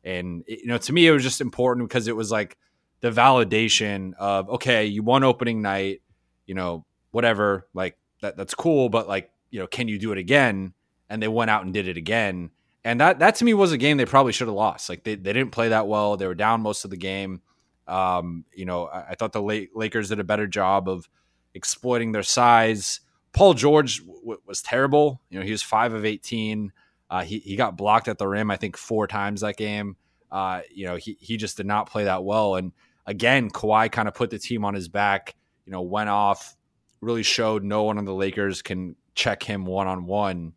And, 0.03 0.43
it, 0.47 0.59
you 0.61 0.67
know, 0.67 0.77
to 0.77 0.93
me, 0.93 1.07
it 1.07 1.11
was 1.11 1.23
just 1.23 1.39
important 1.39 1.87
because 1.87 2.07
it 2.07 2.15
was 2.15 2.31
like 2.31 2.57
the 2.99 3.11
validation 3.11 4.13
of, 4.15 4.49
okay, 4.49 4.85
you 4.85 5.03
won 5.03 5.23
opening 5.23 5.61
night, 5.61 6.01
you 6.45 6.55
know, 6.55 6.85
whatever, 7.11 7.67
like 7.73 7.97
that, 8.21 8.35
that's 8.35 8.53
cool. 8.53 8.89
But 8.89 9.07
like, 9.07 9.31
you 9.51 9.59
know, 9.59 9.67
can 9.67 9.87
you 9.87 9.97
do 9.97 10.11
it 10.11 10.17
again? 10.17 10.73
and 11.09 11.21
they 11.21 11.27
went 11.27 11.49
out 11.49 11.65
and 11.65 11.73
did 11.73 11.87
it 11.87 11.97
again. 11.97 12.51
And 12.83 13.01
that 13.01 13.19
that 13.19 13.35
to 13.35 13.45
me 13.45 13.53
was 13.53 13.71
a 13.71 13.77
game 13.77 13.97
they 13.97 14.05
probably 14.05 14.31
should 14.31 14.47
have 14.47 14.55
lost. 14.55 14.89
Like 14.89 15.03
they, 15.03 15.15
they 15.15 15.33
didn't 15.33 15.51
play 15.51 15.69
that 15.69 15.87
well. 15.87 16.15
They 16.15 16.27
were 16.27 16.35
down 16.35 16.61
most 16.61 16.85
of 16.85 16.91
the 16.91 16.97
game. 16.97 17.41
Um, 17.87 18.45
you 18.53 18.65
know, 18.65 18.85
I, 18.85 19.09
I, 19.09 19.15
thought 19.15 19.33
the 19.33 19.67
Lakers 19.73 20.09
did 20.09 20.19
a 20.19 20.23
better 20.23 20.45
job 20.45 20.87
of 20.87 21.09
exploiting 21.53 22.11
their 22.11 22.23
size. 22.23 23.01
Paul 23.33 23.53
George 23.53 24.05
w- 24.05 24.41
was 24.45 24.61
terrible. 24.61 25.21
You 25.29 25.39
know, 25.39 25.45
he 25.45 25.51
was 25.51 25.61
five 25.61 25.93
of 25.93 26.05
eighteen. 26.05 26.71
Uh, 27.09 27.23
he 27.23 27.39
he 27.39 27.55
got 27.55 27.77
blocked 27.77 28.07
at 28.07 28.17
the 28.17 28.27
rim, 28.27 28.51
I 28.51 28.57
think, 28.57 28.77
four 28.77 29.07
times 29.07 29.41
that 29.41 29.57
game. 29.57 29.95
Uh, 30.31 30.61
you 30.73 30.85
know, 30.85 30.95
he 30.95 31.17
he 31.19 31.37
just 31.37 31.57
did 31.57 31.65
not 31.65 31.89
play 31.89 32.05
that 32.05 32.23
well. 32.23 32.55
And 32.55 32.71
again, 33.05 33.49
Kawhi 33.49 33.91
kind 33.91 34.07
of 34.07 34.13
put 34.13 34.29
the 34.29 34.39
team 34.39 34.65
on 34.65 34.73
his 34.73 34.87
back. 34.87 35.35
You 35.65 35.71
know, 35.71 35.81
went 35.81 36.09
off, 36.09 36.55
really 37.01 37.23
showed 37.23 37.63
no 37.63 37.83
one 37.83 37.97
on 37.97 38.05
the 38.05 38.13
Lakers 38.13 38.61
can 38.61 38.95
check 39.15 39.43
him 39.43 39.65
one 39.65 39.87
on 39.87 40.05
one 40.05 40.53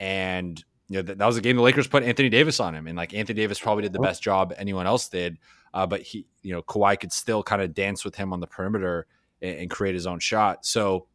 and 0.00 0.62
you 0.88 0.96
know 0.96 1.02
that, 1.02 1.18
that 1.18 1.26
was 1.26 1.36
a 1.36 1.40
game 1.40 1.56
the 1.56 1.62
Lakers 1.62 1.88
put 1.88 2.02
Anthony 2.02 2.28
Davis 2.28 2.60
on 2.60 2.74
him, 2.74 2.86
and 2.86 2.96
like 2.96 3.14
Anthony 3.14 3.40
Davis 3.40 3.58
probably 3.58 3.82
did 3.82 3.92
the 3.92 4.00
best 4.00 4.22
job 4.22 4.52
anyone 4.56 4.86
else 4.86 5.08
did. 5.08 5.38
Uh, 5.72 5.86
but 5.86 6.02
he, 6.02 6.26
you 6.42 6.52
know, 6.52 6.62
Kawhi 6.62 7.00
could 7.00 7.12
still 7.12 7.42
kind 7.42 7.62
of 7.62 7.74
dance 7.74 8.04
with 8.04 8.14
him 8.14 8.32
on 8.32 8.40
the 8.40 8.46
perimeter 8.46 9.06
and, 9.44 9.60
and, 9.60 9.70
create 9.70 9.94
his 9.94 10.06
own 10.06 10.18
shot. 10.18 10.64
So 10.64 11.06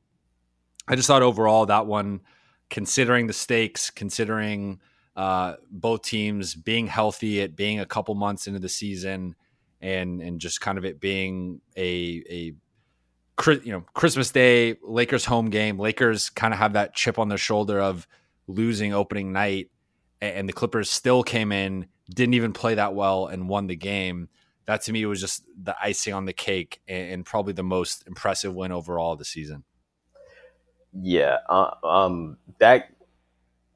I 0.87 0.95
just 0.95 1.07
thought 1.07 1.21
overall 1.21 1.65
that 1.65 1.85
one, 1.85 2.21
considering 2.69 3.27
the 3.27 3.33
stakes, 3.33 3.89
considering 3.89 4.79
uh, 5.15 5.55
both 5.69 6.03
teams 6.03 6.55
being 6.55 6.87
healthy, 6.87 7.39
it 7.39 7.55
being 7.55 7.79
a 7.79 7.85
couple 7.85 8.15
months 8.15 8.47
into 8.47 8.59
the 8.59 8.69
season, 8.69 9.35
and 9.81 10.21
and 10.21 10.39
just 10.39 10.61
kind 10.61 10.77
of 10.77 10.85
it 10.85 10.99
being 10.99 11.61
a 11.75 12.23
a 12.29 12.53
you 13.63 13.71
know 13.71 13.83
Christmas 13.93 14.31
Day 14.31 14.75
Lakers 14.81 15.25
home 15.25 15.49
game. 15.49 15.79
Lakers 15.79 16.29
kind 16.29 16.53
of 16.53 16.59
have 16.59 16.73
that 16.73 16.93
chip 16.93 17.19
on 17.19 17.29
their 17.29 17.37
shoulder 17.37 17.79
of 17.79 18.07
losing 18.47 18.93
opening 18.93 19.31
night, 19.31 19.69
and 20.21 20.47
the 20.47 20.53
Clippers 20.53 20.89
still 20.89 21.23
came 21.23 21.51
in, 21.51 21.87
didn't 22.09 22.33
even 22.33 22.53
play 22.53 22.75
that 22.75 22.93
well, 22.95 23.27
and 23.27 23.49
won 23.49 23.67
the 23.67 23.75
game. 23.75 24.29
That 24.69 24.83
to 24.83 24.91
me 24.91 25.03
was 25.07 25.19
just 25.19 25.45
the 25.63 25.75
icing 25.81 26.13
on 26.13 26.25
the 26.25 26.31
cake, 26.31 26.79
and 26.87 27.25
probably 27.25 27.53
the 27.53 27.63
most 27.63 28.03
impressive 28.05 28.53
win 28.53 28.71
overall 28.71 29.13
of 29.13 29.17
the 29.17 29.25
season. 29.25 29.63
Yeah, 30.93 31.37
uh, 31.49 31.71
um, 31.83 32.37
that 32.59 32.91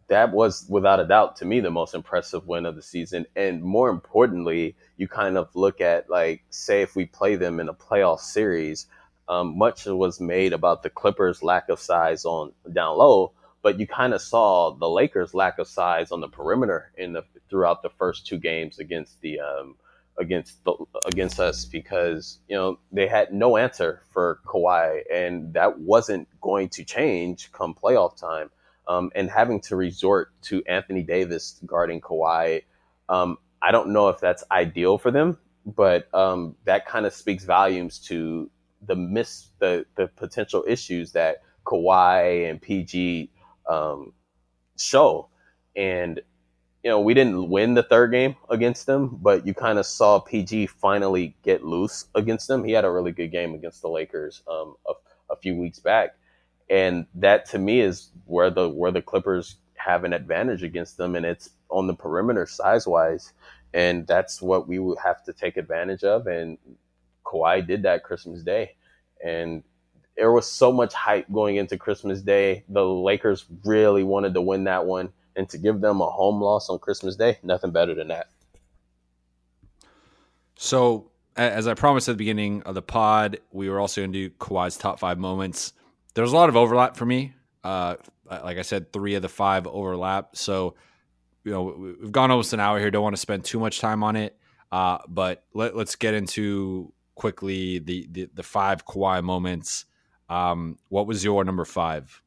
that 0.10 0.32
was 0.32 0.68
without 0.70 1.00
a 1.00 1.08
doubt 1.08 1.38
to 1.38 1.46
me 1.46 1.62
the 1.62 1.72
most 1.72 1.96
impressive 1.96 2.46
win 2.46 2.68
of 2.68 2.76
the 2.76 2.84
season, 2.84 3.26
and 3.36 3.64
more 3.64 3.90
importantly, 3.90 4.76
you 4.96 5.08
kind 5.08 5.36
of 5.36 5.50
look 5.56 5.82
at 5.82 6.12
like 6.12 6.44
say 6.52 6.84
if 6.84 6.96
we 6.96 7.08
play 7.08 7.38
them 7.38 7.60
in 7.60 7.70
a 7.70 7.74
playoff 7.74 8.20
series. 8.20 8.86
Um, 9.28 9.58
much 9.58 9.88
was 9.88 10.22
made 10.22 10.54
about 10.54 10.84
the 10.84 10.92
Clippers' 10.92 11.42
lack 11.42 11.70
of 11.70 11.80
size 11.80 12.24
on 12.24 12.54
down 12.72 13.00
low, 13.00 13.32
but 13.64 13.80
you 13.80 13.88
kind 13.88 14.14
of 14.14 14.22
saw 14.22 14.70
the 14.76 14.88
Lakers' 14.88 15.34
lack 15.34 15.58
of 15.58 15.68
size 15.68 16.12
on 16.12 16.22
the 16.22 16.28
perimeter 16.28 16.92
in 16.96 17.14
the 17.14 17.24
throughout 17.50 17.82
the 17.82 17.90
first 17.90 18.28
two 18.28 18.38
games 18.38 18.78
against 18.78 19.20
the 19.22 19.40
um, 19.40 19.76
against 20.18 20.64
the, 20.64 20.74
against 21.06 21.40
us 21.40 21.66
because 21.66 22.40
you 22.48 22.56
know 22.56 22.80
they 22.92 23.08
had 23.08 23.34
no 23.34 23.58
answer 23.58 24.02
for 24.12 24.40
Kawhi, 24.46 25.02
and 25.12 25.54
that 25.54 25.80
wasn't 25.80 26.28
going 26.42 26.70
to 26.70 26.84
change 26.84 27.52
come 27.52 27.74
playoff 27.74 28.18
time. 28.18 28.50
Um, 28.88 29.12
and 29.16 29.30
having 29.30 29.62
to 29.62 29.78
resort 29.78 30.32
to 30.44 30.62
Anthony 30.66 31.04
Davis 31.04 31.60
guarding 31.66 32.02
Kawhi, 32.02 32.64
um, 33.08 33.38
I 33.62 33.72
don't 33.72 33.90
know 33.90 34.10
if 34.10 34.20
that's 34.20 34.44
ideal 34.52 34.98
for 34.98 35.10
them, 35.10 35.38
but 35.66 36.14
um, 36.14 36.56
that 36.66 36.86
kind 36.86 37.06
of 37.06 37.14
speaks 37.14 37.46
volumes 37.46 37.98
to 38.08 38.50
the 38.86 38.96
miss 38.96 39.48
the 39.60 39.86
the 39.96 40.08
potential 40.08 40.66
issues 40.68 41.14
that 41.14 41.44
Kawhi 41.66 42.50
and 42.50 42.62
PG 42.62 43.32
um, 43.70 44.14
show. 44.78 45.30
And, 45.76 46.22
you 46.84 46.90
know, 46.90 47.00
we 47.00 47.14
didn't 47.14 47.50
win 47.50 47.76
the 47.76 47.84
third 47.84 48.12
game 48.12 48.36
against 48.50 48.86
them, 48.86 49.18
but 49.22 49.48
you 49.48 49.54
kind 49.54 49.80
of 49.80 49.86
saw 49.86 50.20
PG 50.20 50.68
finally 50.68 51.36
get 51.42 51.64
loose 51.64 52.06
against 52.14 52.48
them. 52.50 52.64
He 52.64 52.74
had 52.74 52.84
a 52.84 52.92
really 52.92 53.14
good 53.14 53.32
game 53.32 53.56
against 53.56 53.82
the 53.82 53.88
Lakers 53.90 54.44
um, 54.50 54.76
a, 54.88 54.94
a 55.32 55.38
few 55.38 55.56
weeks 55.56 55.80
back. 55.80 56.16
And 56.70 57.06
that 57.16 57.46
to 57.52 57.60
me 57.60 57.80
is 57.80 58.10
where 58.26 58.50
the 58.50 58.70
where 58.70 58.92
the 58.92 59.02
Clippers 59.02 59.58
have 59.76 60.04
an 60.04 60.14
advantage 60.14 60.64
against 60.64 60.98
them, 60.98 61.16
and 61.16 61.26
it's 61.26 61.50
on 61.70 61.88
the 61.88 61.94
perimeter 61.94 62.46
size 62.46 62.88
wise, 62.88 63.34
and 63.74 64.08
that's 64.08 64.42
what 64.42 64.68
we 64.68 64.80
would 64.80 64.98
have 65.04 65.24
to 65.26 65.34
take 65.34 65.58
advantage 65.58 66.04
of. 66.04 66.28
And 66.28 66.58
Kawhi 67.26 67.66
did 67.66 67.84
that 67.84 68.04
Christmas 68.04 68.44
Day, 68.44 68.76
and 69.24 69.64
there 70.16 70.32
was 70.32 70.50
so 70.50 70.72
much 70.72 70.94
hype 70.94 71.32
going 71.32 71.58
into 71.58 71.78
Christmas 71.78 72.22
Day. 72.22 72.64
The 72.70 72.86
Lakers 72.86 73.46
really 73.66 74.04
wanted 74.04 74.34
to 74.36 74.42
win 74.42 74.64
that 74.66 74.86
one, 74.86 75.12
and 75.36 75.50
to 75.50 75.58
give 75.58 75.82
them 75.82 76.02
a 76.02 76.10
home 76.10 76.42
loss 76.42 76.70
on 76.70 76.80
Christmas 76.80 77.16
Day, 77.16 77.38
nothing 77.44 77.72
better 77.72 77.94
than 77.94 78.10
that. 78.10 78.30
So, 80.56 81.12
as 81.36 81.68
I 81.68 81.74
promised 81.74 82.08
at 82.10 82.14
the 82.14 82.18
beginning 82.18 82.62
of 82.64 82.76
the 82.76 82.82
pod, 82.82 83.40
we 83.52 83.70
were 83.70 83.80
also 83.80 84.02
going 84.02 84.14
to 84.14 84.30
do 84.30 84.36
Kawhi's 84.36 84.78
top 84.78 85.00
five 85.00 85.18
moments. 85.18 85.74
There's 86.14 86.32
a 86.32 86.36
lot 86.36 86.50
of 86.50 86.56
overlap 86.56 86.96
for 86.96 87.06
me. 87.06 87.34
Uh, 87.64 87.96
like 88.30 88.58
I 88.58 88.62
said, 88.62 88.94
three 88.94 89.16
of 89.16 89.22
the 89.22 89.30
five 89.30 89.66
overlap. 89.66 90.36
So, 90.36 90.76
you 91.44 91.52
know, 91.52 91.96
we've 92.00 92.12
gone 92.12 92.30
almost 92.30 92.54
an 92.54 92.60
hour 92.60 92.80
here. 92.80 92.92
Don't 92.92 93.04
want 93.04 93.16
to 93.16 93.22
spend 93.22 93.46
too 93.46 93.60
much 93.60 93.80
time 93.80 94.04
on 94.04 94.16
it. 94.16 94.38
Uh, 94.72 95.00
but 95.08 95.44
let, 95.54 95.76
us 95.76 95.96
get 95.96 96.14
into 96.14 96.94
quickly 97.16 97.80
the, 97.80 98.08
the, 98.12 98.30
the 98.34 98.44
five 98.44 98.86
Kawhi 98.86 99.24
moments 99.24 99.86
um, 100.30 100.78
what 100.90 101.08
was 101.08 101.24
your 101.24 101.44
number 101.44 101.66
five? 101.66 102.22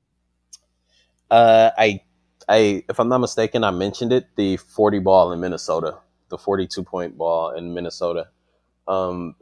Uh, 1.31 1.71
I, 1.77 2.03
I, 2.49 2.85
if 2.89 3.01
I'm 3.01 3.09
not 3.09 3.19
mistaken, 3.19 3.65
I 3.65 3.71
mentioned 3.71 4.13
it. 4.13 4.29
The 4.37 4.57
40 4.57 5.01
ball 5.01 5.33
in 5.33 5.41
Minnesota, 5.41 5.99
the 6.29 6.39
42 6.39 6.83
point 6.85 7.19
ball 7.19 7.51
in 7.53 7.75
Minnesota. 7.75 8.29
Um, 8.87 9.35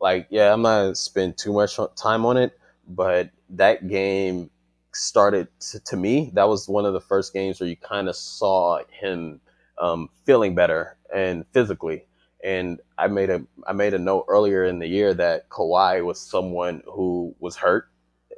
like, 0.00 0.26
yeah, 0.30 0.52
I'm 0.52 0.62
not 0.62 0.96
spend 0.96 1.38
too 1.38 1.52
much 1.52 1.78
time 1.96 2.26
on 2.26 2.36
it, 2.36 2.58
but 2.88 3.30
that 3.50 3.88
game 3.88 4.50
started 4.92 5.48
to, 5.60 5.80
to 5.80 5.96
me. 5.96 6.30
That 6.34 6.48
was 6.48 6.68
one 6.68 6.84
of 6.86 6.92
the 6.92 7.00
first 7.00 7.32
games 7.32 7.60
where 7.60 7.68
you 7.68 7.76
kind 7.76 8.08
of 8.08 8.16
saw 8.16 8.80
him 8.90 9.40
um, 9.78 10.08
feeling 10.24 10.54
better 10.54 10.96
and 11.14 11.44
physically. 11.52 12.04
And 12.44 12.80
I 12.96 13.08
made 13.08 13.30
a 13.30 13.42
I 13.66 13.72
made 13.72 13.94
a 13.94 13.98
note 13.98 14.26
earlier 14.28 14.64
in 14.64 14.78
the 14.78 14.86
year 14.86 15.12
that 15.14 15.48
Kawhi 15.48 16.04
was 16.04 16.20
someone 16.20 16.82
who 16.86 17.34
was 17.40 17.56
hurt 17.56 17.88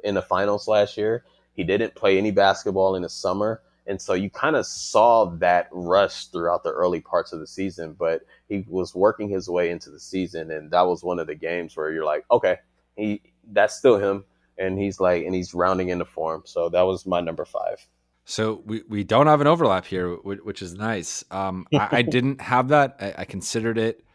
in 0.03 0.15
the 0.15 0.23
finals 0.23 0.67
last 0.67 0.97
year. 0.97 1.23
He 1.53 1.63
didn't 1.63 1.93
play 1.93 2.17
any 2.17 2.31
basketball 2.31 2.95
in 2.95 3.03
the 3.03 3.09
summer. 3.09 3.61
And 3.87 4.01
so 4.01 4.13
you 4.13 4.29
kind 4.29 4.55
of 4.55 4.65
saw 4.65 5.25
that 5.37 5.67
rush 5.71 6.27
throughout 6.27 6.63
the 6.63 6.71
early 6.71 7.01
parts 7.01 7.33
of 7.33 7.39
the 7.39 7.47
season, 7.47 7.95
but 7.97 8.21
he 8.47 8.65
was 8.67 8.93
working 8.93 9.27
his 9.27 9.49
way 9.49 9.71
into 9.71 9.89
the 9.89 9.99
season. 9.99 10.51
And 10.51 10.69
that 10.71 10.81
was 10.81 11.03
one 11.03 11.19
of 11.19 11.27
the 11.27 11.35
games 11.35 11.75
where 11.75 11.91
you're 11.91 12.05
like, 12.05 12.25
okay, 12.31 12.57
he, 12.95 13.21
that's 13.51 13.75
still 13.75 13.97
him. 13.97 14.23
And 14.57 14.77
he's 14.77 14.99
like, 14.99 15.25
and 15.25 15.33
he's 15.33 15.53
rounding 15.53 15.89
into 15.89 16.05
form. 16.05 16.43
So 16.45 16.69
that 16.69 16.83
was 16.83 17.05
my 17.05 17.21
number 17.21 17.45
five. 17.45 17.85
So 18.25 18.61
we, 18.65 18.83
we 18.87 19.03
don't 19.03 19.27
have 19.27 19.41
an 19.41 19.47
overlap 19.47 19.85
here, 19.85 20.15
which, 20.15 20.39
which 20.41 20.61
is 20.61 20.75
nice. 20.75 21.23
Um, 21.31 21.65
I, 21.73 21.87
I, 21.91 22.01
didn't 22.03 22.39
have 22.39 22.67
that. 22.69 22.97
I, 22.99 23.15
I 23.19 23.25
considered 23.25 23.77
it. 23.77 24.05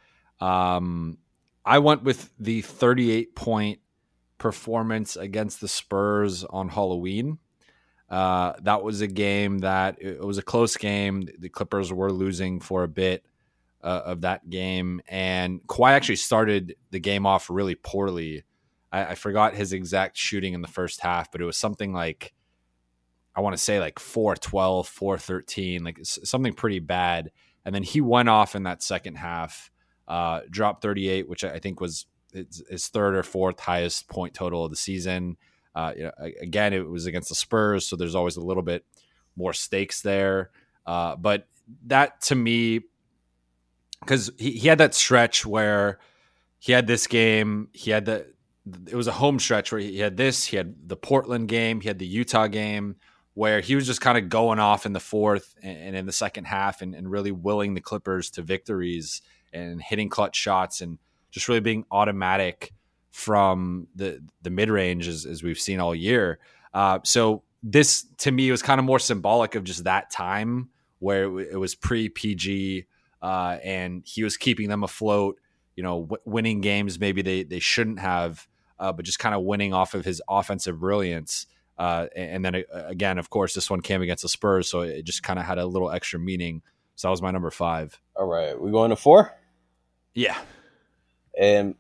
Um, 0.41 1.19
I 1.65 1.81
went 1.81 2.05
with 2.05 2.31
the 2.39 2.63
38 2.63 3.35
point 3.35 3.81
performance 4.39 5.17
against 5.17 5.61
the 5.61 5.69
Spurs 5.69 6.45
on 6.45 6.69
Halloween. 6.69 7.39
Uh, 8.09 8.53
that 8.63 8.83
was 8.83 9.01
a 9.01 9.07
game 9.07 9.59
that 9.59 9.97
it 10.01 10.25
was 10.25 10.39
a 10.39 10.43
close 10.43 10.77
game. 10.77 11.29
The 11.39 11.49
Clippers 11.49 11.93
were 11.93 12.13
losing 12.13 12.61
for 12.61 12.85
a 12.85 12.89
bit 12.89 13.25
uh, 13.83 14.03
of 14.05 14.21
that 14.21 14.49
game, 14.49 15.01
and 15.09 15.61
Kawhi 15.67 15.91
actually 15.91 16.17
started 16.17 16.77
the 16.91 17.01
game 17.01 17.27
off 17.27 17.51
really 17.51 17.75
poorly. 17.75 18.45
I, 18.93 19.07
I, 19.07 19.15
forgot 19.17 19.55
his 19.55 19.73
exact 19.73 20.17
shooting 20.17 20.55
in 20.55 20.63
the 20.63 20.69
first 20.69 21.01
half, 21.01 21.33
but 21.33 21.41
it 21.41 21.45
was 21.45 21.57
something 21.57 21.93
like 21.93 22.33
I 23.37 23.41
want 23.41 23.55
to 23.55 23.63
say 23.63 23.79
like 23.79 23.99
412, 23.99 24.89
413, 24.89 25.85
like 25.85 25.99
something 26.03 26.55
pretty 26.55 26.79
bad. 26.79 27.31
And 27.65 27.75
then 27.75 27.83
he 27.83 28.01
went 28.01 28.31
off 28.31 28.55
in 28.55 28.63
that 28.63 28.83
second 28.83 29.17
half, 29.17 29.71
uh, 30.09 30.41
dropped 30.49 30.83
38, 30.83 31.29
which 31.29 31.45
I 31.45 31.59
think 31.59 31.81
was 31.81 32.07
his 32.33 32.89
third 32.89 33.15
or 33.15 33.23
fourth 33.23 33.61
highest 33.61 34.09
point 34.09 34.33
total 34.33 34.65
of 34.65 34.71
the 34.71 34.77
season. 34.77 35.37
Uh, 35.77 35.93
you 35.95 36.05
know, 36.05 36.13
again, 36.41 36.73
it 36.73 36.89
was 36.89 37.05
against 37.05 37.29
the 37.29 37.35
Spurs, 37.35 37.87
so 37.87 37.97
there's 37.97 38.15
always 38.15 38.37
a 38.37 38.41
little 38.41 38.63
bit 38.63 38.83
more 39.37 39.53
stakes 39.53 40.01
there. 40.01 40.51
Uh, 40.87 41.17
but 41.17 41.47
that 41.85 42.23
to 42.23 42.35
me, 42.35 42.81
because 44.01 44.31
he, 44.39 44.53
he 44.53 44.69
had 44.69 44.79
that 44.79 44.95
stretch 44.95 45.45
where 45.45 45.99
he 46.59 46.73
had 46.73 46.87
this 46.87 47.07
game, 47.07 47.69
he 47.75 47.91
had 47.91 48.07
the 48.07 48.27
it 48.89 48.97
was 48.97 49.07
a 49.07 49.13
home 49.13 49.39
stretch 49.39 49.71
where 49.71 49.81
he 49.81 49.99
had 49.99 50.17
this, 50.17 50.47
he 50.47 50.57
had 50.57 50.89
the 50.89 50.97
Portland 50.97 51.49
game, 51.49 51.83
he 51.83 51.89
had 51.89 51.99
the 51.99 52.07
Utah 52.07 52.47
game, 52.47 52.97
where 53.35 53.61
he 53.61 53.75
was 53.75 53.87
just 53.87 54.01
kind 54.01 54.17
of 54.17 54.31
going 54.31 54.59
off 54.59 54.87
in 54.87 54.95
the 54.95 54.99
fourth 54.99 55.55
and, 55.63 55.95
in 55.95 56.07
the 56.07 56.13
second 56.13 56.47
half 56.47 56.81
and, 56.81 56.95
and 56.95 57.11
really 57.11 57.31
willing 57.31 57.75
the 57.75 57.83
Clippers 57.83 58.31
to 58.31 58.43
victories 58.43 59.21
and 59.53 59.83
hitting 59.83 60.09
clutch 60.09 60.37
shots 60.37 60.81
and 60.81 60.99
just 61.31 61.49
really 61.49 61.61
being 61.61 61.85
automatic 61.91 62.73
from 63.17 63.89
the 63.95 64.23
the 64.43 64.51
mid 64.51 64.69
range 64.69 65.09
as, 65.09 65.25
as 65.25 65.43
we've 65.43 65.59
seen 65.59 65.81
all 65.81 65.95
year. 65.95 66.39
Uh, 66.75 66.99
so 67.03 67.43
this 67.63 68.05
to 68.19 68.31
me 68.31 68.51
was 68.51 68.61
kind 68.61 68.79
of 68.79 68.85
more 68.85 68.99
symbolic 68.99 69.55
of 69.55 69.65
just 69.65 69.85
that 69.85 70.11
time 70.11 70.69
where 70.99 71.25
it, 71.39 71.49
it 71.53 71.57
was 71.57 71.75
pre 71.75 72.11
PG 72.11 72.85
uh, 73.23 73.57
and 73.65 74.03
he 74.05 74.23
was 74.23 74.37
keeping 74.37 74.69
them 74.69 74.85
afloat. 74.85 75.41
You 75.77 75.83
know, 75.83 76.03
w- 76.03 76.23
winning 76.27 76.61
games 76.61 77.01
maybe 77.01 77.23
they 77.23 77.43
they 77.43 77.59
shouldn't 77.59 78.01
have, 78.01 78.47
uh, 78.79 78.93
but 78.93 79.07
just 79.07 79.19
kind 79.19 79.35
of 79.35 79.43
winning 79.45 79.73
off 79.73 79.95
of 79.95 80.05
his 80.05 80.21
offensive 80.29 80.79
brilliance. 80.79 81.47
Uh, 81.79 82.09
and 82.15 82.45
then 82.45 82.57
uh, 82.57 82.63
again, 82.71 83.17
of 83.17 83.31
course, 83.31 83.55
this 83.55 83.71
one 83.71 83.81
came 83.81 84.03
against 84.03 84.25
the 84.25 84.29
Spurs, 84.29 84.69
so 84.69 84.83
it 84.83 85.07
just 85.07 85.23
kind 85.23 85.39
of 85.39 85.47
had 85.47 85.57
a 85.57 85.65
little 85.65 85.91
extra 85.91 86.21
meaning. 86.21 86.61
So 86.97 87.09
that 87.09 87.13
was 87.13 87.23
my 87.23 87.31
number 87.31 87.51
five. 87.51 87.99
All 88.15 88.27
right, 88.27 88.61
we 88.61 88.71
going 88.71 88.91
to 88.91 88.97
four. 88.97 89.35
Yeah, 90.13 90.37
and 91.39 91.77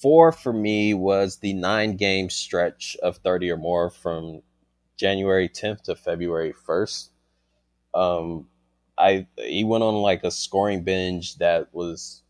four 0.00 0.32
for 0.32 0.52
me 0.52 0.94
was 0.94 1.38
the 1.38 1.52
nine 1.52 1.96
game 1.96 2.30
stretch 2.30 2.96
of 3.02 3.18
thirty 3.18 3.50
or 3.50 3.56
more 3.56 3.90
from 3.90 4.42
January 4.96 5.48
10th 5.48 5.82
to 5.82 5.94
February 5.94 6.54
1st. 6.66 7.10
Um, 7.94 8.48
I 8.98 9.26
he 9.36 9.64
went 9.64 9.84
on 9.84 9.94
like 9.96 10.24
a 10.24 10.30
scoring 10.30 10.84
binge 10.84 11.36
that 11.36 11.68
was 11.72 12.22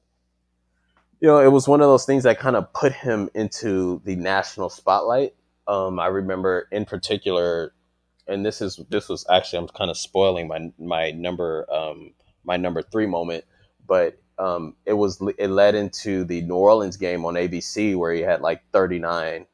you 1.20 1.28
know, 1.28 1.38
it 1.38 1.50
was 1.50 1.66
one 1.66 1.80
of 1.80 1.88
those 1.88 2.04
things 2.04 2.24
that 2.24 2.38
kind 2.38 2.56
of 2.56 2.72
put 2.74 2.92
him 2.92 3.30
into 3.34 4.02
the 4.04 4.16
national 4.16 4.68
spotlight 4.68 5.34
um, 5.68 5.98
I 5.98 6.06
remember 6.06 6.68
in 6.70 6.84
particular, 6.84 7.74
and 8.26 8.44
this 8.44 8.60
is 8.60 8.80
this 8.88 9.08
was 9.08 9.26
actually 9.30 9.60
I'm 9.60 9.68
kind 9.68 9.90
of 9.90 9.96
spoiling 9.96 10.48
my 10.48 10.72
my 10.78 11.10
number 11.10 11.66
um, 11.72 12.12
my 12.44 12.56
number 12.56 12.82
three 12.82 13.06
moment, 13.06 13.44
but 13.86 14.18
um, 14.38 14.74
it 14.84 14.92
was 14.92 15.20
it 15.38 15.48
led 15.48 15.74
into 15.74 16.24
the 16.24 16.42
New 16.42 16.56
Orleans 16.56 16.96
game 16.96 17.24
on 17.24 17.34
ABC 17.34 17.96
where 17.96 18.12
he 18.12 18.20
had 18.20 18.40
like 18.40 18.62
39, 18.72 19.46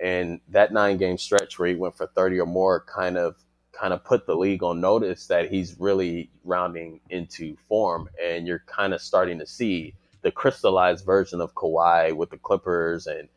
and 0.00 0.40
that 0.48 0.72
nine 0.72 0.98
game 0.98 1.18
stretch 1.18 1.58
where 1.58 1.68
he 1.68 1.74
went 1.74 1.96
for 1.96 2.06
30 2.06 2.40
or 2.40 2.46
more 2.46 2.84
kind 2.86 3.16
of 3.16 3.36
kind 3.72 3.92
of 3.92 4.04
put 4.04 4.26
the 4.26 4.34
league 4.34 4.62
on 4.62 4.80
notice 4.80 5.26
that 5.26 5.50
he's 5.50 5.78
really 5.78 6.30
rounding 6.44 7.00
into 7.10 7.56
form, 7.68 8.08
and 8.22 8.46
you're 8.46 8.64
kind 8.66 8.92
of 8.92 9.00
starting 9.00 9.38
to 9.38 9.46
see 9.46 9.94
the 10.22 10.30
crystallized 10.30 11.04
version 11.06 11.40
of 11.40 11.54
Kawhi 11.54 12.14
with 12.14 12.30
the 12.30 12.38
Clippers. 12.38 13.06
And 13.06 13.28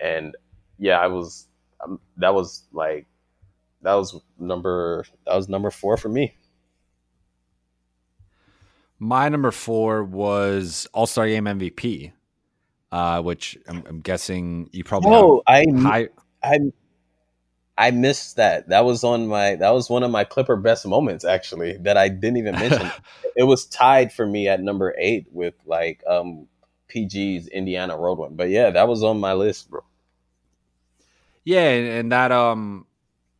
and 0.00 0.36
yeah, 0.78 0.98
I 0.98 1.06
was 1.06 1.46
um, 1.82 2.00
that 2.18 2.34
was 2.34 2.64
like 2.72 3.06
that 3.82 3.94
was 3.94 4.20
number 4.38 5.06
that 5.26 5.34
was 5.36 5.48
number 5.48 5.70
four 5.70 5.96
for 5.96 6.08
me. 6.10 6.34
My 8.98 9.28
number 9.28 9.50
four 9.50 10.04
was 10.04 10.86
All 10.92 11.06
Star 11.06 11.26
Game 11.26 11.44
MVP, 11.44 12.12
uh, 12.92 13.22
which 13.22 13.58
I'm, 13.68 13.84
I'm, 13.88 14.00
guessing 14.00 14.70
you 14.72 14.84
probably. 14.84 15.10
Oh, 15.12 15.42
I 15.46 15.66
high- 15.76 16.08
I 16.42 16.58
I 17.76 17.90
missed 17.90 18.36
that. 18.36 18.68
That 18.68 18.84
was 18.84 19.02
on 19.02 19.26
my 19.26 19.56
that 19.56 19.70
was 19.70 19.90
one 19.90 20.04
of 20.04 20.10
my 20.10 20.24
Clipper 20.24 20.56
best 20.56 20.86
moments 20.86 21.24
actually 21.24 21.76
that 21.78 21.96
I 21.96 22.08
didn't 22.08 22.36
even 22.36 22.54
mention. 22.54 22.90
it 23.36 23.44
was 23.44 23.66
tied 23.66 24.12
for 24.12 24.26
me 24.26 24.48
at 24.48 24.60
number 24.60 24.94
eight 24.96 25.26
with 25.32 25.54
like 25.66 26.02
um 26.06 26.46
PG's 26.88 27.48
Indiana 27.48 27.96
Road 27.98 28.18
one. 28.18 28.36
But 28.36 28.50
yeah, 28.50 28.70
that 28.70 28.86
was 28.86 29.02
on 29.02 29.18
my 29.18 29.32
list, 29.32 29.70
bro. 29.70 29.82
Yeah, 31.44 31.68
and, 31.68 31.88
and 31.88 32.12
that 32.12 32.30
um 32.30 32.86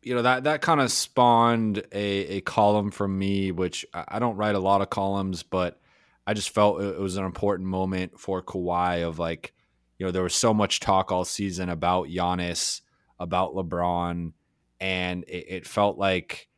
you 0.05 0.13
know 0.13 0.21
that 0.21 0.43
that 0.43 0.61
kind 0.61 0.79
of 0.79 0.91
spawned 0.91 1.79
a, 1.91 2.37
a 2.37 2.41
column 2.41 2.91
from 2.91 3.17
me, 3.17 3.51
which 3.51 3.85
I 3.91 4.19
don't 4.19 4.37
write 4.37 4.53
a 4.53 4.59
lot 4.59 4.81
of 4.81 4.91
columns, 4.91 5.41
but 5.41 5.81
I 6.27 6.35
just 6.35 6.51
felt 6.51 6.81
it 6.81 6.99
was 6.99 7.17
an 7.17 7.25
important 7.25 7.67
moment 7.67 8.19
for 8.19 8.43
Kawhi 8.43 9.05
of 9.05 9.17
like, 9.17 9.53
you 9.97 10.05
know, 10.05 10.11
there 10.11 10.21
was 10.21 10.35
so 10.35 10.53
much 10.53 10.79
talk 10.79 11.11
all 11.11 11.25
season 11.25 11.69
about 11.69 12.07
Giannis, 12.07 12.81
about 13.19 13.55
LeBron, 13.55 14.33
and 14.79 15.23
it, 15.23 15.45
it 15.49 15.67
felt 15.67 15.97
like, 15.97 16.49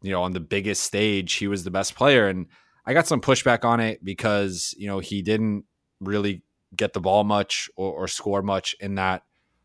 you 0.00 0.10
know, 0.10 0.22
on 0.22 0.32
the 0.32 0.40
biggest 0.40 0.82
stage, 0.82 1.34
he 1.34 1.48
was 1.48 1.64
the 1.64 1.70
best 1.70 1.96
player. 1.96 2.28
And 2.28 2.46
I 2.86 2.94
got 2.94 3.06
some 3.06 3.20
pushback 3.20 3.62
on 3.62 3.78
it 3.78 4.02
because, 4.02 4.74
you 4.78 4.86
know, 4.86 5.00
he 5.00 5.20
didn't 5.20 5.66
really 6.00 6.42
get 6.74 6.94
the 6.94 7.00
ball 7.00 7.24
much 7.24 7.68
or, 7.76 7.92
or 7.92 8.08
score 8.08 8.42
much 8.42 8.74
in 8.80 8.94
that 8.94 9.22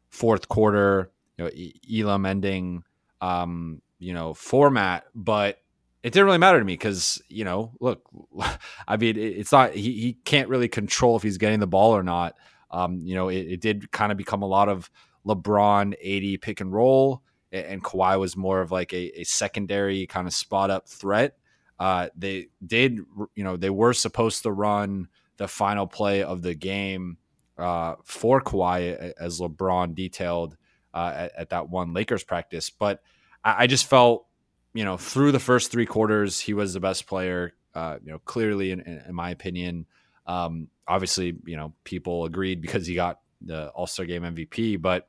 fourth 0.09 0.49
quarter 0.49 1.11
you 1.37 1.45
know 1.45 2.09
Elam 2.09 2.25
ending 2.25 2.83
um, 3.21 3.81
you 3.99 4.13
know 4.13 4.33
format, 4.33 5.05
but 5.15 5.57
it 6.03 6.11
didn't 6.11 6.25
really 6.25 6.39
matter 6.39 6.59
to 6.59 6.65
me 6.65 6.73
because 6.73 7.21
you 7.29 7.45
know 7.45 7.71
look, 7.79 8.03
I 8.87 8.97
mean 8.97 9.17
it's 9.17 9.51
not 9.51 9.73
he, 9.73 9.93
he 9.93 10.13
can't 10.25 10.49
really 10.49 10.67
control 10.67 11.15
if 11.15 11.23
he's 11.23 11.37
getting 11.37 11.59
the 11.59 11.67
ball 11.67 11.95
or 11.95 12.03
not. 12.03 12.35
Um, 12.71 12.99
you 13.01 13.15
know 13.15 13.29
it, 13.29 13.47
it 13.47 13.61
did 13.61 13.91
kind 13.91 14.11
of 14.11 14.17
become 14.17 14.41
a 14.41 14.47
lot 14.47 14.67
of 14.67 14.89
LeBron 15.25 15.93
AD 15.93 16.41
pick 16.41 16.61
and 16.61 16.73
roll, 16.73 17.21
and 17.51 17.83
Kawhi 17.83 18.19
was 18.19 18.35
more 18.35 18.61
of 18.61 18.71
like 18.71 18.93
a, 18.93 19.21
a 19.21 19.23
secondary 19.23 20.07
kind 20.07 20.27
of 20.27 20.33
spot 20.33 20.71
up 20.71 20.87
threat. 20.87 21.37
Uh, 21.79 22.09
they 22.15 22.47
did, 22.65 22.99
you 23.35 23.43
know, 23.43 23.57
they 23.57 23.69
were 23.69 23.93
supposed 23.93 24.43
to 24.43 24.51
run 24.51 25.07
the 25.37 25.47
final 25.47 25.87
play 25.87 26.21
of 26.21 26.43
the 26.43 26.53
game 26.53 27.17
uh, 27.57 27.95
for 28.03 28.41
Kawhi, 28.41 29.13
as 29.19 29.39
LeBron 29.39 29.95
detailed 29.95 30.57
uh, 30.93 31.13
at, 31.15 31.31
at, 31.37 31.49
that 31.49 31.69
one 31.69 31.93
Lakers 31.93 32.23
practice. 32.23 32.69
But 32.69 33.01
I, 33.43 33.63
I, 33.63 33.67
just 33.67 33.85
felt, 33.85 34.25
you 34.73 34.83
know, 34.83 34.97
through 34.97 35.31
the 35.31 35.39
first 35.39 35.71
three 35.71 35.85
quarters, 35.85 36.39
he 36.39 36.53
was 36.53 36.73
the 36.73 36.79
best 36.79 37.07
player. 37.07 37.53
Uh, 37.73 37.97
you 38.03 38.11
know, 38.11 38.19
clearly, 38.19 38.71
in, 38.71 38.81
in 38.81 39.15
my 39.15 39.29
opinion. 39.29 39.85
Um, 40.25 40.67
obviously, 40.87 41.37
you 41.45 41.55
know, 41.55 41.73
people 41.83 42.25
agreed 42.25 42.61
because 42.61 42.85
he 42.85 42.95
got 42.95 43.19
the 43.41 43.69
All 43.69 43.87
Star 43.87 44.05
Game 44.05 44.23
MVP. 44.23 44.81
But 44.81 45.07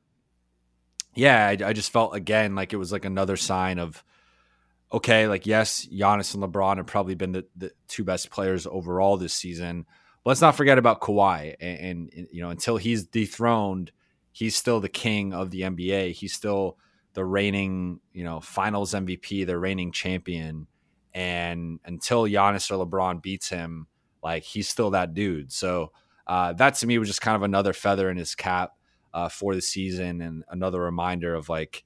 yeah, 1.15 1.47
I, 1.47 1.69
I 1.69 1.73
just 1.73 1.93
felt 1.93 2.15
again 2.15 2.55
like 2.55 2.73
it 2.73 2.77
was 2.77 2.93
like 2.93 3.05
another 3.05 3.37
sign 3.37 3.79
of 3.79 4.03
okay, 4.93 5.27
like 5.27 5.47
yes, 5.47 5.87
Giannis 5.87 6.35
and 6.35 6.43
LeBron 6.43 6.77
have 6.77 6.87
probably 6.87 7.15
been 7.15 7.33
the, 7.33 7.47
the 7.57 7.73
two 7.89 8.05
best 8.05 8.31
players 8.31 8.67
overall 8.67 9.17
this 9.17 9.35
season. 9.35 9.87
Let's 10.25 10.41
not 10.41 10.55
forget 10.55 10.79
about 10.79 11.01
Kawhi, 11.01 11.57
and, 11.61 12.11
and 12.15 12.29
you 12.31 12.43
know 12.43 12.51
until 12.51 12.77
he's 12.77 13.07
dethroned, 13.07 13.91
he's 14.33 14.57
still 14.57 14.81
the 14.81 14.89
king 14.89 15.33
of 15.33 15.51
the 15.51 15.63
NBA. 15.63 16.13
He's 16.13 16.33
still 16.35 16.79
the 17.15 17.25
reigning, 17.25 18.01
you 18.13 18.25
know, 18.25 18.41
Finals 18.41 18.95
MVP, 18.95 19.47
the 19.47 19.59
reigning 19.59 19.93
champion. 19.93 20.67
And 21.15 21.79
until 21.85 22.25
Giannis 22.25 22.71
or 22.71 22.85
LeBron 22.85 23.23
beats 23.23 23.51
him, 23.51 23.87
like 24.23 24.43
he's 24.43 24.69
still 24.69 24.91
that 24.91 25.15
dude. 25.15 25.53
So 25.53 25.93
uh, 26.27 26.55
that 26.55 26.75
to 26.77 26.87
me 26.87 26.99
was 26.99 27.09
just 27.09 27.21
kind 27.21 27.37
of 27.37 27.43
another 27.43 27.73
feather 27.73 28.11
in 28.11 28.17
his 28.17 28.35
cap 28.35 28.73
uh, 29.13 29.29
for 29.29 29.55
the 29.55 29.61
season 29.61 30.23
and 30.23 30.45
another 30.49 30.81
reminder 30.81 31.35
of 31.35 31.49
like, 31.49 31.85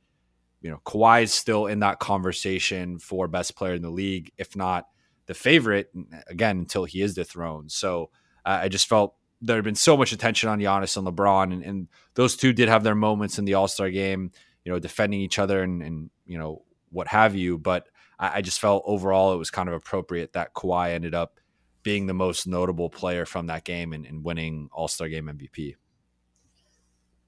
you 0.63 0.71
know, 0.71 0.81
Kawhi 0.85 1.25
is 1.25 1.35
still 1.35 1.67
in 1.67 1.81
that 1.81 1.99
conversation 1.99 2.99
for 2.99 3.27
best 3.27 3.57
player 3.57 3.75
in 3.75 3.83
the 3.83 3.91
league, 3.91 4.33
if 4.39 4.55
not 4.55 4.87
the 5.27 5.35
favorite, 5.35 5.91
again, 6.29 6.59
until 6.59 6.85
he 6.85 7.03
is 7.03 7.15
dethroned. 7.15 7.73
So 7.73 8.11
uh, 8.45 8.61
I 8.63 8.69
just 8.69 8.89
felt 8.89 9.17
there 9.41 9.57
had 9.57 9.65
been 9.65 9.75
so 9.75 9.97
much 9.97 10.13
attention 10.13 10.49
on 10.49 10.59
Giannis 10.59 10.97
and 10.97 11.07
LeBron, 11.07 11.53
and, 11.53 11.63
and 11.63 11.89
those 12.15 12.37
two 12.37 12.53
did 12.53 12.69
have 12.69 12.85
their 12.85 12.95
moments 12.95 13.39
in 13.39 13.45
the 13.45 13.55
All 13.55 13.69
Star 13.69 13.91
game 13.91 14.33
you 14.67 14.73
know, 14.73 14.81
defending 14.81 15.21
each 15.21 15.39
other 15.39 15.63
and, 15.63 15.81
and 15.81 16.11
you 16.27 16.37
know, 16.37 16.63
what 16.91 17.07
have 17.07 17.37
you. 17.37 17.57
But 17.57 17.87
I, 18.19 18.39
I, 18.39 18.43
just 18.43 18.59
felt 18.59 18.83
overall 18.85 19.33
it 19.33 19.37
was 19.37 19.49
kind 19.49 19.69
of 19.69 19.77
appropriate 19.77 20.33
that 20.33 20.55
Kawhi 20.55 20.91
ended 20.91 21.15
up 21.15 21.39
being 21.85 22.09
the 22.09 22.15
most 22.15 22.49
notable 22.49 22.91
player 22.91 23.25
from 23.25 23.47
that 23.47 23.63
game 23.63 23.93
and, 23.93 24.05
and 24.05 24.25
winning 24.25 24.69
All 24.73 24.89
Star 24.89 25.09
Game 25.09 25.27
MVP. 25.27 25.77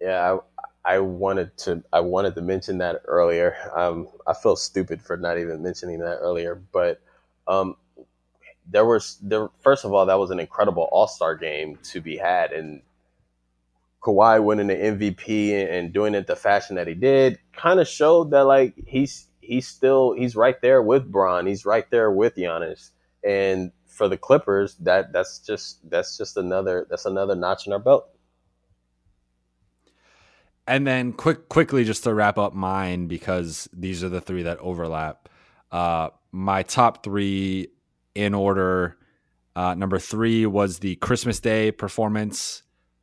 Yeah, 0.01 0.39
I, 0.85 0.95
I, 0.97 0.99
wanted 0.99 1.57
to 1.59 1.85
I 1.93 2.01
wanted 2.01 2.35
to 2.35 2.43
mention 2.43 2.79
that 2.79 3.03
earlier. 3.05 3.55
Um, 3.73 4.09
I 4.27 4.35
feel 4.35 4.57
stupid 4.57 5.01
for 5.01 5.17
not 5.17 5.39
even 5.39 5.63
mentioning 5.63 6.01
that 6.01 6.17
earlier, 6.17 6.61
but 6.73 7.01
um, 7.47 7.77
there 8.71 8.85
was 8.85 9.19
there. 9.23 9.49
First 9.61 9.85
of 9.85 9.93
all, 9.93 10.07
that 10.07 10.19
was 10.19 10.31
an 10.31 10.41
incredible 10.41 10.89
All 10.93 11.09
Star 11.09 11.35
game 11.35 11.79
to 11.85 12.01
be 12.01 12.16
had, 12.16 12.53
and 12.53 12.83
Kawhi 14.03 14.43
winning 14.43 14.69
the 14.69 14.75
MVP 14.75 15.53
and 15.71 15.93
doing 15.93 16.14
it 16.14 16.27
the 16.27 16.37
fashion 16.37 16.77
that 16.77 16.87
he 16.87 16.95
did 16.95 17.39
kind 17.53 17.81
of 17.81 17.89
showed 17.89 18.31
that 18.31 18.45
like 18.45 18.75
he's 18.87 19.27
he's 19.41 19.66
still 19.66 20.12
he's 20.12 20.37
right 20.37 20.61
there 20.62 20.83
with 20.83 21.11
Bron. 21.11 21.47
He's 21.47 21.64
right 21.64 21.89
there 21.91 22.11
with 22.11 22.37
Giannis. 22.37 22.91
And 23.25 23.73
for 23.87 24.09
the 24.09 24.16
Clippers, 24.16 24.77
that 24.77 25.12
that's 25.12 25.41
just 25.41 25.89
that's 25.91 26.16
just 26.16 26.37
another 26.37 26.87
that's 26.89 27.07
another 27.07 27.35
notch 27.35 27.66
in 27.66 27.73
our 27.73 27.79
belt. 27.79 28.09
And 30.66 30.87
then 30.87 31.12
quick 31.12 31.49
quickly 31.49 31.85
just 31.85 32.05
to 32.05 32.14
wrap 32.14 32.39
up 32.39 32.55
mine 32.55 33.09
because 33.09 33.69
these 33.73 34.05
are 34.05 34.09
the 34.09 34.21
three 34.21 34.43
that 34.45 34.59
overlap. 34.59 35.29
Uh, 35.73 36.11
my 36.31 36.62
top 36.62 37.03
three 37.03 37.69
in 38.15 38.35
order. 38.35 38.97
Uh, 39.57 39.75
number 39.75 39.99
three 39.99 40.47
was 40.47 40.79
the 40.79 40.97
Christmas 40.97 41.41
Day 41.41 41.73
performance 41.73 42.63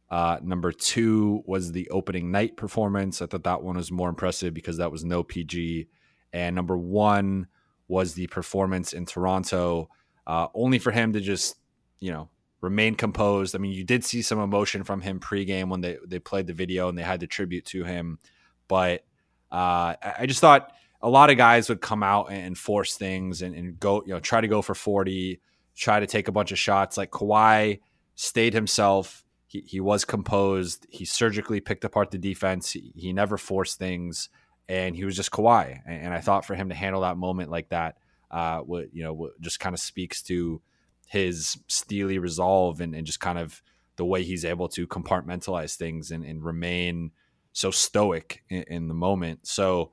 uh, 0.09 0.37
number 0.43 0.71
two 0.71 1.43
was 1.45 1.71
the 1.71 1.89
opening 1.89 2.31
night 2.31 2.57
performance. 2.57 3.21
I 3.21 3.25
thought 3.25 3.43
that 3.43 3.63
one 3.63 3.75
was 3.75 3.91
more 3.91 4.09
impressive 4.09 4.53
because 4.53 4.77
that 4.77 4.91
was 4.91 5.03
no 5.03 5.23
PG. 5.23 5.87
And 6.31 6.55
number 6.55 6.77
one 6.77 7.47
was 7.87 8.13
the 8.13 8.27
performance 8.27 8.93
in 8.93 9.05
Toronto, 9.05 9.89
uh, 10.27 10.47
only 10.53 10.79
for 10.79 10.91
him 10.91 11.13
to 11.13 11.21
just, 11.21 11.55
you 11.99 12.11
know, 12.11 12.29
remain 12.61 12.95
composed. 12.95 13.55
I 13.55 13.59
mean, 13.59 13.71
you 13.71 13.83
did 13.83 14.03
see 14.03 14.21
some 14.21 14.39
emotion 14.39 14.83
from 14.83 15.01
him 15.01 15.19
pregame 15.19 15.69
when 15.69 15.81
they, 15.81 15.97
they 16.05 16.19
played 16.19 16.47
the 16.47 16.53
video 16.53 16.87
and 16.87 16.97
they 16.97 17.03
had 17.03 17.19
the 17.19 17.27
tribute 17.27 17.65
to 17.65 17.83
him. 17.83 18.19
But 18.67 19.05
uh, 19.51 19.95
I 20.17 20.25
just 20.27 20.41
thought 20.41 20.71
a 21.05 21.09
lot 21.09 21.29
of 21.29 21.37
guys 21.37 21.69
would 21.69 21.81
come 21.81 22.03
out 22.03 22.31
and 22.31 22.57
force 22.57 22.97
things 22.97 23.41
and, 23.41 23.55
and 23.55 23.79
go, 23.79 24.03
you 24.05 24.13
know, 24.13 24.19
try 24.19 24.41
to 24.41 24.47
go 24.47 24.61
for 24.61 24.75
40, 24.75 25.39
try 25.75 25.99
to 25.99 26.07
take 26.07 26.27
a 26.27 26.31
bunch 26.31 26.51
of 26.51 26.59
shots. 26.59 26.97
Like 26.97 27.11
Kawhi 27.11 27.79
stayed 28.15 28.53
himself 28.53 29.25
he, 29.55 29.63
he 29.65 29.79
was 29.79 30.05
composed. 30.05 30.85
He 30.89 31.05
surgically 31.05 31.61
picked 31.61 31.85
apart 31.85 32.11
the 32.11 32.17
defense. 32.17 32.71
He, 32.71 32.91
he 32.95 33.13
never 33.13 33.37
forced 33.37 33.77
things, 33.79 34.29
and 34.67 34.95
he 34.95 35.05
was 35.05 35.15
just 35.15 35.31
Kawhi. 35.31 35.79
And, 35.85 36.05
and, 36.05 36.13
I 36.13 36.19
thought 36.19 36.45
for 36.45 36.55
him 36.55 36.69
to 36.69 36.75
handle 36.75 37.01
that 37.01 37.17
moment 37.17 37.51
like 37.51 37.69
that, 37.69 37.97
uh, 38.31 38.59
what 38.59 38.93
you 38.93 39.03
know, 39.03 39.29
just 39.39 39.59
kind 39.59 39.73
of 39.73 39.79
speaks 39.79 40.21
to 40.23 40.61
his 41.07 41.57
steely 41.67 42.19
resolve 42.19 42.81
and, 42.81 42.95
and 42.95 43.05
just 43.05 43.19
kind 43.19 43.37
of 43.37 43.61
the 43.95 44.05
way 44.05 44.23
he's 44.23 44.43
able 44.43 44.67
to 44.69 44.87
compartmentalize 44.87 45.75
things 45.75 46.11
and, 46.11 46.25
and 46.25 46.43
remain 46.43 47.11
so 47.53 47.71
stoic 47.71 48.43
in, 48.49 48.63
in, 48.63 48.87
the 48.87 48.93
moment. 48.93 49.47
So 49.47 49.91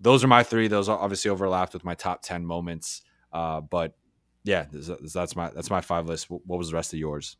those 0.00 0.24
are 0.24 0.28
my 0.28 0.42
three. 0.42 0.68
Those 0.68 0.88
obviously 0.88 1.30
overlapped 1.30 1.74
with 1.74 1.84
my 1.84 1.94
top 1.94 2.22
ten 2.22 2.44
moments. 2.44 3.02
Uh, 3.32 3.60
but 3.60 3.94
yeah, 4.44 4.66
that's 4.70 5.36
my 5.36 5.50
that's 5.50 5.70
my 5.70 5.80
five 5.80 6.06
list. 6.06 6.30
What 6.30 6.58
was 6.58 6.70
the 6.70 6.76
rest 6.76 6.92
of 6.92 6.98
yours? 6.98 7.36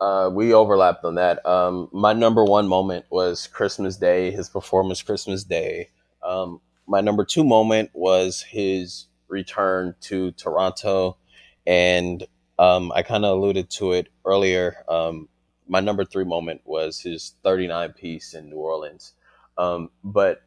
Uh, 0.00 0.30
we 0.32 0.54
overlapped 0.54 1.04
on 1.04 1.16
that. 1.16 1.44
Um, 1.46 1.88
my 1.92 2.14
number 2.14 2.42
one 2.42 2.66
moment 2.66 3.04
was 3.10 3.46
Christmas 3.46 3.96
Day, 3.96 4.30
his 4.30 4.48
performance 4.48 5.02
Christmas 5.02 5.44
Day. 5.44 5.90
Um, 6.22 6.60
my 6.86 7.02
number 7.02 7.24
two 7.24 7.44
moment 7.44 7.90
was 7.92 8.40
his 8.42 9.06
return 9.28 9.94
to 10.02 10.32
Toronto, 10.32 11.18
and 11.66 12.26
um, 12.58 12.90
I 12.94 13.02
kind 13.02 13.24
of 13.24 13.36
alluded 13.36 13.70
to 13.70 13.92
it 13.92 14.08
earlier. 14.24 14.84
Um, 14.88 15.28
my 15.68 15.80
number 15.80 16.04
three 16.04 16.24
moment 16.24 16.62
was 16.64 17.00
his 17.00 17.34
39 17.44 17.92
piece 17.92 18.34
in 18.34 18.50
New 18.50 18.56
Orleans. 18.56 19.12
Um, 19.56 19.90
but 20.02 20.42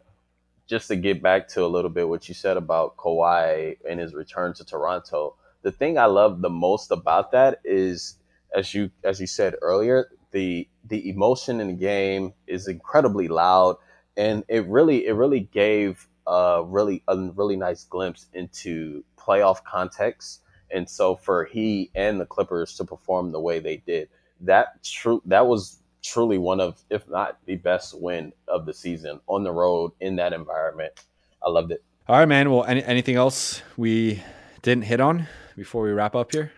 just 0.68 0.88
to 0.88 0.95
get 0.95 1.22
back 1.22 1.47
to 1.49 1.66
a 1.66 1.68
little 1.68 1.89
bit 1.89 2.07
what 2.07 2.28
you 2.28 2.34
said 2.34 2.57
about 2.57 2.97
Kawhi 2.97 3.78
and 3.89 3.99
his 3.99 4.14
return 4.14 4.53
to 4.55 4.66
Toronto, 4.66 5.36
the 5.61 5.72
thing 5.72 5.97
I 5.97 6.05
love 6.05 6.41
the 6.41 6.49
most 6.49 6.91
about 6.91 7.32
that 7.32 7.59
is 7.64 8.18
as 8.55 8.74
you 8.74 8.91
as 9.03 9.20
you 9.20 9.28
said 9.28 9.55
earlier, 9.61 10.09
the 10.32 10.68
the 10.86 11.09
emotion 11.09 11.59
in 11.59 11.68
the 11.68 11.74
game 11.74 12.34
is 12.47 12.68
incredibly 12.68 13.28
loud, 13.28 13.78
and 14.18 14.43
it 14.47 14.68
really 14.68 15.05
it 15.05 15.14
really 15.14 15.41
gave 15.41 16.07
a 16.28 16.64
really 16.66 17.03
a 17.07 17.18
really 17.36 17.55
nice 17.55 17.84
glimpse 17.84 18.28
into 18.34 19.03
playoff 19.18 19.64
context. 19.64 20.41
And 20.72 20.89
so 20.89 21.16
for 21.16 21.45
he 21.45 21.91
and 21.93 22.20
the 22.20 22.26
Clippers 22.26 22.76
to 22.78 22.84
perform 22.84 23.32
the 23.32 23.39
way 23.39 23.59
they 23.59 23.78
did, 23.78 24.09
that 24.41 24.84
true 24.84 25.22
that 25.26 25.47
was 25.47 25.80
truly 26.04 26.38
one 26.38 26.60
of, 26.60 26.82
if 26.89 27.08
not 27.10 27.39
the 27.45 27.56
best 27.56 27.99
win 27.99 28.34
of 28.47 28.66
the 28.66 28.74
season 28.74 29.20
on 29.28 29.43
the 29.43 29.51
road 29.51 29.91
in 29.99 30.18
that 30.18 30.34
environment. 30.34 30.93
I 31.41 31.49
loved 31.49 31.72
it. 31.72 31.84
All 32.08 32.18
right, 32.18 32.28
man. 32.28 32.51
Well, 32.51 32.66
any, 32.66 32.84
anything 32.84 33.16
else 33.16 33.62
we 33.78 34.22
didn't 34.62 34.84
hit 34.84 34.99
on 34.99 35.28
before 35.56 35.84
we 35.84 35.91
wrap 35.91 36.16
up 36.16 36.32
here? 36.32 36.51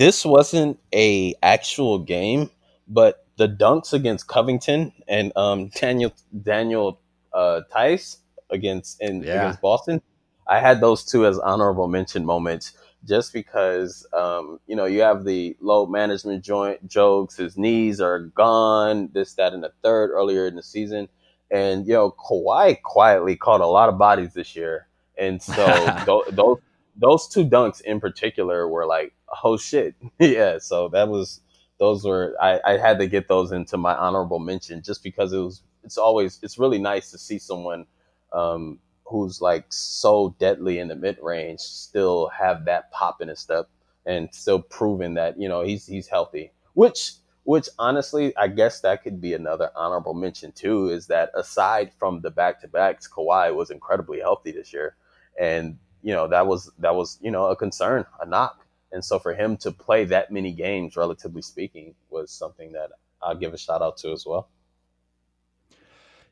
this 0.00 0.24
wasn't 0.24 0.80
a 0.94 1.34
actual 1.42 1.98
game, 1.98 2.48
but 2.88 3.26
the 3.36 3.46
dunks 3.46 3.92
against 3.92 4.28
Covington 4.28 4.94
and 5.06 5.30
um, 5.36 5.68
Daniel 5.74 6.10
Daniel 6.42 6.98
uh, 7.34 7.60
Theis 7.70 8.16
against 8.48 8.98
in, 9.02 9.22
yeah. 9.22 9.42
against 9.42 9.60
Boston, 9.60 10.00
I 10.48 10.58
had 10.58 10.80
those 10.80 11.04
two 11.04 11.26
as 11.26 11.38
honorable 11.38 11.86
mention 11.86 12.24
moments 12.24 12.72
just 13.04 13.32
because 13.32 14.06
um, 14.12 14.60
you 14.66 14.76
know 14.76 14.84
you 14.86 15.00
have 15.00 15.24
the 15.24 15.56
load 15.60 15.88
management 15.90 16.44
joint 16.44 16.86
jokes, 16.86 17.36
his 17.36 17.56
knees 17.56 18.00
are 18.00 18.20
gone, 18.20 19.10
this, 19.12 19.34
that, 19.34 19.52
and 19.52 19.62
the 19.62 19.72
third 19.82 20.10
earlier 20.10 20.46
in 20.46 20.56
the 20.56 20.62
season, 20.62 21.08
and 21.50 21.86
you 21.86 21.94
know 21.94 22.10
Kawhi 22.12 22.80
quietly 22.82 23.36
caught 23.36 23.60
a 23.60 23.66
lot 23.66 23.88
of 23.88 23.98
bodies 23.98 24.34
this 24.34 24.54
year, 24.54 24.86
and 25.18 25.42
so 25.42 25.66
th- 26.06 26.34
those 26.34 26.58
those 26.96 27.28
two 27.28 27.44
dunks 27.44 27.80
in 27.80 28.00
particular 28.00 28.68
were 28.68 28.86
like 28.86 29.12
oh 29.44 29.56
shit. 29.56 29.94
Yeah 30.18 30.58
so 30.58 30.88
that 30.88 31.08
was 31.08 31.40
those 31.78 32.04
were 32.04 32.34
I, 32.40 32.60
I 32.64 32.76
had 32.76 32.98
to 32.98 33.06
get 33.06 33.28
those 33.28 33.52
into 33.52 33.76
my 33.78 33.94
honorable 33.94 34.38
mention 34.38 34.82
just 34.82 35.02
because 35.02 35.32
it 35.32 35.38
was 35.38 35.62
it's 35.84 35.96
always 35.96 36.38
it's 36.42 36.58
really 36.58 36.78
nice 36.78 37.10
to 37.12 37.18
see 37.18 37.38
someone 37.38 37.86
um, 38.32 38.78
who's 39.10 39.40
like 39.40 39.64
so 39.68 40.34
deadly 40.38 40.78
in 40.78 40.88
the 40.88 40.96
mid 40.96 41.18
range 41.22 41.60
still 41.60 42.28
have 42.28 42.64
that 42.64 42.90
pop 42.92 43.20
in 43.20 43.28
his 43.28 43.38
step 43.38 43.68
and 44.06 44.28
still 44.32 44.60
proving 44.60 45.14
that 45.14 45.38
you 45.38 45.48
know 45.48 45.62
he's 45.62 45.86
he's 45.86 46.08
healthy 46.08 46.52
which 46.74 47.12
which 47.44 47.68
honestly 47.78 48.34
I 48.36 48.48
guess 48.48 48.80
that 48.80 49.02
could 49.02 49.20
be 49.20 49.34
another 49.34 49.70
honorable 49.74 50.14
mention 50.14 50.52
too 50.52 50.88
is 50.88 51.06
that 51.08 51.30
aside 51.34 51.92
from 51.98 52.20
the 52.20 52.30
back 52.30 52.60
to 52.60 52.68
backs 52.68 53.08
Kawhi 53.08 53.54
was 53.54 53.70
incredibly 53.70 54.20
healthy 54.20 54.52
this 54.52 54.72
year 54.72 54.96
and 55.38 55.78
you 56.02 56.14
know 56.14 56.28
that 56.28 56.46
was 56.46 56.70
that 56.78 56.94
was 56.94 57.18
you 57.20 57.30
know 57.30 57.46
a 57.46 57.56
concern 57.56 58.06
a 58.20 58.26
knock 58.26 58.64
and 58.92 59.04
so 59.04 59.18
for 59.18 59.34
him 59.34 59.56
to 59.58 59.70
play 59.70 60.04
that 60.06 60.30
many 60.30 60.52
games, 60.52 60.96
relatively 60.96 61.42
speaking, 61.42 61.94
was 62.10 62.30
something 62.30 62.72
that 62.72 62.90
I'll 63.22 63.36
give 63.36 63.54
a 63.54 63.58
shout 63.58 63.82
out 63.82 63.98
to 63.98 64.12
as 64.12 64.26
well. 64.26 64.48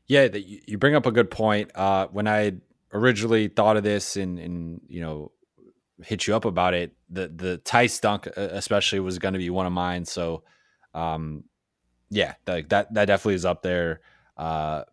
Yeah, 0.07 0.27
you 0.33 0.77
bring 0.77 0.95
up 0.95 1.05
a 1.05 1.11
good 1.11 1.29
point. 1.29 1.71
Uh, 1.75 2.07
when 2.07 2.27
I 2.27 2.53
originally 2.93 3.47
thought 3.47 3.77
of 3.77 3.83
this 3.83 4.15
and, 4.15 4.39
and 4.39 4.81
you 4.87 5.01
know 5.01 5.31
hit 6.03 6.27
you 6.27 6.35
up 6.35 6.45
about 6.45 6.73
it, 6.73 6.95
the 7.09 7.27
the 7.27 7.61
Theis 7.65 7.99
dunk 7.99 8.27
uh, 8.27 8.31
especially 8.35 8.99
was 8.99 9.19
going 9.19 9.33
to 9.33 9.39
be 9.39 9.49
one 9.49 9.65
of 9.65 9.73
mine. 9.73 10.05
So, 10.05 10.43
um, 10.93 11.43
yeah, 12.09 12.35
that 12.45 12.69
that 12.69 12.93
that 12.93 13.05
definitely 13.05 13.35
is 13.35 13.45
up 13.45 13.61
there. 13.61 14.01
Uh, 14.37 14.83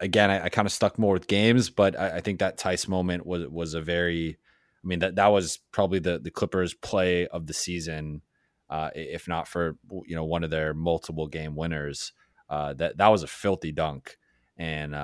again, 0.00 0.30
I, 0.30 0.44
I 0.44 0.48
kind 0.48 0.66
of 0.66 0.72
stuck 0.72 0.98
more 0.98 1.14
with 1.14 1.28
games, 1.28 1.70
but 1.70 1.98
I, 1.98 2.16
I, 2.16 2.20
think 2.20 2.40
that 2.40 2.58
Theis 2.58 2.88
moment 2.88 3.24
was 3.24 3.46
was 3.48 3.74
a 3.74 3.80
very, 3.80 4.36
I 4.84 4.86
mean 4.86 4.98
that 4.98 5.16
that 5.16 5.28
was 5.28 5.58
probably 5.72 6.00
the 6.00 6.18
the 6.18 6.30
Clippers 6.30 6.74
play 6.74 7.26
of 7.28 7.46
the 7.46 7.54
season, 7.54 8.22
uh, 8.68 8.90
if 8.94 9.28
not 9.28 9.48
for 9.48 9.76
you 10.06 10.16
know 10.16 10.24
one 10.24 10.44
of 10.44 10.50
their 10.50 10.74
multiple 10.74 11.28
game 11.28 11.54
winners. 11.54 12.12
Uh, 12.48 12.74
that 12.74 12.96
that 12.96 13.08
was 13.08 13.22
a 13.22 13.28
filthy 13.28 13.72
dunk, 13.72 14.18
and 14.56 14.94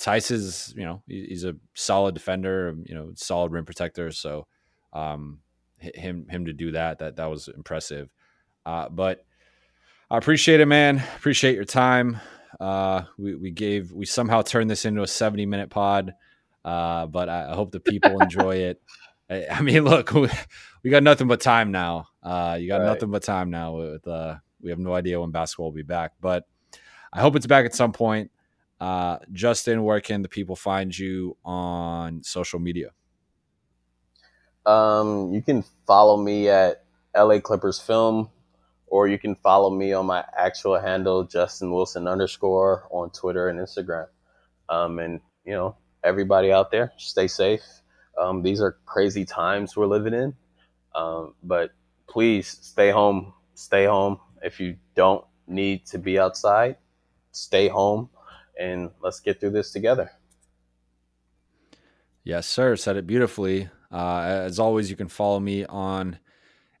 Theis 0.00 0.30
is 0.30 0.74
you 0.76 0.84
know 0.84 1.02
he's 1.06 1.44
a 1.44 1.56
solid 1.74 2.14
defender, 2.14 2.74
you 2.84 2.94
know 2.94 3.12
solid 3.14 3.52
rim 3.52 3.64
protector. 3.64 4.10
So 4.10 4.46
um, 4.92 5.40
him 5.78 6.26
him 6.28 6.46
to 6.46 6.52
do 6.52 6.72
that 6.72 6.98
that 7.00 7.16
that 7.16 7.30
was 7.30 7.48
impressive. 7.48 8.10
Uh, 8.64 8.88
but 8.88 9.24
I 10.10 10.16
appreciate 10.16 10.60
it, 10.60 10.66
man. 10.66 11.02
Appreciate 11.16 11.54
your 11.54 11.64
time. 11.64 12.20
Uh, 12.58 13.02
we 13.18 13.34
we 13.34 13.50
gave 13.50 13.92
we 13.92 14.06
somehow 14.06 14.42
turned 14.42 14.70
this 14.70 14.84
into 14.84 15.02
a 15.02 15.06
seventy 15.06 15.46
minute 15.46 15.70
pod, 15.70 16.14
uh, 16.64 17.06
but 17.06 17.28
I, 17.28 17.50
I 17.50 17.54
hope 17.54 17.70
the 17.70 17.80
people 17.80 18.20
enjoy 18.20 18.56
it. 18.56 18.82
I, 19.30 19.46
I, 19.48 19.60
mean, 19.60 19.84
look, 19.84 20.12
we, 20.12 20.28
we, 20.82 20.90
got 20.90 21.04
nothing 21.04 21.28
but 21.28 21.40
time 21.40 21.70
now. 21.70 22.08
Uh, 22.20 22.58
you 22.60 22.66
got 22.66 22.80
right. 22.80 22.86
nothing 22.86 23.12
but 23.12 23.22
time 23.22 23.50
now. 23.50 23.76
With 23.76 24.06
uh, 24.08 24.36
we 24.60 24.70
have 24.70 24.78
no 24.78 24.92
idea 24.92 25.20
when 25.20 25.30
basketball 25.30 25.66
will 25.66 25.72
be 25.72 25.82
back, 25.82 26.12
but 26.20 26.46
I 27.12 27.20
hope 27.20 27.36
it's 27.36 27.46
back 27.46 27.64
at 27.64 27.74
some 27.74 27.92
point. 27.92 28.30
Uh, 28.80 29.18
Justin, 29.32 29.84
where 29.84 30.00
can 30.00 30.22
the 30.22 30.28
people 30.28 30.56
find 30.56 30.96
you 30.96 31.36
on 31.44 32.22
social 32.22 32.58
media? 32.58 32.90
Um, 34.64 35.32
you 35.32 35.42
can 35.42 35.64
follow 35.86 36.16
me 36.16 36.48
at 36.48 36.84
LA 37.14 37.40
Clippers 37.40 37.78
Film, 37.78 38.30
or 38.86 39.06
you 39.06 39.18
can 39.18 39.34
follow 39.34 39.70
me 39.70 39.92
on 39.92 40.06
my 40.06 40.24
actual 40.36 40.78
handle, 40.78 41.24
Justin 41.24 41.72
Wilson 41.72 42.08
underscore, 42.08 42.88
on 42.90 43.10
Twitter 43.10 43.48
and 43.48 43.58
Instagram. 43.58 44.06
Um, 44.68 44.98
and 44.98 45.20
you 45.44 45.52
know, 45.52 45.76
everybody 46.02 46.52
out 46.52 46.70
there, 46.70 46.92
stay 46.96 47.28
safe. 47.28 47.62
Um, 48.18 48.42
these 48.42 48.60
are 48.60 48.78
crazy 48.86 49.24
times 49.24 49.76
we're 49.76 49.86
living 49.86 50.14
in, 50.14 50.34
um, 50.94 51.34
but 51.42 51.72
please 52.08 52.58
stay 52.62 52.90
home. 52.90 53.34
Stay 53.54 53.84
home. 53.84 54.18
If 54.42 54.58
you 54.58 54.76
don't 54.94 55.24
need 55.46 55.86
to 55.86 55.98
be 55.98 56.18
outside, 56.18 56.76
stay 57.32 57.68
home 57.68 58.08
and 58.60 58.90
let's 59.02 59.20
get 59.20 59.40
through 59.40 59.50
this 59.50 59.72
together. 59.72 60.12
Yes, 62.22 62.46
sir. 62.46 62.76
Said 62.76 62.96
it 62.96 63.06
beautifully. 63.06 63.70
Uh, 63.90 64.20
as 64.44 64.58
always, 64.58 64.90
you 64.90 64.96
can 64.96 65.08
follow 65.08 65.40
me 65.40 65.64
on 65.64 66.18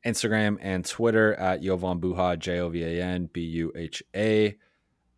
Instagram 0.04 0.58
and 0.60 0.84
Twitter 0.84 1.34
at 1.34 1.62
Jovan 1.62 2.00
Buha, 2.00 2.38
J 2.38 2.60
O 2.60 2.68
V 2.68 2.84
A 2.84 3.02
N 3.02 3.28
B 3.32 3.40
U 3.40 3.72
H 3.74 4.02
A. 4.14 4.56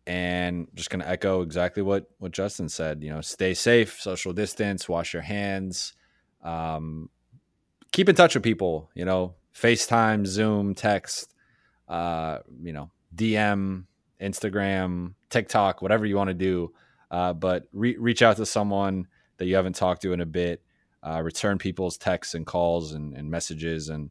And 0.05 0.67
just 0.73 0.89
going 0.89 1.01
to 1.01 1.07
echo 1.07 1.41
exactly 1.41 1.83
what, 1.83 2.09
what 2.17 2.31
Justin 2.31 2.67
said. 2.67 3.03
You 3.03 3.11
know, 3.11 3.21
stay 3.21 3.53
safe, 3.53 3.99
social 4.01 4.33
distance, 4.33 4.89
wash 4.89 5.13
your 5.13 5.21
hands, 5.21 5.93
um, 6.41 7.09
keep 7.91 8.09
in 8.09 8.15
touch 8.15 8.33
with 8.33 8.43
people, 8.43 8.89
you 8.95 9.05
know, 9.05 9.35
FaceTime, 9.55 10.25
Zoom, 10.25 10.75
text, 10.75 11.33
uh, 11.87 12.39
you 12.61 12.73
know, 12.73 12.91
DM, 13.15 13.85
Instagram, 14.23 15.13
TikTok, 15.29 15.81
whatever 15.81 16.05
you 16.05 16.15
want 16.15 16.29
to 16.29 16.33
do. 16.33 16.73
Uh, 17.11 17.33
but 17.33 17.67
re- 17.73 17.97
reach 17.97 18.21
out 18.21 18.37
to 18.37 18.45
someone 18.45 19.07
that 19.37 19.45
you 19.45 19.55
haven't 19.55 19.75
talked 19.75 20.01
to 20.01 20.13
in 20.13 20.21
a 20.21 20.25
bit. 20.25 20.63
Uh, 21.05 21.21
return 21.21 21.57
people's 21.57 21.97
texts 21.97 22.33
and 22.33 22.45
calls 22.45 22.93
and, 22.93 23.13
and 23.15 23.29
messages, 23.29 23.89
and 23.89 24.09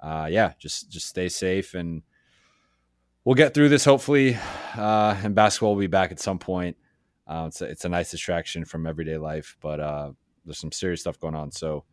uh, 0.00 0.28
yeah, 0.30 0.52
just 0.58 0.90
just 0.90 1.06
stay 1.06 1.28
safe, 1.28 1.72
and 1.72 2.02
we'll 3.24 3.34
get 3.34 3.54
through 3.54 3.70
this 3.70 3.84
hopefully. 3.84 4.36
Uh, 4.76 5.16
and 5.24 5.34
basketball 5.34 5.74
will 5.74 5.80
be 5.80 5.86
back 5.86 6.12
at 6.12 6.20
some 6.20 6.38
point. 6.38 6.76
Uh, 7.26 7.46
it's 7.48 7.62
a, 7.62 7.64
it's 7.64 7.84
a 7.86 7.88
nice 7.88 8.10
distraction 8.10 8.66
from 8.66 8.86
everyday 8.86 9.16
life, 9.16 9.56
but 9.62 9.80
uh, 9.80 10.12
there's 10.44 10.58
some 10.58 10.72
serious 10.72 11.00
stuff 11.00 11.18
going 11.18 11.34
on. 11.34 11.50
So 11.50 11.84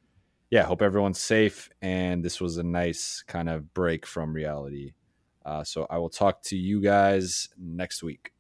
yeah, 0.50 0.64
hope 0.64 0.82
everyone's 0.82 1.20
safe, 1.20 1.70
and 1.82 2.24
this 2.24 2.42
was 2.42 2.58
a 2.58 2.64
nice 2.64 3.24
kind 3.26 3.50
of 3.50 3.74
break 3.74 4.06
from 4.06 4.34
reality. 4.34 4.92
Uh, 5.46 5.64
so 5.64 5.88
I 5.90 5.98
will 5.98 6.10
talk 6.10 6.42
to 6.44 6.58
you 6.58 6.82
guys 6.82 7.50
next 7.58 8.04
week. 8.04 8.34